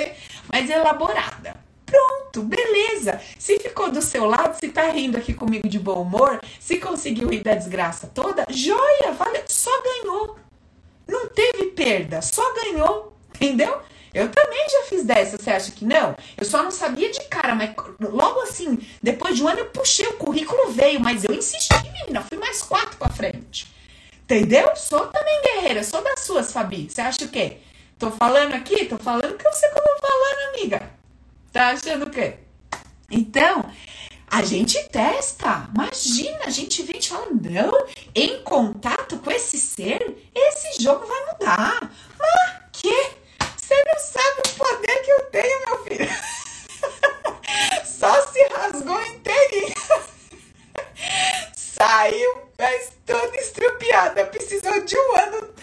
mais 0.51 0.68
elaborada. 0.68 1.56
Pronto, 1.85 2.41
beleza. 2.41 3.22
Se 3.38 3.60
ficou 3.60 3.91
do 3.91 4.01
seu 4.01 4.26
lado, 4.26 4.57
se 4.60 4.69
tá 4.69 4.89
rindo 4.89 5.15
aqui 5.15 5.35
comigo 5.35 5.69
de 5.69 5.77
bom 5.77 6.01
humor, 6.01 6.41
se 6.60 6.80
conseguiu 6.80 7.30
rir 7.30 7.43
da 7.43 7.53
desgraça 7.53 8.07
toda, 8.07 8.47
joia, 8.49 9.11
vale, 9.15 9.43
só 9.45 9.80
ganhou. 9.84 10.35
Não 11.07 11.27
teve 11.27 11.68
perda, 11.68 12.23
só 12.23 12.41
ganhou, 12.56 13.15
entendeu? 13.35 13.80
Eu 14.14 14.30
também 14.30 14.69
já 14.69 14.84
fiz 14.90 15.03
dessa, 15.03 15.38
você 15.38 15.52
acha 15.52 15.72
que 15.72 15.86
não? 15.86 16.15
Eu 16.38 16.45
só 16.45 16.64
não 16.64 16.72
sabia 16.72 17.11
de 17.11 17.22
cara, 17.26 17.53
mas 17.53 17.73
logo 17.99 18.41
assim, 18.41 18.80
depois 19.02 19.36
de 19.36 19.44
um 19.44 19.48
ano 19.48 19.60
eu 19.60 19.65
puxei 19.68 20.07
o 20.07 20.18
currículo, 20.18 20.72
veio, 20.72 20.99
mas 20.99 21.23
eu 21.23 21.34
insisti, 21.34 21.73
menina, 21.84 22.26
fui 22.27 22.38
mais 22.38 22.61
quatro 22.61 22.98
pra 22.98 23.10
frente. 23.10 23.68
Entendeu? 24.23 24.76
Sou 24.76 25.07
também 25.07 25.41
guerreira, 25.41 25.84
sou 25.84 26.03
das 26.03 26.22
suas, 26.22 26.52
Fabi. 26.52 26.90
Você 26.90 27.02
acha 27.02 27.26
o 27.26 27.30
quê? 27.30 27.57
Tô 27.98 28.11
falando 28.11 28.53
aqui? 28.53 28.86
Tô 28.86 28.98
falando 28.98 29.38
que 29.38 29.48
eu 29.48 29.53
sei 29.53 29.69
como 29.69 29.99
falando, 29.99 30.56
amiga. 30.56 30.91
Tá 31.52 31.69
achando 31.69 32.06
o 32.06 32.10
quê? 32.10 32.36
Então, 33.10 33.65
a 34.30 34.44
gente 34.44 34.81
testa. 34.90 35.68
Imagina, 35.73 36.45
a 36.45 36.49
gente 36.49 36.84
vem 36.84 36.99
e 36.99 37.07
fala, 37.07 37.27
não, 37.31 37.88
em 38.14 38.44
contato 38.44 39.18
com 39.18 39.31
esse 39.31 39.57
ser, 39.57 40.30
esse 40.34 40.81
jogo 40.81 41.06
vai 41.06 41.26
mudar. 41.34 41.91
Mas 42.18 42.61
que? 42.72 43.19
Você 43.70 43.84
não 43.84 44.00
sabe 44.00 44.41
o 44.48 44.54
poder 44.58 45.02
que 45.04 45.12
eu 45.12 45.20
tenho, 45.26 45.60
meu 45.68 45.84
filho. 45.84 46.10
Só 47.86 48.26
se 48.26 48.44
rasgou 48.48 49.00
inteirinho. 49.00 49.76
Saiu, 51.56 52.50
mas 52.58 52.94
toda 53.06 53.38
estrupiada. 53.38 54.26
Precisou 54.26 54.84
de 54.84 54.98
um 54.98 55.16
ano 55.18 55.54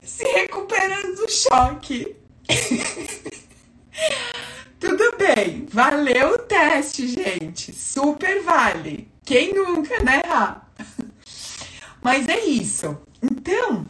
se 0.00 0.22
recuperando 0.22 1.16
do 1.16 1.28
choque. 1.28 2.14
Tudo 4.78 5.16
bem, 5.16 5.66
valeu 5.72 6.34
o 6.34 6.38
teste, 6.38 7.08
gente. 7.08 7.74
Super 7.74 8.44
vale. 8.44 9.10
Quem 9.24 9.52
nunca, 9.52 10.00
né, 10.04 10.22
Rá? 10.24 10.68
Mas 12.00 12.28
é 12.28 12.38
isso. 12.44 12.96
Então, 13.20 13.84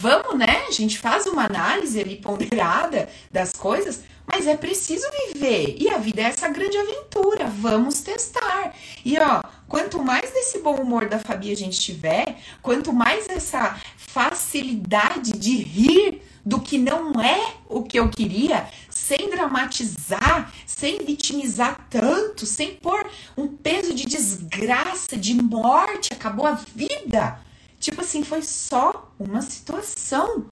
vamos, 0.00 0.38
né? 0.38 0.64
A 0.68 0.70
gente 0.70 0.98
faz 0.98 1.26
uma 1.26 1.44
análise 1.44 2.00
ali 2.00 2.16
ponderada 2.16 3.08
das 3.30 3.52
coisas, 3.52 4.02
mas 4.26 4.46
é 4.46 4.56
preciso 4.56 5.06
viver. 5.32 5.76
E 5.78 5.88
a 5.88 5.98
vida 5.98 6.22
é 6.22 6.24
essa 6.24 6.48
grande 6.48 6.76
aventura. 6.76 7.46
Vamos 7.46 8.00
testar. 8.00 8.74
E 9.04 9.18
ó, 9.18 9.42
quanto 9.68 10.02
mais 10.02 10.30
desse 10.30 10.58
bom 10.58 10.76
humor 10.76 11.08
da 11.08 11.18
Fabi 11.18 11.52
a 11.52 11.56
gente 11.56 11.80
tiver, 11.80 12.36
quanto 12.60 12.92
mais 12.92 13.28
essa 13.28 13.76
facilidade 13.96 15.32
de 15.32 15.62
rir 15.62 16.22
do 16.44 16.60
que 16.60 16.78
não 16.78 17.20
é 17.20 17.54
o 17.68 17.82
que 17.82 17.98
eu 17.98 18.08
queria, 18.08 18.68
sem 18.88 19.28
dramatizar, 19.30 20.52
sem 20.64 20.98
vitimizar 20.98 21.86
tanto, 21.90 22.46
sem 22.46 22.74
pôr 22.74 23.08
um 23.36 23.48
peso 23.48 23.92
de 23.92 24.06
desgraça, 24.06 25.16
de 25.16 25.34
morte, 25.34 26.12
acabou 26.12 26.46
a 26.46 26.52
vida. 26.52 27.38
Tipo 27.78 28.00
assim, 28.00 28.24
foi 28.24 28.42
só 28.42 29.12
uma 29.18 29.42
situação. 29.42 30.46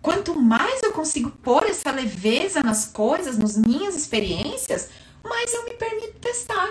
Quanto 0.00 0.38
mais 0.40 0.82
eu 0.82 0.92
consigo 0.92 1.30
pôr 1.30 1.64
essa 1.64 1.90
leveza 1.90 2.62
nas 2.62 2.86
coisas, 2.86 3.36
nas 3.36 3.56
minhas 3.56 3.96
experiências, 3.96 4.90
mais 5.24 5.52
eu 5.52 5.64
me 5.64 5.74
permito 5.74 6.18
testar. 6.18 6.70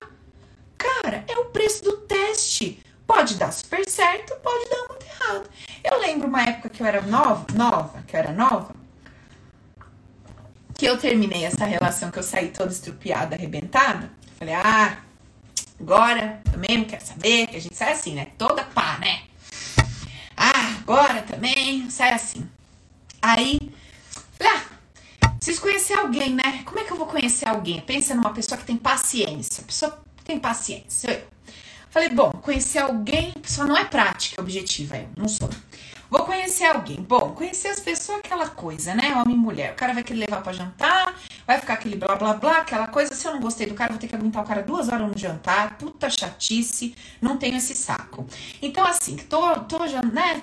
Cara, 0.78 1.26
é 1.28 1.38
o 1.38 1.46
preço 1.46 1.84
do 1.84 1.98
teste. 1.98 2.82
Pode 3.06 3.36
dar 3.36 3.52
super 3.52 3.90
certo, 3.90 4.36
pode 4.42 4.70
dar 4.70 4.88
muito 4.90 5.06
errado. 5.06 5.50
Eu 5.84 6.00
lembro 6.00 6.28
uma 6.28 6.44
época 6.44 6.70
que 6.70 6.82
eu 6.82 6.88
era 6.88 7.02
nova, 7.02 7.46
nova, 7.54 8.04
que 8.06 8.16
eu 8.16 8.20
era 8.20 8.34
nova, 8.34 8.76
que 10.74 10.86
eu 10.86 10.98
terminei 10.98 11.46
essa 11.46 11.66
relação, 11.66 12.12
que 12.12 12.20
eu 12.20 12.24
saí 12.24 12.50
toda 12.50 12.72
estrupiada, 12.72 13.36
arrebentada. 13.36 14.12
Falei, 14.38 14.54
ah, 14.54 14.98
agora 15.80 16.42
também 16.52 16.80
não 16.80 16.86
quero 16.86 17.06
saber, 17.06 17.48
que 17.48 17.56
a 17.56 17.62
gente 17.62 17.76
sai 17.76 17.94
assim, 17.94 18.14
né? 18.14 18.28
Toda 18.38 18.64
pá, 18.64 18.98
né? 19.00 19.24
Agora 20.88 21.22
também 21.22 21.90
sai 21.90 22.14
assim. 22.14 22.48
Aí, 23.22 23.72
falei, 24.38 24.54
ah, 24.54 24.78
Preciso 25.38 25.62
conhecer 25.62 25.94
alguém, 25.94 26.34
né? 26.34 26.64
Como 26.66 26.80
é 26.80 26.84
que 26.84 26.92
eu 26.92 26.98
vou 26.98 27.06
conhecer 27.06 27.48
alguém? 27.48 27.80
Pensa 27.80 28.16
numa 28.16 28.34
pessoa 28.34 28.58
que 28.58 28.66
tem 28.66 28.76
paciência. 28.76 29.64
Pessoa 29.64 30.04
que 30.18 30.24
tem 30.24 30.40
paciência. 30.40 31.12
Eu. 31.12 31.28
Falei, 31.90 32.10
bom, 32.10 32.32
conhecer 32.32 32.80
alguém, 32.80 33.32
pessoa 33.34 33.66
não 33.66 33.78
é 33.78 33.86
prática, 33.86 34.42
objetiva, 34.42 34.98
eu 34.98 35.08
não 35.16 35.28
sou. 35.28 35.50
Vou 36.10 36.24
conhecer 36.24 36.66
alguém. 36.66 37.02
Bom, 37.02 37.34
conhecer 37.34 37.68
as 37.68 37.80
pessoas 37.80 38.20
aquela 38.20 38.48
coisa, 38.50 38.96
né? 38.96 39.14
Homem 39.16 39.36
e 39.36 39.38
mulher. 39.38 39.74
O 39.74 39.76
cara 39.76 39.94
vai 39.94 40.04
querer 40.04 40.22
levar 40.22 40.42
para 40.42 40.54
jantar, 40.54 41.16
vai 41.46 41.60
ficar 41.60 41.74
aquele 41.74 41.98
blá 41.98 42.16
blá 42.16 42.34
blá, 42.34 42.58
aquela 42.60 42.88
coisa. 42.88 43.14
Se 43.14 43.28
eu 43.28 43.34
não 43.34 43.42
gostei 43.42 43.68
do 43.68 43.74
cara, 43.76 43.92
vou 43.92 44.00
ter 44.00 44.08
que 44.08 44.16
aguentar 44.16 44.44
o 44.44 44.48
cara 44.48 44.64
duas 44.64 44.88
horas 44.88 45.08
no 45.08 45.18
jantar. 45.18 45.78
Puta 45.78 46.10
chatice. 46.10 46.96
Não 47.22 47.38
tenho 47.38 47.58
esse 47.58 47.76
saco. 47.76 48.26
Então, 48.62 48.86
assim, 48.86 49.18
tô, 49.18 49.60
tô 49.62 49.86
já, 49.88 50.02
né? 50.02 50.42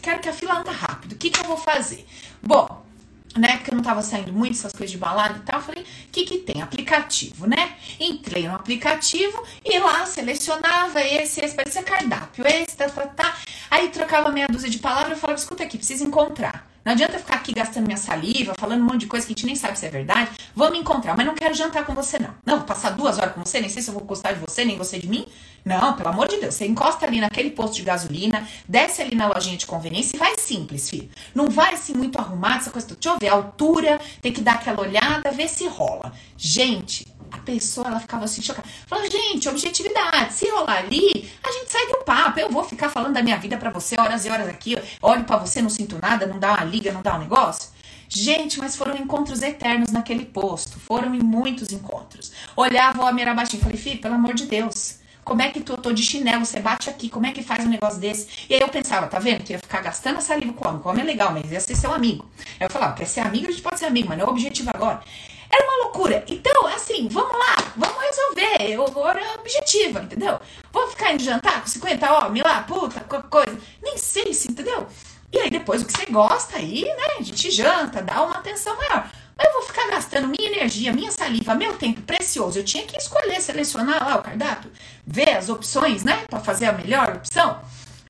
Quero 0.00 0.20
que 0.20 0.28
a 0.28 0.32
fila 0.32 0.60
anda 0.60 0.70
rápido. 0.70 1.12
O 1.12 1.16
que, 1.16 1.30
que 1.30 1.40
eu 1.40 1.44
vou 1.44 1.56
fazer? 1.58 2.06
Bom, 2.42 2.87
né? 3.36 3.56
Porque 3.56 3.70
eu 3.70 3.76
não 3.76 3.82
tava 3.82 4.02
saindo 4.02 4.32
muito 4.32 4.54
essas 4.54 4.72
coisas 4.72 4.90
de 4.90 4.98
balada 4.98 5.38
e 5.38 5.40
tal. 5.40 5.60
Eu 5.60 5.64
falei, 5.64 5.82
o 5.82 5.86
que 6.10 6.24
que 6.24 6.38
tem? 6.38 6.62
Aplicativo, 6.62 7.46
né? 7.46 7.76
Entrei 7.98 8.48
no 8.48 8.54
aplicativo 8.54 9.42
e 9.64 9.78
lá 9.78 10.06
selecionava 10.06 11.00
esse, 11.00 11.44
esse, 11.44 11.54
parecia 11.54 11.82
cardápio, 11.82 12.46
esse, 12.46 12.76
tá, 12.76 12.88
tá, 12.88 13.06
tá. 13.06 13.36
Aí 13.70 13.88
trocava 13.88 14.30
meia 14.30 14.48
dúzia 14.48 14.70
de 14.70 14.78
palavras 14.78 15.18
e 15.18 15.20
falava, 15.20 15.38
escuta 15.38 15.64
aqui, 15.64 15.76
precisa 15.76 16.04
encontrar. 16.04 16.68
Não 16.88 16.94
adianta 16.94 17.18
ficar 17.18 17.34
aqui 17.34 17.52
gastando 17.52 17.84
minha 17.84 17.98
saliva, 17.98 18.54
falando 18.58 18.80
um 18.80 18.86
monte 18.86 19.00
de 19.00 19.08
coisa 19.08 19.26
que 19.26 19.34
a 19.34 19.36
gente 19.36 19.44
nem 19.44 19.54
sabe 19.54 19.78
se 19.78 19.84
é 19.84 19.90
verdade. 19.90 20.30
Vamos 20.56 20.78
encontrar, 20.78 21.14
mas 21.14 21.26
não 21.26 21.34
quero 21.34 21.52
jantar 21.52 21.84
com 21.84 21.94
você, 21.94 22.18
não. 22.18 22.34
Não, 22.46 22.56
vou 22.56 22.66
passar 22.66 22.92
duas 22.92 23.18
horas 23.18 23.34
com 23.34 23.44
você, 23.44 23.60
nem 23.60 23.68
sei 23.68 23.82
se 23.82 23.90
eu 23.90 23.94
vou 23.94 24.04
gostar 24.04 24.32
de 24.32 24.40
você, 24.40 24.64
nem 24.64 24.78
você 24.78 24.98
de 24.98 25.06
mim. 25.06 25.26
Não, 25.62 25.92
pelo 25.92 26.08
amor 26.08 26.28
de 26.28 26.38
Deus. 26.38 26.54
Você 26.54 26.64
encosta 26.64 27.04
ali 27.04 27.20
naquele 27.20 27.50
posto 27.50 27.74
de 27.74 27.82
gasolina, 27.82 28.48
desce 28.66 29.02
ali 29.02 29.14
na 29.14 29.26
lojinha 29.26 29.58
de 29.58 29.66
conveniência 29.66 30.16
e 30.16 30.18
vai 30.18 30.38
simples, 30.38 30.88
filho. 30.88 31.10
Não 31.34 31.50
vai 31.50 31.74
assim 31.74 31.92
muito 31.92 32.18
arrumado, 32.18 32.60
essa 32.60 32.70
coisa. 32.70 32.86
Deixa 32.86 33.10
eu 33.10 33.18
ver, 33.18 33.28
a 33.28 33.34
altura, 33.34 34.00
tem 34.22 34.32
que 34.32 34.40
dar 34.40 34.54
aquela 34.54 34.80
olhada, 34.80 35.30
ver 35.30 35.50
se 35.50 35.68
rola. 35.68 36.14
Gente, 36.38 37.06
a 37.30 37.38
pessoa 37.38 37.86
ela 37.88 38.00
ficava 38.00 38.24
assim 38.24 38.42
chocada. 38.42 38.68
Falava, 38.86 39.08
gente, 39.10 39.48
objetividade. 39.48 40.32
Se 40.32 40.48
rolar 40.50 40.78
ali, 40.78 41.30
a 41.42 41.52
gente 41.52 41.70
segue 41.70 41.92
o 41.92 42.04
papo. 42.04 42.40
Eu 42.40 42.50
vou 42.50 42.64
ficar 42.64 42.88
falando 42.88 43.14
da 43.14 43.22
minha 43.22 43.36
vida 43.36 43.56
para 43.56 43.70
você 43.70 43.98
horas 43.98 44.24
e 44.24 44.30
horas 44.30 44.48
aqui. 44.48 44.76
Olho 45.02 45.24
para 45.24 45.36
você, 45.36 45.60
não 45.62 45.70
sinto 45.70 45.98
nada, 46.00 46.26
não 46.26 46.38
dá 46.38 46.52
uma 46.52 46.64
liga, 46.64 46.92
não 46.92 47.02
dá 47.02 47.16
um 47.16 47.20
negócio. 47.20 47.70
Gente, 48.08 48.58
mas 48.58 48.74
foram 48.74 48.96
encontros 48.96 49.42
eternos 49.42 49.90
naquele 49.90 50.24
posto. 50.24 50.80
Foram 50.80 51.14
em 51.14 51.20
muitos 51.20 51.72
encontros. 51.72 52.32
Olhava 52.56 53.02
o 53.02 53.06
homem 53.06 53.22
era 53.22 53.34
baixinho. 53.34 53.62
Falei, 53.62 53.76
filho, 53.76 54.00
pelo 54.00 54.14
amor 54.14 54.34
de 54.34 54.46
Deus. 54.46 54.98
Como 55.28 55.42
é 55.42 55.50
que 55.50 55.60
tu, 55.60 55.72
eu 55.72 55.76
tô 55.76 55.92
de 55.92 56.02
chinelo, 56.02 56.46
você 56.46 56.58
bate 56.58 56.88
aqui, 56.88 57.10
como 57.10 57.26
é 57.26 57.32
que 57.32 57.42
faz 57.42 57.62
um 57.62 57.68
negócio 57.68 58.00
desse? 58.00 58.46
E 58.48 58.54
aí 58.54 58.60
eu 58.62 58.68
pensava, 58.70 59.06
tá 59.08 59.18
vendo? 59.18 59.44
Tu 59.44 59.52
ia 59.52 59.58
ficar 59.58 59.82
gastando 59.82 60.22
saliva 60.22 60.54
com 60.54 60.64
o 60.64 60.68
homem. 60.68 60.80
O 60.82 60.88
homem 60.88 61.02
é 61.02 61.06
legal, 61.06 61.32
mas 61.32 61.52
ia 61.52 61.60
ser 61.60 61.74
seu 61.74 61.92
amigo. 61.92 62.24
Aí 62.58 62.66
eu 62.66 62.70
falava, 62.70 62.94
quer 62.94 63.04
ser 63.04 63.20
amigo, 63.20 63.46
a 63.46 63.50
gente 63.50 63.60
pode 63.60 63.78
ser 63.78 63.84
amigo, 63.84 64.08
mas 64.08 64.16
não 64.16 64.24
é 64.24 64.28
o 64.28 64.30
objetivo 64.30 64.70
agora. 64.72 65.02
Era 65.50 65.64
uma 65.64 65.84
loucura. 65.84 66.24
Então, 66.28 66.66
assim, 66.66 67.08
vamos 67.08 67.32
lá, 67.32 67.72
vamos 67.76 68.02
resolver. 68.02 68.70
Eu 68.70 68.84
agora 68.84 69.20
é 69.20 69.34
objetiva, 69.34 70.00
entendeu? 70.00 70.40
Vou 70.72 70.88
ficar 70.88 71.12
indo 71.12 71.22
jantar 71.22 71.62
com 71.62 71.66
50 71.66 72.12
homens 72.12 72.44
lá, 72.44 72.62
puta, 72.62 73.00
qualquer 73.00 73.28
coisa. 73.28 73.58
Nem 73.82 73.96
sei 73.96 74.32
se, 74.34 74.50
entendeu? 74.50 74.86
E 75.32 75.38
aí 75.38 75.50
depois 75.50 75.82
o 75.82 75.86
que 75.86 75.92
você 75.92 76.06
gosta 76.06 76.56
aí, 76.56 76.84
né? 76.84 77.16
A 77.18 77.22
gente 77.22 77.50
janta, 77.50 78.02
dá 78.02 78.22
uma 78.22 78.36
atenção 78.36 78.76
maior. 78.76 79.10
Mas 79.36 79.46
eu 79.46 79.52
vou 79.52 79.62
ficar 79.62 79.86
gastando 79.88 80.26
minha 80.26 80.50
energia, 80.50 80.92
minha 80.92 81.12
saliva, 81.12 81.54
meu 81.54 81.74
tempo 81.74 82.02
precioso. 82.02 82.58
Eu 82.58 82.64
tinha 82.64 82.84
que 82.84 82.96
escolher, 82.96 83.40
selecionar 83.40 84.04
lá 84.04 84.16
o 84.16 84.22
cardápio, 84.22 84.70
ver 85.06 85.36
as 85.36 85.48
opções, 85.48 86.02
né? 86.02 86.24
Pra 86.28 86.40
fazer 86.40 86.66
a 86.66 86.72
melhor 86.72 87.16
opção. 87.16 87.60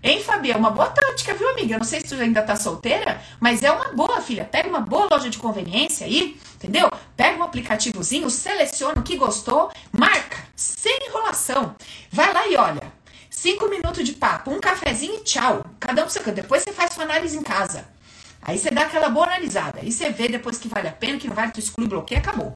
Hein, 0.02 0.22
Fabi? 0.22 0.52
É 0.52 0.56
uma 0.56 0.70
boa 0.70 0.88
tática, 0.88 1.34
viu, 1.34 1.48
amiga? 1.50 1.74
Eu 1.74 1.78
não 1.78 1.86
sei 1.86 2.00
se 2.00 2.08
tu 2.08 2.14
ainda 2.14 2.42
tá 2.42 2.54
solteira, 2.54 3.20
mas 3.40 3.62
é 3.62 3.70
uma 3.70 3.92
boa, 3.92 4.20
filha. 4.20 4.44
Pega 4.44 4.68
uma 4.68 4.80
boa 4.80 5.08
loja 5.10 5.28
de 5.28 5.38
conveniência 5.38 6.06
aí, 6.06 6.38
entendeu? 6.54 6.88
Pega 7.16 7.38
um 7.38 7.42
aplicativozinho, 7.42 8.30
seleciona 8.30 9.00
o 9.00 9.02
que 9.02 9.16
gostou, 9.16 9.70
marca, 9.92 10.36
sem 10.54 10.96
enrolação. 11.08 11.74
Vai 12.12 12.32
lá 12.32 12.46
e 12.46 12.56
olha. 12.56 12.98
Cinco 13.28 13.68
minutos 13.68 14.04
de 14.04 14.14
papo, 14.14 14.50
um 14.50 14.60
cafezinho 14.60 15.16
e 15.16 15.24
tchau. 15.24 15.64
Cada 15.78 16.04
um 16.04 16.08
seu 16.08 16.22
canto. 16.22 16.36
Depois 16.36 16.62
você 16.62 16.72
faz 16.72 16.94
sua 16.94 17.04
análise 17.04 17.36
em 17.36 17.42
casa. 17.42 17.84
Aí 18.42 18.58
você 18.58 18.70
dá 18.70 18.82
aquela 18.82 19.08
boa 19.08 19.26
analisada. 19.26 19.80
Aí 19.80 19.90
você 19.90 20.10
vê 20.10 20.28
depois 20.28 20.58
que 20.58 20.68
vale 20.68 20.88
a 20.88 20.92
pena, 20.92 21.18
que 21.18 21.28
não 21.28 21.34
vale, 21.34 21.52
tu 21.52 21.60
exclui, 21.60 21.88
bloqueia, 21.88 22.20
acabou. 22.20 22.54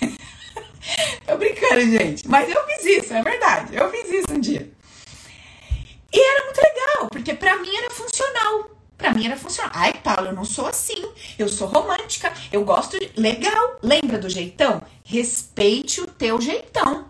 Tô 1.26 1.36
brincando, 1.36 1.80
gente. 1.80 2.28
Mas 2.28 2.48
eu 2.48 2.64
fiz 2.66 2.84
isso, 2.84 3.14
é 3.14 3.22
verdade. 3.22 3.76
Eu 3.76 3.90
fiz 3.90 4.08
isso 4.10 4.32
um 4.32 4.40
dia. 4.40 4.70
E 6.12 6.20
era 6.20 6.44
muito 6.44 6.58
legal, 6.58 7.08
porque 7.10 7.34
para 7.34 7.56
mim 7.56 7.74
era 7.76 7.90
funcional. 7.90 8.70
Para 8.96 9.12
mim 9.12 9.26
era 9.26 9.36
funcional. 9.36 9.70
Ai, 9.74 9.92
Paulo, 9.92 10.28
eu 10.28 10.32
não 10.32 10.44
sou 10.44 10.66
assim. 10.66 11.04
Eu 11.38 11.48
sou 11.48 11.68
romântica. 11.68 12.32
Eu 12.50 12.64
gosto 12.64 12.98
de. 12.98 13.12
Legal. 13.16 13.78
Lembra 13.82 14.18
do 14.18 14.28
jeitão? 14.28 14.82
Respeite 15.04 16.00
o 16.00 16.06
teu 16.06 16.40
jeitão. 16.40 17.06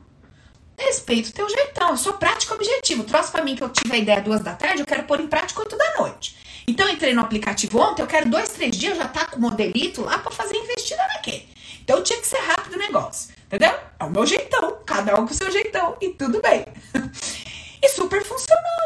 Respeite 0.76 1.30
o 1.30 1.32
teu 1.32 1.48
jeitão. 1.48 1.90
Eu 1.90 1.96
sou 1.96 2.12
prático 2.12 2.54
objetivo. 2.54 3.04
Trouxe 3.04 3.32
para 3.32 3.42
mim 3.42 3.56
que 3.56 3.64
eu 3.64 3.70
tive 3.70 3.94
a 3.94 3.98
ideia 3.98 4.20
duas 4.20 4.40
da 4.40 4.54
tarde, 4.54 4.80
eu 4.80 4.86
quero 4.86 5.04
pôr 5.04 5.20
em 5.20 5.26
prática 5.26 5.60
oito 5.60 5.76
da 5.76 5.94
noite. 5.98 6.36
Então 6.68 6.88
entrei 6.88 7.14
no 7.14 7.22
aplicativo 7.22 7.80
ontem, 7.80 8.02
eu 8.02 8.06
quero 8.06 8.28
dois, 8.28 8.50
três 8.50 8.76
dias, 8.76 8.98
já 8.98 9.08
tá 9.08 9.24
com 9.24 9.36
o 9.36 9.40
modelito 9.40 10.02
lá 10.02 10.18
para 10.18 10.30
fazer 10.30 10.54
investida 10.54 11.02
naquele. 11.14 11.48
Então 11.82 12.02
tinha 12.02 12.20
que 12.20 12.26
ser 12.26 12.40
rápido 12.40 12.74
o 12.74 12.78
negócio. 12.78 13.34
Entendeu? 13.46 13.72
É 13.98 14.04
o 14.04 14.10
meu 14.10 14.26
jeitão. 14.26 14.78
Cada 14.84 15.18
um 15.18 15.26
com 15.26 15.32
o 15.32 15.34
seu 15.34 15.50
jeitão. 15.50 15.96
E 16.02 16.10
tudo 16.10 16.42
bem. 16.42 16.66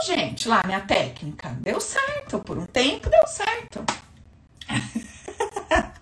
Gente, 0.04 0.48
lá 0.48 0.62
minha 0.64 0.80
técnica. 0.80 1.50
Deu 1.60 1.80
certo, 1.80 2.40
por 2.40 2.58
um 2.58 2.66
tempo 2.66 3.08
deu 3.08 3.26
certo. 3.26 3.84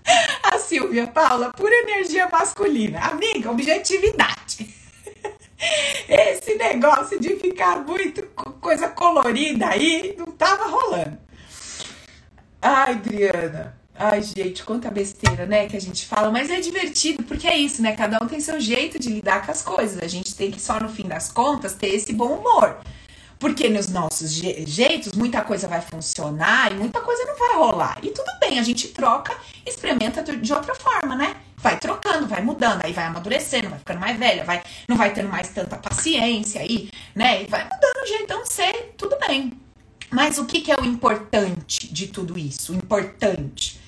A 0.43 0.59
Silvia 0.59 1.06
Paula, 1.06 1.52
pura 1.52 1.74
energia 1.82 2.28
masculina. 2.28 2.98
Amiga, 3.01 3.51
objetividade. 3.51 4.74
Esse 6.09 6.55
negócio 6.55 7.20
de 7.20 7.36
ficar 7.36 7.85
muito 7.85 8.22
coisa 8.60 8.89
colorida 8.89 9.68
aí 9.68 10.14
não 10.18 10.27
tava 10.27 10.66
rolando. 10.66 11.18
Ai, 12.62 12.93
Adriana. 12.93 13.78
Ai, 13.94 14.22
gente, 14.22 14.64
quanta 14.64 14.90
besteira, 14.90 15.44
né, 15.44 15.68
que 15.68 15.77
a 15.77 15.81
gente 15.81 16.06
fala, 16.06 16.31
mas 16.31 16.48
é 16.48 16.59
divertido, 16.59 17.22
porque 17.22 17.47
é 17.47 17.55
isso, 17.55 17.82
né? 17.82 17.94
Cada 17.94 18.18
um 18.22 18.27
tem 18.27 18.40
seu 18.40 18.59
jeito 18.59 18.98
de 18.98 19.10
lidar 19.10 19.44
com 19.44 19.52
as 19.52 19.60
coisas. 19.62 20.02
A 20.02 20.09
gente 20.09 20.35
tem 20.35 20.51
que 20.51 20.59
só 20.60 20.81
no 20.81 20.89
fim 20.89 21.06
das 21.06 21.31
contas 21.31 21.74
ter 21.74 21.89
esse 21.89 22.14
bom 22.14 22.39
humor. 22.39 22.78
Porque 23.40 23.70
nos 23.70 23.88
nossos 23.88 24.30
je 24.30 24.66
jeitos, 24.66 25.14
muita 25.14 25.40
coisa 25.40 25.66
vai 25.66 25.80
funcionar 25.80 26.70
e 26.70 26.74
muita 26.74 27.00
coisa 27.00 27.24
não 27.24 27.38
vai 27.38 27.56
rolar. 27.56 27.98
E 28.02 28.10
tudo 28.10 28.30
bem, 28.38 28.58
a 28.58 28.62
gente 28.62 28.88
troca, 28.88 29.34
experimenta 29.66 30.22
de 30.22 30.52
outra 30.52 30.74
forma, 30.74 31.16
né? 31.16 31.34
Vai 31.56 31.78
trocando, 31.78 32.26
vai 32.26 32.42
mudando, 32.42 32.84
aí 32.84 32.92
vai 32.92 33.06
amadurecendo, 33.06 33.70
vai 33.70 33.78
ficando 33.78 33.98
mais 33.98 34.18
velha, 34.18 34.44
vai, 34.44 34.62
não 34.86 34.94
vai 34.94 35.14
tendo 35.14 35.30
mais 35.30 35.48
tanta 35.48 35.78
paciência 35.78 36.60
aí, 36.60 36.90
né? 37.14 37.42
E 37.42 37.46
vai 37.46 37.64
mudando 37.64 38.04
o 38.04 38.06
jeitão 38.06 38.42
de 38.42 38.52
ser, 38.52 38.94
tudo 38.98 39.16
bem. 39.26 39.58
Mas 40.10 40.36
o 40.36 40.44
que, 40.44 40.60
que 40.60 40.70
é 40.70 40.76
o 40.78 40.84
importante 40.84 41.90
de 41.90 42.08
tudo 42.08 42.38
isso? 42.38 42.74
O 42.74 42.76
importante 42.76 43.80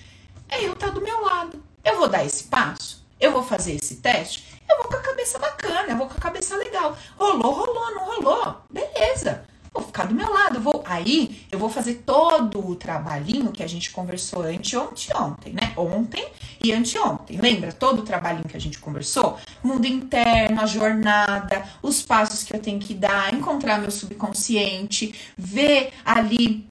é 0.48 0.64
eu 0.64 0.72
estar 0.72 0.88
do 0.88 1.02
meu 1.02 1.20
lado. 1.20 1.62
Eu 1.84 1.98
vou 1.98 2.08
dar 2.08 2.24
esse 2.24 2.44
passo, 2.44 3.04
eu 3.20 3.32
vou 3.32 3.42
fazer 3.42 3.72
esse 3.74 3.96
teste, 3.96 4.44
eu 4.72 4.78
vou 4.78 4.88
com 4.88 4.96
a 4.96 5.00
cabeça 5.00 5.38
bacana, 5.38 5.88
eu 5.88 5.96
vou 5.96 6.06
com 6.06 6.14
a 6.14 6.20
cabeça 6.20 6.56
legal. 6.56 6.96
Rolou, 7.16 7.52
rolou, 7.52 7.94
não 7.94 8.04
rolou, 8.04 8.56
beleza. 8.70 9.44
Vou 9.72 9.82
ficar 9.82 10.04
do 10.04 10.14
meu 10.14 10.30
lado, 10.30 10.60
vou. 10.60 10.82
Aí 10.84 11.46
eu 11.50 11.58
vou 11.58 11.70
fazer 11.70 12.02
todo 12.04 12.66
o 12.66 12.76
trabalhinho 12.76 13.50
que 13.50 13.62
a 13.62 13.66
gente 13.66 13.90
conversou 13.90 14.42
anteontem, 14.42 15.16
ontem, 15.16 15.52
né? 15.54 15.72
Ontem 15.76 16.28
e 16.62 16.72
anteontem. 16.72 17.38
Lembra 17.40 17.72
todo 17.72 18.00
o 18.00 18.02
trabalhinho 18.02 18.44
que 18.44 18.56
a 18.56 18.60
gente 18.60 18.78
conversou? 18.78 19.38
Mundo 19.62 19.86
interno, 19.86 20.60
a 20.60 20.66
jornada, 20.66 21.64
os 21.80 22.02
passos 22.02 22.44
que 22.44 22.54
eu 22.54 22.60
tenho 22.60 22.78
que 22.78 22.92
dar, 22.92 23.32
encontrar 23.32 23.78
meu 23.78 23.90
subconsciente, 23.90 25.14
ver 25.38 25.94
ali 26.04 26.70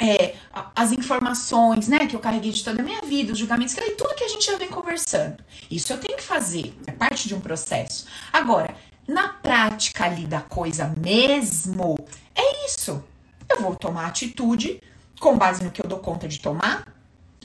é, 0.00 0.34
as 0.74 0.92
informações, 0.92 1.86
né, 1.86 2.06
que 2.06 2.16
eu 2.16 2.20
carreguei 2.20 2.50
de 2.50 2.64
toda 2.64 2.80
a 2.80 2.84
minha 2.84 3.02
vida, 3.02 3.32
os 3.32 3.38
julgamentos, 3.38 3.74
que 3.74 3.90
tudo 3.90 4.14
que 4.14 4.24
a 4.24 4.28
gente 4.28 4.46
já 4.46 4.56
vem 4.56 4.68
conversando. 4.68 5.44
Isso 5.70 5.92
eu 5.92 5.98
tenho 5.98 6.16
que 6.16 6.22
fazer, 6.22 6.74
é 6.86 6.92
parte 6.92 7.28
de 7.28 7.34
um 7.34 7.40
processo. 7.40 8.06
Agora, 8.32 8.74
na 9.06 9.28
prática 9.28 10.06
ali 10.06 10.26
da 10.26 10.40
coisa 10.40 10.92
mesmo, 10.98 11.98
é 12.34 12.66
isso. 12.66 13.04
Eu 13.48 13.60
vou 13.60 13.76
tomar 13.76 14.06
atitude 14.06 14.80
com 15.20 15.36
base 15.36 15.62
no 15.62 15.70
que 15.70 15.84
eu 15.84 15.88
dou 15.88 15.98
conta 15.98 16.26
de 16.26 16.40
tomar, 16.40 16.86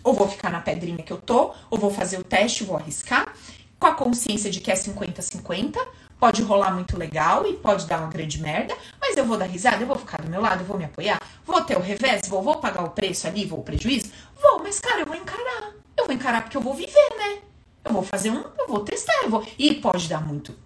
ou 0.01 0.13
vou 0.13 0.29
ficar 0.29 0.49
na 0.49 0.61
pedrinha 0.61 1.03
que 1.03 1.11
eu 1.11 1.17
tô, 1.17 1.53
ou 1.69 1.77
vou 1.77 1.89
fazer 1.89 2.17
o 2.17 2.23
teste, 2.23 2.63
vou 2.63 2.77
arriscar, 2.77 3.33
com 3.77 3.87
a 3.87 3.93
consciência 3.93 4.49
de 4.49 4.61
que 4.61 4.71
é 4.71 4.75
50-50, 4.75 5.77
Pode 6.19 6.41
rolar 6.41 6.71
muito 6.71 6.97
legal 6.97 7.45
e 7.45 7.53
pode 7.53 7.85
dar 7.85 7.99
uma 7.99 8.09
grande 8.09 8.41
merda, 8.41 8.75
mas 8.99 9.17
eu 9.17 9.25
vou 9.25 9.37
dar 9.37 9.45
risada, 9.45 9.83
eu 9.83 9.87
vou 9.87 9.97
ficar 9.97 10.21
do 10.21 10.29
meu 10.29 10.41
lado, 10.41 10.61
eu 10.61 10.65
vou 10.65 10.77
me 10.77 10.85
apoiar, 10.85 11.19
vou 11.45 11.61
ter 11.61 11.77
o 11.77 11.81
revés, 11.81 12.27
vou, 12.27 12.41
vou 12.41 12.55
pagar 12.57 12.83
o 12.83 12.89
preço 12.89 13.27
ali, 13.27 13.45
vou 13.45 13.59
o 13.59 13.63
prejuízo? 13.63 14.11
Vou, 14.41 14.63
mas 14.63 14.79
cara, 14.79 15.01
eu 15.01 15.05
vou 15.05 15.15
encarar. 15.15 15.73
Eu 15.97 16.05
vou 16.05 16.13
encarar 16.13 16.41
porque 16.41 16.57
eu 16.57 16.61
vou 16.61 16.73
viver, 16.73 17.09
né? 17.17 17.39
Eu 17.83 17.93
vou 17.93 18.03
fazer 18.03 18.31
um, 18.31 18.43
eu 18.57 18.67
vou 18.67 18.79
testar, 18.79 19.23
eu 19.23 19.29
vou. 19.29 19.47
E 19.57 19.75
pode 19.75 20.07
dar 20.07 20.25
muito, 20.25 20.57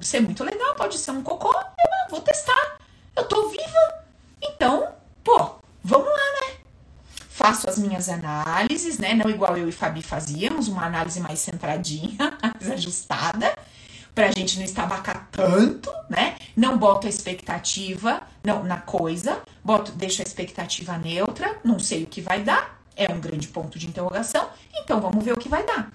ser 0.00 0.20
muito 0.20 0.44
legal, 0.44 0.74
pode 0.74 0.98
ser 0.98 1.10
um 1.10 1.22
cocô, 1.22 1.52
eu 1.52 2.10
vou 2.10 2.20
testar. 2.20 2.78
Eu 3.16 3.24
tô 3.24 3.48
viva. 3.48 4.04
Então, 4.40 4.88
pô, 5.24 5.56
vamos 5.82 6.06
lá, 6.06 6.12
né? 6.40 6.62
faço 7.42 7.68
as 7.68 7.76
minhas 7.76 8.08
análises, 8.08 8.98
né? 8.98 9.14
Não 9.14 9.28
igual 9.28 9.56
eu 9.56 9.68
e 9.68 9.72
Fabi 9.72 10.00
fazíamos, 10.00 10.68
uma 10.68 10.84
análise 10.84 11.18
mais 11.18 11.40
centradinha, 11.40 12.38
mais 12.40 12.70
ajustada, 12.70 13.52
pra 14.14 14.30
gente 14.30 14.58
não 14.58 14.64
estabacar 14.64 15.28
tanto, 15.30 15.90
né? 16.08 16.36
Não 16.56 16.76
boto 16.76 17.06
a 17.06 17.10
expectativa 17.10 18.22
não, 18.44 18.62
na 18.62 18.76
coisa, 18.76 19.40
boto, 19.64 19.92
deixo 19.92 20.22
a 20.22 20.24
expectativa 20.24 20.98
neutra, 20.98 21.58
não 21.64 21.78
sei 21.78 22.04
o 22.04 22.06
que 22.06 22.20
vai 22.20 22.42
dar, 22.42 22.82
é 22.94 23.10
um 23.12 23.20
grande 23.20 23.48
ponto 23.48 23.78
de 23.78 23.86
interrogação, 23.86 24.48
então 24.74 25.00
vamos 25.00 25.24
ver 25.24 25.32
o 25.32 25.38
que 25.38 25.48
vai 25.48 25.64
dar. 25.64 25.90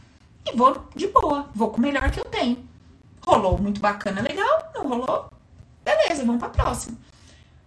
E 0.46 0.56
vou 0.56 0.88
de 0.96 1.08
boa, 1.08 1.50
vou 1.54 1.70
com 1.70 1.78
o 1.78 1.82
melhor 1.82 2.10
que 2.10 2.20
eu 2.20 2.26
tenho. 2.26 2.66
Rolou 3.26 3.58
muito 3.58 3.80
bacana, 3.80 4.22
legal, 4.22 4.72
não 4.74 4.88
rolou? 4.88 5.30
Beleza, 5.84 6.24
vamos 6.26 6.40
pra 6.40 6.50
próxima. 6.50 6.98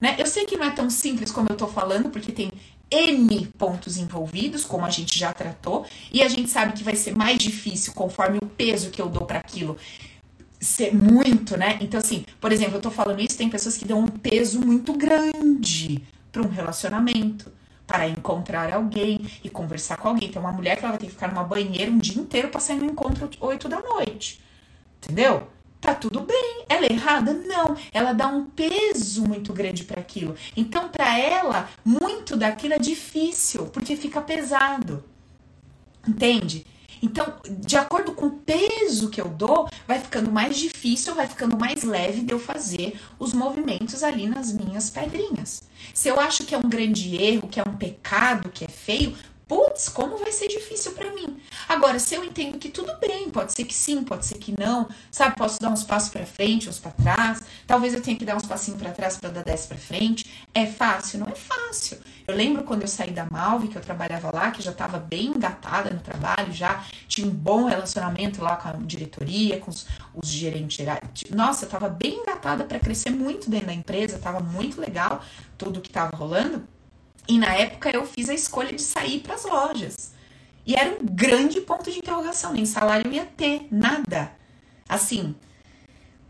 Né? 0.01 0.17
Eu 0.19 0.27
sei 0.27 0.47
que 0.47 0.57
não 0.57 0.67
é 0.67 0.71
tão 0.71 0.89
simples 0.89 1.31
como 1.31 1.49
eu 1.51 1.57
tô 1.57 1.67
falando, 1.67 2.09
porque 2.09 2.33
tem 2.33 2.51
N 2.91 3.47
pontos 3.59 3.99
envolvidos, 3.99 4.65
como 4.65 4.85
a 4.85 4.91
gente 4.91 5.19
já 5.19 5.33
tratou, 5.33 5.87
e 6.11 6.23
a 6.23 6.29
gente 6.29 6.49
sabe 6.49 6.73
que 6.73 6.83
vai 6.83 6.97
ser 6.97 7.15
mais 7.15 7.39
difícil 7.39 7.93
conforme 7.93 8.39
o 8.39 8.47
peso 8.47 8.91
que 8.91 9.01
eu 9.01 9.09
dou 9.09 9.27
para 9.27 9.39
aquilo 9.39 9.77
ser 10.61 10.95
muito, 10.95 11.57
né? 11.57 11.79
Então, 11.81 11.99
assim, 11.99 12.25
por 12.39 12.53
exemplo, 12.53 12.77
eu 12.77 12.81
tô 12.81 12.91
falando 12.91 13.21
isso, 13.21 13.39
tem 13.39 13.49
pessoas 13.49 13.77
que 13.79 13.87
dão 13.87 14.01
um 14.01 14.07
peso 14.07 14.61
muito 14.61 14.93
grande 14.93 16.05
para 16.31 16.43
um 16.43 16.49
relacionamento, 16.49 17.51
para 17.87 18.07
encontrar 18.07 18.73
alguém 18.73 19.27
e 19.43 19.49
conversar 19.49 19.97
com 19.97 20.09
alguém. 20.09 20.31
Tem 20.31 20.41
uma 20.41 20.53
mulher 20.53 20.77
que 20.77 20.85
ela 20.85 20.93
vai 20.93 21.01
ter 21.01 21.07
que 21.07 21.13
ficar 21.13 21.29
numa 21.29 21.43
banheira 21.43 21.91
um 21.91 21.99
dia 21.99 22.21
inteiro 22.21 22.49
para 22.49 22.61
sair 22.61 22.79
no 22.79 22.85
encontro 22.87 23.29
8 23.41 23.69
da 23.69 23.81
noite. 23.81 24.41
Entendeu? 25.03 25.49
Tá 25.81 25.95
tudo 25.95 26.21
bem. 26.21 26.65
Ela 26.69 26.87
é 26.87 26.93
errada? 26.93 27.33
Não. 27.33 27.75
Ela 27.91 28.13
dá 28.13 28.29
um 28.29 28.45
peso 28.45 29.27
muito 29.27 29.53
grande 29.53 29.85
para 29.85 30.01
aquilo. 30.01 30.37
Então, 30.55 30.91
para 30.91 31.19
ela, 31.19 31.71
muito 31.83 32.37
daquilo 32.37 32.75
é 32.75 32.79
difícil, 32.79 33.67
porque 33.67 33.97
fica 33.97 34.21
pesado. 34.21 35.03
Entende? 36.07 36.67
Então, 37.03 37.35
de 37.49 37.77
acordo 37.77 38.13
com 38.13 38.27
o 38.27 38.39
peso 38.39 39.09
que 39.11 39.21
eu 39.21 39.29
dou, 39.29 39.69
vai 39.87 39.99
ficando 39.99 40.31
mais 40.31 40.57
difícil, 40.57 41.15
vai 41.15 41.27
ficando 41.27 41.57
mais 41.57 41.83
leve 41.83 42.23
de 42.23 42.33
eu 42.33 42.39
fazer 42.39 43.01
os 43.19 43.33
movimentos 43.33 44.03
ali 44.03 44.27
nas 44.27 44.53
minhas 44.53 44.91
pedrinhas. 44.91 45.63
Se 45.95 46.09
eu 46.09 46.21
acho 46.21 46.45
que 46.45 46.55
é 46.55 46.59
um 46.59 46.69
grande 46.69 47.17
erro, 47.17 47.49
que 47.49 47.59
é 47.59 47.65
um 47.67 47.77
pecado, 47.77 48.51
que 48.51 48.65
é 48.65 48.69
feio, 48.69 49.15
putz, 49.51 49.89
como 49.89 50.17
vai 50.17 50.31
ser 50.31 50.47
difícil 50.47 50.93
para 50.93 51.13
mim. 51.13 51.37
Agora, 51.69 51.99
se 51.99 52.15
eu 52.15 52.23
entendo 52.23 52.57
que 52.57 52.69
tudo 52.69 52.97
bem, 53.01 53.29
pode 53.31 53.53
ser 53.53 53.65
que 53.65 53.75
sim, 53.75 54.05
pode 54.05 54.25
ser 54.25 54.39
que 54.39 54.55
não, 54.57 54.89
sabe? 55.11 55.35
Posso 55.35 55.61
dar 55.61 55.71
uns 55.71 55.83
passos 55.83 56.09
para 56.09 56.25
frente, 56.25 56.69
uns 56.69 56.79
para 56.79 56.93
trás. 56.93 57.43
Talvez 57.67 57.93
eu 57.93 58.01
tenha 58.01 58.17
que 58.17 58.25
dar 58.25 58.37
uns 58.37 58.47
passinhos 58.47 58.81
para 58.81 58.93
trás 58.93 59.17
para 59.17 59.29
dar 59.29 59.43
dez 59.43 59.67
para 59.67 59.77
frente. 59.77 60.47
É 60.55 60.67
fácil? 60.67 61.19
Não 61.19 61.27
é 61.27 61.35
fácil. 61.35 61.99
Eu 62.29 62.37
lembro 62.37 62.63
quando 62.63 62.83
eu 62.83 62.89
saí 62.89 63.11
da 63.11 63.27
Malve, 63.29 63.67
que 63.67 63.77
eu 63.77 63.83
trabalhava 63.83 64.31
lá, 64.33 64.53
que 64.53 64.63
já 64.63 64.71
estava 64.71 65.01
bem 65.01 65.27
engatada 65.27 65.91
no 65.91 65.99
trabalho, 65.99 66.53
já 66.53 66.85
tinha 67.09 67.27
um 67.27 67.31
bom 67.31 67.65
relacionamento 67.65 68.41
lá 68.41 68.55
com 68.55 68.69
a 68.69 68.73
diretoria, 68.75 69.59
com 69.59 69.73
os, 69.73 69.85
os 70.15 70.29
gerentes 70.29 70.77
gerais. 70.77 71.01
Nossa, 71.31 71.65
eu 71.65 71.67
estava 71.67 71.89
bem 71.89 72.21
engatada 72.21 72.63
para 72.63 72.79
crescer 72.79 73.11
muito 73.11 73.51
dentro 73.51 73.67
da 73.67 73.75
empresa, 73.75 74.15
estava 74.15 74.39
muito 74.39 74.81
legal 74.81 75.25
tudo 75.59 75.81
que 75.81 75.89
estava 75.89 76.17
rolando. 76.17 76.63
E 77.31 77.39
na 77.39 77.55
época 77.55 77.89
eu 77.95 78.05
fiz 78.05 78.29
a 78.29 78.35
escolha 78.35 78.73
de 78.73 78.83
sair 78.83 79.21
para 79.21 79.37
as 79.37 79.45
lojas. 79.45 80.11
E 80.67 80.75
era 80.75 80.91
um 80.91 81.07
grande 81.07 81.61
ponto 81.61 81.89
de 81.89 81.99
interrogação, 81.99 82.53
nem 82.53 82.67
salário 82.67 83.07
eu 83.07 83.13
ia 83.13 83.25
ter, 83.25 83.69
nada. 83.71 84.33
Assim, 84.89 85.37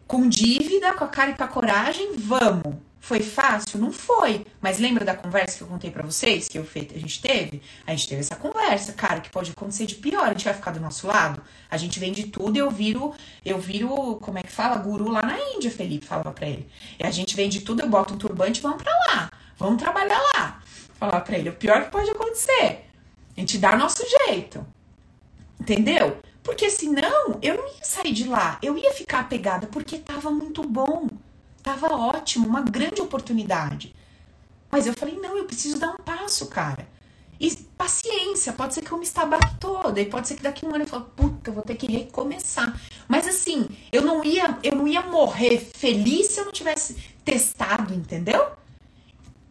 com 0.06 0.28
dívida, 0.28 0.92
com 0.92 1.04
a 1.04 1.08
cara 1.08 1.30
e 1.30 1.34
com 1.34 1.42
a 1.42 1.48
coragem, 1.48 2.18
vamos. 2.18 2.74
Foi 3.00 3.20
fácil? 3.20 3.80
Não 3.80 3.90
foi. 3.90 4.44
Mas 4.60 4.78
lembra 4.78 5.02
da 5.02 5.14
conversa 5.14 5.56
que 5.56 5.62
eu 5.62 5.68
contei 5.68 5.90
para 5.90 6.02
vocês, 6.02 6.48
que 6.48 6.58
eu 6.58 6.66
feito, 6.66 6.94
a 6.94 6.98
gente 6.98 7.18
teve? 7.22 7.62
A 7.86 7.92
gente 7.92 8.06
teve 8.06 8.20
essa 8.20 8.36
conversa, 8.36 8.92
cara, 8.92 9.20
que 9.20 9.30
pode 9.30 9.52
acontecer 9.52 9.86
de 9.86 9.94
pior, 9.94 10.24
a 10.24 10.32
gente 10.32 10.44
vai 10.44 10.52
ficar 10.52 10.72
do 10.72 10.80
nosso 10.80 11.06
lado. 11.06 11.42
A 11.70 11.78
gente 11.78 11.98
vende 11.98 12.24
tudo 12.24 12.58
eu 12.58 12.70
viro, 12.70 13.14
eu 13.42 13.58
viro, 13.58 14.16
como 14.16 14.36
é 14.36 14.42
que 14.42 14.52
fala? 14.52 14.76
Guru 14.76 15.10
lá 15.10 15.22
na 15.22 15.40
Índia, 15.56 15.70
Felipe 15.70 16.04
falava 16.04 16.30
para 16.30 16.46
ele. 16.46 16.68
E 16.98 17.06
a 17.06 17.10
gente 17.10 17.34
vende 17.34 17.62
tudo, 17.62 17.80
eu 17.80 17.88
boto 17.88 18.12
um 18.12 18.18
turbante 18.18 18.60
e 18.60 18.62
vamos 18.62 18.82
para 18.82 18.92
lá. 18.92 19.30
Vamos 19.56 19.82
trabalhar 19.82 20.20
lá 20.36 20.60
falar 21.00 21.22
para 21.22 21.38
ele, 21.38 21.48
o 21.48 21.54
pior 21.54 21.82
que 21.84 21.90
pode 21.90 22.10
acontecer. 22.10 22.84
A 23.34 23.40
gente 23.40 23.56
dá 23.56 23.74
nosso 23.74 24.02
jeito. 24.26 24.64
Entendeu? 25.58 26.18
Porque 26.42 26.68
senão 26.68 27.38
eu 27.40 27.56
não 27.56 27.66
ia 27.66 27.84
sair 27.84 28.12
de 28.12 28.28
lá. 28.28 28.58
Eu 28.62 28.76
ia 28.76 28.92
ficar 28.92 29.20
apegada 29.20 29.66
porque 29.66 29.98
tava 29.98 30.30
muito 30.30 30.62
bom. 30.62 31.08
Tava 31.62 31.94
ótimo, 31.94 32.46
uma 32.46 32.60
grande 32.60 33.00
oportunidade. 33.00 33.94
Mas 34.70 34.86
eu 34.86 34.92
falei, 34.92 35.16
não, 35.16 35.36
eu 35.36 35.44
preciso 35.44 35.78
dar 35.78 35.90
um 35.90 35.96
passo, 35.96 36.46
cara. 36.46 36.86
E 37.38 37.50
paciência, 37.76 38.52
pode 38.52 38.74
ser 38.74 38.82
que 38.82 38.92
eu 38.92 38.98
me 38.98 39.04
estabaque 39.04 39.54
toda, 39.58 39.98
e 39.98 40.04
pode 40.04 40.28
ser 40.28 40.34
que 40.34 40.42
daqui 40.42 40.66
um 40.66 40.74
ano 40.74 40.84
eu 40.84 40.88
fale, 40.88 41.04
puta, 41.16 41.48
eu 41.48 41.54
vou 41.54 41.62
ter 41.62 41.74
que 41.74 41.90
recomeçar. 41.90 42.78
Mas 43.08 43.26
assim, 43.26 43.66
eu 43.90 44.02
não 44.02 44.22
ia, 44.22 44.58
eu 44.62 44.76
não 44.76 44.86
ia 44.86 45.00
morrer 45.02 45.58
feliz 45.58 46.26
se 46.28 46.40
eu 46.40 46.44
não 46.44 46.52
tivesse 46.52 46.94
testado, 47.24 47.94
entendeu? 47.94 48.52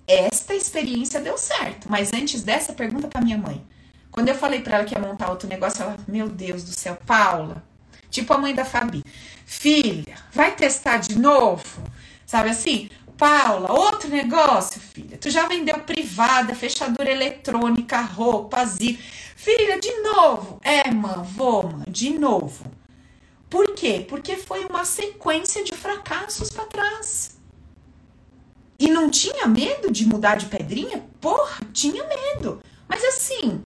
Esta 0.10 0.56
experiência 0.56 1.22
deu 1.22 1.38
certo. 1.38 1.88
Mas 1.90 2.12
antes 2.12 2.42
dessa, 2.42 2.74
pergunta 2.74 3.08
para 3.08 3.22
minha 3.22 3.38
mãe. 3.38 3.64
Quando 4.12 4.30
eu 4.30 4.36
falei 4.36 4.62
para 4.62 4.78
ela 4.78 4.86
que 4.86 4.96
ia 4.96 5.02
montar 5.02 5.30
outro 5.30 5.48
negócio, 5.48 5.84
ela, 5.84 5.96
meu 6.08 6.28
Deus 6.28 6.64
do 6.64 6.72
céu, 6.72 6.98
Paula, 7.06 7.64
tipo 8.10 8.34
a 8.34 8.38
mãe 8.38 8.56
da 8.56 8.66
Fabi, 8.66 9.04
filha, 9.46 10.16
vai 10.34 10.56
testar 10.56 10.98
de 10.98 11.18
novo? 11.18 11.64
Sabe 12.26 12.50
assim? 12.50 12.90
Paula, 13.18 13.72
outro 13.72 14.10
negócio, 14.10 14.80
filha. 14.80 15.18
Tu 15.18 15.30
já 15.30 15.48
vendeu 15.48 15.80
privada, 15.82 16.56
fechadura 16.56 17.12
eletrônica, 17.12 18.00
roupas 18.02 18.78
e. 18.80 18.98
Filha, 19.36 19.80
de 19.80 19.94
novo. 20.02 20.60
É, 20.64 20.90
mãe, 20.90 21.24
vou, 21.24 21.64
mãe, 21.64 21.86
de 21.88 22.18
novo. 22.18 22.66
Por 23.50 23.74
quê? 23.74 24.06
Porque 24.08 24.38
foi 24.38 24.66
uma 24.66 24.86
sequência 24.86 25.64
de 25.64 25.74
fracassos 25.74 26.50
para 26.50 26.66
trás. 26.66 27.39
E 28.80 28.88
não 28.88 29.10
tinha 29.10 29.46
medo 29.46 29.92
de 29.92 30.06
mudar 30.06 30.36
de 30.36 30.46
pedrinha? 30.46 31.06
Porra, 31.20 31.60
tinha 31.74 32.02
medo. 32.08 32.62
Mas 32.88 33.04
assim, 33.04 33.62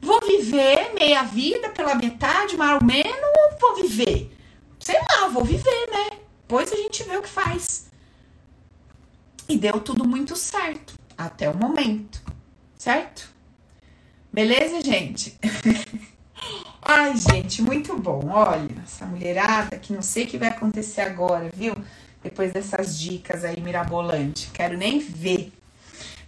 vou 0.00 0.20
viver 0.20 0.94
meia 0.94 1.22
vida 1.22 1.68
pela 1.68 1.94
metade, 1.94 2.56
mais 2.56 2.80
ou 2.80 2.86
menos, 2.86 3.12
ou 3.12 3.58
vou 3.60 3.82
viver? 3.82 4.34
Sei 4.80 4.98
lá, 4.98 5.28
vou 5.28 5.44
viver, 5.44 5.90
né? 5.90 6.18
Depois 6.40 6.72
a 6.72 6.76
gente 6.76 7.04
vê 7.04 7.16
o 7.16 7.22
que 7.22 7.28
faz. 7.28 7.90
E 9.48 9.56
deu 9.58 9.78
tudo 9.80 10.08
muito 10.08 10.34
certo, 10.34 10.94
até 11.16 11.50
o 11.50 11.56
momento, 11.56 12.22
certo? 12.76 13.30
Beleza, 14.32 14.80
gente? 14.80 15.38
Ai, 16.80 17.14
gente, 17.16 17.62
muito 17.62 17.96
bom. 17.96 18.28
Olha, 18.30 18.74
essa 18.82 19.04
mulherada 19.04 19.76
que 19.78 19.92
não 19.92 20.02
sei 20.02 20.24
o 20.24 20.26
que 20.26 20.38
vai 20.38 20.48
acontecer 20.48 21.02
agora, 21.02 21.50
viu? 21.54 21.74
Depois 22.22 22.52
dessas 22.52 22.98
dicas 22.98 23.44
aí 23.44 23.60
mirabolantes. 23.60 24.48
Quero 24.52 24.76
nem 24.76 24.98
ver. 24.98 25.52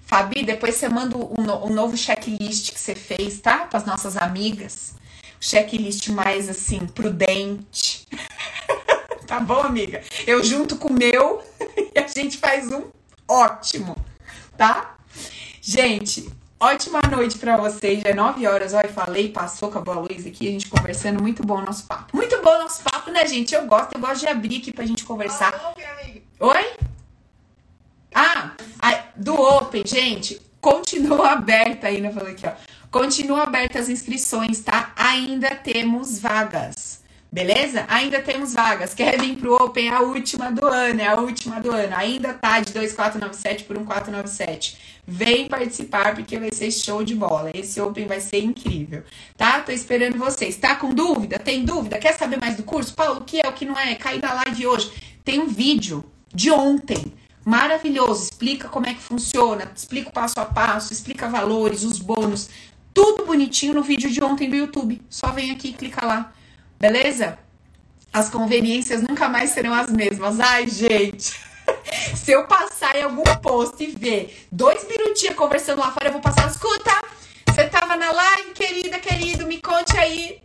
Fabi, 0.06 0.44
depois 0.44 0.74
você 0.74 0.88
manda 0.88 1.16
o 1.16 1.34
um, 1.38 1.66
um 1.66 1.72
novo 1.72 1.96
checklist 1.96 2.72
que 2.72 2.80
você 2.80 2.94
fez, 2.94 3.40
tá? 3.40 3.66
Para 3.66 3.78
as 3.78 3.86
nossas 3.86 4.16
amigas. 4.16 4.94
Checklist 5.40 6.08
mais 6.08 6.48
assim, 6.48 6.86
prudente. 6.86 8.06
tá 9.26 9.40
bom, 9.40 9.60
amiga? 9.60 10.02
Eu 10.26 10.42
junto 10.44 10.76
com 10.76 10.88
o 10.88 10.92
meu 10.92 11.42
e 11.94 11.98
a 11.98 12.06
gente 12.06 12.38
faz 12.38 12.70
um 12.70 12.84
ótimo, 13.26 13.96
tá? 14.56 14.96
Gente, 15.60 16.30
Ótima 16.64 16.98
noite 17.10 17.36
para 17.36 17.58
vocês. 17.58 18.00
Já 18.00 18.08
é 18.08 18.14
9 18.14 18.46
horas. 18.46 18.72
Olha, 18.72 18.88
falei, 18.88 19.28
passou 19.28 19.70
com 19.70 19.76
a 19.76 19.82
boa 19.82 19.98
luz 19.98 20.26
aqui, 20.26 20.48
a 20.48 20.50
gente 20.50 20.66
conversando. 20.66 21.20
Muito 21.22 21.44
bom 21.44 21.58
o 21.58 21.60
nosso 21.60 21.86
papo. 21.86 22.16
Muito 22.16 22.40
bom 22.40 22.54
o 22.54 22.62
nosso 22.62 22.82
papo, 22.82 23.10
né, 23.10 23.26
gente? 23.26 23.54
Eu 23.54 23.66
gosto, 23.66 23.92
eu 23.92 24.00
gosto 24.00 24.20
de 24.20 24.28
abrir 24.28 24.56
aqui 24.60 24.72
pra 24.72 24.86
gente 24.86 25.04
conversar. 25.04 25.74
Oi? 26.40 26.72
Ah, 28.14 28.52
do 29.14 29.34
Open, 29.34 29.82
gente, 29.84 30.40
continua 30.58 31.32
aberta 31.36 31.88
ainda, 31.88 32.10
falei 32.10 32.32
aqui, 32.32 32.46
ó. 32.46 32.52
Continua 32.90 33.42
aberta 33.42 33.78
as 33.78 33.90
inscrições, 33.90 34.60
tá? 34.60 34.90
Ainda 34.96 35.54
temos 35.54 36.18
vagas. 36.18 36.93
Beleza? 37.34 37.84
Ainda 37.88 38.22
temos 38.22 38.54
vagas. 38.54 38.94
Quer 38.94 39.20
vir 39.20 39.36
pro 39.36 39.56
Open? 39.56 39.88
É 39.88 39.92
a 39.92 40.02
última 40.02 40.52
do 40.52 40.64
ano, 40.64 41.00
é 41.00 41.08
a 41.08 41.16
última 41.16 41.60
do 41.60 41.72
ano. 41.72 41.92
Ainda 41.96 42.32
tá 42.32 42.60
de 42.60 42.72
2497 42.72 43.64
por 43.64 43.76
1497. 43.76 45.02
Vem 45.04 45.48
participar 45.48 46.14
porque 46.14 46.38
vai 46.38 46.52
ser 46.52 46.70
show 46.70 47.02
de 47.02 47.12
bola. 47.12 47.50
Esse 47.52 47.80
Open 47.80 48.06
vai 48.06 48.20
ser 48.20 48.38
incrível, 48.44 49.02
tá? 49.36 49.58
Tô 49.58 49.72
esperando 49.72 50.16
vocês. 50.16 50.56
Tá 50.56 50.76
com 50.76 50.94
dúvida? 50.94 51.40
Tem 51.40 51.64
dúvida? 51.64 51.98
Quer 51.98 52.12
saber 52.12 52.40
mais 52.40 52.56
do 52.56 52.62
curso? 52.62 52.94
Paulo, 52.94 53.22
o 53.22 53.24
que 53.24 53.40
é, 53.40 53.48
o 53.48 53.52
que 53.52 53.64
não 53.64 53.76
é? 53.76 53.96
Cai 53.96 54.20
na 54.20 54.32
live 54.34 54.68
hoje. 54.68 54.92
Tem 55.24 55.40
um 55.40 55.48
vídeo 55.48 56.04
de 56.32 56.52
ontem. 56.52 57.12
Maravilhoso, 57.44 58.22
explica 58.30 58.68
como 58.68 58.86
é 58.86 58.94
que 58.94 59.00
funciona, 59.00 59.72
explica 59.74 60.08
o 60.08 60.12
passo 60.12 60.38
a 60.38 60.46
passo, 60.46 60.92
explica 60.92 61.28
valores, 61.28 61.82
os 61.82 61.98
bônus, 61.98 62.48
tudo 62.94 63.26
bonitinho 63.26 63.74
no 63.74 63.82
vídeo 63.82 64.08
de 64.08 64.22
ontem 64.22 64.48
do 64.48 64.54
YouTube. 64.54 65.02
Só 65.10 65.32
vem 65.32 65.50
aqui 65.50 65.70
e 65.70 65.72
clica 65.72 66.06
lá 66.06 66.32
beleza? 66.78 67.38
As 68.12 68.28
conveniências 68.28 69.02
nunca 69.02 69.28
mais 69.28 69.50
serão 69.50 69.74
as 69.74 69.90
mesmas. 69.90 70.38
Ai, 70.38 70.68
gente. 70.68 71.34
Se 72.14 72.32
eu 72.32 72.46
passar 72.46 72.94
em 72.96 73.02
algum 73.02 73.24
post 73.42 73.82
e 73.82 73.86
ver 73.88 74.46
dois 74.52 74.86
minutinhos 74.86 75.34
conversando 75.34 75.80
lá 75.80 75.90
fora, 75.90 76.08
eu 76.08 76.12
vou 76.12 76.20
passar, 76.20 76.48
escuta, 76.48 76.92
Você 77.48 77.64
tava 77.64 77.96
na 77.96 78.12
live, 78.12 78.52
querida, 78.52 78.98
querido? 78.98 79.46
Me 79.46 79.60
conte 79.60 79.96
aí. 79.96 80.40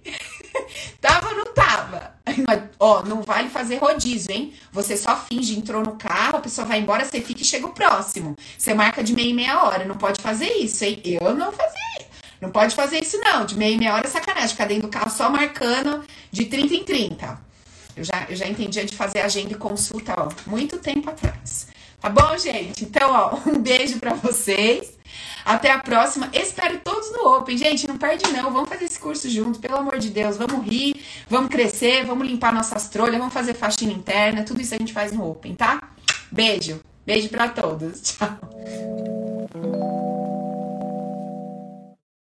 tava 1.00 1.30
ou 1.30 1.36
não 1.36 1.54
tava? 1.54 2.16
Mas, 2.48 2.64
ó, 2.80 3.04
não 3.04 3.22
vale 3.22 3.50
fazer 3.50 3.78
rodízio, 3.78 4.32
hein? 4.32 4.54
Você 4.72 4.96
só 4.96 5.16
finge, 5.16 5.58
entrou 5.58 5.84
no 5.84 5.96
carro, 5.96 6.38
a 6.38 6.42
pessoa 6.42 6.66
vai 6.66 6.80
embora, 6.80 7.06
você 7.06 7.22
fica 7.22 7.42
e 7.42 7.46
chega 7.46 7.68
o 7.68 7.74
próximo. 7.74 8.36
Você 8.58 8.74
marca 8.74 9.04
de 9.04 9.14
meia 9.14 9.30
e 9.30 9.34
meia 9.34 9.64
hora. 9.64 9.86
Não 9.86 9.96
pode 9.96 10.22
fazer 10.22 10.52
isso, 10.54 10.84
hein? 10.84 11.02
Eu 11.04 11.36
não 11.36 11.52
fazia. 11.52 12.09
Não 12.42 12.50
pode 12.50 12.76
fazer 12.76 13.00
isso, 13.00 13.18
não. 13.18 13.46
De 13.46 13.58
meia 13.58 13.76
e 13.76 13.78
meia 13.78 13.94
hora 13.94 14.08
é 14.08 14.10
sacanagem. 14.10 14.50
Ficar 14.50 14.66
dentro 14.66 14.84
do 14.84 14.90
carro 14.90 15.10
só 15.10 15.30
marcando 15.30 16.04
de 16.32 16.46
30 16.46 16.74
em 16.74 16.84
30. 16.84 17.42
Eu 17.96 18.04
já, 18.04 18.26
eu 18.30 18.36
já 18.36 18.48
entendi 18.48 18.84
de 18.86 18.96
fazer 18.96 19.20
agenda 19.20 19.52
e 19.52 19.56
consulta, 19.56 20.14
ó, 20.18 20.30
muito 20.50 20.78
tempo 20.78 21.10
atrás. 21.10 21.68
Tá 22.00 22.10
bom, 22.10 22.38
gente? 22.38 22.86
Então, 22.86 23.12
ó, 23.12 23.38
um 23.50 23.60
beijo 23.60 24.00
para 24.00 24.14
vocês. 24.14 24.98
Até 25.44 25.72
a 25.72 25.80
próxima. 25.80 26.30
Espero 26.32 26.80
todos 26.80 27.12
no 27.12 27.38
Open. 27.38 27.58
Gente, 27.58 27.88
não 27.88 27.98
perde 27.98 28.32
não. 28.32 28.52
Vamos 28.52 28.70
fazer 28.70 28.86
esse 28.86 29.00
curso 29.00 29.30
junto, 29.30 29.60
pelo 29.60 29.78
amor 29.78 29.98
de 29.98 30.10
Deus. 30.10 30.38
Vamos 30.38 30.66
rir, 30.66 31.04
vamos 31.28 31.50
crescer, 31.50 32.06
vamos 32.06 32.28
limpar 32.28 32.54
nossas 32.54 32.88
trolhas, 32.88 33.18
vamos 33.18 33.34
fazer 33.34 33.54
faxina 33.54 33.92
interna. 33.92 34.44
Tudo 34.44 34.62
isso 34.62 34.76
a 34.76 34.78
gente 34.78 34.94
faz 34.94 35.12
no 35.12 35.30
Open, 35.30 35.56
tá? 35.56 35.90
Beijo. 36.32 36.80
Beijo 37.06 37.30
para 37.30 37.50
todos. 37.50 38.00
Tchau. 38.14 38.38